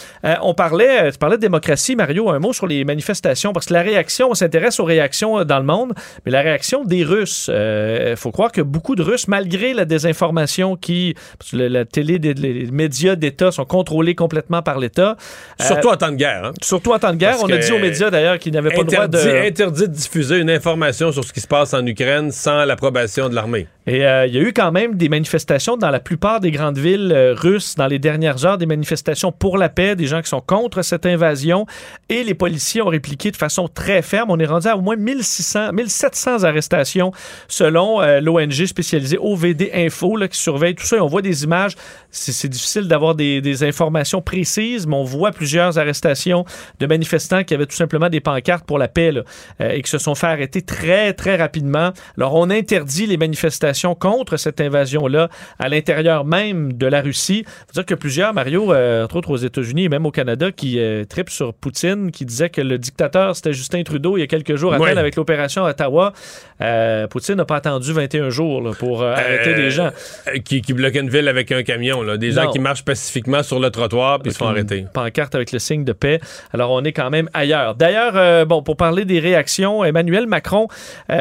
On 0.43 0.55
parlait, 0.55 1.11
tu 1.11 1.19
parlais 1.19 1.37
de 1.37 1.41
démocratie, 1.41 1.97
Mario. 1.97 2.29
Un 2.31 2.39
mot 2.39 2.53
sur 2.53 2.67
les 2.67 2.85
manifestations, 2.85 3.53
parce 3.53 3.67
que 3.67 3.73
la 3.73 3.83
réaction, 3.83 4.31
on 4.31 4.35
s'intéresse 4.35 4.79
aux 4.81 4.85
réactions 4.85 5.45
dans 5.45 5.59
le 5.59 5.65
monde, 5.65 5.95
mais 6.25 6.33
la 6.33 6.43
réaction 6.43 6.85
des 6.85 7.05
Russes. 7.05 7.51
Il 7.51 8.17
faut 8.17 8.31
croire 8.31 8.53
que 8.53 8.61
beaucoup 8.61 8.95
de 8.95 9.03
Russes, 9.03 9.29
malgré 9.29 9.73
la 9.73 9.85
désinformation 9.99 10.77
qui. 10.77 11.15
parce 11.39 11.51
que 11.53 11.57
la, 11.57 11.69
la 11.69 11.85
télé, 11.85 12.19
des- 12.19 12.35
les 12.35 12.71
médias 12.71 13.17
d'État 13.17 13.51
sont 13.53 13.65
contrôlés 13.65 14.15
complètement 14.15 14.63
par 14.63 14.79
l'État. 14.79 15.17
Euh, 15.61 15.65
Surtout 15.65 15.89
en 15.89 15.97
temps 15.97 16.11
de 16.11 16.17
guerre. 16.17 16.45
hein. 16.47 16.53
surtout 16.63 16.93
en 16.93 16.99
temps 16.99 17.13
de 17.13 17.17
guerre. 17.17 17.33
Parce 17.33 17.43
on 17.45 17.53
a 17.53 17.59
dit 17.59 17.73
aux 17.73 17.79
médias 17.79 18.11
d'ailleurs 18.11 18.39
qu'ils 18.39 18.53
n'avaient 18.53 18.71
pas 18.71 18.79
le 18.83 18.85
droit 18.85 19.09
de. 19.09 19.47
interdit 19.47 19.83
de 19.83 19.87
diffuser 19.93 20.39
une 20.39 20.51
information 20.51 21.13
sur 21.13 21.25
ce 21.25 21.33
qui 21.33 21.41
se 21.41 21.47
passe 21.49 21.75
en 21.75 21.85
Ukraine 21.87 22.31
sans 22.31 22.65
l'approbation 22.65 23.29
de 23.29 23.35
l'armée. 23.35 23.67
Et 23.89 24.05
euh, 24.05 24.27
il 24.27 24.35
y 24.35 24.39
a 24.39 24.43
eu 24.43 24.53
quand 24.53 24.71
même 24.71 24.97
des 24.97 25.09
manifestations 25.09 25.79
dans 25.79 25.89
la 25.89 25.99
plupart 25.99 26.41
des 26.41 26.51
grandes 26.51 26.77
villes 26.77 27.11
euh, 27.11 27.33
russes 27.33 27.75
dans 27.75 27.87
les 27.87 27.99
dernières 27.99 28.45
heures, 28.45 28.59
des 28.59 28.67
manifestations 28.67 29.33
pour 29.33 29.57
la 29.57 29.71
paix, 29.71 29.97
des 29.97 30.07
gens 30.07 30.21
qui 30.21 30.29
sont 30.29 30.43
contre 30.43 30.83
cette 30.83 31.07
invasion. 31.07 31.65
Et 32.11 32.23
les 32.23 32.35
policiers 32.35 32.83
ont 32.83 32.89
répliqué 32.89 33.31
de 33.31 33.37
façon 33.37 33.67
très 33.67 34.03
ferme. 34.03 34.31
On 34.31 34.39
est 34.39 34.45
rendu 34.45 34.69
à 34.69 34.77
au 34.77 34.83
moins 34.83 34.97
1600, 34.97 35.73
1700 35.73 36.45
arrestations 36.45 37.13
selon 37.49 38.03
euh, 38.03 38.21
l'ONG 38.21 38.67
spécialisée 38.67 39.17
OVD 39.19 39.71
Info 39.73 40.19
qui 40.31 40.39
surveille 40.39 40.75
tout 40.75 40.85
ça. 40.85 40.99
Et 40.99 41.01
on 41.01 41.07
voit 41.07 41.23
des 41.23 41.45
images. 41.45 41.75
C'est 42.11 42.49
difficile 42.49 42.89
d'avoir 42.89 43.15
des, 43.15 43.65
informations 43.65 44.21
précises, 44.21 44.87
mais 44.87 44.97
on 44.97 45.05
voit 45.05 45.33
plusieurs 45.33 45.79
arrestations 45.79 46.45
de 46.79 46.87
manifestants 46.87 47.43
qui 47.43 47.55
avaient 47.55 47.67
tout 47.67 47.77
simplement 47.77 48.11
des 48.11 48.21
pancartes 48.21 48.67
pour 48.67 48.79
la 48.79 48.89
paix 48.89 49.13
et 49.59 49.83
qui 49.83 49.91
se 49.91 49.99
sont 49.99 50.15
fait 50.15 50.27
arrêter 50.27 50.63
très, 50.63 51.13
très 51.15 51.37
rapidement. 51.37 51.93
Alors, 52.17 52.35
on 52.35 52.51
interdit 52.51 53.07
les 53.07 53.17
manifestations 53.17 53.78
contre 53.95 54.37
cette 54.37 54.61
invasion-là 54.61 55.29
à 55.59 55.69
l'intérieur 55.69 56.25
même 56.25 56.73
de 56.73 56.87
la 56.87 57.01
Russie. 57.01 57.45
faut 57.67 57.73
dire 57.75 57.87
que 57.87 57.95
plusieurs, 57.95 58.33
Mario, 58.35 58.73
euh, 58.73 59.05
entre 59.05 59.17
autres 59.17 59.31
aux 59.31 59.37
États-Unis 59.37 59.85
et 59.85 59.89
même 59.89 60.07
au 60.07 60.11
Canada, 60.11 60.51
qui 60.53 60.79
euh, 60.79 61.05
tripent 61.05 61.31
sur 61.31 61.55
Poutine, 61.55 62.11
qui 62.11 62.25
disaient 62.25 62.51
que 62.51 62.61
le 62.61 62.79
dictateur, 62.79 63.35
c'était 63.37 63.53
Justin 63.53 63.83
Trudeau 63.83 64.17
il 64.17 64.21
y 64.21 64.23
a 64.23 64.27
quelques 64.27 64.57
jours 64.57 64.75
à 64.75 64.79
Ouais. 64.79 64.89
peine 64.91 64.99
avec 64.99 65.17
l'opération 65.17 65.65
Ottawa. 65.65 66.13
Euh, 66.61 67.07
Poutine 67.07 67.35
n'a 67.37 67.45
pas 67.45 67.57
attendu 67.57 67.93
21 67.93 68.31
jours 68.31 68.61
là, 68.63 68.71
pour 68.79 69.03
euh, 69.03 69.13
arrêter 69.13 69.51
Euh, 69.51 69.57
des 69.57 69.71
gens. 69.71 69.91
euh, 70.29 70.39
qui, 70.45 70.61
qui 70.63 70.73
bloquent 70.73 71.01
une 71.01 71.09
ville 71.11 71.29
avec 71.29 71.53
un 71.53 71.63
camion. 71.63 72.03
Là. 72.03 72.17
Des 72.17 72.33
gens 72.33 72.45
Non. 72.45 72.51
qui 72.51 72.59
marchent 72.59 72.85
pacifiquement 72.85 73.43
sur 73.43 73.61
le 73.61 73.71
trottoir 73.71 74.19
puis 74.21 74.33
se 74.33 74.39
font 74.39 74.49
arrêter. 74.49 74.87
pancarte 74.93 75.35
avec 75.35 75.53
le 75.53 75.59
signe 75.59 75.85
de 75.85 75.93
paix. 75.93 76.21
Alors, 76.53 76.71
on 76.71 76.83
est 76.85 76.93
quand 76.93 77.11
même 77.11 77.29
ailleurs. 77.35 77.75
D'ailleurs, 77.75 78.47
bon, 78.47 78.63
pour 78.63 78.77
parler 78.77 79.05
des 79.05 79.21
réactions, 79.21 79.85
Emmanuel 79.85 80.27
Macron, 80.27 80.69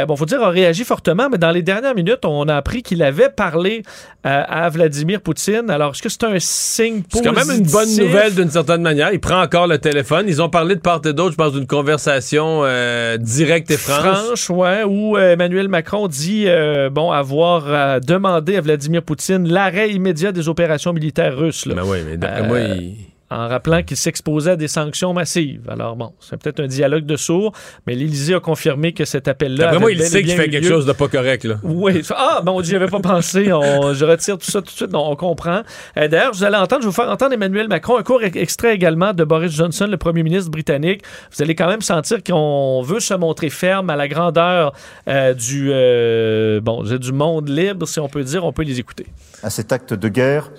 bon, 0.07 0.15
faut 0.15 0.25
dire, 0.25 0.41
a 0.41 0.49
réagi 0.49 0.84
fortement, 0.84 1.29
mais 1.29 1.38
dans 1.38 1.51
les 1.51 1.61
dernières 1.61 1.95
minutes, 1.95 2.25
on 2.25 2.47
a 2.48 2.56
appris 2.56 2.84
qu'il 2.84 3.03
avait 3.03 3.30
parlé 3.30 3.84
euh, 4.26 4.44
à 4.48 4.69
Vladimir 4.69 5.22
Poutine. 5.22 5.69
Alors, 5.69 5.91
est-ce 5.91 6.02
que 6.02 6.10
c'est 6.10 6.24
un 6.24 6.40
signe 6.40 7.03
C'est 7.11 7.22
positif? 7.22 7.34
quand 7.34 7.48
même 7.48 7.60
une 7.60 7.72
bonne 7.72 7.95
nouvelle 7.98 8.36
d'une 8.36 8.49
certaine 8.49 8.82
manière. 8.82 9.11
Il 9.14 9.19
prend 9.19 9.41
encore 9.41 9.68
le 9.68 9.78
téléphone. 9.78 10.26
Ils 10.28 10.41
ont 10.41 10.49
parlé 10.49 10.76
de 10.76 10.82
part 10.82 11.02
et 11.06 11.14
d'autre, 11.14 11.32
je 11.32 11.38
pense, 11.38 11.53
d'une 11.53 11.68
conversation 11.68 12.61
euh, 12.64 13.18
directe 13.18 13.72
et 13.72 13.78
franche. 13.78 14.26
franche, 14.26 14.49
ouais, 14.49 14.84
où 14.84 15.18
euh, 15.18 15.34
Emmanuel 15.34 15.68
Macron 15.68 16.07
dit 16.07 16.45
euh, 16.48 16.90
bon 16.90 17.11
avoir 17.11 18.02
demandé 18.02 18.56
à 18.57 18.61
Vladimir 18.61 19.02
Poutine 19.03 19.48
l'arrêt 19.48 19.91
immédiat 19.91 20.32
des 20.32 20.49
opérations 20.49 20.94
militaires 20.94 21.38
russes. 21.38 21.65
là. 21.65 21.76
Ben 21.76 21.84
oui, 21.86 21.99
mais 22.07 22.18
d'après 22.18 22.48
moi, 22.48 22.60
il... 22.60 22.95
en 23.29 23.47
rappelant 23.47 23.83
qu'il 23.83 23.97
s'exposait 23.97 24.51
à 24.51 24.55
des 24.55 24.67
sanctions 24.67 25.13
massives. 25.13 25.61
Alors 25.69 25.95
bon, 25.95 26.13
c'est 26.19 26.37
peut-être 26.41 26.59
un 26.61 26.67
dialogue 26.67 27.05
de 27.05 27.15
sourds, 27.17 27.51
mais 27.85 27.93
l'Élysée 27.95 28.35
a 28.35 28.39
confirmé 28.39 28.93
que 28.93 29.03
cet 29.05 29.27
appel-là. 29.27 29.69
Avait 29.69 29.93
il 29.93 30.01
sait 30.03 30.23
qu'il 30.23 30.31
fait 30.31 30.49
quelque 30.49 30.63
lieu. 30.63 30.69
chose 30.69 30.85
de 30.85 30.93
pas 30.93 31.07
correct. 31.07 31.43
Là. 31.45 31.55
Oui. 31.63 32.01
Ah, 32.11 32.41
bon, 32.43 32.61
j'y 32.63 32.75
avais 32.75 32.87
pas 32.87 32.99
pensé. 32.99 33.51
On- 33.51 33.93
je 33.93 34.05
retire 34.05 34.37
tout 34.37 34.49
ça 34.49 34.59
tout 34.61 34.67
de 34.67 34.71
suite. 34.77 34.91
Non, 34.91 35.09
on 35.11 35.15
comprend. 35.15 35.61
Euh, 35.97 36.07
D'ailleurs, 36.07 36.31
vous 36.33 36.43
allez 36.43 36.55
entendre, 36.57 36.81
je 36.83 36.87
vais 36.87 36.91
vous 36.91 36.95
faire 36.95 37.09
entendre 37.09 37.33
Emmanuel 37.33 37.67
Macron, 37.67 37.97
un 37.97 38.03
court 38.03 38.23
ex- 38.23 38.37
extrait 38.37 38.73
également 38.73 39.13
de 39.13 39.23
Boris 39.23 39.51
Johnson, 39.51 39.87
le 39.89 39.97
premier 39.97 40.23
ministre 40.23 40.49
britannique. 40.51 41.01
Vous 41.35 41.41
allez 41.41 41.55
quand 41.55 41.67
même 41.67 41.81
sentir 41.81 42.23
qu'on 42.23 42.81
veut 42.81 42.99
se 42.99 43.13
montrer 43.13 43.49
ferme 43.49 43.89
à 43.89 43.95
la 43.95 44.07
grandeur 44.07 44.73
euh, 45.09 45.33
du, 45.33 45.69
euh, 45.71 46.61
bon, 46.61 46.83
du 46.83 47.11
monde 47.11 47.49
libre, 47.49 47.87
si 47.87 47.99
on 47.99 48.07
peut 48.07 48.23
dire. 48.23 48.45
On 48.45 48.53
peut 48.53 48.63
les 48.63 48.79
écouter. 48.79 49.05
À 49.43 49.49
cet 49.49 49.71
acte 49.71 49.93
de 49.93 50.07
guerre, 50.07 50.49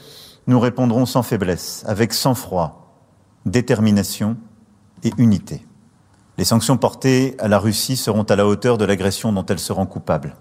nous 0.49 0.59
répondrons 0.59 1.07
sans 1.07 1.23
faiblesse, 1.23 1.85
avec 1.87 2.13
sang-froid, 2.13 2.97
détermination 3.45 4.37
et 5.05 5.13
unité. 5.19 5.65
Les 6.39 6.45
sanctions 6.45 6.79
portées 6.79 7.37
à 7.39 7.49
la 7.49 7.59
Russie 7.59 7.97
seront 7.97 8.23
à 8.23 8.35
la 8.35 8.47
hauteur 8.47 8.79
de 8.79 8.85
l'agression 8.85 9.33
dont 9.33 9.45
elle 9.45 9.59
se 9.59 9.73
rend 9.73 9.87
coupable. 9.87 10.35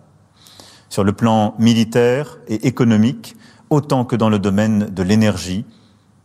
Sur 0.89 1.03
le 1.03 1.11
plan 1.11 1.55
militaire 1.59 2.39
et 2.47 2.67
économique, 2.67 3.35
autant 3.69 4.05
que 4.05 4.15
dans 4.15 4.29
le 4.29 4.39
domaine 4.39 4.85
de 4.85 5.03
l'énergie, 5.03 5.65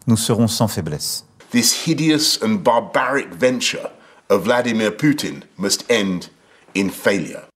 nous 0.06 0.16
serons 0.16 0.46
sans 0.46 0.68
faiblesse. 0.68 1.26
This 1.50 1.86
hideous 1.86 2.38
and 2.42 2.62
barbaric 2.62 3.34
venture 3.34 3.90
of 4.30 4.44
Vladimir 4.44 4.96
Putin 4.96 5.40
must 5.59 5.84
end 5.90 6.30
in 6.76 6.88
failure. 6.88 7.51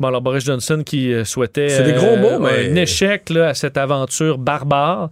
Bon, 0.00 0.08
alors 0.08 0.22
Boris 0.22 0.44
Johnson 0.44 0.82
qui 0.84 1.12
euh, 1.12 1.24
souhaitait 1.24 1.68
C'est 1.68 1.82
des 1.84 1.92
gros 1.92 2.16
mots, 2.16 2.46
euh, 2.46 2.68
mais- 2.68 2.70
un 2.70 2.74
échec 2.76 3.30
là, 3.30 3.48
à 3.48 3.54
cette 3.54 3.76
aventure 3.76 4.38
barbare. 4.38 5.10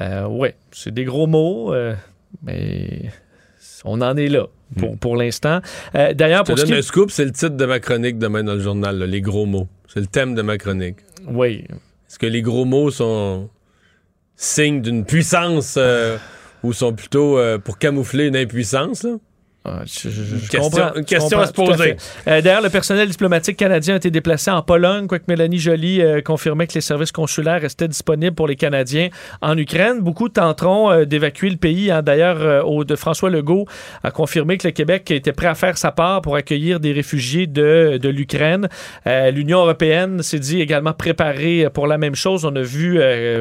Euh, 0.00 0.26
ouais, 0.26 0.54
c'est 0.72 0.92
des 0.92 1.04
gros 1.04 1.26
mots, 1.26 1.74
mais 2.42 3.10
on 3.84 4.00
en 4.02 4.16
est 4.16 4.28
là 4.28 4.46
pour, 4.78 4.98
pour 4.98 5.16
l'instant. 5.16 5.60
Euh, 5.94 6.12
D'ailleurs, 6.12 6.42
Hmm. 6.42 6.46
Pour 6.46 6.58
ce 6.58 6.64
donne 6.64 6.72
qui 6.74 6.78
un 6.78 6.82
scoop, 6.82 7.10
c'est 7.10 7.24
le 7.24 7.32
titre 7.32 7.56
de 7.56 7.64
ma 7.66 7.80
chronique 7.80 8.18
demain 8.18 8.42
dans 8.44 8.54
le 8.54 8.60
journal, 8.60 8.98
là, 8.98 9.06
les 9.06 9.20
gros 9.20 9.46
mots. 9.46 9.68
C'est 9.92 10.00
le 10.00 10.06
thème 10.06 10.34
de 10.34 10.42
ma 10.42 10.58
chronique. 10.58 10.96
Oui. 11.26 11.64
Est-ce 12.08 12.18
que 12.18 12.26
les 12.26 12.42
gros 12.42 12.64
mots 12.64 12.90
sont 12.90 13.48
signes 14.36 14.82
d'une 14.82 15.04
puissance 15.04 15.76
euh, 15.78 16.18
ou 16.62 16.72
sont 16.72 16.92
plutôt 16.92 17.38
euh, 17.38 17.58
pour 17.58 17.78
camoufler 17.78 18.26
une 18.26 18.36
impuissance? 18.36 19.04
Là? 19.04 19.16
Je- 19.84 20.08
je- 20.08 20.22
je 20.24 20.48
question- 20.48 20.60
comprends, 20.60 20.94
une 20.94 21.04
question 21.04 21.38
à 21.40 21.46
se 21.46 21.52
poser. 21.52 21.96
Euh, 22.28 22.40
D'ailleurs, 22.40 22.62
le 22.62 22.70
personnel 22.70 23.08
diplomatique 23.08 23.56
canadien 23.56 23.94
a 23.94 23.96
été 23.96 24.10
déplacé 24.10 24.50
en 24.50 24.62
Pologne, 24.62 25.06
quoique 25.06 25.24
Mélanie 25.28 25.58
Joly 25.58 26.00
euh, 26.02 26.20
confirmait 26.20 26.66
que 26.66 26.74
les 26.74 26.80
services 26.80 27.12
consulaires 27.12 27.60
restaient 27.60 27.88
disponibles 27.88 28.34
pour 28.34 28.46
les 28.48 28.56
Canadiens 28.56 29.08
en 29.42 29.56
Ukraine. 29.56 30.00
Beaucoup 30.00 30.28
tenteront 30.28 30.90
euh, 30.90 31.04
d'évacuer 31.04 31.50
le 31.50 31.56
pays. 31.56 31.90
hein. 31.90 32.02
D'ailleurs, 32.02 32.66
au- 32.66 32.84
de 32.84 32.96
François 32.96 33.30
Legault 33.30 33.66
a 34.02 34.10
confirmé 34.10 34.58
que 34.58 34.66
le 34.68 34.72
Québec 34.72 35.10
était 35.10 35.32
prêt 35.32 35.46
à 35.48 35.54
faire 35.54 35.76
sa 35.78 35.90
part 35.92 36.22
pour 36.22 36.36
accueillir 36.36 36.80
des 36.80 36.92
réfugiés 36.92 37.46
de, 37.46 37.98
de 38.00 38.08
l'Ukraine. 38.08 38.68
L'Union 39.06 39.60
européenne 39.60 40.22
s'est 40.22 40.38
dit 40.38 40.60
également 40.60 40.92
préparée 40.92 41.68
pour 41.72 41.86
la 41.86 41.98
même 41.98 42.14
chose. 42.14 42.44
On 42.44 42.54
a 42.56 42.62
vu 42.62 43.00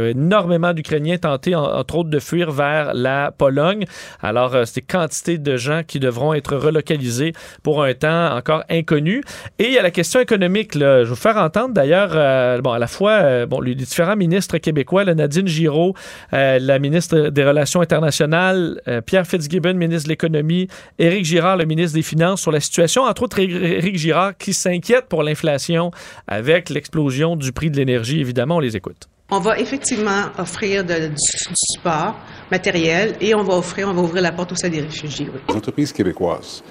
énormément 0.09 0.73
d'Ukrainiens 0.73 1.17
tenter, 1.17 1.55
en- 1.55 1.63
entre 1.63 1.95
autres, 1.97 2.09
de 2.09 2.19
fuir 2.19 2.51
vers 2.51 2.93
la 2.93 3.31
Pologne. 3.37 3.85
Alors, 4.21 4.55
c'est 4.65 4.75
des 4.75 4.81
quantités 4.81 5.37
de 5.37 5.57
gens 5.57 5.81
qui 5.85 5.99
devront 6.15 6.33
être 6.33 6.55
relocalisés 6.55 7.33
pour 7.61 7.83
un 7.83 7.93
temps 7.93 8.35
encore 8.35 8.63
inconnu. 8.69 9.21
Et 9.59 9.65
il 9.65 9.73
y 9.73 9.77
a 9.77 9.83
la 9.83 9.91
question 9.91 10.19
économique. 10.19 10.73
Je 10.73 10.79
vais 10.79 11.03
vous 11.03 11.15
faire 11.15 11.37
entendre 11.37 11.73
d'ailleurs, 11.73 12.11
euh, 12.15 12.61
bon, 12.61 12.71
à 12.71 12.79
la 12.79 12.87
fois 12.87 13.11
euh, 13.11 13.45
bon, 13.45 13.59
les 13.59 13.75
différents 13.75 14.15
ministres 14.15 14.57
québécois, 14.57 15.03
là, 15.03 15.13
Nadine 15.13 15.47
Giraud, 15.47 15.93
euh, 16.33 16.59
la 16.59 16.79
ministre 16.79 17.29
des 17.29 17.43
Relations 17.43 17.81
internationales, 17.81 18.81
Pierre 19.05 19.27
Fitzgibbon, 19.27 19.73
ministre 19.73 20.05
de 20.05 20.09
l'Économie, 20.09 20.67
Éric 20.97 21.25
Girard, 21.25 21.57
le 21.57 21.65
ministre 21.65 21.95
des 21.95 22.03
Finances, 22.03 22.41
sur 22.41 22.51
la 22.51 22.59
situation, 22.59 23.03
entre 23.03 23.23
autres 23.23 23.39
Éric 23.39 23.97
Girard, 23.97 24.37
qui 24.37 24.53
s'inquiète 24.53 25.05
pour 25.09 25.23
l'inflation 25.23 25.91
avec 26.27 26.69
l'explosion 26.69 27.35
du 27.35 27.51
prix 27.51 27.69
de 27.69 27.77
l'énergie. 27.77 28.19
Évidemment, 28.19 28.57
on 28.57 28.59
les 28.59 28.75
écoute. 28.75 29.07
On 29.31 29.39
va 29.39 29.57
effectivement 29.59 30.25
offrir 30.37 30.83
de- 30.83 31.07
du, 31.07 31.13
du 31.15 31.53
support 31.55 32.15
matériel 32.51 33.15
et 33.19 33.33
on 33.33 33.43
va 33.43 33.55
offrir, 33.55 33.87
on 33.89 33.93
va 33.93 34.01
ouvrir 34.01 34.21
la 34.21 34.31
porte 34.31 34.51
aussi 34.51 34.65
à 34.67 34.69
des 34.69 34.81
réfugiés. 34.81 35.27
oui. 35.33 35.39
Les 35.49 35.55
entreprises 35.55 35.91
québécoises 35.91 36.63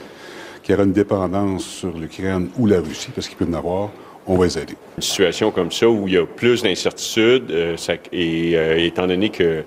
qui 0.62 0.72
auraient 0.72 0.85
une 0.85 0.93
dépendance 0.93 1.64
sur 1.64 1.97
l'Ukraine 1.98 2.48
ou 2.56 2.66
la 2.66 2.81
Russie, 2.81 3.10
parce 3.14 3.28
qu'il 3.28 3.36
peut 3.36 3.44
y 3.44 3.48
en 3.48 3.55
avoir, 3.59 3.90
on 4.26 4.36
va 4.39 4.44
les 4.47 4.56
aider. 4.56 4.76
Une 4.97 5.02
situation 5.02 5.51
comme 5.51 5.70
ça 5.72 5.89
où 5.89 6.06
il 6.06 6.14
y 6.14 6.16
a 6.16 6.24
plus 6.24 6.62
d'incertitudes 6.62 7.51
euh, 7.51 7.76
ça- 7.76 7.94
et 8.12 8.52
euh, 8.56 8.78
étant 8.78 9.06
donné 9.09 9.28
que 9.31 9.64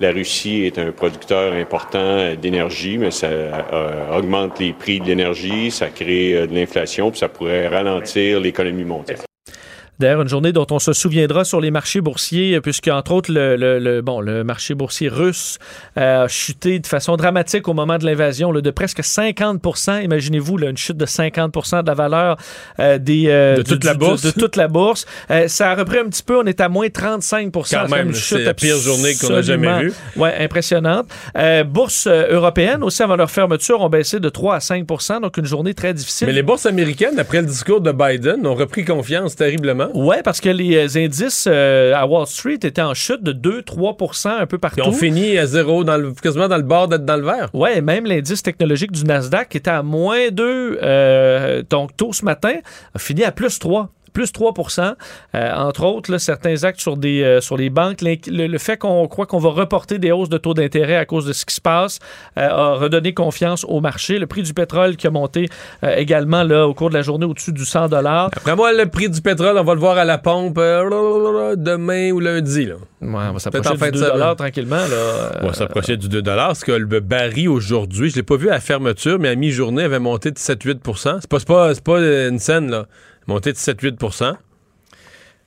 la 0.00 0.10
Russie 0.10 0.62
est 0.64 0.78
un 0.78 0.92
producteur 0.92 1.52
important 1.52 2.34
d'énergie, 2.34 2.96
mais 2.96 3.10
ça 3.10 3.26
euh, 3.28 4.16
augmente 4.18 4.58
les 4.58 4.72
prix 4.72 4.98
de 4.98 5.04
l'énergie, 5.04 5.70
ça 5.70 5.88
crée 5.90 6.34
euh, 6.34 6.46
de 6.46 6.54
l'inflation, 6.54 7.10
puis 7.10 7.20
ça 7.20 7.28
pourrait 7.28 7.68
ralentir 7.68 8.40
l'économie 8.40 8.84
mondiale. 8.84 9.18
D'ailleurs, 10.00 10.22
une 10.22 10.28
journée 10.28 10.52
dont 10.52 10.66
on 10.70 10.78
se 10.78 10.92
souviendra 10.94 11.44
sur 11.44 11.60
les 11.60 11.70
marchés 11.70 12.00
boursiers, 12.00 12.60
puisque 12.62 12.88
entre 12.88 13.12
autres 13.12 13.30
le, 13.30 13.54
le- 13.56 13.78
le- 13.78 14.00
bon, 14.00 14.20
le 14.20 14.44
marché 14.44 14.74
boursier 14.74 15.08
russe 15.08 15.58
a 15.94 16.26
chuté 16.26 16.78
de 16.78 16.86
façon 16.86 17.16
dramatique 17.16 17.68
au 17.68 17.74
moment 17.74 17.98
de 17.98 18.06
l'invasion, 18.06 18.50
de 18.52 18.70
presque 18.70 19.04
50 19.04 19.60
Imaginez-vous 20.02 20.58
une 20.58 20.76
chute 20.78 20.96
de 20.96 21.04
50% 21.06 21.82
de 21.82 21.86
la 21.86 21.94
valeur 21.94 22.36
euh, 22.78 22.98
des, 22.98 23.26
euh, 23.28 23.56
De 23.58 23.62
du- 23.62 23.70
toute 23.72 23.84
la 23.84 23.94
bourse. 23.94 24.22
De, 24.22 24.30
toute 24.30 24.56
la 24.56 24.68
bourse. 24.68 25.04
Euh, 25.30 25.48
ça 25.48 25.70
a 25.70 25.74
repris 25.74 25.98
un 25.98 26.06
petit 26.08 26.22
peu, 26.22 26.38
on 26.38 26.44
est 26.44 26.60
à 26.60 26.68
moins 26.68 26.88
35 26.88 27.52
Quand 27.52 27.88
même, 27.88 28.14
c'est 28.14 28.38
la 28.42 28.54
pire 28.54 28.78
journée 28.78 29.14
qu'on 29.20 29.34
a 29.34 29.42
jamais 29.42 29.82
vue. 29.82 29.92
Ouais, 30.16 30.34
impressionnante. 30.40 31.08
Bourse 31.66 32.06
européenne 32.06 32.82
aussi 32.82 33.02
avant 33.02 33.16
leur 33.16 33.30
fermeture 33.30 33.80
ont 33.82 33.88
baissé 33.90 34.18
de 34.18 34.28
3 34.28 34.54
à 34.56 34.58
5% 34.58 35.20
donc 35.20 35.36
une 35.36 35.44
journée 35.44 35.74
très 35.74 35.92
difficile. 35.92 36.26
Mais 36.26 36.32
les 36.32 36.42
bourses 36.42 36.64
américaines, 36.66 37.18
après 37.18 37.40
le 37.40 37.46
discours 37.46 37.80
de 37.80 37.92
Biden, 37.92 38.46
ont 38.46 38.54
repris 38.54 38.84
confiance 38.84 39.36
terriblement. 39.36 39.88
Ouais, 39.94 40.22
parce 40.22 40.40
que 40.40 40.48
les 40.48 40.76
euh, 40.76 41.00
indices 41.04 41.46
euh, 41.50 41.94
à 41.94 42.06
Wall 42.06 42.26
Street 42.26 42.58
étaient 42.62 42.82
en 42.82 42.94
chute 42.94 43.22
de 43.22 43.32
2-3% 43.32 44.28
un 44.40 44.46
peu 44.46 44.58
partout. 44.58 44.80
Ils 44.84 44.88
ont 44.88 44.92
fini 44.92 45.38
à 45.38 45.46
zéro, 45.46 45.84
dans 45.84 45.96
le- 45.96 46.12
quasiment 46.12 46.48
dans 46.48 46.56
le 46.56 46.62
bord 46.62 46.88
d'être 46.88 47.04
dans 47.04 47.16
le 47.16 47.24
vert. 47.24 47.48
Ouais, 47.54 47.80
même 47.80 48.06
l'indice 48.06 48.42
technologique 48.42 48.92
du 48.92 49.04
Nasdaq 49.04 49.54
était 49.56 49.70
à 49.70 49.82
moins 49.82 50.28
2. 50.30 50.78
euh, 50.82 51.62
donc, 51.68 51.96
tôt 51.96 52.12
ce 52.12 52.24
matin, 52.24 52.54
a 52.94 52.98
fini 52.98 53.24
à 53.24 53.32
plus 53.32 53.58
3. 53.58 53.88
Plus 54.12 54.32
3 54.32 54.52
Euh, 55.34 55.54
Entre 55.54 55.84
autres, 55.84 56.10
là, 56.10 56.18
certains 56.18 56.64
actes 56.64 56.80
sur, 56.80 56.96
des, 56.96 57.22
euh, 57.22 57.40
sur 57.40 57.56
les 57.56 57.70
banques, 57.70 58.02
le, 58.02 58.16
le 58.46 58.58
fait 58.58 58.76
qu'on 58.76 59.06
croit 59.08 59.26
qu'on 59.26 59.38
va 59.38 59.50
reporter 59.50 59.98
des 59.98 60.12
hausses 60.12 60.28
de 60.28 60.38
taux 60.38 60.54
d'intérêt 60.54 60.96
à 60.96 61.04
cause 61.04 61.26
de 61.26 61.32
ce 61.32 61.44
qui 61.44 61.54
se 61.54 61.60
passe 61.60 61.98
euh, 62.38 62.48
a 62.48 62.74
redonné 62.74 63.14
confiance 63.14 63.64
au 63.68 63.80
marché. 63.80 64.18
Le 64.18 64.26
prix 64.26 64.42
du 64.42 64.54
pétrole 64.54 64.96
qui 64.96 65.06
a 65.06 65.10
monté 65.10 65.48
euh, 65.84 65.94
également 65.96 66.42
là, 66.42 66.66
au 66.66 66.74
cours 66.74 66.88
de 66.90 66.94
la 66.94 67.02
journée 67.02 67.26
au-dessus 67.26 67.52
du 67.52 67.64
100 67.64 67.92
Après 67.92 68.56
moi, 68.56 68.72
le 68.72 68.86
prix 68.86 69.08
du 69.08 69.20
pétrole, 69.20 69.56
on 69.58 69.64
va 69.64 69.74
le 69.74 69.80
voir 69.80 69.98
à 69.98 70.04
la 70.04 70.18
pompe 70.18 70.56
demain 70.58 72.10
ou 72.12 72.20
lundi. 72.20 72.66
Là. 72.66 72.74
Ouais, 73.00 73.08
on 73.30 73.32
va 73.32 73.38
s'approcher 73.38 73.68
en 73.70 73.72
du 73.72 73.78
fin 73.78 73.90
2 73.90 73.98
de 74.00 74.04
semaine. 74.04 74.36
tranquillement. 74.36 74.76
Là. 74.76 75.32
On 75.42 75.46
va 75.48 75.52
s'approcher 75.54 75.96
du 75.96 76.08
2 76.08 76.22
Parce 76.22 76.64
que 76.64 76.72
le 76.72 77.00
baril 77.00 77.48
aujourd'hui, 77.48 78.10
je 78.10 78.16
l'ai 78.16 78.22
pas 78.22 78.36
vu 78.36 78.48
à 78.48 78.52
la 78.52 78.60
fermeture, 78.60 79.18
mais 79.18 79.28
à 79.28 79.34
mi-journée, 79.34 79.84
avait 79.84 79.98
monté 79.98 80.30
de 80.30 80.38
7-8 80.38 81.20
C'est 81.20 81.28
pas, 81.28 81.38
pas, 81.40 81.74
c'est 81.74 81.84
pas 81.84 81.98
une 82.00 82.38
scène, 82.38 82.70
là. 82.70 82.86
Monté 83.30 83.52
de 83.52 83.58
7-8 83.58 83.96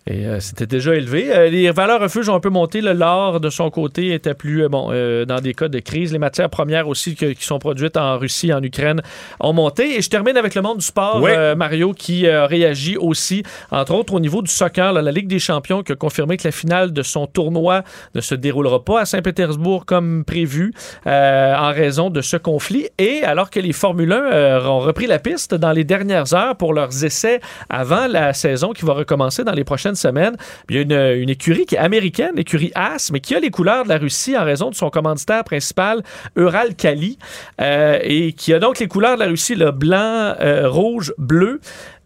Et 0.06 0.26
euh, 0.26 0.40
c'était 0.42 0.68
déjà 0.68 0.96
élevé. 0.96 1.32
Euh, 1.34 1.50
les 1.50 1.72
valeurs 1.72 2.02
refuges 2.02 2.28
ont 2.28 2.36
un 2.36 2.40
peu 2.40 2.50
monté. 2.50 2.82
Le 2.82 2.92
l'or, 2.94 3.40
de 3.40 3.50
son 3.50 3.70
côté, 3.70 4.14
était 4.14 4.34
plus, 4.34 4.64
euh, 4.66 4.70
bon, 4.70 4.88
dans 5.26 5.40
des 5.42 5.54
cas 5.54 5.70
de 5.70 5.80
crise. 5.80 6.12
Les 6.12 6.20
matières 6.20 6.50
premières 6.50 6.88
aussi 6.88 7.16
que- 7.16 7.32
qui 7.34 7.44
sont 7.46 7.60
produites 7.60 7.96
en 7.98 8.18
Russie, 8.18 8.52
en 8.54 8.62
Ukraine, 8.62 9.02
ont 9.40 9.54
monté. 9.54 9.98
Et 9.98 10.02
je 10.02 10.10
termine 10.10 10.36
avec 10.38 10.56
le 10.56 10.62
monde 10.62 10.80
du 10.80 10.86
sport, 10.86 11.22
Mario, 11.56 11.94
qui 11.94 12.28
réagit 12.28 12.98
aussi, 12.98 13.44
entre 13.72 13.94
autres, 13.94 14.14
au 14.14 14.20
niveau 14.20 14.42
du 14.42 14.52
soccer. 14.52 14.92
là, 14.94 15.02
la 15.02 15.12
Ligue 15.12 15.28
des 15.28 15.40
champions 15.40 15.84
qui 15.84 15.92
a 15.92 15.96
confirmé 15.96 16.38
que 16.38 16.48
la 16.48 16.52
finale 16.52 16.92
de 16.92 17.02
son 17.02 17.28
tournoi 17.28 17.84
ne 18.16 18.22
se 18.22 18.36
déroulera 18.36 18.84
pas 18.84 19.02
à 19.02 19.06
Saint-Pétersbourg 19.06 19.86
comme 19.86 20.24
prévu 20.26 20.74
en 21.06 21.72
raison 21.72 22.10
de 22.10 22.22
ce 22.22 22.38
conflit. 22.38 22.88
Et 22.98 23.24
alors 23.24 23.50
que 23.50 23.60
les 23.60 23.74
Formule 23.74 24.12
1 24.12 24.16
euh, 24.32 24.66
ont 24.66 24.80
repris 24.80 25.08
la 25.08 25.20
piste 25.20 25.54
dans 25.56 25.72
les 25.72 25.84
dernières 25.84 26.34
heures 26.34 26.56
pour 26.56 26.74
leurs 26.74 27.04
essais 27.04 27.40
avant 27.70 28.08
la 28.08 28.34
saison 28.34 28.72
qui 28.72 28.86
va 28.86 28.94
recommencer 28.94 29.44
dans 29.44 29.52
les 29.54 29.64
prochaines 29.64 29.93
semaines, 29.96 30.36
il 30.70 30.76
y 30.76 30.80
a 30.80 30.82
une, 30.82 31.22
une 31.22 31.30
écurie 31.30 31.66
qui 31.66 31.76
est 31.76 31.80
américaine, 31.80 32.36
l'écurie 32.36 32.72
As, 32.76 33.12
mais 33.12 33.20
qui 33.20 33.36
a 33.36 33.40
les 33.40 33.50
couleurs 33.50 33.84
de 33.84 33.90
la 33.90 33.98
Russie 33.98 34.38
en 34.38 34.44
raison 34.44 34.70
de 34.70 34.76
son 34.76 34.90
commanditaire 34.90 35.44
principal, 35.44 36.04
Ural 36.36 36.76
Kali, 36.76 37.18
euh, 37.62 38.00
et 38.02 38.34
qui 38.34 38.54
a 38.54 38.60
donc 38.60 38.80
les 38.80 38.88
couleurs 38.88 39.16
de 39.16 39.22
la 39.22 39.28
Russie, 39.28 39.56
le 39.56 39.72
blanc, 39.72 40.36
euh, 40.40 40.70
rouge, 40.70 41.14
bleu. 41.18 41.60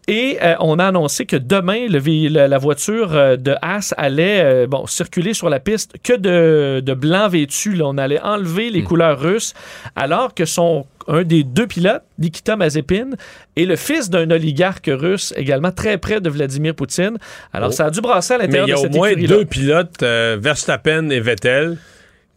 Et 0.08 0.38
euh, 0.42 0.54
on 0.60 0.78
a 0.78 0.86
annoncé 0.86 1.26
que 1.26 1.36
demain, 1.36 1.86
le 1.86 1.98
la, 2.46 2.58
voiture 2.58 3.14
euh, 3.14 3.36
de 3.36 3.54
Haas 3.60 3.92
allait 3.98 4.40
euh, 4.42 4.66
bon, 4.66 4.86
circuler 4.86 5.34
sur 5.34 5.50
la 5.50 5.60
piste 5.60 5.96
que 6.02 6.14
de, 6.14 6.80
de 6.80 6.94
blanc 6.94 7.28
vêtu. 7.28 7.74
là. 7.74 7.84
On 7.86 7.98
allait 7.98 8.20
enlever 8.20 8.70
les 8.70 8.82
couleurs 8.82 9.20
russes, 9.20 9.52
alors 9.94 10.34
que 10.34 10.46
son 10.46 10.86
un 11.08 11.22
des 11.22 11.42
deux 11.42 11.66
pilotes, 11.66 12.02
Nikita 12.18 12.56
Mazepin, 12.56 13.10
est 13.56 13.64
le 13.64 13.76
fils 13.76 14.10
d'un 14.10 14.30
oligarque 14.30 14.90
russe 14.92 15.32
également 15.36 15.72
très 15.72 15.96
près 15.98 16.20
de 16.20 16.28
Vladimir 16.28 16.74
Poutine. 16.74 17.16
Alors, 17.52 17.68
Oh. 17.70 17.72
ça 17.72 17.86
a 17.86 17.90
dû 17.90 18.00
brasser 18.02 18.34
à 18.34 18.38
l'intérieur 18.38 18.66
il 18.66 18.70
y 18.70 18.72
de 18.72 18.76
a 18.76 18.80
au 18.80 18.82
cette 18.82 18.94
moins 18.94 19.08
écurie-là. 19.08 19.36
deux 19.36 19.44
pilotes, 19.46 20.02
euh, 20.02 20.36
Verstappen 20.40 21.08
et 21.10 21.20
Vettel, 21.20 21.78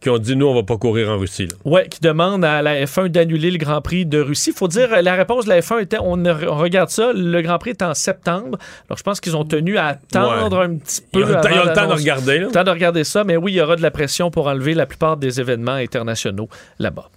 qui 0.02 0.10
ont 0.10 0.18
dit 0.18 0.34
nous, 0.36 0.46
on 0.46 0.54
va 0.54 0.62
pas 0.64 0.76
courir 0.76 1.08
en 1.10 1.16
Russie. 1.18 1.46
là. 1.46 1.54
Ouais, 1.64 1.88
qui 1.88 2.00
demande 2.00 2.44
à 2.44 2.60
la 2.60 2.84
F1 2.84 3.08
d'annuler 3.08 3.50
le 3.50 3.58
Grand 3.58 3.80
Prix 3.80 4.04
de 4.04 4.20
Russie. 4.20 4.52
faut 4.52 4.68
dire, 4.68 4.92
euh, 4.92 5.00
la 5.02 5.14
réponse 5.14 5.44
de 5.44 5.50
la 5.50 5.60
F1 5.60 5.80
était 5.80 5.98
on, 6.00 6.24
on 6.26 6.56
regarde 6.58 6.90
ça, 6.90 7.12
le 7.14 7.40
Grand 7.40 7.58
Prix 7.58 7.70
est 7.70 7.82
en 7.82 7.94
septembre. 7.94 8.58
Alors, 8.88 8.98
je 8.98 9.02
pense 9.02 9.20
qu'ils 9.20 9.36
ont 9.36 9.44
tenu 9.44 9.78
à 9.78 9.86
attendre 9.86 10.58
Ouais. 10.58 10.64
un 10.64 10.76
petit 10.76 11.00
peu. 11.12 11.20
Ils 11.20 11.24
ont 11.24 11.28
le 11.28 11.34
ils 11.34 11.58
ont 11.60 11.64
le 11.64 11.72
temps 11.72 11.86
de 11.88 11.92
regarder, 11.94 12.38
là. 12.38 12.46
Le 12.46 12.52
temps 12.52 12.64
de 12.64 12.70
regarder 12.70 13.04
ça, 13.04 13.24
mais 13.24 13.36
oui, 13.36 13.52
il 13.52 13.56
y 13.56 13.60
aura 13.60 13.76
de 13.76 13.82
la 13.82 13.90
pression 13.90 14.30
pour 14.30 14.48
enlever 14.48 14.74
la 14.74 14.86
plupart 14.86 15.16
des 15.16 15.40
événements 15.40 15.72
internationaux 15.72 16.48
là-bas. 16.78 17.08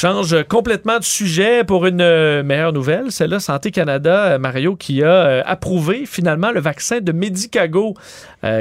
Change 0.00 0.44
complètement 0.44 0.98
de 0.98 1.04
sujet 1.04 1.62
pour 1.62 1.84
une 1.84 2.00
euh, 2.00 2.42
meilleure 2.42 2.72
nouvelle. 2.72 3.12
Celle-là, 3.12 3.38
Santé 3.38 3.70
Canada, 3.70 4.28
euh, 4.28 4.38
Mario, 4.38 4.74
qui 4.74 5.02
a 5.02 5.12
euh, 5.12 5.42
approuvé 5.44 6.06
finalement 6.06 6.52
le 6.52 6.60
vaccin 6.60 7.00
de 7.00 7.12
Medicago 7.12 7.92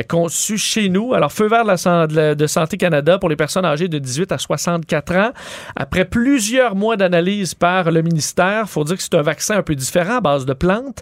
conçu 0.09 0.57
chez 0.57 0.89
nous. 0.89 1.13
Alors, 1.13 1.31
feu 1.31 1.47
vert 1.47 1.63
de, 1.65 2.47
Santé 2.47 2.75
Canada 2.75 3.17
pour 3.17 3.29
les 3.29 3.37
personnes 3.37 3.63
âgées 3.63 3.87
de 3.87 3.97
18 3.97 4.33
à 4.33 4.37
64 4.37 5.15
ans. 5.15 5.31
Après 5.77 6.03
plusieurs 6.03 6.75
mois 6.75 6.97
d'analyse 6.97 7.53
par 7.53 7.89
le 7.89 8.01
ministère, 8.01 8.67
faut 8.67 8.83
dire 8.83 8.97
que 8.97 9.03
c'est 9.03 9.15
un 9.15 9.21
vaccin 9.21 9.55
un 9.55 9.63
peu 9.63 9.75
différent 9.75 10.17
à 10.17 10.19
base 10.19 10.45
de 10.45 10.51
plantes 10.51 11.01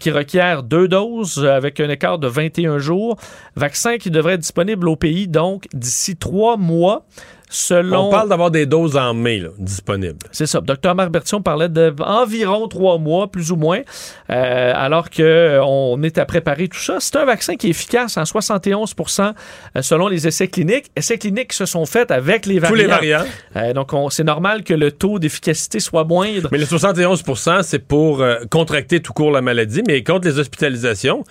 qui 0.00 0.10
requiert 0.10 0.64
deux 0.64 0.88
doses 0.88 1.46
avec 1.46 1.78
un 1.78 1.88
écart 1.88 2.18
de 2.18 2.26
21 2.26 2.78
jours. 2.78 3.16
Vaccin 3.54 3.98
qui 3.98 4.10
devrait 4.10 4.32
être 4.32 4.40
disponible 4.40 4.88
au 4.88 4.96
pays 4.96 5.28
donc 5.28 5.68
d'ici 5.72 6.16
trois 6.16 6.56
mois. 6.56 7.06
Selon 7.50 8.08
On 8.08 8.10
parle 8.10 8.28
d'avoir 8.28 8.50
des 8.50 8.66
doses 8.66 8.96
en 8.96 9.14
mai 9.14 9.38
là, 9.38 9.48
disponibles. 9.58 10.18
c'est 10.32 10.46
ça. 10.46 10.60
Docteur 10.60 10.94
Marc 10.94 11.10
Bertion 11.10 11.40
parlait 11.40 11.68
d'environ 11.68 12.68
trois 12.68 12.98
mois, 12.98 13.30
plus 13.30 13.50
ou 13.52 13.56
moins, 13.56 13.80
euh, 14.30 14.72
alors 14.74 15.08
qu'on 15.10 16.02
est 16.02 16.18
à 16.18 16.24
préparer 16.26 16.68
tout 16.68 16.78
ça. 16.78 16.96
C'est 17.00 17.16
un 17.16 17.24
vaccin 17.24 17.56
qui 17.56 17.68
est 17.68 17.70
efficace 17.70 18.16
en 18.18 18.24
71% 18.24 19.32
euh, 19.76 19.82
selon 19.82 20.08
les 20.08 20.26
essais 20.26 20.48
cliniques. 20.48 20.90
Essais 20.96 21.16
cliniques 21.18 21.52
se 21.52 21.64
sont 21.64 21.86
faits 21.86 22.10
avec 22.10 22.44
les 22.46 22.58
variants. 22.58 22.74
Tous 22.74 22.80
les 22.80 22.86
variants. 22.86 23.24
Euh, 23.56 23.72
donc, 23.72 23.92
on- 23.94 24.10
c'est 24.10 24.24
normal 24.24 24.62
que 24.64 24.74
le 24.74 24.92
taux 24.92 25.18
d'efficacité 25.18 25.80
soit 25.80 26.04
moindre. 26.04 26.48
Mais 26.52 26.58
le 26.58 26.66
71 26.66 27.22
c'est 27.62 27.78
pour 27.78 28.20
euh, 28.20 28.36
contracter 28.50 29.00
tout 29.00 29.12
court 29.12 29.30
la 29.30 29.40
maladie, 29.40 29.82
mais 29.86 30.02
contre 30.02 30.26
les 30.28 30.38
hospitalisations, 30.38 31.24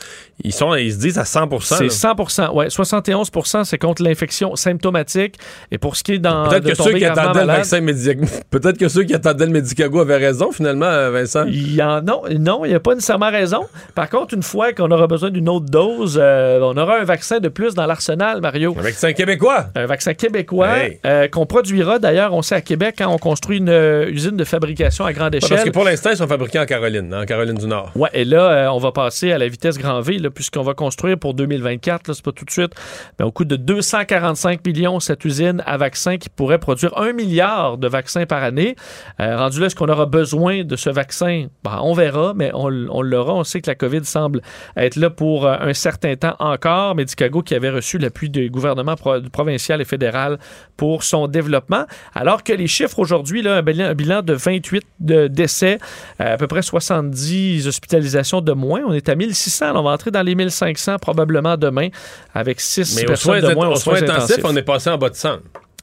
ils, 0.44 0.54
sont, 0.54 0.74
ils 0.76 0.94
se 0.94 0.98
disent 0.98 1.18
à 1.20 1.26
100 1.26 1.60
C'est 1.62 1.84
là. 1.84 1.90
100 1.90 2.54
ouais. 2.54 2.70
71 2.70 3.30
c'est 3.66 3.78
contre 3.78 4.02
l'infection 4.04 4.56
symptomatique. 4.56 5.36
Et 5.72 5.78
pour 5.78 5.96
ce 5.96 6.07
Peut-être 6.14 6.66
que 6.68 6.76
ceux 6.76 6.94
qui 6.94 7.06
attendaient 7.06 7.42
le 7.42 7.48
vaccin 7.48 7.86
peut-être 8.50 8.78
que 8.78 8.88
ceux 8.88 9.04
qui 9.04 9.14
attendaient 9.14 9.46
le 9.46 9.52
Medicago 9.52 10.00
avaient 10.00 10.18
raison 10.18 10.52
finalement, 10.52 10.86
euh, 10.86 11.12
Vincent. 11.12 11.46
Il 11.48 11.76
y 11.76 11.82
en 11.84 12.02
non, 12.02 12.22
non, 12.40 12.66
il 12.66 12.70
n'y 12.70 12.76
a 12.76 12.80
pas 12.80 12.94
nécessairement 12.96 13.30
raison. 13.32 13.66
Par 13.96 14.10
contre, 14.10 14.34
une 14.34 14.44
fois 14.44 14.74
qu'on 14.74 14.90
aura 14.92 15.08
besoin 15.08 15.30
d'une 15.30 15.50
autre 15.50 15.66
dose, 15.66 16.20
euh, 16.22 16.60
on 16.62 16.78
aura 16.78 17.00
un 17.00 17.04
vaccin 17.04 17.40
de 17.40 17.50
plus 17.50 17.74
dans 17.74 17.86
l'arsenal, 17.86 18.42
Mario. 18.42 18.76
Un 18.78 18.82
vaccin 18.82 19.14
québécois. 19.14 19.68
Un 19.76 19.86
vaccin 19.86 20.14
québécois 20.14 20.78
Hey. 20.78 21.00
euh, 21.06 21.28
qu'on 21.28 21.46
produira 21.46 22.00
d'ailleurs, 22.00 22.34
on 22.34 22.42
sait 22.42 22.56
à 22.56 22.62
Québec, 22.62 22.96
quand 22.98 23.12
on 23.14 23.18
construit 23.18 23.58
une 23.58 23.70
euh, 23.70 24.10
usine 24.10 24.38
de 24.38 24.44
fabrication 24.44 25.06
à 25.06 25.14
grande 25.14 25.36
échelle. 25.36 25.50
parce 25.50 25.64
que 25.64 25.70
pour 25.70 25.84
l'instant, 25.84 26.12
ils 26.12 26.18
sont 26.18 26.28
fabriqués 26.28 26.60
en 26.60 26.66
Caroline, 26.66 27.14
hein, 27.14 27.22
en 27.24 27.26
Caroline 27.26 27.56
du 27.56 27.68
Nord. 27.68 27.92
Ouais, 27.96 28.10
et 28.14 28.26
là, 28.26 28.72
on 28.74 28.78
va 28.78 28.92
passer 28.92 29.32
à 29.32 29.38
la 29.38 29.48
vitesse 29.48 29.78
grand 29.78 30.02
V, 30.02 30.18
puisqu'on 30.34 30.64
va 30.64 30.74
construire 30.74 31.18
pour 31.18 31.34
2024, 31.34 32.08
là, 32.08 32.14
c'est 32.14 32.24
pas 32.24 32.32
tout 32.32 32.46
de 32.46 32.52
suite, 32.52 32.74
mais 33.20 33.26
au 33.26 33.32
coût 33.32 33.46
de 33.46 33.56
245 33.56 34.66
millions, 34.66 35.00
cette 35.00 35.26
usine 35.26 35.64
à 35.66 35.78
qui 36.18 36.30
pourrait 36.30 36.60
produire 36.60 36.98
un 36.98 37.14
milliard 37.14 37.78
de 37.78 37.88
vaccins 37.88 38.26
par 38.26 38.44
année. 38.44 38.76
Euh, 39.20 39.38
rendu 39.38 39.60
là, 39.60 39.66
est-ce 39.68 39.76
qu'on 39.76 39.90
aura 39.90 40.06
besoin 40.06 40.64
de 40.64 40.76
ce 40.76 40.90
vaccin? 40.90 41.48
Ben, 41.64 41.80
on 41.82 41.94
verra, 41.94 42.34
mais 42.36 42.52
on, 42.54 42.70
l'aura. 42.70 43.34
On 43.34 43.44
sait 43.44 43.62
que 43.62 43.70
la 43.70 43.76
COVID 43.76 44.06
semble 44.06 44.42
être 44.76 44.96
là 44.96 45.10
pour 45.10 45.46
euh, 45.46 45.56
un 45.60 45.74
certain 45.74 46.16
temps 46.16 46.36
encore. 46.40 46.96
Medicago 46.96 47.42
qui 47.42 47.56
avait 47.56 47.70
reçu 47.70 47.98
l'appui 47.98 48.30
du 48.30 48.50
gouvernement 48.50 48.96
pro- 48.96 49.22
provincial 49.32 49.82
et 49.82 49.86
fédéral 49.86 50.38
pour 50.78 51.04
son 51.04 51.28
développement. 51.28 51.86
Alors 52.14 52.44
que 52.44 52.54
les 52.54 52.68
chiffres 52.68 53.00
aujourd'hui, 53.00 53.42
là, 53.42 53.56
un 53.58 53.62
bilan, 53.62 53.86
un 53.86 53.94
bilan 53.96 54.22
de 54.22 54.34
28 54.34 54.84
de 55.00 55.28
décès, 55.28 55.80
euh, 56.22 56.34
à 56.34 56.38
peu 56.38 56.48
près 56.48 56.62
70 56.62 57.68
hospitalisations 57.68 58.42
de 58.42 58.52
moins. 58.54 58.82
On 58.86 58.94
est 58.94 59.10
à 59.10 59.16
1600. 59.16 59.74
là, 59.74 59.80
on 59.80 59.84
va 59.84 59.92
entrer 59.92 60.12
dans 60.12 60.22
les 60.24 60.36
1500 60.36 60.98
probablement 61.00 61.58
demain 61.58 61.88
avec 62.34 62.60
6 62.60 62.96
Mais 62.98 63.04
aux 63.04 63.08
personnes 63.08 63.40
soins, 63.40 63.50
de 63.50 63.56
moins 63.56 63.68
aux 63.68 63.72
aux 63.72 63.76
soins 63.76 63.98
soins 63.98 64.10
intensifs, 64.10 64.38
intensifs. 64.40 64.46
on 64.46 64.56
est 64.56 64.62
passé 64.64 64.90
en 64.90 64.98
bas 64.98 65.10
de 65.10 65.16
100. 65.16 65.38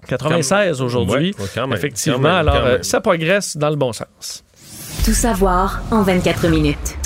96 0.06 0.80
aujourd'hui. 0.82 1.34
Ouais, 1.38 1.44
ouais, 1.44 1.50
quand 1.54 1.66
même, 1.66 1.76
Effectivement. 1.76 2.18
quand 2.18 2.22
même, 2.22 2.32
alors, 2.32 2.54
quand 2.54 2.60
euh, 2.66 2.72
même. 2.74 2.82
ça 2.82 3.00
progresse 3.00 3.56
dans 3.56 3.70
le 3.70 3.76
bon 3.76 3.92
sens. 3.92 4.44
Tout 5.04 5.12
savoir 5.12 5.82
en 5.90 6.02
24 6.02 6.48
minutes. 6.48 6.96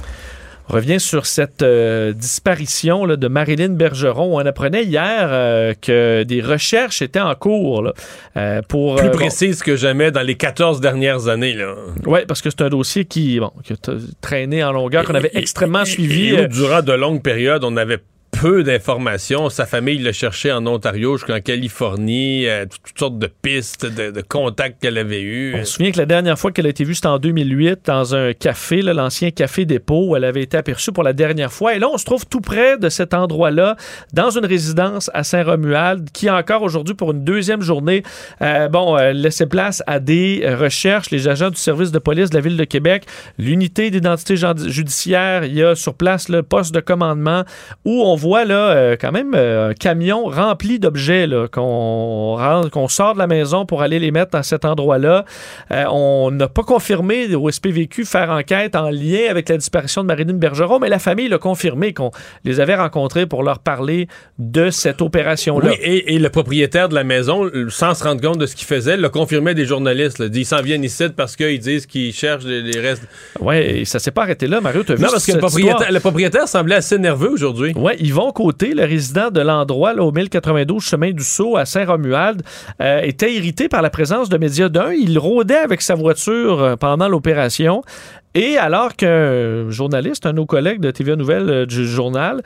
On 0.71 0.75
revient 0.75 1.01
sur 1.01 1.25
cette 1.25 1.63
euh, 1.63 2.13
disparition 2.13 3.07
là, 3.07 3.17
de 3.17 3.27
Marilyn 3.27 3.71
Bergeron. 3.71 4.37
On 4.39 4.45
apprenait 4.45 4.85
hier 4.85 5.29
euh, 5.31 5.73
que 5.81 6.25
des 6.25 6.43
recherches 6.43 7.01
étaient 7.01 7.21
en 7.21 7.35
cours 7.35 7.83
là, 7.83 7.95
euh, 8.37 8.61
pour... 8.69 8.97
Plus 8.97 9.07
euh, 9.07 9.11
bon, 9.11 9.17
précise 9.17 9.63
que 9.63 9.77
jamais 9.77 10.11
dans 10.11 10.21
les 10.21 10.35
14 10.35 10.81
dernières 10.83 11.29
années. 11.29 11.55
Là. 11.55 11.75
Oui, 12.05 12.21
parce 12.29 12.43
que 12.43 12.51
c'est 12.51 12.61
un 12.61 12.69
dossier 12.69 13.07
qui, 13.07 13.41
bon, 13.41 13.51
qui 13.65 13.73
a 13.73 13.77
traîné 14.21 14.63
en 14.63 14.73
longueur, 14.73 15.05
qu'on 15.05 15.15
avait 15.15 15.31
extrêmement 15.33 15.87
suivi. 15.87 16.29
Et 16.29 16.33
où, 16.35 16.37
euh, 16.37 16.49
durant 16.49 16.83
de 16.83 16.93
longues 16.93 17.23
périodes, 17.23 17.65
on 17.65 17.77
avait 17.79 18.01
peu 18.41 18.63
d'informations. 18.63 19.49
Sa 19.49 19.67
famille 19.67 19.99
le 19.99 20.13
cherchait 20.13 20.53
en 20.53 20.65
Ontario 20.67 21.17
jusqu'en 21.17 21.41
Californie, 21.41 22.47
euh, 22.47 22.67
toutes, 22.85 22.99
sortes 22.99 23.19
de 23.19 23.27
pistes, 23.27 23.85
de, 23.85 24.21
contacts 24.21 24.81
qu'elle 24.81 24.99
avait 24.99 25.23
eus. 25.23 25.55
On 25.57 25.65
se 25.65 25.73
souvient 25.73 25.91
que 25.91 25.99
la 25.99 26.07
dernière 26.07 26.39
fois 26.39 26.53
qu'elle 26.53 26.67
a 26.67 26.69
été 26.69 26.85
vue, 26.85 26.95
c'était 26.95 27.09
en 27.09 27.19
2008, 27.19 27.81
dans 27.87 28.15
un 28.15 28.33
café, 28.35 28.83
l'ancien 28.83 29.31
café 29.33 29.65
dépôt, 29.65 30.09
où 30.09 30.17
elle 30.17 30.25
avait 30.25 30.43
été 30.43 30.57
aperçue 30.57 30.93
pour 30.93 31.03
la 31.03 31.13
dernière 31.13 31.53
fois. 31.53 31.75
Et 31.75 31.79
là, 31.81 31.89
on 31.93 31.99
se 31.99 32.05
trouve 32.05 32.27
tout 32.27 32.41
près 32.41 32.79
de 32.79 32.89
cet 32.89 33.13
endroit-là, 33.13 33.77
dans 34.13 34.31
une 34.31 34.47
résidence 34.47 35.11
à 35.15 35.25
Saint-Romuald, 35.25 36.11
qui 36.13 36.31
encore 36.31 36.63
aujourd'hui, 36.63 36.95
pour 36.95 37.11
une 37.11 37.25
deuxième 37.25 37.63
journée, 37.63 38.05
euh, 38.43 38.69
bon, 38.69 38.97
euh, 38.97 39.13
laissait 39.13 39.47
place 39.47 39.83
à 39.87 39.99
des 39.99 40.45
recherches. 40.49 41.11
Les 41.11 41.27
agents 41.27 41.51
du 41.51 41.57
service 41.57 41.91
de 41.91 41.99
police 41.99 42.31
de 42.31 42.37
la 42.37 42.41
Ville 42.41 42.57
de 42.57 42.65
Québec, 42.65 43.05
l'unité 43.37 43.91
d'identité 43.91 44.37
judiciaire, 44.37 45.45
il 45.45 45.55
y 45.55 45.63
a 45.63 45.75
sur 45.75 45.95
place 45.95 46.29
le 46.29 46.43
poste 46.45 46.73
de 46.73 46.81
commandement, 46.81 47.45
où 47.85 48.03
on 48.03 48.15
voit 48.15 48.28
là 48.37 48.71
euh, 48.71 48.97
quand 49.01 49.13
même 49.13 49.35
euh, 49.35 49.71
un 49.71 49.75
camion 49.75 50.25
rempli 50.25 50.79
d'objets 50.79 51.29
qu'on 51.53 52.37
qu'on 52.73 52.89
sort 52.89 53.15
de 53.15 53.19
la 53.19 53.27
maison 53.27 53.67
pour 53.67 53.83
aller 53.83 53.99
les 53.99 54.11
mettre 54.11 54.33
dans 54.33 54.43
cet 54.43 54.65
endroit-là. 54.65 55.25
Euh, 55.71 55.85
on 55.91 56.31
n'a 56.31 56.49
pas 56.49 56.63
confirmé 56.63 57.35
au 57.35 57.51
SPVQ 57.51 58.05
faire 58.05 58.31
enquête 58.31 58.77
en 58.77 58.91
lien 58.91 59.31
avec 59.31 59.49
la 59.49 59.57
disparition 59.57 60.03
de 60.03 60.07
Marilyn 60.07 60.35
Bergeron, 60.35 60.79
mais 60.79 60.89
la 60.89 60.99
famille 60.99 61.29
l'a 61.29 61.39
confirmé 61.39 61.93
qu'on 61.93 62.11
les 62.45 62.61
avait 62.61 62.77
rencontrés 62.77 63.27
pour 63.27 63.43
leur 63.43 63.59
parler 63.59 64.09
de 64.39 64.71
cette 64.71 65.03
opération-là. 65.03 65.71
Oui, 65.71 65.77
et, 65.81 66.15
et 66.15 66.19
le 66.19 66.29
propriétaire 66.31 66.89
de 66.89 66.95
la 66.95 67.05
maison, 67.05 67.51
sans 67.69 67.95
se 67.95 68.05
rendre 68.05 68.21
compte 68.21 68.39
de 68.39 68.47
ce 68.47 68.55
qu'il 68.55 68.67
faisait, 68.67 68.97
le 68.97 69.09
confirmait 69.09 69.55
des 69.55 69.65
journalistes. 69.65 70.19
Là, 70.19 70.29
dit, 70.29 70.41
ils 70.41 70.47
s'en 70.47 70.63
viennent 70.63 70.85
ici 70.85 71.05
parce 71.17 71.37
qu'ils 71.37 71.59
disent 71.59 71.87
qu'ils 71.87 72.13
cherchent 72.13 72.45
les, 72.45 72.63
les 72.63 72.81
restes. 72.81 73.03
Oui, 73.41 73.85
ça 73.87 73.99
s'est 73.99 74.11
pas 74.11 74.23
arrêté 74.23 74.47
là, 74.47 74.61
Mario. 74.61 74.83
Vu 74.83 75.03
Non, 75.03 75.09
parce 75.11 75.27
que 75.27 75.37
propriétaire, 75.39 75.93
le 75.93 76.01
propriétaire 76.01 76.49
semblait 76.49 76.77
assez 76.77 76.99
nerveux 76.99 77.31
aujourd'hui. 77.31 77.73
Oui, 77.77 77.93
Côté, 78.35 78.75
le 78.75 78.85
résident 78.85 79.31
de 79.31 79.41
l'endroit 79.41 79.95
au 79.95 80.11
1092 80.11 80.83
chemin 80.83 81.13
du 81.13 81.23
Sceau 81.23 81.57
à 81.57 81.65
Saint-Romuald, 81.65 82.43
euh, 82.81 83.01
était 83.03 83.33
irrité 83.33 83.69
par 83.69 83.81
la 83.81 83.91
présence 83.91 84.29
de 84.29 84.37
médias 84.37 84.69
d'un. 84.69 84.93
Il 84.93 85.19
rôdait 85.19 85.57
avec 85.57 85.81
sa 85.81 85.95
voiture 85.95 86.61
euh, 86.61 86.77
pendant 86.77 87.09
l'opération. 87.09 87.83
Et 88.35 88.57
alors 88.59 88.97
qu'un 88.97 89.71
journaliste, 89.71 90.27
un 90.27 90.31
de 90.31 90.37
nos 90.37 90.47
collègues 90.47 90.81
de 90.81 90.91
TVA 90.91 91.15
Nouvelles 91.15 91.51
euh, 91.51 91.67
du 91.67 91.87
journal, 91.87 92.43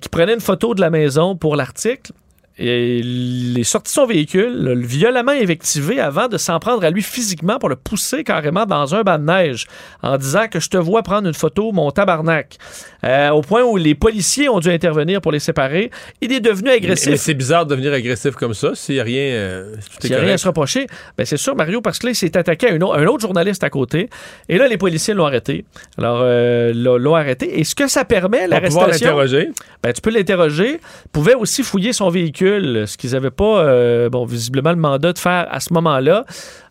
qui 0.00 0.08
prenait 0.08 0.32
une 0.32 0.40
photo 0.40 0.74
de 0.74 0.80
la 0.80 0.88
maison 0.88 1.36
pour 1.36 1.54
l'article, 1.54 2.12
il 2.58 3.56
est 3.58 3.64
sorti 3.64 3.90
de 3.90 3.94
son 3.94 4.06
véhicule, 4.06 4.52
l'a 4.52 4.74
violemment 4.74 5.32
invectivé 5.32 6.00
avant 6.00 6.26
de 6.26 6.36
s'en 6.38 6.58
prendre 6.58 6.84
à 6.84 6.90
lui 6.90 7.02
physiquement 7.02 7.58
pour 7.58 7.68
le 7.68 7.76
pousser 7.76 8.24
carrément 8.24 8.66
dans 8.66 8.94
un 8.96 9.02
banc 9.02 9.18
de 9.18 9.24
neige 9.24 9.66
en 10.02 10.16
disant 10.16 10.48
que 10.48 10.58
je 10.58 10.68
te 10.68 10.76
vois 10.76 11.02
prendre 11.04 11.28
une 11.28 11.34
photo, 11.34 11.70
mon 11.70 11.90
tabarnak. 11.92 12.58
Euh, 13.04 13.30
au 13.30 13.42
point 13.42 13.62
où 13.62 13.76
les 13.76 13.94
policiers 13.94 14.48
ont 14.48 14.58
dû 14.58 14.68
intervenir 14.70 15.20
pour 15.20 15.30
les 15.30 15.38
séparer. 15.38 15.90
Il 16.20 16.32
est 16.32 16.40
devenu 16.40 16.68
agressif. 16.70 17.10
mais 17.10 17.16
c'est 17.16 17.34
bizarre 17.34 17.64
de 17.64 17.70
devenir 17.70 17.92
agressif 17.92 18.34
comme 18.34 18.54
ça 18.54 18.72
s'il 18.74 18.96
n'y 18.96 19.00
a 19.00 19.04
rien. 19.04 19.22
euh, 19.22 19.72
S'il 20.00 20.12
a 20.14 20.18
rien 20.18 20.34
à 20.34 20.38
se 20.38 20.48
reprocher, 20.48 20.88
ben 21.16 21.24
c'est 21.24 21.36
sûr, 21.36 21.54
Mario, 21.54 21.80
parce 21.80 21.98
que 22.00 22.06
là, 22.06 22.12
il 22.12 22.16
s'est 22.16 22.36
attaqué 22.36 22.68
à 22.70 22.72
un, 22.74 22.80
au- 22.80 22.92
un 22.92 23.06
autre 23.06 23.20
journaliste 23.20 23.62
à 23.62 23.70
côté. 23.70 24.10
Et 24.48 24.58
là, 24.58 24.66
les 24.66 24.78
policiers 24.78 25.14
l'ont 25.14 25.26
arrêté. 25.26 25.64
Alors, 25.96 26.20
euh, 26.22 26.72
l'ont 26.74 27.14
arrêté. 27.14 27.60
Et 27.60 27.62
ce 27.64 27.76
que 27.76 27.86
ça 27.86 28.04
permet, 28.04 28.48
l'arrestation. 28.48 28.88
l'interroger. 28.90 29.50
Ben, 29.82 29.92
tu 29.92 30.00
peux 30.00 30.10
l'interroger. 30.10 30.80
Pouvait 31.12 31.34
aussi 31.34 31.62
fouiller 31.62 31.92
son 31.92 32.08
véhicule, 32.08 32.82
ce 32.88 32.96
qu'ils 32.96 33.12
n'avaient 33.12 33.30
pas, 33.30 33.60
euh, 33.60 34.08
bon, 34.10 34.24
visiblement, 34.24 34.70
le 34.70 34.76
mandat 34.76 35.12
de 35.12 35.18
faire 35.18 35.46
à 35.50 35.60
ce 35.60 35.72
moment-là. 35.72 36.24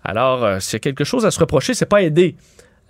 Alors, 0.04 0.45
c'est 0.60 0.80
quelque 0.82 1.06
chose 1.06 1.26
à 1.26 1.32
se 1.32 1.40
reprocher. 1.40 1.74
C'est 1.74 1.86
pas 1.86 2.02
aider. 2.02 2.36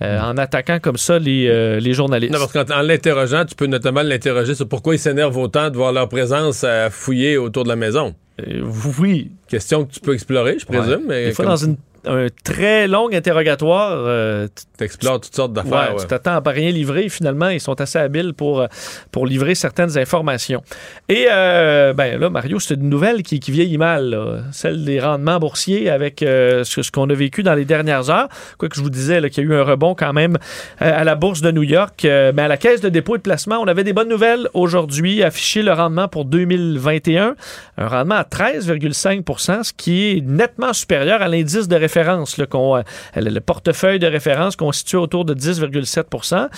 Euh, 0.01 0.19
en 0.19 0.37
attaquant 0.37 0.79
comme 0.79 0.97
ça 0.97 1.17
les, 1.19 1.47
euh, 1.47 1.79
les 1.79 1.93
journalistes. 1.93 2.33
Non, 2.33 2.39
parce 2.39 2.51
qu'en 2.53 2.75
en 2.77 2.81
l'interrogeant, 2.81 3.45
tu 3.45 3.55
peux 3.55 3.65
notamment 3.65 4.03
l'interroger 4.03 4.53
sur 4.55 4.67
pourquoi 4.67 4.95
ils 4.95 4.99
s'énervent 4.99 5.37
autant 5.37 5.69
de 5.69 5.75
voir 5.77 5.91
leur 5.91 6.07
présence 6.07 6.63
à 6.63 6.89
fouiller 6.89 7.37
autour 7.37 7.63
de 7.63 7.69
la 7.69 7.75
maison. 7.75 8.13
Euh, 8.47 8.61
oui. 8.99 9.31
Question 9.47 9.85
que 9.85 9.93
tu 9.93 9.99
peux 9.99 10.13
explorer, 10.13 10.57
je 10.59 10.65
présume. 10.65 10.87
Ouais. 10.91 10.99
Mais 11.07 11.25
Des 11.25 11.31
fois, 11.33 11.45
comme 11.45 11.53
dans 11.53 11.57
une- 11.65 11.77
un 12.05 12.27
très 12.43 12.87
long 12.87 13.09
interrogatoire, 13.11 13.91
euh, 13.93 14.47
tu 14.77 14.83
explores 14.83 15.21
toutes 15.21 15.35
sortes 15.35 15.53
d'affaires. 15.53 15.89
Ouais, 15.89 15.95
ouais. 15.95 16.01
Tu 16.01 16.07
t'attends 16.07 16.35
à 16.35 16.41
pas 16.41 16.51
rien 16.51 16.71
livrer. 16.71 17.09
Finalement, 17.09 17.49
ils 17.49 17.59
sont 17.59 17.79
assez 17.81 17.97
habiles 17.99 18.33
pour, 18.33 18.61
euh, 18.61 18.67
pour 19.11 19.25
livrer 19.25 19.55
certaines 19.55 19.97
informations. 19.97 20.61
Et 21.09 21.27
euh, 21.31 21.93
ben 21.93 22.19
là, 22.19 22.29
Mario, 22.29 22.59
c'est 22.59 22.75
une 22.75 22.89
nouvelle 22.89 23.23
qui, 23.23 23.39
qui 23.39 23.51
vieillit 23.51 23.77
mal. 23.77 24.09
là. 24.09 24.39
Celle 24.51 24.85
des 24.85 24.99
rendements 24.99 25.39
boursiers 25.39 25.89
avec 25.89 26.21
euh, 26.21 26.63
ce, 26.63 26.81
ce 26.81 26.91
qu'on 26.91 27.09
a 27.09 27.13
vécu 27.13 27.43
dans 27.43 27.55
les 27.55 27.65
dernières 27.65 28.09
heures. 28.09 28.27
Quoi 28.57 28.69
que 28.69 28.75
je 28.75 28.81
vous 28.81 28.89
disais 28.89 29.27
qu'il 29.29 29.43
y 29.43 29.47
a 29.47 29.49
eu 29.49 29.55
un 29.55 29.63
rebond 29.63 29.95
quand 29.95 30.13
même 30.13 30.37
euh, 30.81 30.99
à 30.99 31.03
la 31.03 31.15
bourse 31.15 31.41
de 31.41 31.51
New 31.51 31.63
York. 31.63 32.01
Mais 32.03 32.41
à 32.41 32.47
la 32.47 32.57
caisse 32.57 32.81
de 32.81 32.89
dépôt 32.89 33.15
et 33.15 33.17
de 33.19 33.23
placement, 33.23 33.57
on 33.57 33.67
avait 33.67 33.83
des 33.83 33.93
bonnes 33.93 34.09
nouvelles 34.09 34.49
aujourd'hui. 34.53 35.23
Affiché 35.23 35.63
le 35.63 35.73
rendement 35.73 36.07
pour 36.07 36.25
2021. 36.25 37.35
Un 37.77 37.87
rendement 37.87 38.15
à 38.15 38.23
13,5% 38.23 39.63
ce 39.63 39.73
qui 39.73 40.11
est 40.11 40.21
nettement 40.21 40.73
supérieur 40.73 41.21
à 41.21 41.27
l'indice 41.27 41.67
de 41.67 41.75
référence, 41.75 41.96
là, 42.37 42.45
euh, 42.53 42.83
le 43.15 43.37
le 43.37 43.41
portefeuille 43.41 43.99
de 43.99 44.07
référence 44.07 44.55
constitué 44.55 44.97
autour 44.97 45.23
de 45.23 45.33
10,7 45.33 46.49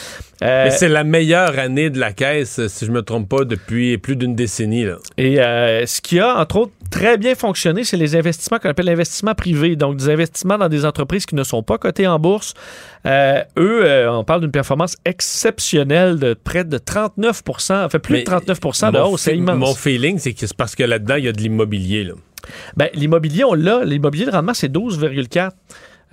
Euh, 0.42 0.64
Mais 0.66 0.72
c'est 0.72 0.88
la 0.88 1.04
meilleure 1.04 1.60
année 1.60 1.90
de 1.90 2.00
la 2.00 2.14
caisse, 2.14 2.66
si 2.68 2.86
je 2.86 2.92
me 2.92 3.02
trompe 3.02 3.28
pas, 3.28 3.44
depuis 3.44 3.98
plus 3.98 4.16
d'une 4.16 4.34
décennie. 4.34 4.86
Là. 4.86 4.96
Et 5.18 5.42
euh, 5.42 5.86
ce 5.86 6.00
qui 6.00 6.20
a, 6.20 6.38
entre 6.38 6.56
autres, 6.56 6.72
très 6.90 7.18
bien 7.18 7.36
fonctionné, 7.36 7.84
c'est 7.84 7.98
les 7.98 8.16
investissements 8.16 8.60
qu'on 8.60 8.70
appelle 8.70 8.86
l'investissement 8.86 9.36
privé, 9.36 9.76
donc 9.76 9.98
des 9.98 10.10
investissements 10.10 10.58
dans 10.58 10.70
des 10.70 10.86
entreprises 10.86 11.26
qui 11.26 11.36
ne 11.36 11.44
sont 11.44 11.64
pas 11.64 11.78
cotées 11.78 12.08
en 12.08 12.18
bourse. 12.18 12.54
Euh, 13.06 13.44
eux, 13.58 14.10
on 14.10 14.24
parle 14.24 14.42
d'une 14.42 14.52
performance 14.52 14.96
exceptionnelle 15.06 16.18
de 16.18 16.34
près 16.34 16.64
de 16.64 16.78
39 16.78 17.44
en 17.70 17.90
fait 17.90 18.00
plus 18.00 18.14
Mais 18.14 18.20
de 18.20 18.26
39 18.26 18.60
de 18.94 19.00
hausse, 19.00 19.22
c'est 19.22 19.36
immense. 19.38 19.58
Mon 19.58 19.76
feeling, 19.76 20.18
c'est 20.18 20.34
que 20.34 20.48
c'est 20.48 20.56
parce 20.56 20.76
que 20.76 20.84
là-dedans, 20.84 21.16
il 21.16 21.26
y 21.26 21.28
a 21.28 21.34
de 21.34 21.42
l'immobilier. 21.42 22.04
là. 22.06 22.14
Ben, 22.78 22.90
l'immobilier, 22.94 23.44
on 23.44 23.54
l'a. 23.54 23.84
L'immobilier 23.86 24.26
de 24.26 24.32
rendement, 24.32 24.54
c'est 24.54 24.72
12,4. 24.72 25.52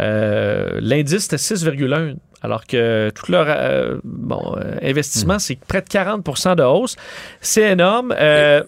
Euh, 0.00 0.78
L'indice, 0.80 1.22
c'était 1.22 1.36
6,1. 1.36 2.16
Alors 2.42 2.66
que 2.66 3.10
tout 3.14 3.32
leur 3.32 3.46
euh, 3.48 3.96
bon, 4.04 4.56
euh, 4.58 4.76
investissement, 4.82 5.34
Hmm. 5.36 5.38
c'est 5.40 5.58
près 5.58 5.80
de 5.80 5.86
40% 5.88 6.54
de 6.56 6.62
hausse. 6.62 6.96
C'est 7.40 7.72
énorme. 7.72 8.14
Euh, 8.18 8.62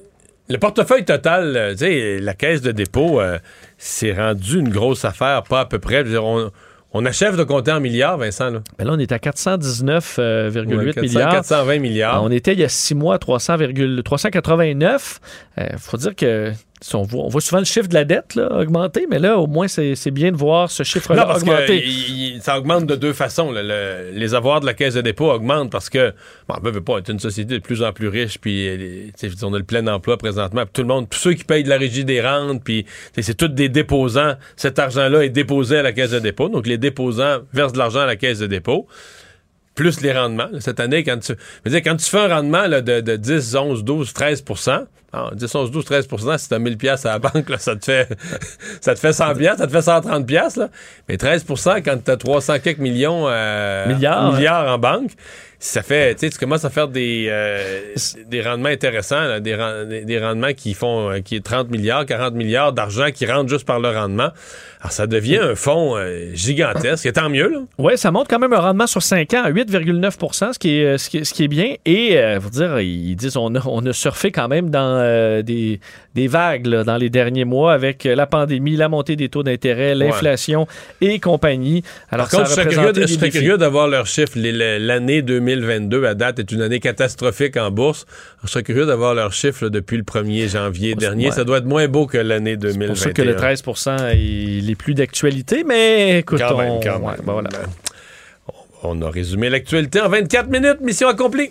Le 0.49 0.57
portefeuille 0.59 1.05
total, 1.05 1.73
tu 1.73 1.79
sais, 1.85 2.19
la 2.19 2.33
caisse 2.35 2.63
de 2.63 2.73
dépôt, 2.73 3.21
c'est 3.77 4.13
rendu 4.15 4.59
une 4.59 4.71
grosse 4.71 5.05
affaire, 5.05 5.43
pas 5.43 5.61
à 5.61 5.65
peu 5.67 5.79
près. 5.79 6.03
Dire, 6.05 6.25
on, 6.25 6.51
on 6.95 7.05
achève 7.05 7.37
de 7.37 7.45
compter 7.45 7.71
en 7.71 7.81
milliards, 7.81 8.17
Vincent. 8.17 8.49
Là. 8.49 8.61
ben 8.79 8.87
là, 8.87 8.93
on 8.95 8.99
est 8.99 9.13
à 9.13 9.19
419,8 9.19 10.75
Ouais, 10.75 10.93
400, 10.95 11.01
milliards. 11.03 11.31
420 11.33 11.79
milliards. 11.79 12.25
On 12.25 12.31
était 12.31 12.55
il 12.55 12.61
y 12.61 12.65
a 12.65 12.69
six 12.71 12.95
mois 12.95 13.17
à 13.17 13.19
300, 13.19 13.57
389. 14.03 15.21
Il 15.59 15.65
faut 15.79 15.99
dire 15.99 16.17
que 16.17 16.53
on 16.95 17.03
voit, 17.03 17.25
on 17.25 17.29
voit 17.29 17.41
souvent 17.41 17.59
le 17.59 17.65
chiffre 17.65 17.89
de 17.89 17.95
la 17.95 18.05
dette 18.05 18.35
là, 18.35 18.53
augmenter, 18.61 19.07
mais 19.11 19.19
là, 19.19 19.37
au 19.39 19.47
moins, 19.47 19.67
c'est 19.69 20.11
bien 20.11 20.31
de 20.33 20.37
voir 20.37 20.71
ce 20.71 20.83
chiffre-là 20.85 21.25
que 21.25 21.41
augmenter. 21.41 21.85
il- 21.85 22.41
ça 22.41 22.57
augmente 22.59 22.87
de 22.87 22.95
deux 22.95 23.13
façons. 23.13 23.51
là. 23.51 23.63
Le- 23.63 24.11
les 24.13 24.35
avoirs 24.35 24.61
de 24.61 24.67
la 24.67 24.75
caisse 24.75 24.95
de 24.95 25.01
dépôt 25.01 25.31
augmentent 25.31 25.71
parce 25.73 25.91
que, 25.91 26.13
bon, 26.49 26.55
on 26.63 26.71
veut 26.71 26.81
pas 26.81 26.99
être 26.99 27.11
une 27.11 27.19
société 27.19 27.55
de 27.55 27.63
plus 27.63 27.83
en 27.83 27.93
plus 27.93 28.09
riche, 28.09 28.39
puis 28.39 28.69
euh, 28.69 29.11
on 29.43 29.55
a 29.55 29.59
le 29.59 29.65
plein 29.65 29.87
emploi 29.89 30.17
présentement. 30.17 30.63
puis 30.63 30.71
tout 30.73 30.83
le 30.83 30.89
monde, 30.89 31.09
tous 31.11 31.19
ceux 31.19 31.35
qui 31.35 31.45
payent 31.45 31.65
de 31.65 31.69
la 31.69 31.79
régie 31.79 32.05
des 32.05 32.21
rentes, 32.21 32.63
puis 32.63 32.87
c'est 33.19 33.37
tous 33.37 33.49
des 33.49 33.69
déposants. 33.69 34.35
Cet 34.57 34.79
argent-là 34.79 35.25
est 35.25 35.31
déposé 35.31 35.79
à 35.79 35.83
la 35.83 35.93
caisse 35.93 36.11
de 36.13 36.19
dépôt. 36.21 36.49
Donc, 36.49 36.67
les 36.67 36.79
déposants 36.79 37.39
versent 37.53 37.73
de 37.73 37.79
l'argent 37.79 38.01
à 38.01 38.07
la 38.07 38.17
caisse 38.17 38.39
de 38.39 38.47
dépôt. 38.47 38.87
Plus 39.75 40.01
les 40.01 40.13
rendements. 40.13 40.49
Cette 40.59 40.81
année, 40.81 41.05
quand 41.05 41.19
tu, 41.21 41.35
je 41.35 41.71
veux 41.71 41.71
dire, 41.71 41.83
quand 41.85 41.97
tu 41.97 42.05
fais 42.11 42.19
un 42.19 42.35
rendement 42.35 42.67
là, 42.67 42.81
de, 42.81 43.01
de 43.01 43.15
10, 43.17 43.55
11, 43.55 43.85
12, 43.85 44.13
13 44.13 44.43
ah, 45.13 45.31
10, 45.33 45.55
11, 45.55 45.71
12, 45.71 45.85
13% 45.87 46.37
si 46.39 46.49
tu 46.49 46.55
as 46.55 46.59
1000 46.59 46.77
pièces 46.77 47.07
à 47.07 47.13
la 47.13 47.19
banque, 47.19 47.49
là, 47.49 47.57
ça 47.57 47.77
te 47.77 47.85
fait 47.87 48.09
ça 48.83 48.95
te 48.95 49.01
fait 49.01 49.15
100 49.15 49.35
pièces, 49.37 49.57
ça 49.57 49.67
te 49.67 49.73
fait 49.73 49.83
130 49.83 50.27
pièces 50.27 50.57
là. 50.57 50.69
Mais 51.09 51.17
13% 51.17 51.83
quand 51.83 51.97
tu 52.05 52.11
as 52.11 52.17
300 52.19 52.59
quelques 52.63 52.79
millions 52.79 53.25
euh, 53.27 53.87
Milliards, 53.87 54.35
milliards 54.35 54.71
en 54.75 54.79
banque, 54.79 55.13
ça 55.61 55.83
fait 55.83 56.15
tu 56.15 56.31
commences 56.39 56.65
à 56.67 56.71
faire 56.71 56.89
des 56.89 57.27
euh, 57.31 57.95
des 58.27 58.43
rendements 58.43 58.69
intéressants, 58.69 59.23
là, 59.23 59.41
des, 59.41 60.05
des- 60.05 60.19
rendements 60.19 60.53
qui 60.53 60.75
font 60.75 61.11
euh, 61.11 61.21
qui 61.21 61.37
est 61.37 61.45
30 61.45 61.71
milliards, 61.71 62.05
40 62.05 62.35
milliards 62.35 62.73
d'argent 62.75 63.11
qui 63.13 63.25
rentrent 63.25 63.49
juste 63.49 63.65
par 63.67 63.81
le 63.81 63.89
rendement. 63.89 64.29
Alors 64.81 64.93
ça 64.93 65.07
devient 65.07 65.39
un 65.39 65.55
fonds 65.57 65.97
gigantesque, 66.35 67.07
et 67.07 67.13
tant 67.13 67.29
mieux 67.29 67.49
là. 67.49 67.59
Oui, 67.79 67.99
ça 67.99 68.13
montre 68.13 68.29
quand 68.29 68.39
même 68.39 68.53
un 68.53 68.61
rendement 68.61 68.87
sur 68.87 69.03
5 69.03 69.35
ans 69.35 69.43
à 69.45 69.51
8,9 69.51 70.53
ce, 70.53 70.59
qui 70.59 70.79
est, 70.79 70.99
ce, 70.99 71.11
qui 71.11 71.19
est, 71.19 71.25
ce 71.25 71.35
qui 71.35 71.45
est 71.45 71.49
bien. 71.49 71.75
Et, 71.85 72.17
faut 72.41 72.51
dire, 72.51 72.79
ils 72.79 73.17
disent 73.17 73.37
on 73.37 73.53
a, 73.57 73.61
on 73.67 73.85
a 73.87 73.93
surfé 73.93 74.31
quand 74.31 74.47
même 74.47 74.71
dans 74.71 74.98
euh, 74.99 75.43
des, 75.43 75.81
des 76.15 76.27
vagues 76.29 76.67
là, 76.67 76.85
dans 76.85 76.97
les 76.97 77.11
derniers 77.11 77.45
mois 77.45 77.73
avec 77.73 78.05
la 78.05 78.27
pandémie, 78.27 78.77
la 78.77 78.89
montée 78.89 79.17
des 79.17 79.29
taux 79.29 79.43
d'intérêt, 79.43 79.95
l'inflation 79.95 80.67
et 81.01 81.19
compagnie. 81.21 81.83
Alors, 82.11 82.29
Par 82.29 82.41
contre, 82.41 82.51
je 82.51 82.55
ça 82.55 82.63
serais 82.63 82.69
curieux, 82.75 82.93
je 83.07 83.07
serais 83.15 83.57
d'avoir 83.59 83.89
leurs 83.89 84.07
chiffres 84.07 84.39
l'année 84.39 85.23
2022 85.23 86.05
à 86.05 86.15
date 86.15 86.39
est 86.39 86.51
une 86.53 86.63
année 86.63 86.81
catastrophique 86.81 87.57
en 87.57 87.71
bourse. 87.71 88.07
Je 88.45 88.49
serais 88.49 88.63
curieux 88.63 88.87
d'avoir 88.87 89.15
leurs 89.15 89.33
chiffres 89.33 89.69
depuis 89.69 89.97
le 89.97 90.03
1er 90.03 90.49
janvier 90.51 90.95
dernier. 90.95 91.27
ouais. 91.27 91.33
Ça 91.33 91.45
doit 91.45 91.59
être 91.59 91.65
moins 91.67 91.89
beau 91.89 92.07
que 92.07 92.19
l'année 92.19 92.53
C'est 92.61 92.73
2021. 92.73 92.89
pour 92.89 92.99
ça 92.99 93.11
que 93.13 93.23
le 93.23 93.37
13 93.37 93.63
il 94.15 94.71
est 94.71 94.75
plus 94.75 94.95
d'actualité, 94.95 95.65
mais 95.65 96.19
écoute, 96.21 96.39
Quand 96.41 96.55
on, 96.55 96.59
même, 96.59 96.81
quand 96.83 96.99
ouais, 97.01 97.13
même. 97.13 97.21
ben 97.25 97.33
voilà. 97.33 97.49
On 98.83 99.01
a 99.03 99.11
résumé 99.11 99.51
l'actualité 99.51 100.01
en 100.01 100.09
24 100.09 100.49
minutes. 100.49 100.81
Mission 100.81 101.09
accomplie. 101.09 101.51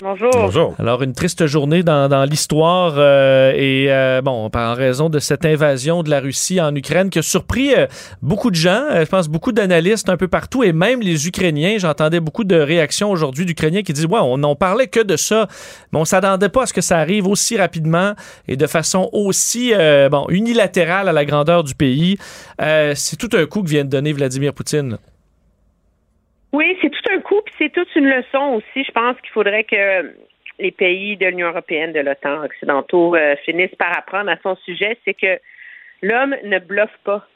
Bonjour. 0.00 0.30
Bonjour. 0.32 0.74
Alors, 0.78 1.02
une 1.02 1.12
triste 1.12 1.46
journée 1.48 1.82
dans, 1.82 2.08
dans 2.08 2.22
l'histoire 2.24 2.94
euh, 2.98 3.52
et, 3.56 3.86
euh, 3.90 4.22
bon, 4.22 4.48
par- 4.48 4.70
en 4.70 4.74
raison 4.74 5.08
de 5.10 5.18
cette 5.18 5.44
invasion 5.44 6.04
de 6.04 6.10
la 6.10 6.20
Russie 6.20 6.60
en 6.60 6.72
Ukraine 6.76 7.10
qui 7.10 7.18
a 7.18 7.22
surpris 7.22 7.74
euh, 7.74 7.88
beaucoup 8.22 8.50
de 8.52 8.54
gens, 8.54 8.84
euh, 8.92 9.00
je 9.04 9.10
pense 9.10 9.26
beaucoup 9.28 9.50
d'analystes 9.50 10.08
un 10.08 10.16
peu 10.16 10.28
partout 10.28 10.62
et 10.62 10.72
même 10.72 11.00
les 11.00 11.26
Ukrainiens. 11.26 11.78
J'entendais 11.78 12.20
beaucoup 12.20 12.44
de 12.44 12.54
réactions 12.54 13.10
aujourd'hui 13.10 13.44
d'Ukrainiens 13.44 13.82
qui 13.82 13.92
disent, 13.92 14.06
ouais, 14.06 14.20
on 14.22 14.38
n'en 14.38 14.54
parlait 14.54 14.86
que 14.86 15.00
de 15.00 15.16
ça, 15.16 15.48
mais 15.92 15.98
on 15.98 16.04
s'attendait 16.04 16.48
pas 16.48 16.62
à 16.62 16.66
ce 16.66 16.72
que 16.72 16.80
ça 16.80 16.98
arrive 16.98 17.26
aussi 17.26 17.56
rapidement 17.56 18.12
et 18.46 18.56
de 18.56 18.66
façon 18.68 19.10
aussi, 19.12 19.72
euh, 19.74 20.08
bon, 20.08 20.26
unilatérale 20.28 21.08
à 21.08 21.12
la 21.12 21.24
grandeur 21.24 21.64
du 21.64 21.74
pays. 21.74 22.18
Euh, 22.62 22.92
c'est 22.94 23.16
tout 23.16 23.30
un 23.36 23.46
coup 23.46 23.64
que 23.64 23.68
vient 23.68 23.84
de 23.84 23.90
donner 23.90 24.12
Vladimir 24.12 24.54
Poutine. 24.54 24.96
Oui, 26.52 26.78
c'est 26.80 26.90
tout 26.90 27.12
un 27.12 27.20
coup, 27.20 27.40
puis 27.44 27.54
c'est 27.58 27.72
toute 27.72 27.94
une 27.94 28.08
leçon 28.08 28.54
aussi. 28.54 28.84
Je 28.84 28.92
pense 28.92 29.20
qu'il 29.20 29.30
faudrait 29.30 29.64
que 29.64 30.14
les 30.58 30.70
pays 30.70 31.16
de 31.16 31.26
l'Union 31.26 31.48
européenne, 31.48 31.92
de 31.92 32.00
l'OTAN 32.00 32.44
occidentaux 32.44 33.14
euh, 33.14 33.36
finissent 33.44 33.74
par 33.76 33.96
apprendre 33.96 34.30
à 34.30 34.36
son 34.42 34.56
sujet, 34.56 34.98
c'est 35.04 35.14
que 35.14 35.38
l'homme 36.02 36.34
ne 36.44 36.58
bluffe 36.58 36.96
pas. 37.04 37.26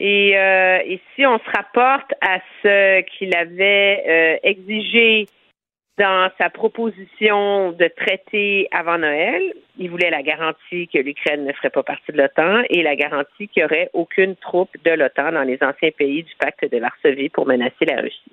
Et, 0.00 0.36
euh, 0.36 0.78
et 0.84 1.00
si 1.14 1.26
on 1.26 1.38
se 1.38 1.50
rapporte 1.50 2.12
à 2.20 2.38
ce 2.62 3.00
qu'il 3.02 3.34
avait 3.36 4.04
euh, 4.06 4.38
exigé 4.42 5.26
dans 5.96 6.28
sa 6.38 6.50
proposition 6.50 7.72
de 7.72 7.88
traité 7.96 8.66
avant 8.72 8.98
Noël, 8.98 9.54
il 9.78 9.90
voulait 9.90 10.10
la 10.10 10.22
garantie 10.22 10.88
que 10.88 10.98
l'Ukraine 10.98 11.44
ne 11.44 11.52
ferait 11.52 11.70
pas 11.70 11.84
partie 11.84 12.10
de 12.10 12.18
l'OTAN 12.18 12.62
et 12.68 12.82
la 12.82 12.96
garantie 12.96 13.48
qu'il 13.48 13.62
n'y 13.62 13.64
aurait 13.64 13.90
aucune 13.92 14.34
troupe 14.36 14.70
de 14.84 14.90
l'OTAN 14.90 15.32
dans 15.32 15.42
les 15.42 15.58
anciens 15.62 15.92
pays 15.92 16.24
du 16.24 16.34
pacte 16.36 16.64
de 16.70 16.78
Varsovie 16.78 17.28
pour 17.28 17.46
menacer 17.46 17.84
la 17.84 18.00
Russie. 18.00 18.32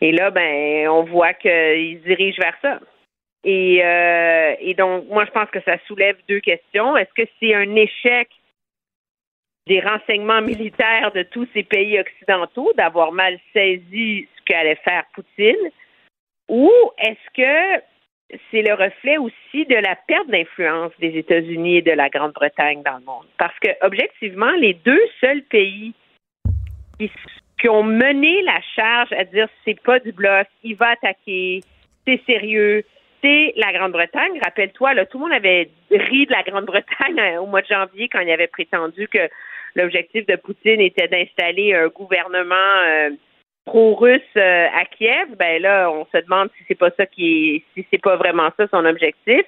Et 0.00 0.12
là, 0.12 0.30
ben, 0.30 0.88
on 0.88 1.02
voit 1.04 1.34
qu'il 1.34 2.00
se 2.00 2.06
dirige 2.06 2.38
vers 2.38 2.56
ça. 2.62 2.80
Et, 3.44 3.84
euh, 3.84 4.54
et 4.60 4.74
donc, 4.74 5.08
moi, 5.08 5.24
je 5.24 5.30
pense 5.30 5.50
que 5.50 5.60
ça 5.60 5.76
soulève 5.86 6.16
deux 6.28 6.40
questions. 6.40 6.96
Est-ce 6.96 7.12
que 7.14 7.28
c'est 7.38 7.54
un 7.54 7.74
échec 7.76 8.28
des 9.66 9.80
renseignements 9.80 10.42
militaires 10.42 11.12
de 11.12 11.22
tous 11.22 11.46
ces 11.52 11.64
pays 11.64 11.98
occidentaux 11.98 12.72
d'avoir 12.76 13.12
mal 13.12 13.38
saisi 13.52 14.26
ce 14.36 14.44
qu'allait 14.44 14.76
faire 14.76 15.04
Poutine? 15.14 15.70
Ou 16.48 16.70
est-ce 16.98 17.30
que 17.34 17.82
c'est 18.50 18.62
le 18.62 18.74
reflet 18.74 19.18
aussi 19.18 19.66
de 19.66 19.74
la 19.74 19.96
perte 20.08 20.28
d'influence 20.28 20.92
des 21.00 21.16
États-Unis 21.16 21.76
et 21.76 21.82
de 21.82 21.92
la 21.92 22.08
Grande-Bretagne 22.08 22.82
dans 22.82 22.98
le 22.98 23.04
monde? 23.04 23.26
Parce 23.38 23.58
que, 23.58 23.68
objectivement, 23.82 24.50
les 24.52 24.74
deux 24.74 25.02
seuls 25.20 25.42
pays 25.42 25.94
qui, 26.98 27.10
ont 27.68 27.82
mené 27.82 28.42
la 28.42 28.60
charge 28.76 29.12
à 29.12 29.24
dire 29.24 29.48
c'est 29.64 29.80
pas 29.82 29.98
du 29.98 30.12
bluff, 30.12 30.46
il 30.62 30.76
va 30.76 30.90
attaquer, 30.90 31.60
c'est 32.06 32.20
sérieux, 32.24 32.84
c'est 33.22 33.54
la 33.56 33.72
Grande-Bretagne. 33.72 34.38
Rappelle-toi, 34.42 34.94
là, 34.94 35.04
tout 35.04 35.18
le 35.18 35.24
monde 35.24 35.32
avait 35.32 35.68
ri 35.90 36.26
de 36.26 36.32
la 36.32 36.44
Grande-Bretagne 36.44 37.18
euh, 37.18 37.40
au 37.40 37.46
mois 37.46 37.62
de 37.62 37.66
janvier 37.66 38.08
quand 38.08 38.20
il 38.20 38.30
avait 38.30 38.46
prétendu 38.46 39.08
que 39.08 39.28
l'objectif 39.74 40.26
de 40.26 40.36
Poutine 40.36 40.80
était 40.80 41.08
d'installer 41.08 41.74
un 41.74 41.88
gouvernement 41.88 42.54
euh, 42.84 43.10
pro-russe 43.66 44.22
euh, 44.36 44.66
à 44.74 44.84
Kiev. 44.86 45.36
Ben 45.38 45.60
là, 45.60 45.90
on 45.90 46.06
se 46.06 46.24
demande 46.24 46.48
si 46.56 46.64
c'est 46.66 46.78
pas 46.78 46.90
ça 46.96 47.04
qui 47.04 47.56
est, 47.56 47.62
si 47.74 47.86
c'est 47.90 48.00
pas 48.00 48.16
vraiment 48.16 48.48
ça 48.56 48.66
son 48.68 48.84
objectif. 48.86 49.42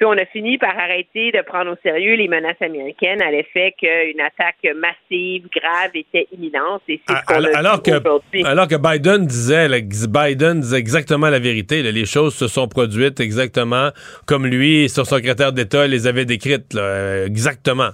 Puis 0.00 0.06
on 0.06 0.12
a 0.12 0.24
fini 0.24 0.56
par 0.56 0.78
arrêter 0.78 1.30
de 1.30 1.42
prendre 1.42 1.72
au 1.72 1.76
sérieux 1.82 2.14
les 2.14 2.26
menaces 2.26 2.62
américaines 2.62 3.20
à 3.20 3.30
l'effet 3.30 3.74
qu'une 3.78 4.18
attaque 4.18 4.64
massive, 4.74 5.46
grave 5.54 5.90
était 5.94 6.26
imminente. 6.32 6.80
Et 6.88 6.98
c'est 7.06 7.14
ce 7.14 7.24
qu'on 7.26 7.44
a 7.44 7.58
Alors 7.58 7.82
que, 7.82 7.90
aujourd'hui. 7.90 8.42
alors 8.46 8.66
que 8.66 8.76
Biden 8.76 9.26
disait, 9.26 9.68
là, 9.68 9.76
Biden 9.80 10.60
disait 10.60 10.78
exactement 10.78 11.28
la 11.28 11.38
vérité. 11.38 11.82
là. 11.82 11.90
les 11.90 12.06
choses 12.06 12.34
se 12.34 12.48
sont 12.48 12.66
produites 12.66 13.20
exactement 13.20 13.90
comme 14.26 14.46
lui 14.46 14.84
et 14.84 14.88
son 14.88 15.04
secrétaire 15.04 15.52
d'État 15.52 15.86
les 15.86 16.06
avait 16.06 16.24
décrites. 16.24 16.72
là, 16.72 16.80
euh, 16.80 17.26
exactement. 17.26 17.90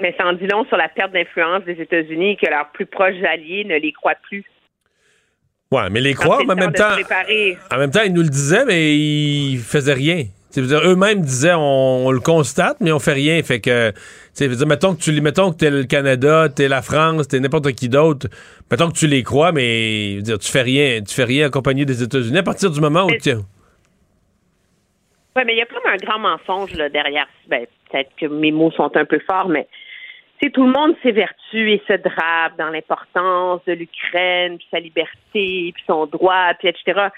Mais 0.00 0.12
ça 0.18 0.26
en 0.26 0.32
dit 0.32 0.48
long 0.48 0.64
sur 0.64 0.76
la 0.76 0.88
perte 0.88 1.12
d'influence 1.12 1.62
des 1.62 1.80
États-Unis 1.80 2.32
et 2.32 2.36
que 2.36 2.50
leurs 2.50 2.72
plus 2.72 2.86
proches 2.86 3.22
alliés 3.22 3.64
ne 3.64 3.76
les 3.76 3.92
croient 3.92 4.16
plus. 4.28 4.42
Ouais, 5.72 5.88
mais 5.90 6.00
les 6.02 6.12
croire, 6.12 6.40
mais 6.46 6.52
en 6.52 6.56
même 6.56 6.72
temps 6.72 6.94
en 7.72 7.78
même 7.78 7.90
temps, 7.90 8.02
ils 8.04 8.12
nous 8.12 8.22
le 8.22 8.28
disaient, 8.28 8.66
mais 8.66 8.94
ils 8.94 9.58
faisaient 9.58 9.94
rien. 9.94 10.26
Dire, 10.54 10.82
Eux-mêmes 10.84 11.22
disaient 11.22 11.54
on, 11.54 12.08
on 12.08 12.10
le 12.10 12.20
constate, 12.20 12.76
mais 12.80 12.92
on 12.92 12.98
fait 12.98 13.14
rien. 13.14 13.42
Fait 13.42 13.58
que, 13.58 13.90
tu 14.36 14.46
dire, 14.46 14.66
mettons 14.66 14.94
que 14.94 15.00
tu 15.00 15.18
mettons 15.22 15.50
que 15.50 15.56
t'es 15.56 15.70
le 15.70 15.84
Canada, 15.84 16.50
t'es 16.54 16.68
la 16.68 16.82
France, 16.82 17.26
t'es 17.26 17.40
n'importe 17.40 17.72
qui 17.72 17.88
d'autre. 17.88 18.26
Mettons 18.70 18.90
que 18.90 18.98
tu 18.98 19.06
les 19.06 19.22
crois, 19.22 19.52
mais 19.52 20.20
dire, 20.20 20.38
tu 20.38 20.52
fais 20.52 20.60
rien, 20.60 21.00
tu 21.00 21.14
fais 21.14 21.24
rien 21.24 21.46
accompagné 21.46 21.86
des 21.86 22.02
États-Unis. 22.02 22.36
À 22.36 22.42
partir 22.42 22.70
du 22.70 22.80
moment 22.80 23.06
où 23.06 23.10
tiens, 23.18 23.40
Oui, 25.34 25.42
mais 25.46 25.54
il 25.54 25.58
y 25.58 25.62
a 25.62 25.66
comme 25.66 25.90
un 25.90 25.96
grand 25.96 26.18
mensonge 26.18 26.74
là, 26.74 26.90
derrière. 26.90 27.28
Ben, 27.48 27.64
peut-être 27.90 28.10
que 28.20 28.26
mes 28.26 28.52
mots 28.52 28.72
sont 28.72 28.94
un 28.94 29.06
peu 29.06 29.20
forts, 29.26 29.48
mais 29.48 29.66
tout 30.50 30.64
le 30.64 30.72
monde 30.72 30.96
s'évertue 31.02 31.70
et 31.70 31.82
se 31.86 31.92
drape 31.92 32.56
dans 32.58 32.68
l'importance 32.68 33.64
de 33.66 33.72
l'Ukraine, 33.74 34.58
puis 34.58 34.66
sa 34.70 34.80
liberté, 34.80 35.72
puis 35.72 35.84
son 35.86 36.06
droit, 36.06 36.52
puis 36.58 36.68
etc. 36.68 37.08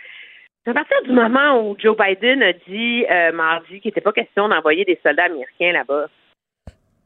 À 0.66 0.72
partir 0.72 1.02
du 1.04 1.12
moment 1.12 1.60
où 1.60 1.76
Joe 1.78 1.96
Biden 1.96 2.42
a 2.42 2.52
dit 2.52 3.04
euh, 3.10 3.32
mardi 3.32 3.80
qu'il 3.80 3.88
n'était 3.88 4.00
pas 4.00 4.12
question 4.12 4.48
d'envoyer 4.48 4.84
des 4.84 4.98
soldats 5.02 5.24
américains 5.24 5.72
là-bas, 5.72 6.06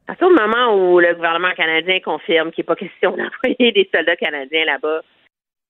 à 0.07 0.15
partir 0.15 0.28
du 0.28 0.35
moment 0.35 0.74
où 0.74 1.01
le 1.01 1.15
gouvernement 1.15 1.53
canadien 1.57 2.01
confirme 2.01 2.51
qu'il 2.51 2.62
n'est 2.62 2.66
pas 2.66 2.77
question 2.77 3.11
d'envoyer 3.16 3.73
des 3.73 3.89
soldats 3.95 4.16
canadiens 4.16 4.65
là-bas, 4.65 5.03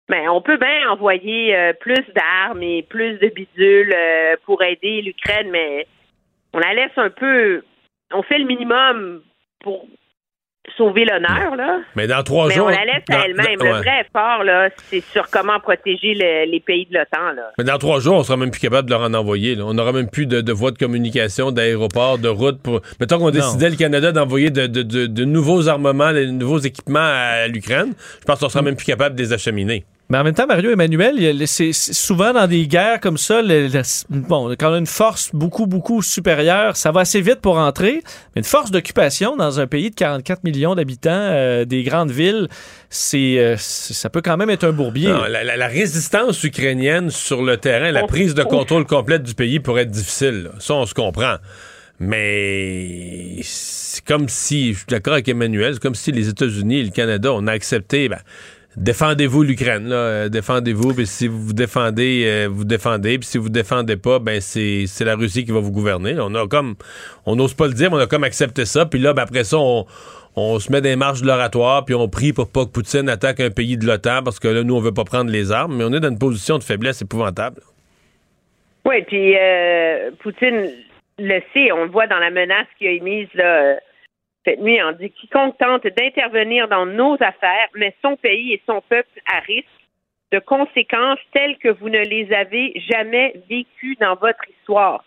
ben, 0.09 0.29
on 0.31 0.41
peut 0.41 0.57
bien 0.57 0.91
envoyer 0.91 1.55
euh, 1.55 1.73
plus 1.75 2.05
d'armes 2.15 2.63
et 2.63 2.83
plus 2.83 3.19
de 3.19 3.29
bidules 3.29 3.93
euh, 3.95 4.37
pour 4.45 4.63
aider 4.63 5.03
l'Ukraine, 5.03 5.51
mais 5.51 5.87
on 6.55 6.59
la 6.59 6.73
laisse 6.73 6.97
un 6.97 7.11
peu. 7.11 7.63
On 8.13 8.23
fait 8.23 8.39
le 8.39 8.47
minimum 8.47 9.23
pour 9.61 9.87
sauver 10.77 11.05
l'honneur, 11.05 11.57
là. 11.57 11.81
mais 11.97 12.07
dans 12.07 12.23
trois 12.23 12.49
mais 12.49 12.55
jours. 12.55 12.67
on 12.67 12.71
la 12.71 12.85
laisse 12.85 13.03
dans- 13.09 13.17
à 13.19 13.25
elle-même. 13.25 13.57
dans- 13.59 13.65
Le 13.65 13.71
vrai 13.73 14.01
effort, 14.07 14.45
là, 14.45 14.69
c'est 14.91 15.03
sur 15.13 15.29
comment 15.31 15.59
protéger 15.61 16.15
le- 16.15 16.51
les 16.51 16.61
pays 16.61 16.87
de 16.91 16.99
l'OTAN, 16.99 17.33
là. 17.37 17.51
Mais 17.59 17.65
dans 17.65 17.79
trois 17.79 18.01
jours, 18.01 18.17
on 18.17 18.23
sera 18.23 18.37
même 18.37 18.51
plus 18.51 18.61
capable 18.61 18.89
de 18.89 18.95
leur 18.95 19.03
en 19.03 19.15
envoyer. 19.15 19.55
là. 19.55 19.65
On 19.67 19.75
n'aura 19.75 19.93
même 19.93 20.09
plus 20.11 20.27
de, 20.27 20.41
de 20.41 20.53
voies 20.53 20.71
de 20.71 20.79
communication, 20.79 21.51
d'aéroports, 21.53 22.19
de 22.19 22.29
routes. 22.29 22.61
Pour... 22.63 22.81
Mettons 23.01 23.19
qu'on 23.19 23.31
décidait, 23.31 23.71
le 23.71 23.77
Canada, 23.77 24.13
d'envoyer 24.13 24.51
de, 24.51 24.67
de- 24.67 24.83
de- 24.83 25.07
de 25.07 25.25
nouveaux 25.25 25.69
armements, 25.69 26.13
de 26.13 26.25
nouveaux 26.27 26.59
équipements 26.59 26.99
à 27.01 27.47
l'Ukraine. 27.49 27.95
Je 28.21 28.25
pense 28.25 28.41
qu'on 28.41 28.49
sera 28.49 28.63
même 28.63 28.77
plus 28.77 28.87
capable 28.87 29.15
de 29.17 29.23
les 29.23 29.33
acheminer. 29.33 29.85
Mais 30.11 30.17
en 30.17 30.25
même 30.25 30.33
temps, 30.33 30.47
Mario 30.47 30.71
Emmanuel, 30.71 31.47
c'est 31.47 31.75
souvent 31.75 32.33
dans 32.33 32.47
des 32.47 32.67
guerres 32.67 32.99
comme 32.99 33.19
ça, 33.19 33.43
le- 33.43 33.67
le- 33.69 33.83
bon, 34.09 34.55
quand 34.59 34.71
on 34.71 34.75
a 34.75 34.79
une 34.79 34.87
force 34.87 35.29
beaucoup, 35.35 35.67
beaucoup 35.67 36.01
supérieure, 36.01 36.77
ça 36.79 36.93
va 36.93 37.01
assez 37.01 37.21
vite 37.21 37.41
pour 37.43 37.59
entrer. 37.59 38.03
Mais 38.35 38.41
une 38.41 38.45
force 38.45 38.71
d'occupation 38.71 39.37
dans 39.37 39.61
un 39.61 39.67
pays 39.67 39.91
de 39.91 39.95
44 39.95 40.45
millions 40.45 40.75
d'habitants, 40.75 41.11
euh, 41.13 41.67
des 41.67 41.83
grandes 41.83 42.11
villes, 42.11 42.49
c'est, 42.89 43.39
euh, 43.39 43.57
c'est- 43.59 43.93
ça 43.93 44.09
peut 44.09 44.23
quand 44.23 44.39
même 44.39 44.49
être 44.49 44.65
un 44.65 44.73
bourbier. 44.73 45.09
Non, 45.09 45.25
la, 45.25 45.45
la- 45.45 45.59
la 45.59 45.67
résistance 45.67 46.43
ukrainienne 46.43 47.11
sur 47.11 47.43
le 47.43 47.59
terrain, 47.59 47.91
la 47.91 48.05
prise 48.05 48.35
de 48.35 48.43
contrôle 48.45 48.87
complète 48.87 49.25
du 49.25 49.35
pays 49.35 49.61
pourrait 49.61 49.83
être 49.83 49.91
difficile. 49.91 50.45
là. 50.45 50.51
Ça, 50.59 50.73
on 50.73 50.87
se 50.87 50.95
comprend. 50.95 51.35
Mais 52.01 53.41
c'est 53.43 54.05
comme 54.05 54.29
si, 54.29 54.73
je 54.73 54.79
suis 54.79 54.87
d'accord 54.89 55.13
avec 55.15 55.29
Emmanuel, 55.29 55.75
c'est 55.75 55.83
comme 55.83 55.95
si 55.95 56.13
les 56.13 56.29
États-Unis 56.29 56.79
et 56.79 56.85
le 56.85 56.91
Canada, 56.91 57.33
on 57.35 57.47
a 57.47 57.53
accepté 57.53 58.09
ben, 58.09 58.19
défendez-vous 58.79 59.43
l'Ukraine, 59.43 59.89
là, 59.89 59.97
euh, 59.97 60.29
défendez-vous, 60.29 60.95
puis 60.95 61.07
si 61.07 61.27
vous 61.29 61.41
vous 61.41 61.53
défendez, 61.53 62.25
euh, 62.27 62.49
vous 62.51 62.65
défendez, 62.65 63.19
puis 63.19 63.27
si 63.27 63.39
vous 63.39 63.49
défendez 63.49 63.97
pas, 63.97 64.19
ben 64.19 64.41
c'est, 64.41 64.85
c'est 64.87 65.05
la 65.05 65.17
Russie 65.17 65.45
qui 65.45 65.53
va 65.53 65.61
vous 65.61 65.73
gouverner. 65.73 66.17
On 66.19 66.35
a 66.35 66.47
comme, 66.47 66.77
on 67.27 67.37
n'ose 67.37 67.55
pas 67.55 67.67
le 67.67 67.75
dire, 67.75 67.91
mais 67.91 67.97
on 67.97 68.01
a 68.01 68.07
comme 68.07 68.25
accepté 68.25 68.65
ça, 68.65 68.87
puis 68.87 69.01
là, 69.01 69.13
ben, 69.13 69.23
après 69.23 69.45
ça, 69.45 69.57
on, 69.59 69.85
on 70.37 70.59
se 70.59 70.71
met 70.71 70.81
des 70.81 70.97
marches 70.97 71.23
de 71.23 71.27
l'oratoire, 71.27 71.85
puis 71.85 71.95
on 71.95 72.09
prie 72.09 72.33
pour 72.33 72.51
pas 72.51 72.65
que 72.65 72.71
Poutine 72.71 73.09
attaque 73.09 73.41
un 73.41 73.51
pays 73.51 73.77
de 73.77 73.87
l'OTAN, 73.87 74.23
parce 74.23 74.39
que 74.39 74.49
là, 74.49 74.63
nous, 74.63 74.75
on 74.75 74.81
veut 74.81 74.95
pas 74.95 75.05
prendre 75.05 75.31
les 75.31 75.51
armes, 75.51 75.77
mais 75.77 75.85
on 75.85 75.93
est 75.93 76.01
dans 76.01 76.11
une 76.11 76.19
position 76.19 76.59
de 76.59 76.63
faiblesse 76.63 77.03
épouvantable. 77.03 77.61
Oui, 78.85 79.03
puis 79.07 79.37
euh, 79.37 80.11
Poutine 80.23 80.71
le 81.19 81.41
sait, 81.53 81.73
on 81.73 81.85
le 81.85 81.91
voit 81.91 82.07
dans 82.07 82.19
la 82.19 82.31
menace 82.31 82.67
qu'il 82.79 82.87
a 82.87 82.93
émise 82.93 83.29
là, 83.35 83.77
cette 84.49 84.61
nuit. 84.61 84.83
On 84.83 84.93
dit 84.93 85.11
quiconque 85.11 85.59
tente 85.59 85.87
d'intervenir 85.87 86.69
dans 86.69 86.87
nos 86.87 87.15
affaires 87.15 87.69
met 87.75 87.95
son 88.03 88.17
pays 88.17 88.55
et 88.55 88.63
son 88.67 88.81
peuple 88.89 89.21
à 89.31 89.41
risque 89.41 89.67
de 90.33 90.39
conséquences 90.39 91.19
telles 91.33 91.59
que 91.59 91.69
vous 91.69 91.89
ne 91.89 92.01
les 92.01 92.33
avez 92.33 92.73
jamais 92.91 93.35
vécues 93.49 93.97
dans 94.01 94.15
votre 94.15 94.45
histoire. 94.49 95.05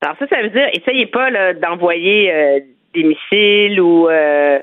Alors 0.00 0.16
ça, 0.18 0.26
ça 0.26 0.42
veut 0.42 0.50
dire, 0.50 0.68
essayez 0.72 1.06
pas 1.06 1.54
d'envoyer 1.54 2.32
euh, 2.32 2.60
des 2.94 3.04
missiles 3.04 3.80
ou 3.80 4.08
euh, 4.08 4.60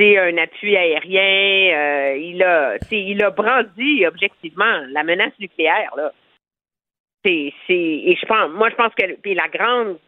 un 0.00 0.38
appui 0.38 0.76
aérien. 0.76 1.76
Euh, 1.76 2.16
il 2.16 2.42
a, 2.42 2.76
il 2.90 3.22
a 3.22 3.30
brandi 3.30 4.06
objectivement 4.06 4.80
la 4.88 5.02
menace 5.04 5.38
nucléaire 5.38 5.92
là. 5.96 6.12
C'est, 7.22 7.52
et 7.68 8.16
je 8.18 8.26
pense, 8.26 8.50
moi 8.52 8.70
je 8.70 8.76
pense 8.76 8.94
que 8.94 9.14
puis 9.20 9.34
la 9.34 9.48
grande 9.48 9.98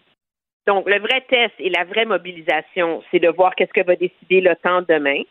donc, 0.67 0.89
le 0.89 0.99
vrai 1.01 1.23
test 1.29 1.55
et 1.59 1.71
la 1.71 1.85
vraie 1.85 2.05
mobilisation, 2.05 3.03
c'est 3.11 3.19
de 3.19 3.29
voir 3.29 3.55
qu'est-ce 3.55 3.73
que 3.73 3.85
va 3.85 3.97
décider 3.97 4.41
l'OTAN 4.41 4.83
demain. 4.83 5.23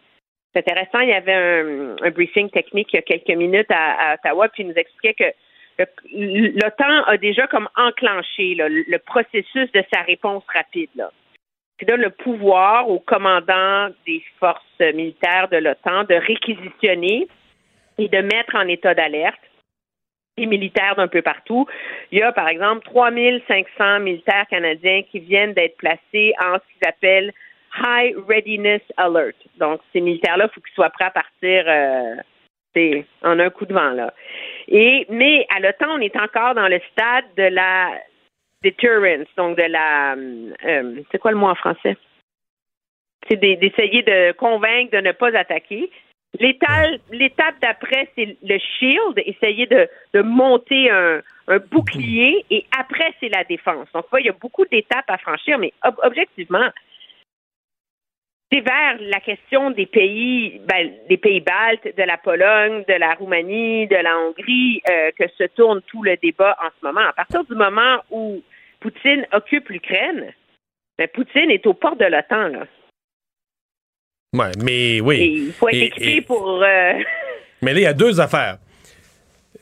C'est 0.53 0.59
intéressant, 0.59 0.99
il 0.99 1.09
y 1.09 1.13
avait 1.13 1.33
un, 1.33 2.09
briefing 2.11 2.49
technique 2.49 2.89
il 2.91 2.97
y 2.97 2.99
a 2.99 3.03
quelques 3.03 3.37
minutes 3.37 3.71
à, 3.71 4.15
Ottawa, 4.15 4.49
puis 4.49 4.63
il 4.63 4.69
nous 4.69 4.75
expliquait 4.75 5.13
que 5.13 5.85
l'OTAN 6.13 7.03
a 7.05 7.17
déjà 7.17 7.47
comme 7.47 7.69
enclenché 7.77 8.55
le 8.55 8.97
processus 8.97 9.71
de 9.71 9.83
sa 9.93 10.01
réponse 10.01 10.43
rapide. 10.53 10.89
Là, 10.95 11.11
qui 11.81 11.85
donne 11.85 12.01
le 12.01 12.11
pouvoir 12.11 12.87
au 12.89 12.99
commandant 12.99 13.89
des 14.05 14.23
forces 14.39 14.61
militaires 14.79 15.47
de 15.51 15.57
l'OTAN 15.57 16.03
de 16.03 16.13
réquisitionner 16.13 17.27
et 17.97 18.07
de 18.07 18.17
mettre 18.19 18.55
en 18.55 18.67
état 18.67 18.93
d'alerte 18.93 19.41
militaires 20.45 20.95
d'un 20.95 21.07
peu 21.07 21.21
partout. 21.21 21.65
Il 22.11 22.19
y 22.19 22.21
a, 22.21 22.31
par 22.31 22.47
exemple, 22.47 22.83
3500 22.85 23.99
militaires 23.99 24.45
canadiens 24.49 25.01
qui 25.11 25.19
viennent 25.19 25.53
d'être 25.53 25.77
placés 25.77 26.33
en 26.43 26.55
ce 26.55 26.73
qu'ils 26.73 26.87
appellent 26.87 27.33
High 27.77 28.15
Readiness 28.27 28.81
Alert. 28.97 29.37
Donc, 29.57 29.81
ces 29.93 30.01
militaires-là, 30.01 30.47
il 30.49 30.53
faut 30.53 30.61
qu'ils 30.61 30.73
soient 30.73 30.89
prêts 30.89 31.05
à 31.05 31.11
partir 31.11 31.63
euh, 31.67 32.15
en 33.23 33.39
un 33.39 33.49
coup 33.49 33.65
de 33.65 33.73
vent. 33.73 33.91
Là. 33.91 34.13
Et, 34.67 35.05
mais 35.09 35.45
à 35.55 35.59
l'OTAN, 35.59 35.89
on 35.89 35.99
est 35.99 36.15
encore 36.15 36.55
dans 36.55 36.67
le 36.67 36.79
stade 36.91 37.25
de 37.37 37.43
la 37.43 37.91
deterrence, 38.63 39.27
donc 39.37 39.57
de 39.57 39.63
la... 39.63 40.13
Euh, 40.13 41.01
c'est 41.11 41.17
quoi 41.17 41.31
le 41.31 41.37
mot 41.37 41.47
en 41.47 41.55
français? 41.55 41.97
C'est 43.29 43.37
d'essayer 43.37 44.01
de 44.03 44.31
convaincre 44.33 44.91
de 44.91 45.01
ne 45.01 45.11
pas 45.11 45.35
attaquer. 45.37 45.89
L'étape 46.39 47.55
d'après, 47.61 48.09
c'est 48.15 48.37
le 48.41 48.57
shield, 48.57 49.21
essayer 49.25 49.67
de, 49.67 50.21
monter 50.21 50.89
un, 50.89 51.21
bouclier, 51.69 52.45
et 52.49 52.65
après, 52.77 53.13
c'est 53.19 53.29
la 53.29 53.43
défense. 53.43 53.87
Donc, 53.93 54.05
il 54.17 54.25
y 54.25 54.29
a 54.29 54.33
beaucoup 54.33 54.65
d'étapes 54.65 55.09
à 55.09 55.17
franchir, 55.17 55.57
mais 55.57 55.73
objectivement, 56.03 56.69
c'est 58.51 58.61
vers 58.61 58.97
la 58.99 59.19
question 59.19 59.71
des 59.71 59.85
pays, 59.85 60.61
ben, 60.65 60.91
des 61.07 61.17
pays 61.17 61.39
baltes, 61.39 61.95
de 61.95 62.03
la 62.03 62.17
Pologne, 62.17 62.83
de 62.87 62.93
la 62.93 63.13
Roumanie, 63.13 63.87
de 63.87 63.95
la 63.95 64.17
Hongrie, 64.19 64.81
euh, 64.89 65.11
que 65.17 65.27
se 65.37 65.43
tourne 65.55 65.81
tout 65.87 66.03
le 66.03 66.17
débat 66.17 66.57
en 66.61 66.67
ce 66.79 66.85
moment. 66.85 67.07
À 67.07 67.13
partir 67.13 67.45
du 67.45 67.55
moment 67.55 67.99
où 68.09 68.41
Poutine 68.81 69.25
occupe 69.31 69.69
l'Ukraine, 69.69 70.33
ben, 70.97 71.07
Poutine 71.07 71.49
est 71.49 71.65
aux 71.65 71.73
portes 71.73 71.99
de 71.99 72.05
l'OTAN. 72.05 72.47
Là. 72.49 72.65
Ouais, 74.33 74.51
mais 74.63 75.01
oui. 75.01 75.47
il 75.47 75.51
faut 75.51 75.67
être 75.67 75.75
équipé 75.75 76.21
pour. 76.21 76.63
Euh, 76.63 76.93
mais 77.61 77.73
là, 77.73 77.79
il 77.81 77.83
y 77.83 77.85
a 77.85 77.93
deux 77.93 78.21
affaires. 78.21 78.59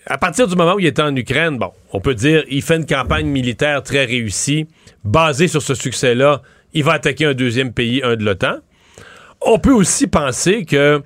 À 0.06 0.20
partir 0.20 0.48
du 0.48 0.56
moment 0.56 0.76
où 0.76 0.80
il 0.80 0.86
était 0.86 1.02
en 1.02 1.16
Ukraine, 1.16 1.58
bon, 1.58 1.72
on 1.92 2.00
peut 2.00 2.14
dire 2.14 2.44
il 2.50 2.62
fait 2.62 2.76
une 2.76 2.86
campagne 2.86 3.26
militaire 3.26 3.82
très 3.82 4.06
réussie. 4.06 4.68
Basée 5.04 5.48
sur 5.48 5.64
ce 5.64 5.74
succès-là, 5.74 6.44
il 6.74 6.84
va 6.84 6.94
attaquer 6.94 7.26
un 7.26 7.34
deuxième 7.34 7.74
pays, 7.74 8.02
un 8.04 8.16
de 8.16 8.24
l'OTAN. 8.24 8.58
On 9.42 9.58
peut 9.58 9.74
aussi 9.74 10.06
penser 10.06 10.66
que, 10.66 11.02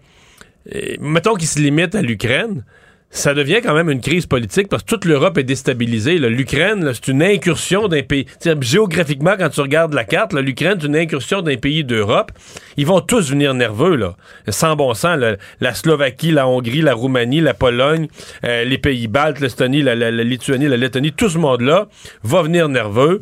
euh, 0.75 0.95
mettons 0.99 1.35
qu'il 1.35 1.47
se 1.47 1.59
limite 1.59 1.95
à 1.95 2.01
l'Ukraine, 2.01 2.65
ça 3.13 3.35
devient 3.35 3.61
quand 3.63 3.75
même 3.75 3.91
une 3.91 4.01
crise 4.01 4.25
politique 4.25 4.67
parce 4.67 4.81
que 4.81 4.87
toute 4.87 5.05
l'Europe 5.05 5.37
est 5.37 5.43
déstabilisée. 5.43 6.17
L'Ukraine, 6.17 6.91
c'est 6.93 7.09
une 7.09 7.21
incursion 7.21 7.87
d'un 7.87 8.01
pays. 8.01 8.25
géographiquement, 8.59 9.35
quand 9.37 9.49
tu 9.49 9.61
regardes 9.61 9.93
la 9.93 10.03
carte, 10.03 10.33
l'Ukraine, 10.33 10.79
c'est 10.81 10.87
une 10.87 10.95
incursion 10.95 11.43
d'un 11.43 11.57
pays 11.57 11.83
d'Europe. 11.83 12.31
Ils 12.75 12.87
vont 12.87 13.01
tous 13.01 13.29
venir 13.29 13.53
nerveux, 13.53 13.95
là. 13.95 14.15
Sans 14.49 14.75
bon 14.75 14.95
sens. 14.95 15.19
La 15.61 15.73
Slovaquie, 15.75 16.31
la 16.31 16.47
Hongrie, 16.47 16.81
la 16.81 16.95
Roumanie, 16.95 17.39
la 17.39 17.53
Pologne, 17.53 18.07
euh, 18.45 18.63
les 18.63 18.79
pays 18.79 19.07
baltes, 19.07 19.39
l'Estonie, 19.39 19.83
la, 19.83 19.93
Lituanie, 20.09 20.67
la 20.67 20.77
Lettonie, 20.77 21.11
tout 21.11 21.29
ce 21.29 21.37
monde-là 21.37 21.87
va 22.23 22.41
venir 22.41 22.67
nerveux. 22.67 23.21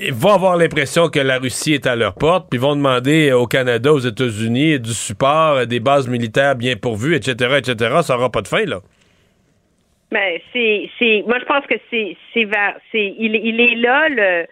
Ils 0.00 0.14
vont 0.14 0.34
avoir 0.34 0.56
l'impression 0.56 1.08
que 1.08 1.18
la 1.18 1.38
Russie 1.38 1.72
est 1.72 1.88
à 1.88 1.96
leur 1.96 2.14
porte, 2.14 2.46
puis 2.48 2.60
vont 2.60 2.76
demander 2.76 3.32
au 3.32 3.48
Canada, 3.48 3.92
aux 3.92 3.98
États-Unis, 3.98 4.78
du 4.78 4.94
support, 4.94 5.66
des 5.66 5.80
bases 5.80 6.06
militaires 6.06 6.54
bien 6.54 6.76
pourvues, 6.76 7.16
etc., 7.16 7.56
etc. 7.58 7.96
Ça 8.04 8.14
n'aura 8.14 8.30
pas 8.30 8.42
de 8.42 8.48
fin, 8.48 8.64
là. 8.64 8.80
Ben, 10.10 10.38
c'est, 10.52 10.88
c'est, 10.98 11.24
moi, 11.26 11.38
je 11.40 11.44
pense 11.44 11.66
que 11.66 11.74
c'est, 11.90 12.16
c'est 12.32 12.48
c'est, 12.92 13.14
il, 13.18 13.34
il 13.34 13.60
est 13.60 13.74
là 13.74 14.08
le, 14.08 14.46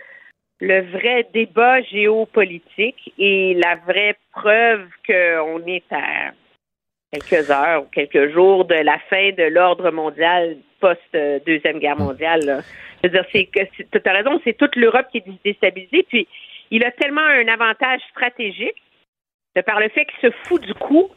le 0.60 0.81
vrai 0.90 1.26
débat 1.32 1.81
géopolitique 1.82 3.12
et 3.18 3.55
la 3.55 3.76
vraie 3.76 4.16
preuve 4.32 4.89
qu'on 5.06 5.64
est 5.66 5.85
à 5.93 6.32
quelques 7.12 7.51
heures 7.51 7.85
ou 7.85 7.86
quelques 7.86 8.32
jours 8.32 8.64
de 8.64 8.74
la 8.74 8.98
fin 9.10 9.31
de 9.31 9.44
l'ordre 9.44 9.90
mondial 9.90 10.56
post-deuxième 10.81 11.78
guerre 11.78 11.98
mondiale. 11.98 12.64
Je 13.02 13.09
veux 13.09 13.12
dire, 13.12 13.24
c'est 13.32 13.44
que 13.47 13.60
tu 13.98 14.09
as 14.09 14.12
raison, 14.12 14.40
c'est 14.44 14.56
toute 14.56 14.74
l'Europe 14.76 15.06
qui 15.12 15.18
est 15.18 15.44
déstabilisée. 15.44 16.05
Puis, 16.09 16.26
il 16.70 16.85
a 16.85 16.90
tellement 16.90 17.20
un 17.20 17.47
avantage 17.47 18.01
stratégique 18.10 18.82
de 19.55 19.62
par 19.62 19.78
le 19.78 19.89
fait 19.90 20.06
qu'il 20.06 20.31
se 20.31 20.36
fout 20.44 20.60
du 20.62 20.74
coup, 20.74 21.09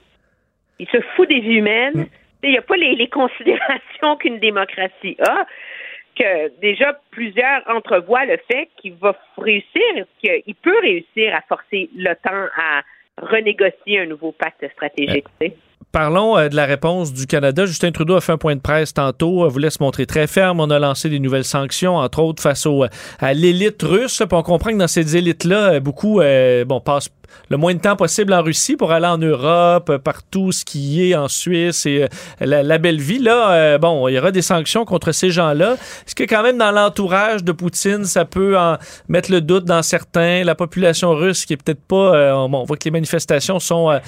il 0.80 0.88
se 0.90 1.02
fout 1.16 1.28
des 1.28 1.40
vies 1.40 1.56
humaines. 1.56 2.08
Il 2.44 2.52
n'y 2.52 2.58
a 2.58 2.62
pas 2.62 2.76
les, 2.78 3.10
considérations 3.10 4.16
qu'une 4.20 4.40
démocratie 4.40 5.18
a 5.20 5.46
que 6.18 6.60
déjà 6.62 7.00
plusieurs 7.12 7.62
entrevoient 7.68 8.26
le 8.26 8.38
fait 8.52 8.70
qu'il 8.82 8.96
va 8.96 9.16
réussir, 9.38 10.06
qu'il 10.20 10.56
peut 10.56 10.80
réussir 10.82 11.36
à 11.36 11.42
forcer 11.48 11.90
l'OTAN 11.96 12.48
à 12.58 12.82
renégocier 13.22 14.00
un 14.00 14.06
nouveau 14.06 14.32
pacte 14.32 14.66
stratégique. 14.74 15.26
Euh, 15.44 15.50
parlons 15.92 16.38
euh, 16.38 16.50
de 16.50 16.56
la 16.56 16.66
réponse 16.66 17.14
du 17.14 17.26
Canada. 17.26 17.66
Justin 17.66 17.92
Trudeau 17.92 18.16
a 18.16 18.22
fait 18.22 18.32
un 18.32 18.38
point 18.38 18.56
de 18.56 18.62
presse 18.62 18.94
tantôt, 18.94 19.44
euh, 19.44 19.48
voulait 19.48 19.70
se 19.70 19.82
montrer 19.82 20.06
très 20.06 20.28
ferme. 20.28 20.60
On 20.60 20.70
a 20.70 20.80
lancé 20.80 21.10
des 21.10 21.20
nouvelles 21.20 21.44
sanctions, 21.44 21.96
entre 21.96 22.20
autres 22.20 22.42
face 22.42 22.66
au, 22.66 22.86
à 23.20 23.34
l'élite 23.34 23.82
russe. 23.84 24.22
On 24.32 24.44
comprend 24.44 24.72
que 24.72 24.78
dans 24.78 24.88
ces 24.88 25.18
élites-là, 25.18 25.80
beaucoup 25.80 26.22
bon, 26.66 26.80
passent 26.82 27.10
le 27.50 27.58
moins 27.58 27.74
de 27.74 27.80
temps 27.80 27.96
possible 27.96 28.34
en 28.34 28.42
Russie 28.42 28.76
pour 28.76 28.92
aller 28.92 29.08
en 29.08 29.18
Europe, 29.18 29.90
euh, 29.90 29.98
partout, 29.98 30.52
skier 30.52 31.16
en 31.16 31.28
Suisse 31.28 31.86
et 31.86 32.04
euh, 32.04 32.08
la, 32.64 32.78
belle 32.78 33.00
vie. 33.00 33.20
Là, 33.20 33.52
euh, 33.52 33.78
bon, 33.78 34.08
il 34.08 34.16
y 34.16 34.20
aura 34.20 34.32
des 34.32 34.42
sanctions 34.42 34.86
contre 34.86 35.12
ces 35.12 35.30
gens-là. 35.30 35.74
Est-ce 36.06 36.16
que 36.16 36.24
quand 36.24 36.44
même 36.44 36.58
dans 36.58 36.72
l'entourage 36.72 37.44
de 37.44 37.52
Poutine, 37.52 38.06
ça 38.06 38.26
peut 38.26 38.56
mettre 39.08 39.32
le 39.32 39.42
doute 39.42 39.66
dans 39.66 39.82
certains? 39.82 40.44
La 40.44 40.56
population 40.56 41.12
russe 41.12 41.46
qui 41.46 41.54
est 41.54 41.58
peut-être 41.58 41.82
pas... 41.82 42.36
on 42.36 42.64
voit 42.64 42.78
que 42.78 42.86
les 42.86 42.92
manifestations 42.92 43.60
sont, 43.60 44.00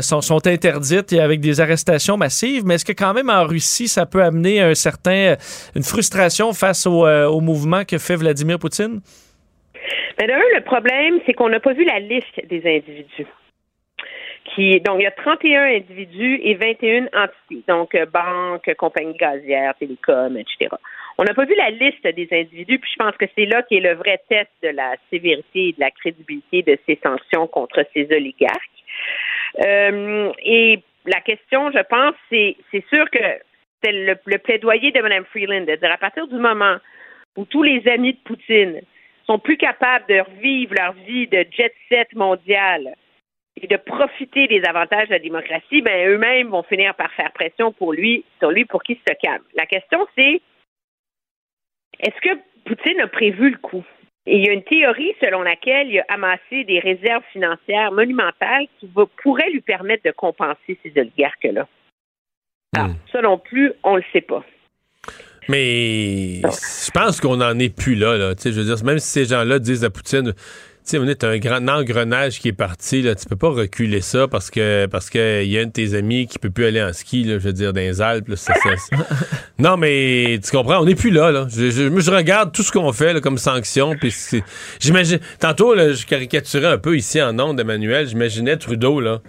sont, 0.00 0.46
interdites 0.46 1.12
et 1.12 1.20
avec 1.20 1.40
des 1.40 1.60
arrestations 1.60 2.16
massives, 2.16 2.64
mais 2.64 2.74
est-ce 2.74 2.84
que 2.84 2.92
quand 2.92 3.14
même 3.14 3.30
en 3.30 3.44
Russie, 3.44 3.88
ça 3.88 4.06
peut 4.06 4.22
amener 4.22 4.60
un 4.60 4.74
certain, 4.74 5.36
une 5.74 5.82
frustration 5.82 6.52
face 6.52 6.86
au 6.86 7.40
mouvement 7.40 7.84
que 7.84 7.98
fait 7.98 8.16
Vladimir 8.16 8.58
Poutine? 8.58 9.00
Mais 10.20 10.26
le 10.26 10.60
problème, 10.60 11.18
c'est 11.24 11.32
qu'on 11.32 11.48
n'a 11.48 11.60
pas 11.60 11.72
vu 11.72 11.84
la 11.84 11.98
liste 11.98 12.46
des 12.46 12.60
individus. 12.66 13.26
Qui, 14.44 14.80
donc, 14.80 14.96
il 14.98 15.04
y 15.04 15.06
a 15.06 15.12
31 15.12 15.76
individus 15.76 16.40
et 16.42 16.54
21 16.54 17.06
entités, 17.06 17.62
donc 17.68 17.94
euh, 17.94 18.04
banques, 18.06 18.74
compagnies 18.76 19.16
gazières, 19.16 19.74
télécom, 19.78 20.36
etc. 20.36 20.74
On 21.18 21.24
n'a 21.24 21.32
pas 21.34 21.44
vu 21.44 21.54
la 21.54 21.70
liste 21.70 22.06
des 22.06 22.28
individus, 22.32 22.78
puis 22.78 22.90
je 22.90 23.02
pense 23.02 23.16
que 23.16 23.26
c'est 23.34 23.46
là 23.46 23.62
qu'est 23.62 23.80
le 23.80 23.94
vrai 23.94 24.20
test 24.28 24.50
de 24.62 24.68
la 24.68 24.96
sévérité 25.10 25.68
et 25.68 25.72
de 25.72 25.80
la 25.80 25.90
crédibilité 25.90 26.62
de 26.62 26.78
ces 26.86 26.98
sanctions 27.02 27.46
contre 27.46 27.84
ces 27.94 28.06
oligarques. 28.10 28.84
Euh, 29.64 30.32
et 30.42 30.80
la 31.06 31.20
question, 31.20 31.70
je 31.70 31.82
pense, 31.88 32.14
c'est, 32.28 32.56
c'est 32.70 32.84
sûr 32.88 33.08
que 33.10 33.24
c'est 33.82 33.92
le, 33.92 34.16
le 34.26 34.38
plaidoyer 34.38 34.90
de 34.90 35.00
Mme 35.00 35.24
Freeland 35.26 35.64
de 35.64 35.76
dire 35.76 35.92
à 35.92 35.98
partir 35.98 36.26
du 36.26 36.36
moment 36.36 36.76
où 37.36 37.44
tous 37.44 37.62
les 37.62 37.86
amis 37.88 38.14
de 38.14 38.18
Poutine 38.24 38.80
sont 39.30 39.38
plus 39.38 39.56
capables 39.56 40.06
de 40.08 40.20
revivre 40.20 40.74
leur 40.74 40.92
vie 40.92 41.28
de 41.28 41.46
jet 41.52 41.72
set 41.88 42.12
mondial 42.14 42.96
et 43.60 43.68
de 43.68 43.76
profiter 43.76 44.48
des 44.48 44.62
avantages 44.64 45.06
de 45.06 45.14
la 45.14 45.18
démocratie, 45.20 45.82
ben 45.82 46.08
eux-mêmes 46.08 46.48
vont 46.48 46.64
finir 46.64 46.94
par 46.96 47.12
faire 47.12 47.30
pression 47.32 47.72
pour 47.72 47.92
lui, 47.92 48.24
sur 48.40 48.50
lui 48.50 48.64
pour 48.64 48.82
qu'il 48.82 48.96
se 48.96 49.14
calme. 49.22 49.44
La 49.54 49.66
question, 49.66 50.04
c'est 50.16 50.40
est-ce 52.00 52.20
que 52.20 52.40
Poutine 52.64 53.00
a 53.00 53.06
prévu 53.06 53.50
le 53.50 53.58
coup? 53.58 53.84
Et 54.26 54.36
il 54.36 54.46
y 54.46 54.48
a 54.48 54.52
une 54.52 54.64
théorie 54.64 55.14
selon 55.20 55.42
laquelle 55.42 55.88
il 55.88 56.00
a 56.00 56.04
amassé 56.08 56.64
des 56.64 56.80
réserves 56.80 57.24
financières 57.32 57.92
monumentales 57.92 58.66
qui 58.78 58.88
va, 58.94 59.04
pourraient 59.22 59.50
lui 59.50 59.60
permettre 59.60 60.02
de 60.04 60.10
compenser 60.10 60.78
ces 60.82 60.92
oligarques-là. 60.96 61.68
Alors, 62.76 62.90
ça 63.12 63.22
non 63.22 63.38
plus, 63.38 63.72
on 63.84 63.96
le 63.96 64.04
sait 64.12 64.20
pas. 64.20 64.44
Mais 65.50 66.40
je 66.42 66.90
pense 66.92 67.20
qu'on 67.20 67.36
n'en 67.38 67.58
est 67.58 67.74
plus 67.74 67.96
là. 67.96 68.16
là. 68.16 68.34
Je 68.42 68.50
veux 68.50 68.64
dire, 68.64 68.84
même 68.84 68.98
si 69.00 69.08
ces 69.08 69.24
gens-là 69.24 69.58
disent 69.58 69.84
à 69.84 69.90
Poutine, 69.90 70.32
tu 70.32 70.42
sais, 70.84 70.98
on 70.98 71.06
est 71.06 71.24
un 71.24 71.36
grand 71.38 71.66
engrenage 71.68 72.38
qui 72.40 72.48
est 72.48 72.52
parti. 72.52 73.02
Là, 73.02 73.14
tu 73.16 73.26
peux 73.26 73.36
pas 73.36 73.50
reculer 73.50 74.00
ça 74.00 74.28
parce 74.28 74.48
que 74.50 74.86
parce 74.86 75.10
que 75.10 75.44
y 75.44 75.58
a 75.58 75.62
un 75.62 75.66
de 75.66 75.70
tes 75.72 75.94
amis 75.94 76.26
qui 76.26 76.38
peut 76.38 76.50
plus 76.50 76.64
aller 76.66 76.82
en 76.82 76.92
ski. 76.92 77.24
Là, 77.24 77.34
je 77.34 77.44
veux 77.44 77.52
dire, 77.52 77.72
dans 77.72 77.80
les 77.80 78.00
Alpes. 78.00 78.28
là, 78.28 78.36
ça- 78.36 78.54
ça- 78.54 78.76
ça- 78.76 78.96
non, 79.58 79.76
mais 79.76 80.38
tu 80.42 80.50
comprends, 80.52 80.80
on 80.80 80.84
n'est 80.86 80.94
plus 80.94 81.10
là. 81.10 81.30
là. 81.32 81.46
Je, 81.54 81.70
je- 81.70 81.88
moi, 81.88 82.00
je 82.00 82.10
regarde 82.10 82.52
tout 82.52 82.62
ce 82.62 82.70
qu'on 82.72 82.92
fait 82.92 83.12
là, 83.12 83.20
comme 83.20 83.36
sanction. 83.38 83.94
J'imagine. 84.78 85.18
Tantôt, 85.38 85.74
là, 85.74 85.92
je 85.92 86.06
caricaturais 86.06 86.66
un 86.68 86.78
peu 86.78 86.96
ici 86.96 87.20
en 87.20 87.38
ondes, 87.38 87.58
Emmanuel. 87.60 88.06
J'imaginais 88.08 88.56
Trudeau 88.56 89.00
là. 89.00 89.20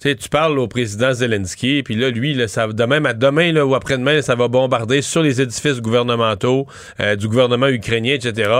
Tu 0.00 0.10
sais, 0.10 0.14
tu 0.14 0.28
parles 0.28 0.58
au 0.58 0.68
président 0.68 1.12
Zelensky, 1.14 1.82
puis 1.82 1.94
là, 1.94 2.10
lui, 2.10 2.34
là, 2.34 2.48
ça, 2.48 2.66
demain, 2.68 3.02
à 3.06 3.14
demain 3.14 3.56
ou 3.62 3.74
après-demain, 3.74 4.20
ça 4.20 4.34
va 4.34 4.46
bombarder 4.48 5.00
sur 5.00 5.22
les 5.22 5.40
édifices 5.40 5.80
gouvernementaux 5.80 6.66
euh, 7.00 7.16
du 7.16 7.28
gouvernement 7.28 7.68
ukrainien, 7.68 8.14
etc. 8.14 8.50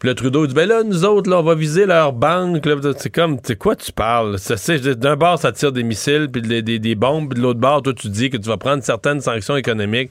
Puis 0.00 0.08
là, 0.08 0.14
Trudeau 0.16 0.46
dit, 0.48 0.52
ben 0.54 0.68
là, 0.68 0.82
nous 0.82 1.04
autres, 1.04 1.30
là, 1.30 1.38
on 1.38 1.42
va 1.44 1.54
viser 1.54 1.86
leur 1.86 2.12
banque. 2.12 2.60
C'est 2.98 3.10
comme, 3.14 3.38
sais, 3.42 3.54
quoi 3.54 3.76
tu 3.76 3.92
parles? 3.92 4.36
C'est- 4.40 4.80
D'un 4.98 5.14
bord, 5.16 5.38
ça 5.38 5.52
tire 5.52 5.70
des 5.70 5.84
missiles, 5.84 6.28
puis 6.30 6.42
des, 6.42 6.60
des- 6.60 6.80
des 6.80 6.94
bombes, 6.96 7.30
puis 7.30 7.38
de 7.38 7.42
l'autre 7.46 7.60
bord, 7.60 7.80
toi, 7.80 7.92
tu 7.94 8.08
dis 8.08 8.28
que 8.28 8.36
tu 8.36 8.48
vas 8.48 8.56
prendre 8.58 8.82
certaines 8.82 9.20
sanctions 9.20 9.56
économiques. 9.56 10.10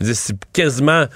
C'est 0.00 0.36
quasiment... 0.52 1.06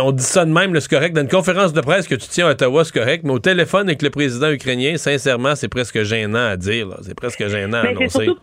on 0.00 0.12
dit 0.12 0.22
ça 0.22 0.44
de 0.44 0.50
même, 0.50 0.78
c'est 0.80 0.90
correct. 0.90 1.14
Dans 1.14 1.22
une 1.22 1.28
conférence 1.28 1.72
de 1.72 1.80
presse 1.80 2.06
que 2.08 2.14
tu 2.14 2.28
tiens 2.28 2.46
à 2.48 2.50
Ottawa, 2.52 2.84
c'est 2.84 2.98
correct, 2.98 3.22
mais 3.24 3.32
au 3.32 3.38
téléphone 3.38 3.88
avec 3.88 4.02
le 4.02 4.10
président 4.10 4.50
ukrainien, 4.50 4.96
sincèrement, 4.96 5.54
c'est 5.54 5.68
presque 5.68 6.02
gênant 6.02 6.46
à 6.50 6.56
dire. 6.56 6.88
C'est 7.02 7.14
presque 7.16 7.46
gênant 7.48 7.78
à 7.78 7.82
Mais 7.82 7.88
c'est 7.90 7.96
annoncer. 7.96 8.24
surtout- 8.24 8.40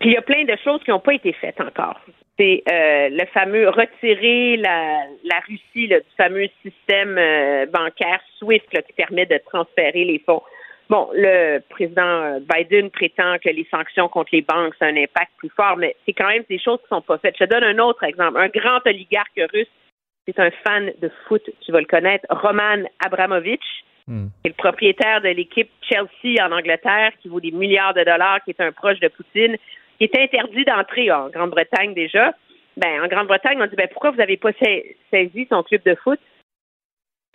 Puis 0.00 0.10
il 0.10 0.12
y 0.14 0.16
a 0.16 0.22
plein 0.22 0.44
de 0.44 0.56
choses 0.64 0.80
qui 0.84 0.90
n'ont 0.90 1.00
pas 1.00 1.14
été 1.14 1.32
faites 1.34 1.60
encore. 1.60 2.00
C'est 2.38 2.62
euh, 2.70 3.08
le 3.10 3.26
fameux 3.32 3.68
retirer 3.68 4.56
la, 4.56 5.02
la 5.24 5.38
Russie 5.46 5.86
là, 5.86 6.00
du 6.00 6.06
fameux 6.16 6.48
système 6.62 7.16
euh, 7.18 7.66
bancaire 7.66 8.20
SWIFT 8.38 8.64
là, 8.72 8.82
qui 8.82 8.92
permet 8.94 9.26
de 9.26 9.38
transférer 9.46 10.04
les 10.04 10.18
fonds. 10.24 10.42
Bon, 10.88 11.08
le 11.14 11.60
président 11.70 12.38
Biden 12.40 12.90
prétend 12.90 13.36
que 13.42 13.48
les 13.48 13.66
sanctions 13.70 14.08
contre 14.08 14.30
les 14.32 14.42
banques, 14.42 14.74
ça 14.78 14.86
a 14.86 14.88
un 14.88 14.96
impact 14.96 15.30
plus 15.38 15.50
fort, 15.56 15.76
mais 15.76 15.94
c'est 16.04 16.12
quand 16.12 16.28
même 16.28 16.42
des 16.50 16.58
choses 16.58 16.78
qui 16.82 16.88
sont 16.88 17.00
pas 17.02 17.18
faites. 17.18 17.34
Je 17.38 17.44
te 17.44 17.50
donne 17.50 17.64
un 17.64 17.78
autre 17.78 18.02
exemple. 18.04 18.38
Un 18.38 18.48
grand 18.48 18.80
oligarque 18.86 19.40
russe, 19.54 19.68
c'est 20.26 20.38
un 20.38 20.50
fan 20.64 20.92
de 21.00 21.10
foot, 21.26 21.42
tu 21.64 21.72
vas 21.72 21.80
le 21.80 21.86
connaître, 21.86 22.24
Roman 22.30 22.82
Abramovich, 23.04 23.60
qui 24.42 24.46
est 24.46 24.48
le 24.48 24.54
propriétaire 24.54 25.20
de 25.20 25.28
l'équipe 25.28 25.70
Chelsea 25.82 26.44
en 26.44 26.50
Angleterre, 26.52 27.12
qui 27.20 27.28
vaut 27.28 27.40
des 27.40 27.52
milliards 27.52 27.94
de 27.94 28.02
dollars, 28.04 28.40
qui 28.44 28.50
est 28.50 28.60
un 28.60 28.72
proche 28.72 28.98
de 29.00 29.08
Poutine, 29.08 29.56
qui 29.98 30.04
est 30.04 30.18
interdit 30.18 30.64
d'entrer 30.64 31.10
en 31.12 31.28
Grande-Bretagne 31.28 31.94
déjà. 31.94 32.32
Ben, 32.76 33.02
en 33.02 33.06
Grande-Bretagne, 33.06 33.58
on 33.60 33.66
dit 33.66 33.76
ben 33.76 33.88
pourquoi 33.88 34.10
vous 34.10 34.16
n'avez 34.16 34.36
pas 34.36 34.52
sa- 34.60 34.82
saisi 35.10 35.46
son 35.50 35.62
club 35.62 35.82
de 35.84 35.94
foot? 35.96 36.18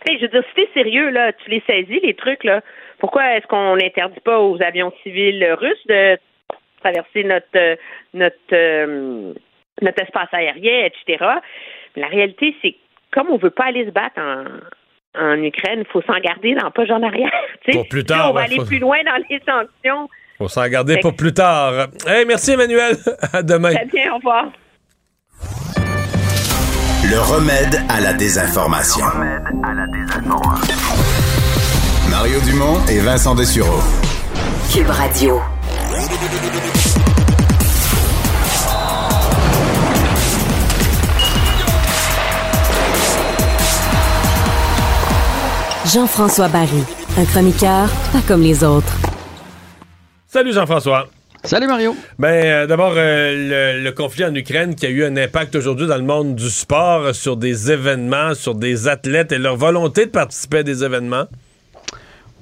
Je 0.06 0.20
veux 0.20 0.28
dire, 0.28 0.44
si 0.48 0.54
t'es 0.54 0.68
sérieux, 0.74 1.10
là, 1.10 1.32
tu 1.32 1.50
les 1.50 1.62
saisis, 1.66 2.00
les 2.02 2.14
trucs, 2.14 2.44
là. 2.44 2.60
Pourquoi 2.98 3.36
est-ce 3.36 3.46
qu'on 3.46 3.76
n'interdit 3.76 4.20
pas 4.20 4.40
aux 4.40 4.60
avions 4.62 4.92
civils 5.02 5.44
russes 5.58 5.86
de 5.86 6.18
traverser 6.82 7.24
notre 7.24 7.46
euh, 7.56 7.76
notre 8.14 8.36
euh, 8.52 9.34
notre 9.82 10.02
espace 10.02 10.28
aérien, 10.32 10.86
etc. 10.86 11.24
Mais 11.96 12.02
la 12.02 12.08
réalité, 12.08 12.54
c'est 12.62 12.72
que 12.72 12.76
comme 13.12 13.28
on 13.30 13.36
veut 13.38 13.50
pas 13.50 13.64
aller 13.66 13.84
se 13.86 13.90
battre 13.90 14.18
en, 14.20 14.44
en 15.20 15.42
Ukraine, 15.42 15.80
il 15.80 15.86
faut 15.92 16.02
s'en 16.02 16.18
garder 16.20 16.54
dans 16.54 16.64
la 16.64 16.70
poche 16.70 16.90
en 16.90 17.02
arrière. 17.02 17.30
Pour 17.72 17.88
plus 17.88 18.00
là, 18.00 18.04
tard, 18.04 18.30
on 18.30 18.34
va 18.34 18.40
ouais, 18.40 18.46
aller 18.46 18.56
faut- 18.56 18.64
plus 18.66 18.78
loin 18.78 18.98
dans 19.04 19.22
les 19.28 19.38
sanctions. 19.46 20.08
Faut 20.38 20.48
s'en 20.48 20.68
garder 20.68 20.94
Fait 20.94 21.00
pour 21.00 21.10
que- 21.12 21.16
plus 21.16 21.34
tard. 21.34 21.88
Hey, 22.06 22.24
merci 22.24 22.52
Emmanuel. 22.52 22.96
à 23.32 23.42
demain. 23.42 23.74
Très 23.74 23.86
bien, 23.86 24.12
au 24.12 24.16
revoir. 24.18 24.46
Le 27.10 27.18
remède 27.20 27.80
à 27.88 28.00
la 28.00 28.12
désinformation. 28.12 29.04
Mario 32.10 32.38
Dumont 32.44 32.84
et 32.90 33.00
Vincent 33.00 33.34
Dessureau. 33.34 33.80
Cube 34.72 34.90
Radio. 34.90 35.40
Jean-François 45.92 46.48
Barry, 46.48 46.82
un 47.16 47.24
chroniqueur 47.24 47.88
pas 48.12 48.20
comme 48.26 48.42
les 48.42 48.62
autres. 48.64 48.92
Salut 50.26 50.52
Jean-François. 50.52 51.08
Salut 51.44 51.66
Mario. 51.68 51.96
Ben, 52.18 52.44
euh, 52.44 52.66
d'abord, 52.66 52.92
euh, 52.96 53.76
le, 53.78 53.84
le 53.84 53.92
conflit 53.92 54.24
en 54.24 54.34
Ukraine 54.34 54.74
qui 54.74 54.86
a 54.86 54.90
eu 54.90 55.04
un 55.04 55.16
impact 55.16 55.54
aujourd'hui 55.54 55.86
dans 55.86 55.96
le 55.96 56.02
monde 56.02 56.34
du 56.34 56.50
sport 56.50 57.02
euh, 57.06 57.12
sur 57.12 57.36
des 57.36 57.70
événements, 57.70 58.34
sur 58.34 58.54
des 58.54 58.88
athlètes 58.88 59.30
et 59.32 59.38
leur 59.38 59.56
volonté 59.56 60.06
de 60.06 60.10
participer 60.10 60.58
à 60.58 60.62
des 60.64 60.82
événements. 60.84 61.24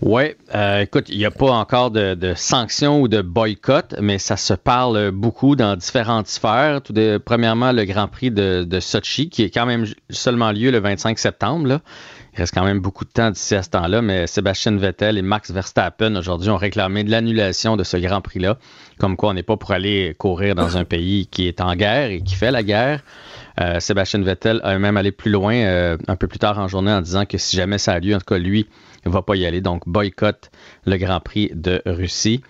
Oui, 0.02 0.34
euh, 0.54 0.80
écoute, 0.80 1.06
il 1.08 1.16
n'y 1.18 1.24
a 1.24 1.30
pas 1.30 1.50
encore 1.52 1.90
de, 1.90 2.14
de 2.14 2.34
sanctions 2.34 3.00
ou 3.00 3.08
de 3.08 3.22
boycott, 3.22 3.94
mais 4.00 4.18
ça 4.18 4.36
se 4.36 4.54
parle 4.54 5.10
beaucoup 5.10 5.56
dans 5.56 5.76
différentes 5.76 6.26
sphères. 6.26 6.80
Tout 6.82 6.92
de- 6.92 7.18
premièrement, 7.22 7.72
le 7.72 7.84
Grand 7.84 8.08
Prix 8.08 8.30
de, 8.30 8.64
de 8.64 8.80
Sochi, 8.80 9.30
qui 9.30 9.42
est 9.44 9.50
quand 9.50 9.66
même 9.66 9.86
seulement 10.10 10.52
lieu 10.52 10.70
le 10.70 10.80
25 10.80 11.18
septembre. 11.18 11.66
Là. 11.66 11.80
Il 12.36 12.40
reste 12.40 12.52
quand 12.52 12.64
même 12.64 12.80
beaucoup 12.80 13.06
de 13.06 13.10
temps 13.10 13.30
d'ici 13.30 13.54
à 13.54 13.62
ce 13.62 13.70
temps-là, 13.70 14.02
mais 14.02 14.26
Sébastien 14.26 14.76
Vettel 14.76 15.16
et 15.16 15.22
Max 15.22 15.50
Verstappen 15.50 16.14
aujourd'hui 16.16 16.50
ont 16.50 16.58
réclamé 16.58 17.02
de 17.02 17.10
l'annulation 17.10 17.78
de 17.78 17.82
ce 17.82 17.96
Grand 17.96 18.20
Prix-là, 18.20 18.58
comme 18.98 19.16
quoi 19.16 19.30
on 19.30 19.32
n'est 19.32 19.42
pas 19.42 19.56
pour 19.56 19.70
aller 19.70 20.14
courir 20.18 20.54
dans 20.54 20.76
un 20.76 20.84
pays 20.84 21.28
qui 21.28 21.48
est 21.48 21.62
en 21.62 21.74
guerre 21.74 22.10
et 22.10 22.20
qui 22.20 22.34
fait 22.34 22.50
la 22.50 22.62
guerre. 22.62 23.02
Euh, 23.58 23.80
Sébastien 23.80 24.20
Vettel 24.20 24.60
a 24.64 24.78
même 24.78 24.98
allé 24.98 25.12
plus 25.12 25.30
loin 25.30 25.54
euh, 25.54 25.96
un 26.08 26.16
peu 26.16 26.26
plus 26.26 26.38
tard 26.38 26.58
en 26.58 26.68
journée 26.68 26.92
en 26.92 27.00
disant 27.00 27.24
que 27.24 27.38
si 27.38 27.56
jamais 27.56 27.78
ça 27.78 27.92
a 27.92 28.00
lieu, 28.00 28.14
en 28.14 28.18
tout 28.18 28.26
cas 28.26 28.36
lui, 28.38 28.66
va 29.10 29.22
pas 29.22 29.36
y 29.36 29.46
aller. 29.46 29.60
Donc 29.60 29.82
boycott 29.86 30.50
le 30.84 30.96
Grand 30.96 31.20
Prix 31.20 31.50
de 31.54 31.82
Russie. 31.86 32.42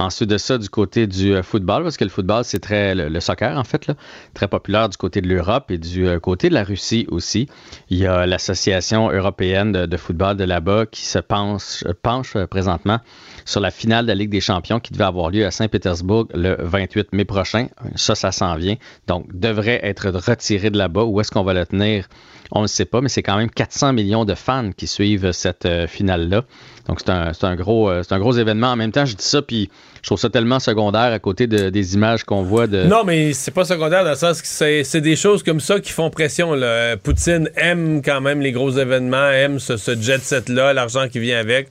Ensuite 0.00 0.30
de 0.30 0.38
ça, 0.38 0.58
du 0.58 0.68
côté 0.68 1.08
du 1.08 1.34
euh, 1.34 1.42
football, 1.42 1.82
parce 1.82 1.96
que 1.96 2.04
le 2.04 2.10
football, 2.10 2.44
c'est 2.44 2.60
très 2.60 2.94
le, 2.94 3.18
soccer 3.18 3.58
en 3.58 3.64
fait, 3.64 3.90
très 4.32 4.46
populaire 4.46 4.88
du 4.88 4.96
côté 4.96 5.20
de 5.20 5.28
l'Europe 5.28 5.72
et 5.72 5.78
du 5.78 6.06
euh, 6.06 6.20
côté 6.20 6.48
de 6.48 6.54
la 6.54 6.62
Russie 6.62 7.06
aussi. 7.10 7.48
Il 7.90 7.98
y 7.98 8.06
a 8.06 8.24
l'association 8.24 9.10
européenne 9.10 9.72
de, 9.72 9.96
football 9.96 10.36
de 10.36 10.44
là-bas 10.44 10.86
qui 10.86 11.04
se 11.04 11.18
penche, 11.18 11.82
penche 12.02 12.36
euh, 12.36 12.46
présentement 12.46 13.00
sur 13.48 13.60
la 13.60 13.70
finale 13.70 14.04
de 14.04 14.08
la 14.10 14.14
Ligue 14.14 14.28
des 14.28 14.42
Champions 14.42 14.78
qui 14.78 14.92
devait 14.92 15.04
avoir 15.04 15.30
lieu 15.30 15.46
à 15.46 15.50
Saint-Pétersbourg 15.50 16.26
le 16.34 16.56
28 16.60 17.12
mai 17.14 17.24
prochain. 17.24 17.68
Ça, 17.96 18.14
ça 18.14 18.30
s'en 18.30 18.56
vient. 18.56 18.76
Donc, 19.06 19.26
devrait 19.32 19.80
être 19.84 20.10
retiré 20.10 20.68
de 20.68 20.76
là-bas. 20.76 21.04
Où 21.04 21.18
est-ce 21.20 21.30
qu'on 21.30 21.42
va 21.44 21.54
le 21.54 21.64
tenir? 21.64 22.08
On 22.52 22.58
ne 22.60 22.64
le 22.64 22.68
sait 22.68 22.84
pas, 22.84 23.00
mais 23.00 23.08
c'est 23.08 23.22
quand 23.22 23.36
même 23.38 23.50
400 23.50 23.92
millions 23.94 24.24
de 24.26 24.34
fans 24.34 24.70
qui 24.76 24.86
suivent 24.86 25.32
cette 25.32 25.64
euh, 25.66 25.86
finale-là. 25.86 26.44
Donc, 26.88 27.00
c'est 27.00 27.10
un, 27.10 27.32
un, 27.42 27.56
gros, 27.56 27.90
euh, 27.90 28.02
un 28.10 28.18
gros 28.18 28.32
événement. 28.32 28.68
En 28.68 28.76
même 28.76 28.92
temps, 28.92 29.04
je 29.06 29.14
dis 29.16 29.24
ça, 29.24 29.40
puis 29.42 29.70
je 30.02 30.08
trouve 30.08 30.18
ça 30.18 30.28
tellement 30.30 30.58
secondaire 30.58 31.12
à 31.12 31.18
côté 31.18 31.46
de- 31.46 31.68
des 31.70 31.94
images 31.94 32.24
qu'on 32.24 32.42
voit 32.42 32.66
de... 32.66 32.84
Non, 32.84 33.04
mais 33.04 33.32
c'est 33.34 33.50
pas 33.50 33.64
secondaire 33.64 34.04
dans 34.04 34.10
le 34.10 34.16
sens 34.16 34.40
que 34.42 34.82
c'est 34.84 35.00
des 35.00 35.16
choses 35.16 35.42
comme 35.42 35.60
ça 35.60 35.80
qui 35.80 35.92
font 35.92 36.08
pression. 36.10 36.54
Poutine 37.02 37.50
aime 37.56 38.00
quand 38.02 38.20
même 38.22 38.40
les 38.40 38.52
gros 38.52 38.70
événements, 38.70 39.28
aime 39.30 39.58
ce, 39.58 39.76
ce 39.76 39.98
jet 40.00 40.20
set-là, 40.22 40.72
l'argent 40.74 41.08
qui 41.08 41.18
vient 41.18 41.38
avec. 41.38 41.68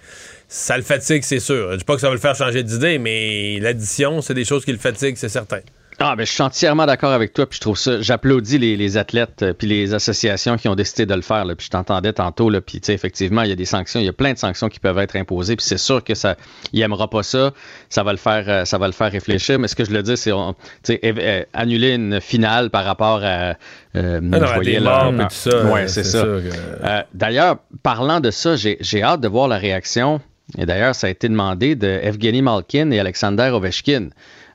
Ça 0.49 0.77
le 0.77 0.83
fatigue, 0.83 1.23
c'est 1.23 1.39
sûr. 1.39 1.71
Je 1.73 1.77
dis 1.77 1.83
pas 1.83 1.95
que 1.95 2.01
ça 2.01 2.07
va 2.07 2.13
le 2.13 2.19
faire 2.21 2.35
changer 2.35 2.63
d'idée, 2.63 2.99
mais 2.99 3.59
l'addition, 3.59 4.21
c'est 4.21 4.33
des 4.33 4.45
choses 4.45 4.63
qui 4.63 4.71
le 4.71 4.77
fatiguent, 4.77 5.17
c'est 5.17 5.27
certain. 5.29 5.59
Ah, 5.99 6.15
ben, 6.15 6.27
je 6.27 6.31
suis 6.31 6.43
entièrement 6.43 6.85
d'accord 6.85 7.11
avec 7.11 7.33
toi, 7.33 7.47
puis 7.49 7.55
je 7.55 7.61
trouve 7.61 7.75
ça, 7.77 7.99
j'applaudis 8.01 8.59
les, 8.59 8.77
les 8.77 8.97
athlètes, 8.97 9.41
euh, 9.41 9.53
puis 9.53 9.67
les 9.67 9.95
associations 9.95 10.55
qui 10.55 10.67
ont 10.69 10.75
décidé 10.75 11.07
de 11.07 11.13
le 11.15 11.23
faire, 11.23 11.43
là, 11.43 11.55
puis 11.55 11.65
je 11.65 11.71
t'entendais 11.71 12.13
tantôt, 12.13 12.51
là, 12.51 12.61
puis 12.61 12.79
tu 12.79 12.85
sais, 12.85 12.93
effectivement, 12.93 13.41
il 13.41 13.49
y 13.49 13.51
a 13.51 13.55
des 13.55 13.65
sanctions, 13.65 13.99
il 13.99 14.05
y 14.05 14.07
a 14.09 14.13
plein 14.13 14.31
de 14.33 14.37
sanctions 14.37 14.69
qui 14.69 14.79
peuvent 14.79 14.99
être 14.99 15.15
imposées, 15.15 15.55
puis 15.55 15.65
c'est 15.65 15.79
sûr 15.79 16.03
que 16.03 16.13
ça, 16.13 16.35
il 16.71 16.79
aimera 16.83 17.09
pas 17.09 17.23
ça, 17.23 17.51
ça 17.89 18.03
va 18.03 18.11
le 18.11 18.19
faire, 18.19 18.43
euh, 18.47 18.63
ça 18.63 18.77
va 18.77 18.85
le 18.85 18.93
faire 18.93 19.11
réfléchir, 19.11 19.57
mais 19.57 19.67
ce 19.67 19.75
que 19.75 19.85
je 19.85 19.91
le 19.91 20.03
dis, 20.03 20.15
c'est, 20.17 20.29
tu 20.29 20.37
sais, 20.83 20.99
euh, 21.03 21.43
annuler 21.53 21.95
une 21.95 22.21
finale 22.21 22.69
par 22.69 22.85
rapport 22.85 23.21
à, 23.23 23.55
euh, 23.95 24.21
non, 24.21 24.37
je 24.37 24.43
à 24.43 24.53
voyais 24.53 24.73
des 24.73 24.79
là- 24.79 25.03
morts, 25.11 25.13
puis 25.17 25.35
tout 25.35 25.49
ça, 25.49 25.65
ouais, 25.65 25.87
c'est 25.87 26.03
ça. 26.03 26.21
que- 26.21 26.85
Euh, 26.85 27.01
d'ailleurs, 27.15 27.57
parlant 27.81 28.19
de 28.19 28.29
ça, 28.29 28.55
j'ai 28.55 28.77
j'ai 28.81 29.01
hâte 29.01 29.21
de 29.21 29.27
voir 29.27 29.47
la 29.47 29.57
réaction. 29.57 30.21
Et 30.57 30.65
d'ailleurs, 30.65 30.95
ça 30.95 31.07
a 31.07 31.09
été 31.09 31.27
demandé 31.27 31.75
de 31.75 31.87
Evgeny 31.87 32.41
Malkin 32.41 32.91
et 32.91 32.99
Alexander 32.99 33.49
Ovechkin 33.53 34.09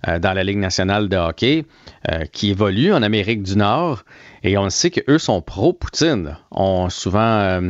euh, 0.09 0.19
dans 0.19 0.33
la 0.33 0.43
Ligue 0.43 0.59
nationale 0.59 1.09
de 1.09 1.17
hockey. 1.17 1.65
euh, 2.11 2.25
qui 2.33 2.51
évoluent 2.51 2.93
en 2.93 3.03
Amérique 3.03 3.43
du 3.43 3.57
Nord 3.57 4.03
et 4.43 4.59
on 4.59 4.71
sait 4.71 4.91
qu'eux 4.91 5.19
sont 5.19 5.41
pro-Poutine. 5.41 6.37
ont 6.51 6.89
souvent 6.89 7.61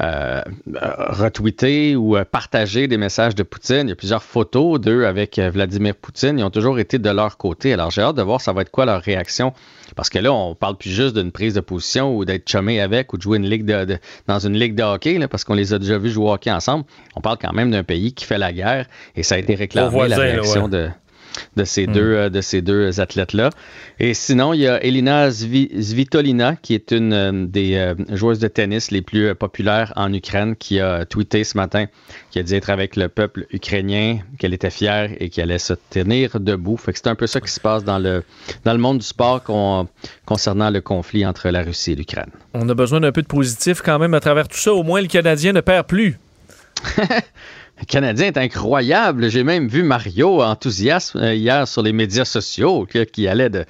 euh, 0.00 0.42
retweeté 0.74 1.96
ou 1.96 2.16
euh, 2.16 2.24
partagé 2.24 2.88
des 2.88 2.96
messages 2.96 3.34
de 3.34 3.42
Poutine. 3.42 3.82
Il 3.84 3.88
y 3.90 3.92
a 3.92 3.96
plusieurs 3.96 4.22
photos 4.22 4.80
d'eux 4.80 5.04
avec 5.04 5.38
euh, 5.38 5.50
Vladimir 5.50 5.94
Poutine. 5.94 6.38
Ils 6.38 6.44
ont 6.44 6.50
toujours 6.50 6.78
été 6.78 6.98
de 6.98 7.10
leur 7.10 7.36
côté. 7.36 7.72
Alors 7.72 7.90
j'ai 7.90 8.02
hâte 8.02 8.16
de 8.16 8.22
voir 8.22 8.40
ça 8.40 8.52
va 8.52 8.62
être 8.62 8.70
quoi 8.70 8.86
leur 8.86 9.00
réaction. 9.02 9.52
Parce 9.96 10.08
que 10.08 10.18
là, 10.18 10.32
on 10.32 10.54
parle 10.54 10.76
plus 10.76 10.90
juste 10.90 11.14
d'une 11.16 11.30
prise 11.30 11.54
de 11.54 11.60
position 11.60 12.16
ou 12.16 12.24
d'être 12.24 12.48
chumé 12.48 12.80
avec 12.80 13.12
ou 13.12 13.16
de 13.16 13.22
jouer 13.22 13.38
une 13.38 13.48
ligue 13.48 13.64
de, 13.64 13.84
de- 13.84 13.98
dans 14.26 14.38
une 14.40 14.54
ligue 14.54 14.74
de 14.74 14.82
hockey, 14.82 15.18
là, 15.18 15.28
parce 15.28 15.44
qu'on 15.44 15.54
les 15.54 15.72
a 15.72 15.78
déjà 15.78 15.98
vus 15.98 16.10
jouer 16.10 16.24
au 16.24 16.32
hockey 16.32 16.50
ensemble. 16.50 16.84
On 17.14 17.20
parle 17.20 17.38
quand 17.40 17.52
même 17.52 17.70
d'un 17.70 17.84
pays 17.84 18.12
qui 18.12 18.24
fait 18.24 18.38
la 18.38 18.52
guerre 18.52 18.86
et 19.14 19.22
ça 19.22 19.36
a 19.36 19.38
été 19.38 19.54
réclamé, 19.54 20.08
la 20.08 20.16
réaction 20.16 20.64
ouais. 20.64 20.70
de, 20.70 20.88
de 21.56 21.64
ces 21.64 21.86
deux, 21.86 22.00
euh, 22.14 22.28
de 22.30 22.40
ces 22.40 22.62
deux 22.62 23.00
athlètes-là. 23.00 23.50
Et 24.00 24.14
sinon, 24.14 24.52
il 24.52 24.60
y 24.60 24.68
a 24.68 24.82
Elina 24.84 25.30
Svitolina, 25.30 26.56
qui 26.56 26.74
est 26.74 26.90
une 26.92 27.12
euh, 27.12 27.46
des 27.46 27.76
euh, 27.76 27.94
joueuses 28.10 28.38
de 28.38 28.48
tennis 28.48 28.90
les 28.90 29.02
plus 29.02 29.34
populaires 29.34 29.92
en 29.96 30.12
Ukraine, 30.12 30.56
qui 30.56 30.80
a 30.80 31.04
tweeté 31.04 31.44
ce 31.44 31.56
matin, 31.56 31.86
qui 32.30 32.38
a 32.38 32.42
dit 32.42 32.54
être 32.54 32.70
avec 32.70 32.96
le 32.96 33.08
peuple 33.08 33.46
ukrainien, 33.52 34.18
qu'elle 34.38 34.54
était 34.54 34.70
fière 34.70 35.10
et 35.20 35.28
qu'elle 35.30 35.50
allait 35.50 35.58
se 35.58 35.74
tenir 35.90 36.40
debout. 36.40 36.76
Fait 36.76 36.92
que 36.92 36.98
c'est 36.98 37.08
un 37.08 37.14
peu 37.14 37.26
ça 37.26 37.40
qui 37.40 37.50
se 37.50 37.60
passe 37.60 37.84
dans 37.84 37.98
le, 37.98 38.22
dans 38.64 38.72
le 38.72 38.78
monde 38.78 38.98
du 38.98 39.06
sport 39.06 39.42
con- 39.42 39.88
concernant 40.24 40.70
le 40.70 40.80
conflit 40.80 41.26
entre 41.26 41.48
la 41.50 41.62
Russie 41.62 41.92
et 41.92 41.96
l'Ukraine. 41.96 42.30
On 42.52 42.68
a 42.68 42.74
besoin 42.74 43.00
d'un 43.00 43.12
peu 43.12 43.22
de 43.22 43.26
positif 43.26 43.80
quand 43.82 43.98
même 43.98 44.14
à 44.14 44.20
travers 44.20 44.48
tout 44.48 44.56
ça. 44.58 44.72
Au 44.72 44.82
moins, 44.82 45.00
le 45.00 45.08
Canadien 45.08 45.52
ne 45.52 45.60
perd 45.60 45.86
plus. 45.86 46.18
Le 47.80 47.86
Canadien 47.86 48.28
est 48.28 48.38
incroyable. 48.38 49.28
J'ai 49.28 49.42
même 49.42 49.66
vu 49.66 49.82
Mario 49.82 50.42
enthousiaste 50.42 51.16
euh, 51.16 51.34
hier 51.34 51.66
sur 51.66 51.82
les 51.82 51.92
médias 51.92 52.24
sociaux 52.24 52.86
qui 53.12 53.26
allait 53.26 53.50
de, 53.50 53.64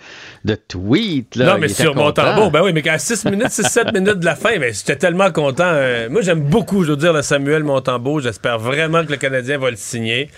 de 0.45 0.55
tweets. 0.55 1.37
là. 1.37 1.55
non, 1.55 1.59
mais 1.59 1.69
sur 1.69 1.95
mon 1.95 2.07
content. 2.09 2.25
tambour, 2.25 2.51
ben 2.51 2.63
oui, 2.63 2.73
mais 2.75 2.83
qu'à 2.83 2.99
6 2.99 3.25
minutes, 3.25 3.49
6-7 3.49 3.95
minutes 3.95 4.19
de 4.19 4.25
la 4.27 4.37
fin, 4.37 4.59
ben, 4.59 4.75
j'étais 4.75 4.97
tellement 4.97 5.33
content. 5.33 5.65
Euh, 5.67 6.11
moi, 6.11 6.21
j'aime 6.21 6.43
beaucoup, 6.43 6.85
je 6.85 6.91
veux 6.91 6.97
dire, 6.99 7.15
le 7.15 7.23
Samuel 7.23 7.65
Montembeau. 7.65 8.21
J'espère 8.21 8.59
vraiment 8.59 9.05
que 9.07 9.11
le 9.11 9.17
Canadien 9.17 9.57
va 9.57 9.71
le 9.71 9.77
signer. 9.77 10.29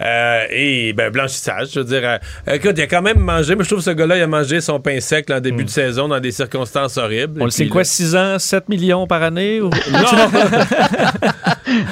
Euh, 0.00 0.44
et 0.50 0.92
ben, 0.94 1.10
blanchissage, 1.10 1.68
je 1.74 1.80
veux 1.80 1.84
dire. 1.84 2.00
euh, 2.04 2.54
écoute, 2.54 2.72
il 2.76 2.82
a 2.82 2.86
quand 2.86 3.02
même 3.02 3.18
mangé, 3.18 3.54
mais 3.54 3.64
je 3.64 3.68
trouve 3.68 3.80
que 3.80 3.84
ce 3.84 3.90
gars-là, 3.90 4.16
il 4.16 4.22
a 4.22 4.26
mangé 4.26 4.60
son 4.60 4.80
pain 4.80 4.98
sec 5.00 5.28
là, 5.28 5.36
en 5.36 5.40
début 5.40 5.64
de 5.64 5.68
saison 5.70 6.08
dans 6.08 6.20
des 6.20 6.30
circonstances 6.32 6.96
horribles. 6.96 7.40
On 7.42 7.44
le 7.44 7.50
sait 7.50 7.68
quoi, 7.68 7.82
là- 7.82 7.84
6 7.84 8.16
ans, 8.16 8.38
7 8.38 8.68
millions 8.68 9.06
par 9.06 9.22
année? 9.22 9.60
ou- 9.60 9.70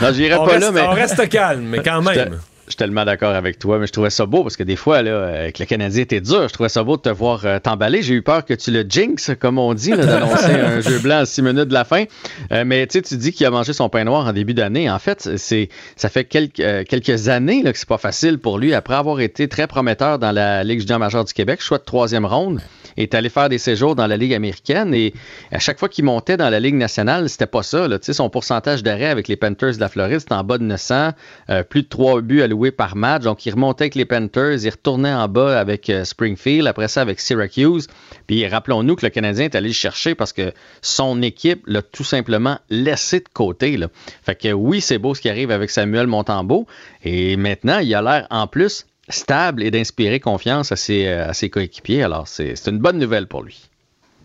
Non, 0.02 0.12
j'irai 0.12 0.35
on 0.36 0.44
pas 0.47 0.52
reste, 0.52 0.60
là, 0.64 0.72
mais. 0.72 0.80
on 0.82 0.90
reste 0.90 1.28
calme, 1.28 1.62
mais 1.68 1.78
quand 1.82 2.02
même. 2.02 2.39
Je 2.68 2.72
suis 2.72 2.76
tellement 2.76 3.06
d'accord 3.06 3.34
avec 3.34 3.58
toi, 3.58 3.78
mais 3.78 3.86
je 3.86 3.92
trouvais 3.92 4.10
ça 4.10 4.26
beau 4.26 4.42
parce 4.42 4.58
que 4.58 4.62
des 4.62 4.76
fois, 4.76 5.00
là, 5.00 5.26
avec 5.26 5.58
le 5.58 5.64
Canadien 5.64 6.02
était 6.02 6.20
dur, 6.20 6.48
je 6.48 6.52
trouvais 6.52 6.68
ça 6.68 6.84
beau 6.84 6.98
de 6.98 7.00
te 7.00 7.08
voir 7.08 7.46
euh, 7.46 7.58
t'emballer. 7.58 8.02
J'ai 8.02 8.12
eu 8.12 8.20
peur 8.20 8.44
que 8.44 8.52
tu 8.52 8.70
le 8.70 8.82
jinx, 8.82 9.30
comme 9.40 9.58
on 9.58 9.72
dit, 9.72 9.92
d'annoncer 9.92 10.52
un 10.52 10.82
jeu 10.82 10.98
blanc 10.98 11.20
à 11.20 11.24
six 11.24 11.40
minutes 11.40 11.68
de 11.68 11.72
la 11.72 11.86
fin. 11.86 12.04
Euh, 12.52 12.64
mais 12.66 12.86
tu 12.86 12.98
sais, 12.98 13.02
tu 13.02 13.16
dis 13.16 13.32
qu'il 13.32 13.46
a 13.46 13.50
mangé 13.50 13.72
son 13.72 13.88
pain 13.88 14.04
noir 14.04 14.26
en 14.26 14.34
début 14.34 14.52
d'année. 14.52 14.90
En 14.90 14.98
fait, 14.98 15.38
c'est 15.38 15.70
ça 15.96 16.10
fait 16.10 16.24
quelques, 16.24 16.60
euh, 16.60 16.84
quelques 16.86 17.30
années 17.30 17.62
là, 17.62 17.72
que 17.72 17.78
c'est 17.78 17.88
pas 17.88 17.96
facile 17.96 18.38
pour 18.38 18.58
lui. 18.58 18.74
Après 18.74 18.96
avoir 18.96 19.20
été 19.20 19.48
très 19.48 19.66
prometteur 19.66 20.18
dans 20.18 20.32
la 20.32 20.62
Ligue 20.62 20.80
junior 20.80 20.98
majeure 20.98 21.24
du 21.24 21.32
Québec, 21.32 21.62
choix 21.62 21.78
de 21.78 21.84
troisième 21.84 22.26
ronde, 22.26 22.60
est 22.98 23.14
allé 23.14 23.28
faire 23.28 23.48
des 23.48 23.58
séjours 23.58 23.94
dans 23.94 24.06
la 24.06 24.16
Ligue 24.16 24.34
américaine 24.34 24.92
et 24.92 25.14
à 25.52 25.58
chaque 25.58 25.78
fois 25.78 25.88
qu'il 25.88 26.04
montait 26.04 26.36
dans 26.36 26.50
la 26.50 26.60
Ligue 26.60 26.74
nationale, 26.74 27.28
c'était 27.28 27.46
pas 27.46 27.62
ça. 27.62 27.88
Là. 27.88 27.98
Tu 27.98 28.06
sais, 28.06 28.12
Son 28.12 28.28
pourcentage 28.28 28.82
d'arrêt 28.82 29.06
avec 29.06 29.28
les 29.28 29.36
Panthers 29.36 29.74
de 29.74 29.80
la 29.80 29.88
Floride, 29.88 30.20
c'était 30.20 30.34
en 30.34 30.44
bas 30.44 30.58
de 30.58 30.64
900, 30.64 31.10
euh, 31.50 31.62
plus 31.62 31.82
de 31.82 31.88
3 31.88 32.20
buts 32.22 32.42
par 32.70 32.97
match. 32.97 33.22
Donc, 33.22 33.47
il 33.47 33.51
remontait 33.52 33.85
avec 33.85 33.94
les 33.94 34.05
Panthers, 34.05 34.64
il 34.64 34.70
retournait 34.70 35.12
en 35.12 35.28
bas 35.28 35.59
avec 35.59 35.89
euh, 35.90 36.05
Springfield, 36.05 36.66
après 36.66 36.89
ça 36.89 37.01
avec 37.01 37.20
Syracuse. 37.20 37.86
Puis 38.26 38.47
rappelons-nous 38.47 38.97
que 38.97 39.06
le 39.06 39.10
Canadien 39.10 39.47
est 39.47 39.55
allé 39.55 39.68
le 39.68 39.74
chercher 39.74 40.14
parce 40.14 40.32
que 40.32 40.52
son 40.82 41.22
équipe 41.22 41.62
l'a 41.66 41.82
tout 41.82 42.05
simplement 42.05 42.59
laissé 42.70 43.20
de 43.20 43.28
côté. 43.32 43.78
Fait 44.22 44.35
que 44.35 44.52
oui, 44.52 44.80
c'est 44.80 44.98
beau 44.98 45.14
ce 45.14 45.20
qui 45.20 45.28
arrive 45.28 45.51
avec 45.51 45.70
Samuel 45.70 46.06
Montembeau. 46.06 46.66
Et 47.05 47.36
maintenant, 47.36 47.78
il 47.78 47.94
a 47.94 48.02
l'air 48.02 48.26
en 48.30 48.47
plus 48.47 48.86
stable 49.09 49.62
et 49.62 49.70
d'inspirer 49.70 50.20
confiance 50.20 50.72
à 50.72 50.76
ses, 50.76 51.06
euh, 51.06 51.48
coéquipiers. 51.51 52.02
Alors, 52.02 52.28
c'est 52.28 52.55
une 52.66 52.78
bonne 52.78 52.98
nouvelle 52.98 53.26
pour 53.26 53.43
lui. 53.43 53.67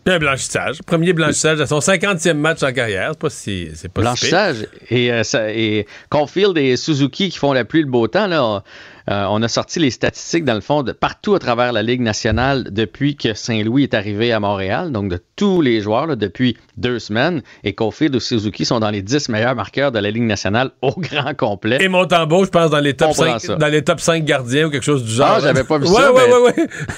Blanchissage. 0.04 0.82
Premier 0.82 1.12
blanchissage 1.14 1.60
à 1.60 1.66
son 1.66 1.78
50e 1.80 2.34
match 2.34 2.62
en 2.62 2.72
carrière. 2.72 3.12
C'est 3.12 3.18
pas 3.18 3.30
si. 3.30 3.68
Pas. 3.94 4.02
Blanchissage 4.02 4.66
et, 4.90 5.10
euh, 5.12 5.22
ça- 5.24 5.50
et 5.50 5.86
Caulfield 6.10 6.58
et 6.58 6.76
Suzuki 6.76 7.30
qui 7.30 7.38
font 7.38 7.52
la 7.52 7.64
pluie 7.64 7.80
le 7.82 7.88
beau 7.88 8.06
temps. 8.06 8.26
Là, 8.26 8.62
euh, 9.10 9.26
on 9.28 9.42
a 9.42 9.48
sorti 9.48 9.80
les 9.80 9.90
statistiques 9.90 10.44
dans 10.44 10.54
le 10.54 10.60
fond 10.60 10.82
de 10.82 10.92
partout 10.92 11.34
à 11.34 11.38
travers 11.38 11.72
la 11.72 11.82
Ligue 11.82 12.00
nationale 12.00 12.64
depuis 12.70 13.16
que 13.16 13.34
Saint-Louis 13.34 13.82
est 13.82 13.94
arrivé 13.94 14.32
à 14.32 14.40
Montréal. 14.40 14.92
Donc 14.92 15.10
de 15.10 15.20
tous 15.36 15.60
les 15.60 15.80
joueurs 15.82 16.06
là, 16.06 16.16
depuis 16.16 16.56
deux 16.76 16.98
semaines. 16.98 17.42
Et 17.64 17.74
Caulfield 17.74 18.14
et 18.14 18.20
Suzuki 18.20 18.64
sont 18.64 18.80
dans 18.80 18.90
les 18.90 19.02
10 19.02 19.28
meilleurs 19.28 19.54
marqueurs 19.54 19.92
de 19.92 19.98
la 19.98 20.10
Ligue 20.10 20.22
nationale 20.22 20.70
au 20.80 20.92
grand 20.96 21.34
complet. 21.36 21.78
Et 21.82 21.88
Montembeau, 21.88 22.44
je 22.44 22.50
pense, 22.50 22.70
dans 22.70 22.78
les 22.80 22.94
top 22.94 23.10
On 23.10 23.14
prend 23.14 23.38
5, 23.38 23.40
ça. 23.40 23.56
dans 23.56 23.68
les 23.68 23.82
top 23.84 24.00
5 24.00 24.24
gardiens 24.24 24.66
ou 24.66 24.70
quelque 24.70 24.82
chose 24.84 25.04
du 25.04 25.10
genre. 25.12 25.34
Ah, 25.36 25.40
j'avais 25.40 25.64
pas 25.64 25.78
vu 25.78 25.86
ouais, 25.86 25.92
ça, 25.94 26.12
Ouais, 26.12 26.22
mais- 26.26 26.32
ouais, 26.32 26.40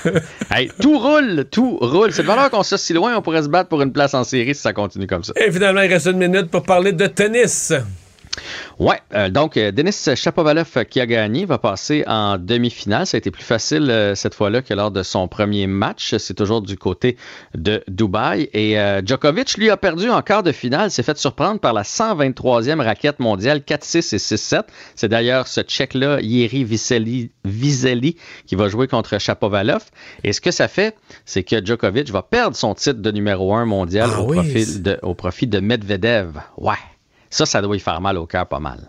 ouais, 0.07 0.13
ouais. 0.15 0.21
Hey, 0.51 0.71
tout 0.81 0.99
roule, 0.99 1.45
tout 1.51 1.77
roule. 1.81 2.13
C'est 2.13 2.23
valeur 2.23 2.51
qu'on 2.51 2.63
soit 2.63 2.79
si 2.79 2.93
loin, 2.93 3.17
on 3.17 3.23
pourrait 3.23 3.43
se 3.43 3.49
battre 3.49 3.69
pour 3.69 3.83
une 3.83 3.93
place 3.93 4.15
en 4.15 4.23
série 4.25 4.55
si 4.55 4.61
ça 4.63 4.73
continue 4.73 5.07
comme 5.09 5.25
ça. 5.25 5.33
Et 5.45 5.51
finalement, 5.51 5.81
il 5.83 5.93
reste 5.93 6.07
une 6.07 6.19
minute 6.19 6.51
pour 6.51 6.63
parler 6.63 6.93
de 6.93 7.07
tennis. 7.07 7.73
Ouais, 8.79 9.01
euh, 9.15 9.29
donc 9.29 9.57
euh, 9.57 9.71
Denis 9.73 9.93
Chapovalov 10.15 10.71
euh, 10.77 10.85
qui 10.85 11.01
a 11.01 11.07
gagné 11.07 11.45
va 11.45 11.59
passer 11.59 12.05
en 12.07 12.39
demi-finale. 12.39 13.07
Ça 13.07 13.17
a 13.17 13.19
été 13.19 13.31
plus 13.31 13.45
facile 13.45 13.91
euh, 13.91 14.15
cette 14.15 14.35
fois-là 14.35 14.63
que 14.63 14.75
lors 14.75 14.91
de 14.91 15.03
son 15.03 15.29
premier 15.29 15.67
match. 15.67 16.15
C'est 16.19 16.35
toujours 16.35 16.63
du 16.63 16.77
côté 16.77 17.17
de 17.55 17.83
Dubaï. 17.89 18.49
Et 18.53 18.79
euh, 18.79 19.01
Djokovic, 19.05 19.57
lui, 19.57 19.71
a 19.71 19.77
perdu 19.77 20.11
en 20.11 20.23
quart 20.23 20.43
de 20.43 20.53
finale. 20.53 20.91
S'est 20.91 21.03
fait 21.03 21.17
surprendre 21.17 21.61
par 21.61 21.73
la 21.73 21.83
123e 21.83 22.81
raquette 22.81 23.19
mondiale 23.19 23.59
4-6 23.59 24.15
et 24.15 24.19
6-7. 24.19 24.63
C'est 24.95 25.09
d'ailleurs 25.09 25.49
ce 25.49 25.61
Tchèque-là, 25.61 26.21
Yeri 26.21 26.65
Viselli, 26.65 28.17
qui 28.47 28.55
va 28.55 28.69
jouer 28.69 28.89
contre 28.89 29.19
Chapovalov. 29.19 29.85
Et 30.25 30.33
ce 30.33 30.41
que 30.41 30.51
ça 30.51 30.69
fait, 30.69 30.97
c'est 31.25 31.43
que 31.43 31.65
Djokovic 31.65 32.11
va 32.11 32.23
perdre 32.23 32.57
son 32.57 32.75
titre 32.75 33.01
de 33.01 33.11
numéro 33.11 33.55
1 33.55 33.65
mondial 33.65 34.11
Ah 34.13 34.21
au, 34.23 34.31
oui, 34.31 34.37
profit 34.37 34.81
de, 34.81 34.99
au 35.03 35.15
profit 35.15 35.47
de 35.47 35.61
Medvedev. 35.61 36.41
Ouais. 36.57 36.75
Ça, 37.31 37.47
ça 37.47 37.61
doit 37.63 37.77
y 37.77 37.81
faire 37.81 38.01
mal 38.01 38.17
au 38.19 38.27
cœur 38.27 38.47
pas 38.47 38.61
mal. 38.61 38.81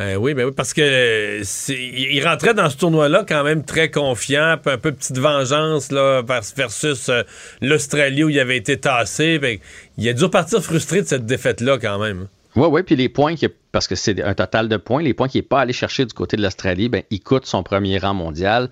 Euh, 0.00 0.14
oui, 0.14 0.32
ben 0.32 0.44
oui, 0.46 0.52
parce 0.56 0.72
que 0.74 0.80
euh, 0.80 1.42
il 1.70 2.22
rentrait 2.24 2.54
dans 2.54 2.70
ce 2.70 2.76
tournoi-là 2.76 3.24
quand 3.28 3.42
même 3.42 3.64
très 3.64 3.90
confiant, 3.90 4.56
puis 4.62 4.72
un 4.72 4.78
peu 4.78 4.92
petite 4.92 5.18
vengeance 5.18 5.90
là, 5.90 6.22
vers- 6.22 6.42
versus 6.56 7.08
euh, 7.08 7.22
l'Australie 7.60 8.22
où 8.22 8.28
il 8.28 8.38
avait 8.38 8.56
été 8.56 8.78
tassé. 8.78 9.40
Que 9.42 9.58
il 9.96 10.08
a 10.08 10.12
dû 10.12 10.22
repartir 10.22 10.62
frustré 10.62 11.02
de 11.02 11.06
cette 11.08 11.26
défaite-là 11.26 11.78
quand 11.78 11.98
même. 11.98 12.28
Oui, 12.54 12.68
oui, 12.70 12.82
puis 12.84 12.94
les 12.94 13.08
points, 13.08 13.34
a- 13.34 13.46
parce 13.72 13.88
que 13.88 13.96
c'est 13.96 14.22
un 14.22 14.34
total 14.34 14.68
de 14.68 14.76
points, 14.76 15.02
les 15.02 15.14
points 15.14 15.26
qu'il 15.26 15.40
n'est 15.40 15.46
pas 15.48 15.62
allé 15.62 15.72
chercher 15.72 16.04
du 16.06 16.12
côté 16.14 16.36
de 16.36 16.42
l'Australie, 16.42 16.88
ben, 16.88 17.02
il 17.10 17.18
coûte 17.20 17.46
son 17.46 17.64
premier 17.64 17.98
rang 17.98 18.14
mondial. 18.14 18.68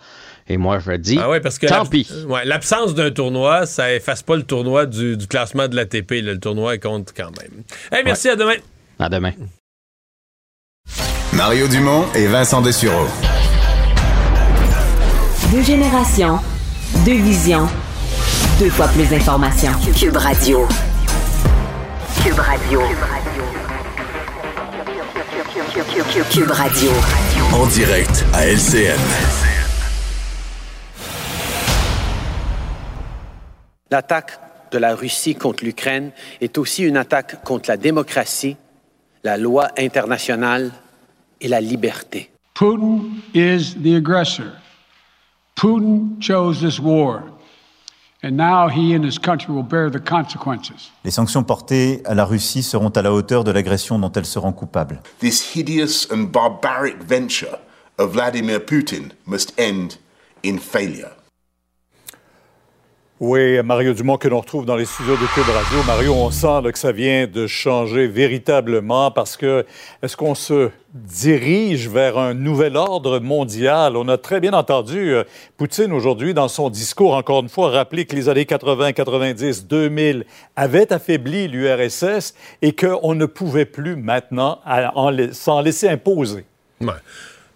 Et 0.49 0.57
moi, 0.59 0.79
je 0.79 0.93
dis, 0.93 1.19
Ah 1.21 1.29
ouais, 1.29 1.41
parce 1.41 1.59
que 1.59 1.67
tant 1.67 1.87
pis. 1.87 2.09
ouais, 2.29 2.45
l'absence 2.45 2.95
d'un 2.95 3.11
tournoi, 3.11 3.67
ça 3.67 3.93
efface 3.93 4.23
pas 4.23 4.37
le 4.37 4.45
tournoi 4.45 4.87
du, 4.87 5.17
du 5.17 5.27
classement 5.27 5.67
de 5.67 5.75
l'ATP. 5.75 6.23
Le 6.23 6.39
tournoi 6.39 6.79
compte 6.79 7.13
quand 7.17 7.33
même. 7.41 7.65
Hey, 7.91 8.05
merci, 8.05 8.29
à 8.29 8.37
demain. 8.37 8.55
À 8.99 9.09
demain. 9.09 9.33
Mario 11.33 11.69
Dumont 11.69 12.07
et 12.15 12.27
Vincent 12.27 12.63
Dessureau. 12.63 13.07
Deux 15.53 15.63
générations, 15.63 16.39
deux 17.05 17.19
visions, 17.19 17.69
deux 18.59 18.71
fois 18.71 18.89
plus 18.89 19.07
d'informations. 19.09 19.73
Cube 19.95 20.17
Radio. 20.17 20.67
Cube 22.23 22.39
Radio. 22.39 22.81
Cube 26.31 26.51
Radio. 26.51 26.91
En 27.53 27.67
direct 27.67 28.25
à 28.33 28.47
LCN. 28.47 28.99
L'attaque 33.91 34.39
de 34.73 34.79
la 34.79 34.95
Russie 34.95 35.35
contre 35.35 35.65
l'Ukraine 35.65 36.11
est 36.41 36.59
aussi 36.59 36.83
une 36.83 36.97
attaque 36.97 37.45
contre 37.45 37.69
la 37.69 37.77
démocratie, 37.77 38.57
la 39.27 39.37
loi 39.37 39.69
internationale 39.77 40.71
et 41.41 41.49
la 41.49 41.61
liberté. 41.61 42.31
Putin 42.55 43.01
is 43.35 43.75
the 43.83 43.97
aggressor. 43.97 44.53
Putin 45.57 46.17
chose 46.21 46.61
this 46.61 46.79
war. 46.79 47.25
And 48.23 48.37
now 48.37 48.69
he 48.69 48.95
and 48.95 49.05
his 49.05 49.19
country 49.19 49.53
will 49.53 49.65
bear 49.65 49.91
the 49.91 50.01
consequences. 50.01 50.91
Les 51.05 51.11
sanctions 51.11 51.43
portées 51.43 52.03
à 52.05 52.15
la 52.15 52.25
Russie 52.25 52.63
seront 52.63 52.89
à 52.91 53.03
la 53.03 53.13
hauteur 53.13 53.43
de 53.43 53.51
l'agression 53.51 53.99
dont 53.99 54.13
elle 54.13 54.25
se 54.25 54.39
rend 54.39 54.53
coupable. 54.53 55.01
This 55.19 55.55
hideous 55.55 56.07
and 56.11 56.31
barbaric 56.31 57.03
venture 57.03 57.59
of 57.99 58.13
Vladimir 58.13 58.61
Putin 58.61 59.11
must 59.27 59.53
end 59.59 59.99
in 60.45 60.59
failure. 60.59 61.16
Oui, 63.19 63.63
Mario 63.63 63.95
Dumont 63.95 64.19
que 64.19 64.29
l'on 64.29 64.41
retrouve 64.41 64.67
dans 64.67 64.77
les 64.77 64.85
studios 64.85 65.15
de 65.15 65.27
Cube 65.33 65.49
Radio. 65.49 65.83
Mario, 65.87 66.13
on 66.13 66.31
sent 66.31 66.71
que 66.71 66.79
ça 66.79 66.93
vient 66.93 67.27
de 67.27 67.47
changer 67.47 68.09
véritablement 68.09 69.11
parce 69.11 69.39
que 69.39 69.65
est-ce 70.03 70.19
qu'on 70.19 70.35
se 70.35 70.69
dirige 70.93 71.89
vers 71.89 72.19
un 72.19 72.35
nouvel 72.35 72.77
ordre 72.77 73.19
mondial? 73.19 73.97
On 73.97 74.07
a 74.09 74.19
très 74.19 74.39
bien 74.39 74.53
entendu 74.53 75.15
euh, 75.15 75.25
Poutine 75.57 75.93
aujourd'hui 75.93 76.35
dans 76.35 76.49
son 76.49 76.69
discours, 76.69 77.15
encore 77.15 77.41
une 77.41 77.49
fois, 77.49 77.71
rappeler 77.71 78.05
que 78.05 78.15
les 78.15 78.29
années 78.29 78.45
80, 78.45 78.93
90, 78.93 79.67
2000 79.67 80.27
avaient 80.55 80.93
affaibli 80.93 81.49
l'URSS 81.49 82.35
et 82.61 82.75
qu'on 82.75 83.15
ne 83.15 83.25
pouvait 83.25 83.65
plus 83.65 83.97
maintenant 83.97 84.61
s'en 85.33 85.63
laisser 85.63 85.89
imposer. 85.89 86.45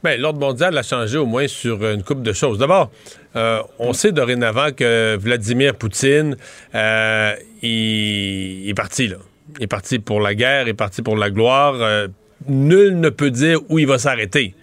Bien, 0.02 0.16
l'ordre 0.16 0.40
mondial 0.40 0.78
a 0.78 0.82
changé 0.82 1.18
au 1.18 1.26
moins 1.26 1.46
sur 1.46 1.84
une 1.84 2.02
couple 2.02 2.22
de 2.22 2.32
choses. 2.32 2.58
D'abord, 2.58 2.90
euh, 3.36 3.60
on 3.78 3.92
sait 3.92 4.12
dorénavant 4.12 4.72
que 4.72 5.16
Vladimir 5.16 5.74
Poutine, 5.74 6.36
euh, 6.74 7.34
il, 7.60 8.66
est 8.66 8.74
parti, 8.74 9.08
là. 9.08 9.16
Il 9.58 9.64
est 9.64 9.66
parti 9.66 9.98
pour 9.98 10.20
la 10.20 10.34
guerre, 10.34 10.62
il 10.62 10.70
est 10.70 10.74
parti 10.74 11.02
pour 11.02 11.16
la 11.16 11.28
gloire. 11.28 11.74
Euh, 11.74 12.08
nul 12.48 12.98
ne 12.98 13.10
peut 13.10 13.30
dire 13.30 13.58
où 13.68 13.78
il 13.78 13.86
va 13.86 13.98
s'arrêter. 13.98 14.54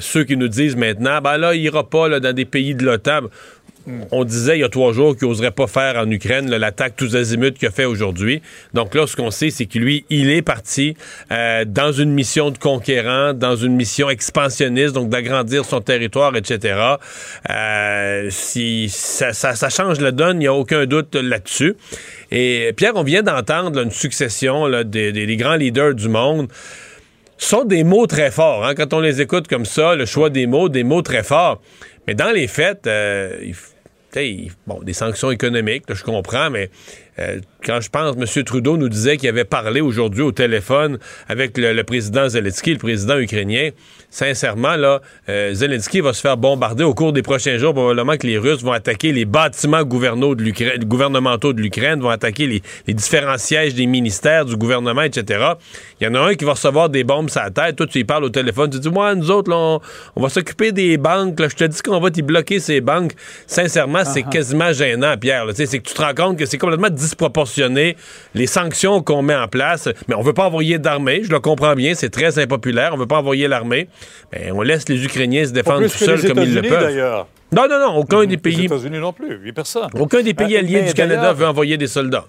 ceux 0.00 0.24
qui 0.24 0.36
nous 0.36 0.48
disent 0.48 0.76
maintenant, 0.76 1.22
ben 1.22 1.38
là, 1.38 1.54
il 1.54 1.62
ira 1.62 1.88
pas 1.88 2.08
là, 2.08 2.20
dans 2.20 2.34
des 2.34 2.44
pays 2.44 2.74
de 2.74 2.84
l'OTAN. 2.84 3.28
On 4.10 4.24
disait 4.24 4.58
il 4.58 4.60
y 4.60 4.64
a 4.64 4.68
trois 4.68 4.92
jours 4.92 5.16
qu'il 5.16 5.28
n'oserait 5.28 5.50
pas 5.50 5.66
faire 5.66 5.96
en 5.96 6.10
Ukraine 6.10 6.50
l'attaque 6.50 6.94
tous 6.96 7.16
azimuts 7.16 7.52
qu'il 7.52 7.68
a 7.68 7.70
fait 7.70 7.84
aujourd'hui. 7.84 8.42
Donc 8.74 8.94
là, 8.94 9.06
ce 9.06 9.16
qu'on 9.16 9.30
sait, 9.30 9.50
c'est 9.50 9.66
que 9.66 9.78
lui, 9.78 10.04
il 10.10 10.30
est 10.30 10.42
parti 10.42 10.96
euh, 11.32 11.64
dans 11.66 11.92
une 11.92 12.12
mission 12.12 12.50
de 12.50 12.58
conquérant, 12.58 13.32
dans 13.32 13.56
une 13.56 13.74
mission 13.74 14.10
expansionniste, 14.10 14.94
donc 14.94 15.08
d'agrandir 15.08 15.64
son 15.64 15.80
territoire, 15.80 16.36
etc. 16.36 16.96
Euh, 17.48 18.28
si 18.30 18.88
ça, 18.90 19.32
change 19.70 20.00
la 20.00 20.12
donne, 20.12 20.36
il 20.36 20.40
n'y 20.40 20.46
a 20.46 20.54
aucun 20.54 20.86
doute 20.86 21.14
là-dessus. 21.14 21.76
Et 22.30 22.72
Pierre, 22.76 22.92
on 22.96 23.02
vient 23.02 23.22
d'entendre 23.22 23.80
une 23.80 23.90
succession 23.90 24.68
des, 24.84 25.36
grands 25.36 25.56
leaders 25.56 25.94
du 25.94 26.08
monde 26.08 26.48
sont 27.38 27.64
des 27.64 27.84
mots 27.84 28.06
très 28.06 28.30
forts. 28.30 28.66
Hein. 28.66 28.74
Quand 28.74 28.92
on 28.92 29.00
les 29.00 29.20
écoute 29.22 29.48
comme 29.48 29.64
ça, 29.64 29.94
le 29.94 30.04
choix 30.04 30.28
des 30.28 30.46
mots, 30.46 30.68
des 30.68 30.84
mots 30.84 31.02
très 31.02 31.22
forts. 31.22 31.60
Mais 32.06 32.14
dans 32.14 32.30
les 32.30 32.46
faits, 32.46 32.86
euh, 32.86 33.52
bon, 34.66 34.80
des 34.82 34.92
sanctions 34.92 35.30
économiques, 35.30 35.84
je 35.92 36.02
comprends, 36.02 36.50
mais 36.50 36.70
euh, 37.20 37.40
quand 37.64 37.80
je 37.80 37.90
pense, 37.90 38.16
M. 38.16 38.44
Trudeau 38.44 38.76
nous 38.76 38.88
disait 38.88 39.16
qu'il 39.16 39.28
avait 39.28 39.44
parlé 39.44 39.80
aujourd'hui 39.80 40.22
au 40.22 40.32
téléphone 40.32 40.98
avec 41.28 41.58
le, 41.58 41.82
président 41.82 42.28
Zelensky, 42.28 42.72
le 42.72 42.78
président 42.78 43.18
ukrainien. 43.18 43.70
Sincèrement, 44.08 44.76
là, 44.76 45.00
euh, 45.28 45.52
Zelensky 45.52 46.00
va 46.00 46.12
se 46.12 46.20
faire 46.20 46.36
bombarder 46.36 46.84
au 46.84 46.94
cours 46.94 47.12
des 47.12 47.22
prochains 47.22 47.58
jours. 47.58 47.74
Probablement 47.74 48.16
que 48.16 48.26
les 48.26 48.38
Russes 48.38 48.62
vont 48.62 48.72
attaquer 48.72 49.12
les 49.12 49.24
bâtiments 49.24 49.80
de 49.80 49.84
gouvernementaux 50.84 51.52
de 51.52 51.60
l'Ukraine, 51.60 52.00
vont 52.00 52.08
attaquer 52.08 52.46
les, 52.46 52.94
différents 52.94 53.38
sièges 53.38 53.74
des 53.74 53.86
ministères 53.86 54.46
du 54.46 54.56
gouvernement, 54.56 55.02
etc. 55.02 55.52
Il 56.00 56.06
y 56.06 56.10
en 56.10 56.14
a 56.14 56.20
un 56.20 56.34
qui 56.34 56.44
va 56.44 56.52
recevoir 56.52 56.88
des 56.88 57.04
bombes 57.04 57.28
sur 57.28 57.42
la 57.42 57.50
tête. 57.50 57.76
Toi, 57.76 57.86
tu 57.86 57.98
y 57.98 58.04
parles 58.04 58.24
au 58.24 58.30
téléphone. 58.30 58.70
Tu 58.70 58.80
dis, 58.80 58.90
moi, 58.90 59.14
nous 59.14 59.30
autres, 59.30 59.52
on, 59.52 59.80
va 60.20 60.28
s'occuper 60.28 60.72
des 60.72 60.96
banques. 60.96 61.36
Je 61.40 61.54
te 61.54 61.64
dis 61.64 61.80
qu'on 61.82 62.00
va 62.00 62.10
t'y 62.10 62.22
bloquer 62.22 62.58
ces 62.58 62.80
banques. 62.80 63.12
Sincèrement, 63.46 64.04
c'est 64.04 64.22
ah, 64.22 64.28
ah. 64.28 64.32
quasiment 64.32 64.72
gênant, 64.72 65.16
Pierre. 65.18 65.44
C'est 65.54 65.66
que 65.66 65.88
tu 65.88 65.94
te 65.94 66.02
rends 66.02 66.14
compte 66.14 66.38
que 66.38 66.46
c'est 66.46 66.58
complètement 66.58 66.90
disproportionner 67.10 67.96
les 68.34 68.46
sanctions 68.46 69.02
qu'on 69.02 69.22
met 69.22 69.34
en 69.34 69.48
place. 69.48 69.88
Mais 70.08 70.14
on 70.14 70.22
veut 70.22 70.32
pas 70.32 70.46
envoyer 70.46 70.78
d'armée, 70.78 71.22
je 71.24 71.30
le 71.30 71.40
comprends 71.40 71.74
bien, 71.74 71.94
c'est 71.94 72.10
très 72.10 72.38
impopulaire, 72.38 72.92
on 72.94 72.96
veut 72.96 73.06
pas 73.06 73.18
envoyer 73.18 73.48
l'armée. 73.48 73.88
Mais 74.32 74.50
on 74.52 74.62
laisse 74.62 74.88
les 74.88 75.04
Ukrainiens 75.04 75.44
se 75.44 75.52
défendre 75.52 75.82
tout 75.82 75.98
seuls 75.98 76.22
comme 76.26 76.42
ils 76.42 76.54
le 76.54 76.62
peuvent. 76.62 77.26
Non, 77.52 77.66
non, 77.68 77.80
non, 77.80 77.96
aucun 77.96 78.24
des 78.26 78.36
pays. 78.36 78.56
Les 78.56 78.64
États-Unis 78.66 78.98
non 78.98 79.12
plus, 79.12 79.52
personne. 79.52 79.88
Aucun 79.98 80.22
des 80.22 80.34
pays 80.34 80.54
euh, 80.54 80.60
alliés 80.60 80.82
du 80.82 80.94
Canada 80.94 81.32
veut 81.32 81.46
envoyer 81.46 81.76
des 81.76 81.88
soldats. 81.88 82.26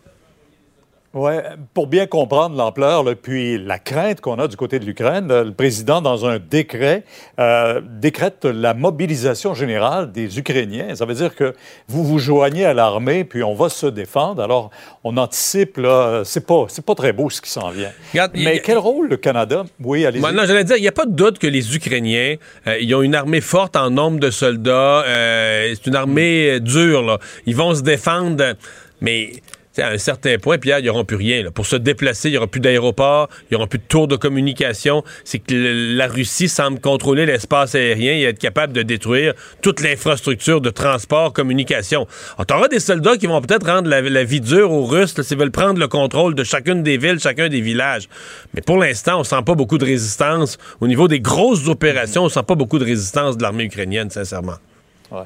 Oui, 1.14 1.34
pour 1.74 1.88
bien 1.88 2.08
comprendre 2.08 2.56
l'ampleur, 2.56 3.04
puis 3.22 3.58
la 3.58 3.80
crainte 3.80 4.22
qu'on 4.22 4.40
a 4.40 4.48
du 4.48 4.56
côté 4.56 4.80
de 4.80 4.86
l'Ukraine, 4.86 5.28
le 5.28 5.52
président, 5.52 6.02
dans 6.02 6.26
un 6.26 6.40
décret, 6.40 7.04
euh, 7.38 7.82
décrète 8.00 8.46
la 8.46 8.74
mobilisation 8.74 9.54
générale 9.54 10.14
des 10.14 10.40
Ukrainiens. 10.40 10.96
Ça 10.96 11.04
veut 11.04 11.14
dire 11.14 11.36
que 11.36 11.54
vous 11.90 12.06
vous 12.06 12.18
joignez 12.18 12.64
à 12.64 12.74
l'armée, 12.74 13.26
puis 13.26 13.44
on 13.44 13.54
va 13.54 13.68
se 13.68 13.88
défendre. 13.88 14.42
Alors, 14.42 14.72
on 15.04 15.18
anticipe, 15.18 15.76
là, 15.76 16.22
c'est 16.24 16.48
pas, 16.48 16.68
c'est 16.70 16.86
pas 16.86 16.96
très 16.96 17.12
beau 17.12 17.30
ce 17.30 17.42
qui 17.42 17.50
s'en 17.50 17.72
vient. 17.72 17.92
Mais 18.34 18.60
quel 18.60 18.78
rôle 18.78 19.10
le 19.10 19.18
Canada? 19.18 19.66
Oui, 19.84 20.06
allez-y. 20.06 20.22
non, 20.22 20.46
j'allais 20.46 20.64
dire, 20.64 20.78
il 20.78 20.82
n'y 20.82 20.88
a 20.88 20.94
pas 20.94 21.06
de 21.06 21.14
doute 21.14 21.40
que 21.40 21.48
les 21.48 21.76
Ukrainiens, 21.76 22.38
euh, 22.68 22.80
ils 22.80 22.96
ont 22.96 23.02
une 23.02 23.16
armée 23.16 23.42
forte 23.42 23.76
en 23.76 23.90
nombre 23.90 24.22
de 24.22 24.30
soldats. 24.30 25.04
Euh, 25.06 25.74
c'est 25.76 25.88
une 25.88 25.96
armée 25.96 26.62
dure, 26.62 27.02
là. 27.02 27.20
Ils 27.46 27.56
vont 27.58 27.76
se 27.76 27.82
défendre, 27.82 28.56
mais 29.02 29.34
à 29.78 29.90
un 29.90 29.98
certain 29.98 30.38
point, 30.38 30.58
Pierre, 30.58 30.80
il 30.80 30.84
n'y 30.84 30.90
aura 30.90 31.04
plus 31.04 31.16
rien. 31.16 31.50
Pour 31.52 31.66
se 31.66 31.78
déplacer, 31.78 32.30
il 32.30 32.32
n'y 32.34 32.38
aura 32.38 32.48
plus 32.48 32.60
d'aéroport, 32.60 33.30
il 33.44 33.54
n'y 33.54 33.56
aura 33.56 33.68
plus 33.68 33.80
de 33.80 33.86
tours 33.88 34.08
de 34.08 34.18
communication. 34.18 35.04
C'est 35.24 35.40
que 35.40 35.96
la 35.96 36.08
Russie 36.08 36.50
semble 36.50 36.80
contrôler 36.80 37.26
l'espace 37.26 37.76
aérien 37.76 38.14
et 38.14 38.24
être 38.24 38.40
capable 38.40 38.74
de 38.74 38.82
détruire 38.82 39.34
toute 39.62 39.82
l'infrastructure 39.82 40.60
de 40.60 40.70
transport, 40.70 41.32
communication. 41.32 42.08
Tu 42.46 42.54
auras 42.54 42.68
des 42.68 42.80
soldats 42.80 43.16
qui 43.18 43.28
vont 43.28 43.42
peut-être 43.42 43.66
rendre 43.66 43.90
la, 43.90 44.24
vie 44.24 44.42
dure 44.42 44.72
aux 44.72 44.86
Russes 44.86 45.20
s'ils 45.22 45.38
veulent 45.38 45.52
prendre 45.52 45.80
le 45.80 45.88
contrôle 45.88 46.36
de 46.36 46.44
chacune 46.44 46.84
des 46.84 46.98
villes, 46.98 47.20
chacun 47.20 47.48
des 47.48 47.62
villages. 47.62 48.10
Mais 48.54 48.62
pour 48.62 48.78
l'instant, 48.78 49.20
on 49.20 49.24
sent 49.24 49.42
pas 49.46 49.56
beaucoup 49.56 49.78
de 49.78 49.86
résistance. 49.86 50.58
Au 50.82 50.88
niveau 50.88 51.08
des 51.08 51.20
grosses 51.22 51.68
opérations, 51.68 52.24
on 52.24 52.30
sent 52.30 52.44
pas 52.46 52.56
beaucoup 52.56 52.80
de 52.80 52.86
résistance 52.86 53.38
de 53.38 53.44
l'armée 53.44 53.64
ukrainienne, 53.64 54.10
sincèrement. 54.10 54.58
Euh, 55.14 55.24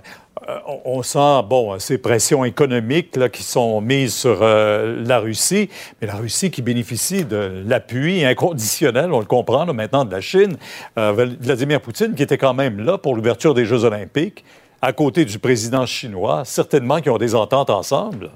on 0.85 1.01
sent, 1.03 1.47
bon, 1.49 1.77
ces 1.79 1.97
pressions 1.97 2.45
économiques 2.45 3.17
qui 3.31 3.43
sont 3.43 3.81
mises 3.81 4.13
sur 4.13 4.39
euh, 4.41 5.03
la 5.05 5.19
Russie, 5.19 5.69
mais 5.99 6.07
la 6.07 6.15
Russie 6.15 6.51
qui 6.51 6.61
bénéficie 6.61 7.25
de 7.25 7.63
l'appui 7.65 8.23
inconditionnel, 8.23 9.11
on 9.11 9.19
le 9.19 9.25
comprend 9.25 9.65
maintenant, 9.73 10.05
de 10.05 10.11
la 10.11 10.21
Chine. 10.21 10.57
Euh, 10.97 11.27
Vladimir 11.39 11.81
Poutine, 11.81 12.13
qui 12.13 12.23
était 12.23 12.37
quand 12.37 12.53
même 12.53 12.79
là 12.79 12.97
pour 12.97 13.15
l'ouverture 13.15 13.53
des 13.53 13.65
Jeux 13.65 13.83
olympiques, 13.83 14.43
à 14.81 14.93
côté 14.93 15.25
du 15.25 15.39
président 15.39 15.85
chinois, 15.85 16.43
certainement 16.45 17.01
qui 17.01 17.09
ont 17.09 17.17
des 17.17 17.33
ententes 17.33 17.69
ensemble. 17.69 18.29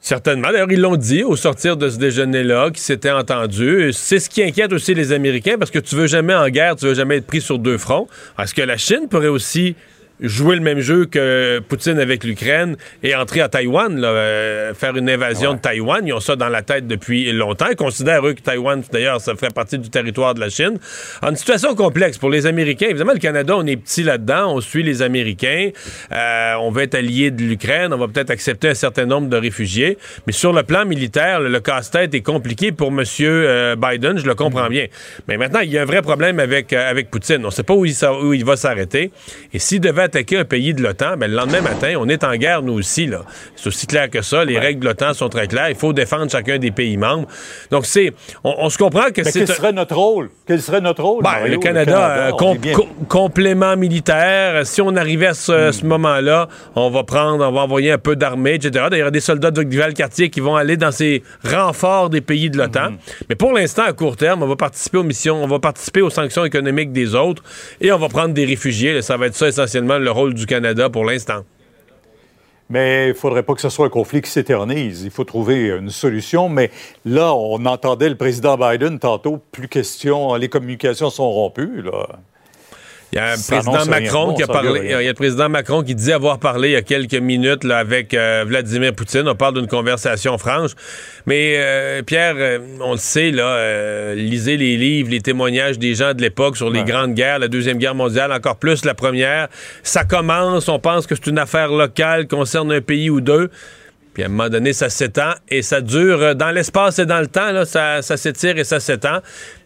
Certainement. 0.00 0.50
D'ailleurs, 0.50 0.72
ils 0.72 0.80
l'ont 0.80 0.96
dit 0.96 1.22
au 1.22 1.36
sortir 1.36 1.76
de 1.76 1.88
ce 1.88 1.96
déjeuner-là, 1.96 2.70
qui 2.72 2.80
s'était 2.80 3.12
entendu. 3.12 3.92
C'est 3.92 4.18
ce 4.18 4.28
qui 4.28 4.42
inquiète 4.42 4.72
aussi 4.72 4.94
les 4.94 5.12
Américains, 5.12 5.54
parce 5.56 5.70
que 5.70 5.78
tu 5.78 5.94
veux 5.94 6.08
jamais 6.08 6.34
en 6.34 6.48
guerre, 6.48 6.74
tu 6.74 6.86
veux 6.86 6.94
jamais 6.94 7.18
être 7.18 7.26
pris 7.26 7.40
sur 7.40 7.60
deux 7.60 7.78
fronts. 7.78 8.08
Est-ce 8.36 8.52
que 8.52 8.62
la 8.62 8.76
Chine 8.76 9.06
pourrait 9.08 9.28
aussi 9.28 9.76
jouer 10.22 10.56
le 10.56 10.62
même 10.62 10.80
jeu 10.80 11.06
que 11.06 11.60
Poutine 11.68 11.98
avec 11.98 12.24
l'Ukraine 12.24 12.76
et 13.02 13.14
entrer 13.14 13.40
à 13.40 13.48
Taïwan, 13.48 14.00
euh, 14.02 14.72
faire 14.74 14.96
une 14.96 15.10
invasion 15.10 15.54
de 15.54 15.58
Taïwan. 15.58 16.06
Ils 16.06 16.12
ont 16.12 16.20
ça 16.20 16.36
dans 16.36 16.48
la 16.48 16.62
tête 16.62 16.86
depuis 16.86 17.30
longtemps. 17.32 17.66
Ils 17.70 17.76
considèrent, 17.76 18.26
eux, 18.26 18.34
que 18.34 18.40
Taïwan, 18.40 18.82
d'ailleurs, 18.92 19.20
ça 19.20 19.34
ferait 19.34 19.50
partie 19.50 19.78
du 19.78 19.90
territoire 19.90 20.34
de 20.34 20.40
la 20.40 20.48
Chine. 20.48 20.78
En 21.22 21.30
une 21.30 21.36
situation 21.36 21.74
complexe 21.74 22.18
pour 22.18 22.30
les 22.30 22.46
Américains. 22.46 22.86
Évidemment, 22.88 23.12
le 23.12 23.18
Canada, 23.18 23.54
on 23.56 23.66
est 23.66 23.76
petit 23.76 24.02
là-dedans. 24.02 24.54
On 24.54 24.60
suit 24.60 24.82
les 24.82 25.02
Américains. 25.02 25.70
Euh, 26.12 26.54
on 26.60 26.70
va 26.70 26.84
être 26.84 26.94
allié 26.94 27.30
de 27.30 27.42
l'Ukraine. 27.42 27.92
On 27.92 27.98
va 27.98 28.06
peut-être 28.08 28.30
accepter 28.30 28.68
un 28.68 28.74
certain 28.74 29.06
nombre 29.06 29.28
de 29.28 29.36
réfugiés. 29.36 29.98
Mais 30.26 30.32
sur 30.32 30.52
le 30.52 30.62
plan 30.62 30.84
militaire, 30.84 31.40
le, 31.40 31.60
casse-tête 31.60 32.14
est 32.14 32.22
compliqué 32.22 32.72
pour 32.72 32.88
M. 32.88 33.02
Euh, 33.20 33.76
Biden. 33.76 34.18
Je 34.18 34.26
le 34.26 34.34
comprends 34.34 34.68
bien. 34.68 34.86
Mais 35.26 35.36
maintenant, 35.36 35.60
il 35.60 35.70
y 35.70 35.78
a 35.78 35.82
un 35.82 35.86
vrai 35.86 36.02
problème 36.02 36.38
avec, 36.38 36.72
avec 36.72 37.10
Poutine. 37.10 37.42
On 37.42 37.46
ne 37.46 37.50
sait 37.50 37.62
pas 37.62 37.74
où 37.74 37.84
il, 37.84 37.94
où 38.22 38.32
il 38.32 38.44
va 38.44 38.56
s'arrêter. 38.56 39.10
Et 39.52 39.58
s'il 39.58 39.80
devait 39.80 40.11
attaquer 40.12 40.36
un 40.36 40.44
pays 40.44 40.74
de 40.74 40.82
l'OTAN, 40.82 41.16
ben, 41.16 41.30
le 41.30 41.36
lendemain 41.36 41.62
matin, 41.62 41.94
on 41.98 42.08
est 42.08 42.22
en 42.22 42.34
guerre, 42.36 42.62
nous 42.62 42.74
aussi. 42.74 43.06
Là. 43.06 43.22
C'est 43.56 43.68
aussi 43.68 43.86
clair 43.86 44.10
que 44.10 44.20
ça. 44.20 44.44
Les 44.44 44.58
règles 44.58 44.80
de 44.80 44.86
l'OTAN 44.86 45.14
sont 45.14 45.30
très 45.30 45.46
claires. 45.46 45.70
Il 45.70 45.74
faut 45.74 45.94
défendre 45.94 46.30
chacun 46.30 46.58
des 46.58 46.70
pays 46.70 46.98
membres. 46.98 47.26
Donc, 47.70 47.86
c'est. 47.86 48.12
On, 48.44 48.68
se 48.68 48.76
comprend 48.76 49.10
que 49.10 49.24
c'est. 49.24 49.46
Quel 49.46 49.48
serait 49.48 49.72
notre 49.72 49.96
rôle? 49.96 50.30
Quel 50.46 50.60
serait 50.60 50.80
notre 50.82 51.02
rôle? 51.02 51.22
Ben, 51.22 51.46
le 51.48 51.56
Canada, 51.58 52.28
euh, 52.28 52.72
complément 53.08 53.76
militaire. 53.76 54.66
Si 54.66 54.82
on 54.82 54.94
arrivait 54.96 55.28
à 55.28 55.34
ce, 55.34 55.82
hmm. 55.82 55.86
moment-là, 55.86 56.48
on 56.74 56.90
va 56.90 57.04
prendre, 57.04 57.46
on 57.46 57.52
va 57.52 57.60
envoyer 57.62 57.92
un 57.92 57.98
peu 57.98 58.14
d'armée, 58.14 58.54
etc. 58.54 58.70
D'ailleurs, 58.72 58.92
il 58.92 58.98
y 58.98 59.02
a 59.02 59.10
des 59.10 59.20
soldats 59.20 59.50
de 59.50 59.76
Val-Cartier 59.76 60.28
qui 60.28 60.40
vont 60.40 60.56
aller 60.56 60.76
dans 60.76 60.92
ces 60.92 61.22
renforts 61.44 62.10
des 62.10 62.20
pays 62.20 62.50
de 62.50 62.58
l'OTAN. 62.58 62.90
Hmm. 62.90 62.96
Mais 63.28 63.34
pour 63.34 63.52
l'instant, 63.52 63.84
à 63.84 63.92
court 63.92 64.16
terme, 64.16 64.42
on 64.42 64.46
va 64.46 64.56
participer 64.56 64.98
aux 64.98 65.04
missions, 65.04 65.42
on 65.42 65.46
va 65.46 65.58
participer 65.58 66.02
aux 66.02 66.10
sanctions 66.10 66.44
économiques 66.44 66.92
des 66.92 67.14
autres 67.14 67.42
et 67.80 67.92
on 67.92 67.98
va 67.98 68.08
prendre 68.08 68.34
des 68.34 68.44
réfugiés. 68.44 69.00
ça 69.00 69.16
va 69.16 69.26
être 69.26 69.34
ça 69.34 69.48
essentiellement 69.48 69.91
le 69.98 70.10
rôle 70.10 70.34
du 70.34 70.46
Canada 70.46 70.90
pour 70.90 71.04
l'instant. 71.04 71.42
Mais 72.70 73.06
il 73.06 73.08
ne 73.08 73.14
faudrait 73.14 73.42
pas 73.42 73.54
que 73.54 73.60
ce 73.60 73.68
soit 73.68 73.86
un 73.86 73.90
conflit 73.90 74.22
qui 74.22 74.30
s'éternise. 74.30 75.02
Il 75.02 75.10
faut 75.10 75.24
trouver 75.24 75.68
une 75.68 75.90
solution. 75.90 76.48
Mais 76.48 76.70
là, 77.04 77.34
on 77.34 77.66
entendait 77.66 78.08
le 78.08 78.16
président 78.16 78.56
Biden 78.56 78.98
tantôt, 78.98 79.38
plus 79.52 79.68
question, 79.68 80.34
les 80.36 80.48
communications 80.48 81.10
sont 81.10 81.30
rompues. 81.30 81.82
Là. 81.82 82.08
Il 83.12 83.16
y 83.16 83.18
a 83.20 83.32
un 83.32 83.36
Ça 83.36 83.56
président 83.56 83.84
Macron 83.84 84.26
bon, 84.28 84.34
qui 84.34 84.42
a 84.42 84.46
parlé. 84.46 84.80
Il 84.84 84.90
y 84.90 84.94
a 84.94 85.02
le 85.02 85.12
président 85.12 85.50
Macron 85.50 85.82
qui 85.82 85.94
dit 85.94 86.12
avoir 86.12 86.38
parlé 86.38 86.70
il 86.70 86.72
y 86.72 86.76
a 86.76 86.82
quelques 86.82 87.12
minutes 87.14 87.62
là, 87.62 87.76
avec 87.76 88.14
euh, 88.14 88.44
Vladimir 88.46 88.94
Poutine. 88.94 89.28
On 89.28 89.34
parle 89.34 89.54
d'une 89.54 89.66
conversation 89.66 90.38
franche. 90.38 90.70
Mais 91.26 91.56
euh, 91.58 92.02
Pierre, 92.02 92.36
euh, 92.38 92.58
on 92.80 92.92
le 92.92 92.98
sait, 92.98 93.30
là, 93.30 94.14
lisez 94.14 94.56
les 94.56 94.78
livres, 94.78 95.10
les 95.10 95.20
témoignages 95.20 95.78
des 95.78 95.94
gens 95.94 96.14
de 96.14 96.22
l'époque 96.22 96.56
sur 96.56 96.70
les 96.70 96.80
Ouais. 96.80 96.86
grandes 96.86 97.12
guerres, 97.14 97.38
la 97.38 97.48
Deuxième 97.48 97.76
Guerre 97.76 97.94
mondiale, 97.94 98.32
encore 98.32 98.56
plus 98.56 98.84
la 98.86 98.94
première. 98.94 99.48
Ça 99.82 100.04
commence, 100.04 100.68
on 100.70 100.78
pense 100.78 101.06
que 101.06 101.14
c'est 101.14 101.26
une 101.26 101.38
affaire 101.38 101.68
locale, 101.68 102.26
concerne 102.26 102.72
un 102.72 102.80
pays 102.80 103.10
ou 103.10 103.20
deux. 103.20 103.50
Puis 104.14 104.22
à 104.22 104.26
un 104.26 104.28
moment 104.30 104.48
donné, 104.48 104.72
ça 104.72 104.88
s'étend 104.90 105.32
et 105.48 105.62
ça 105.62 105.80
dure 105.80 106.34
dans 106.34 106.50
l'espace 106.50 106.98
et 106.98 107.06
dans 107.06 107.20
le 107.20 107.26
temps. 107.26 107.52
Là, 107.52 107.64
ça, 107.66 108.02
ça 108.02 108.16
s'étire 108.16 108.58
et 108.58 108.64
ça 108.64 108.80
s'étend. 108.80 109.20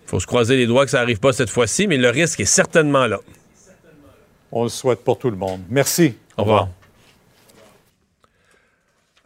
Il 0.07 0.11
faut 0.11 0.20
se 0.20 0.27
croiser 0.27 0.57
les 0.57 0.66
doigts 0.66 0.85
que 0.85 0.91
ça 0.93 1.01
n'arrive 1.01 1.19
pas 1.19 1.33
cette 1.33 1.51
fois-ci, 1.51 1.89
mais 1.89 1.97
le 1.97 2.11
risque 2.11 2.39
est 2.39 2.45
certainement 2.45 3.09
là. 3.09 3.19
On 4.53 4.62
le 4.62 4.69
souhaite 4.69 5.03
pour 5.03 5.19
tout 5.19 5.31
le 5.31 5.37
monde. 5.37 5.62
Merci. 5.69 6.15
Au 6.37 6.43
revoir. 6.43 6.69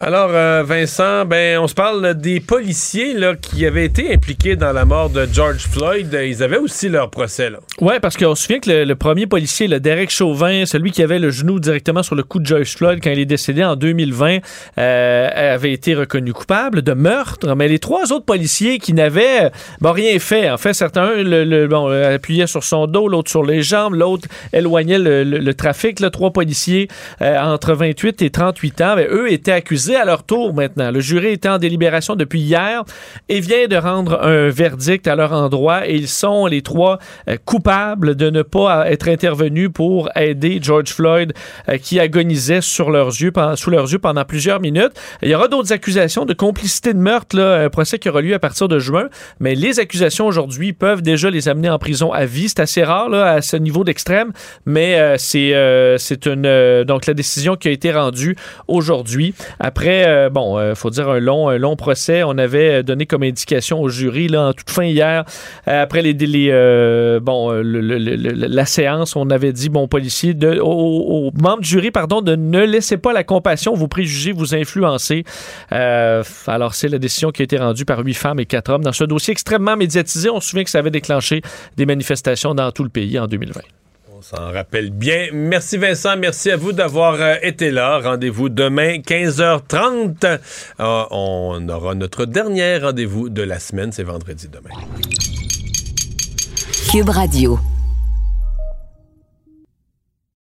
Alors, 0.02 0.31
euh, 0.32 0.62
Vincent, 0.64 1.27
ben, 1.27 1.59
on 1.59 1.68
se 1.68 1.74
parle 1.74 2.14
des 2.14 2.40
policiers 2.40 3.12
là, 3.12 3.35
qui 3.36 3.66
avaient 3.66 3.85
été 3.85 4.14
impliqués 4.14 4.56
dans 4.56 4.72
la 4.72 4.86
mort 4.86 5.10
de 5.10 5.28
George 5.31 5.66
Floyd. 5.70 6.18
Ils 6.24 6.43
avaient 6.43 6.56
aussi 6.56 6.89
leur 6.89 7.10
procès. 7.10 7.51
Oui, 7.82 7.93
parce 8.01 8.16
qu'on 8.16 8.35
se 8.35 8.44
souvient 8.44 8.60
que 8.60 8.70
le, 8.70 8.94
premier 8.97 9.27
policier, 9.27 9.68
le 9.68 9.78
Derek 9.78 10.09
Chauvin, 10.09 10.64
celui 10.64 10.90
qui 10.90 11.02
avait 11.02 11.18
le 11.18 11.28
genou 11.28 11.60
directement 11.60 12.02
sur 12.02 12.14
le 12.14 12.22
cou 12.22 12.39
de 12.39 12.47
George 12.47 12.74
Floyd 12.77 13.01
quand 13.05 13.10
il 13.10 13.18
est 13.18 13.27
décédé 13.27 13.62
en 13.62 13.77
2020, 13.77 14.39
euh, 14.78 15.55
avait 15.55 15.72
été 15.72 15.94
reconnu 15.94 16.32
coupable 16.32 16.81
de 16.81 16.94
meurtre. 16.94 17.55
Mais 17.55 17.68
les 17.68 17.78
trois 17.78 18.10
autres 18.10 18.24
policiers 18.24 18.78
qui 18.78 18.94
n'avaient 18.94 19.51
rien 19.85 20.18
fait, 20.18 20.48
en 20.48 20.56
fait, 20.56 20.72
certains 20.72 21.16
le, 21.16 21.66
bon, 21.66 21.90
euh, 21.90 22.14
appuyaient 22.14 22.47
sur 22.47 22.64
son 22.64 22.86
dos, 22.86 23.06
l'autre 23.06 23.31
sur 23.31 23.44
les 23.44 23.62
jambes, 23.62 23.93
l'autre 23.93 24.27
éloignait 24.55 24.98
le, 24.98 25.52
trafic. 25.52 26.01
Là, 26.01 26.09
trois 26.09 26.31
policiers 26.31 26.89
entre 27.20 27.74
28 27.74 28.22
et 28.22 28.31
38 28.31 28.81
ans, 28.81 28.97
ben, 28.97 29.06
eux 29.10 29.31
étaient 29.31 29.52
accusés 29.52 29.89
à 29.96 30.04
leur 30.04 30.24
tour 30.24 30.54
maintenant. 30.54 30.90
Le 30.90 31.00
jury 31.00 31.28
était 31.28 31.48
en 31.48 31.58
délibération 31.58 32.16
depuis 32.16 32.40
hier 32.40 32.84
et 33.28 33.40
vient 33.40 33.66
de 33.66 33.76
rendre 33.76 34.22
un 34.22 34.48
verdict 34.48 35.06
à 35.08 35.16
leur 35.16 35.32
endroit 35.32 35.88
et 35.88 35.94
ils 35.94 36.08
sont 36.08 36.46
les 36.46 36.62
trois 36.62 36.98
euh, 37.28 37.36
coupables 37.44 38.14
de 38.14 38.30
ne 38.30 38.42
pas 38.42 38.90
être 38.90 39.08
intervenus 39.08 39.70
pour 39.72 40.08
aider 40.16 40.58
George 40.62 40.90
Floyd 40.90 41.32
euh, 41.68 41.78
qui 41.78 42.00
agonisait 42.00 42.60
sous 42.60 42.88
leurs 42.90 43.08
yeux 43.08 43.32
pendant 43.32 44.24
plusieurs 44.24 44.60
minutes. 44.60 44.92
Il 45.22 45.28
y 45.28 45.34
aura 45.34 45.48
d'autres 45.48 45.72
accusations 45.72 46.24
de 46.24 46.34
complicité 46.34 46.92
de 46.92 46.98
meurtre, 46.98 47.36
là, 47.36 47.64
un 47.64 47.70
procès 47.70 47.98
qui 47.98 48.08
aura 48.08 48.20
lieu 48.20 48.34
à 48.34 48.38
partir 48.38 48.68
de 48.68 48.78
juin, 48.78 49.08
mais 49.38 49.54
les 49.54 49.80
accusations 49.80 50.26
aujourd'hui 50.26 50.72
peuvent 50.72 51.02
déjà 51.02 51.30
les 51.30 51.48
amener 51.48 51.70
en 51.70 51.78
prison 51.78 52.12
à 52.12 52.24
vie. 52.24 52.48
C'est 52.48 52.60
assez 52.60 52.82
rare 52.82 53.12
à 53.12 53.42
ce 53.42 53.56
niveau 53.56 53.84
d'extrême, 53.84 54.32
mais 54.66 54.98
euh, 54.98 55.16
c'est 55.18 55.54
euh, 55.54 55.96
une 56.26 56.84
donc 56.84 57.06
la 57.06 57.14
décision 57.14 57.56
qui 57.56 57.68
a 57.68 57.70
été 57.70 57.92
rendue 57.92 58.36
aujourd'hui 58.68 59.34
après 59.58 59.80
euh, 59.89 60.31
bon 60.31 60.59
euh, 60.59 60.74
faut 60.74 60.90
dire 60.90 61.09
un 61.09 61.20
long 61.20 61.48
un 61.48 61.59
long 61.59 61.77
procès. 61.77 62.23
On 62.23 62.36
avait 62.39 62.82
donné 62.82 63.07
comme 63.07 63.23
indication 63.23 63.81
au 63.81 63.89
jury 63.89 64.28
là 64.28 64.48
en 64.48 64.52
toute 64.52 64.70
fin 64.70 64.85
hier 64.85 65.24
euh, 65.69 65.82
après 65.82 66.02
les, 66.02 66.12
les 66.12 66.48
euh, 66.51 67.20
bon 67.20 67.52
euh, 67.52 67.62
la 67.62 68.66
séance 68.66 69.16
on 69.16 69.31
avait 69.31 69.52
dit 69.52 69.69
bon 69.69 69.89
policier 69.89 70.36
aux, 70.61 70.66
aux 70.66 71.31
membres 71.40 71.62
du 71.62 71.69
jury 71.69 71.90
pardon 71.90 72.20
de 72.20 72.36
ne 72.36 72.61
laissez 72.61 72.97
pas 72.97 73.12
la 73.12 73.24
compassion 73.24 73.74
vous 73.74 73.89
préjuger 73.89 74.32
vous 74.32 74.55
influencer. 74.55 75.24
Euh, 75.73 76.23
alors 76.47 76.74
c'est 76.74 76.89
la 76.89 76.98
décision 76.98 77.31
qui 77.31 77.43
a 77.43 77.44
été 77.44 77.59
rendue 77.59 77.85
par 77.85 78.01
huit 78.01 78.15
femmes 78.15 78.40
et 78.40 78.47
quatre 78.47 78.70
hommes 78.70 78.85
dans 78.85 78.93
ce 78.93 79.05
dossier 79.05 79.32
extrêmement 79.32 79.77
médiatisé. 79.77 80.31
On 80.31 80.40
se 80.40 80.48
souvient 80.48 80.65
que 80.65 80.70
ça 80.70 80.78
avait 80.78 80.90
déclenché 80.90 81.43
des 81.77 81.86
manifestations 81.86 82.55
dans 82.55 82.70
tout 82.73 82.85
le 82.85 82.90
pays 82.90 83.19
en 83.19 83.27
2020. 83.27 83.61
On 84.20 84.36
s'en 84.36 84.52
rappelle 84.52 84.90
bien. 84.90 85.28
Merci 85.32 85.78
Vincent, 85.78 86.14
merci 86.18 86.51
à 86.51 86.56
vous 86.59 86.72
d'avoir 86.72 87.14
euh, 87.14 87.36
été 87.40 87.70
là. 87.70 88.01
Rendez-vous 88.01 88.51
demain 88.51 88.98
15h30. 88.98 90.26
Euh, 90.78 91.05
on 91.10 91.66
aura 91.70 91.94
notre 91.94 92.26
dernier 92.26 92.76
rendez-vous 92.76 93.30
de 93.30 93.40
la 93.40 93.59
semaine, 93.59 93.92
c'est 93.92 94.02
vendredi 94.02 94.47
demain. 94.48 94.74
Cube 96.90 97.09
Radio. 97.09 97.59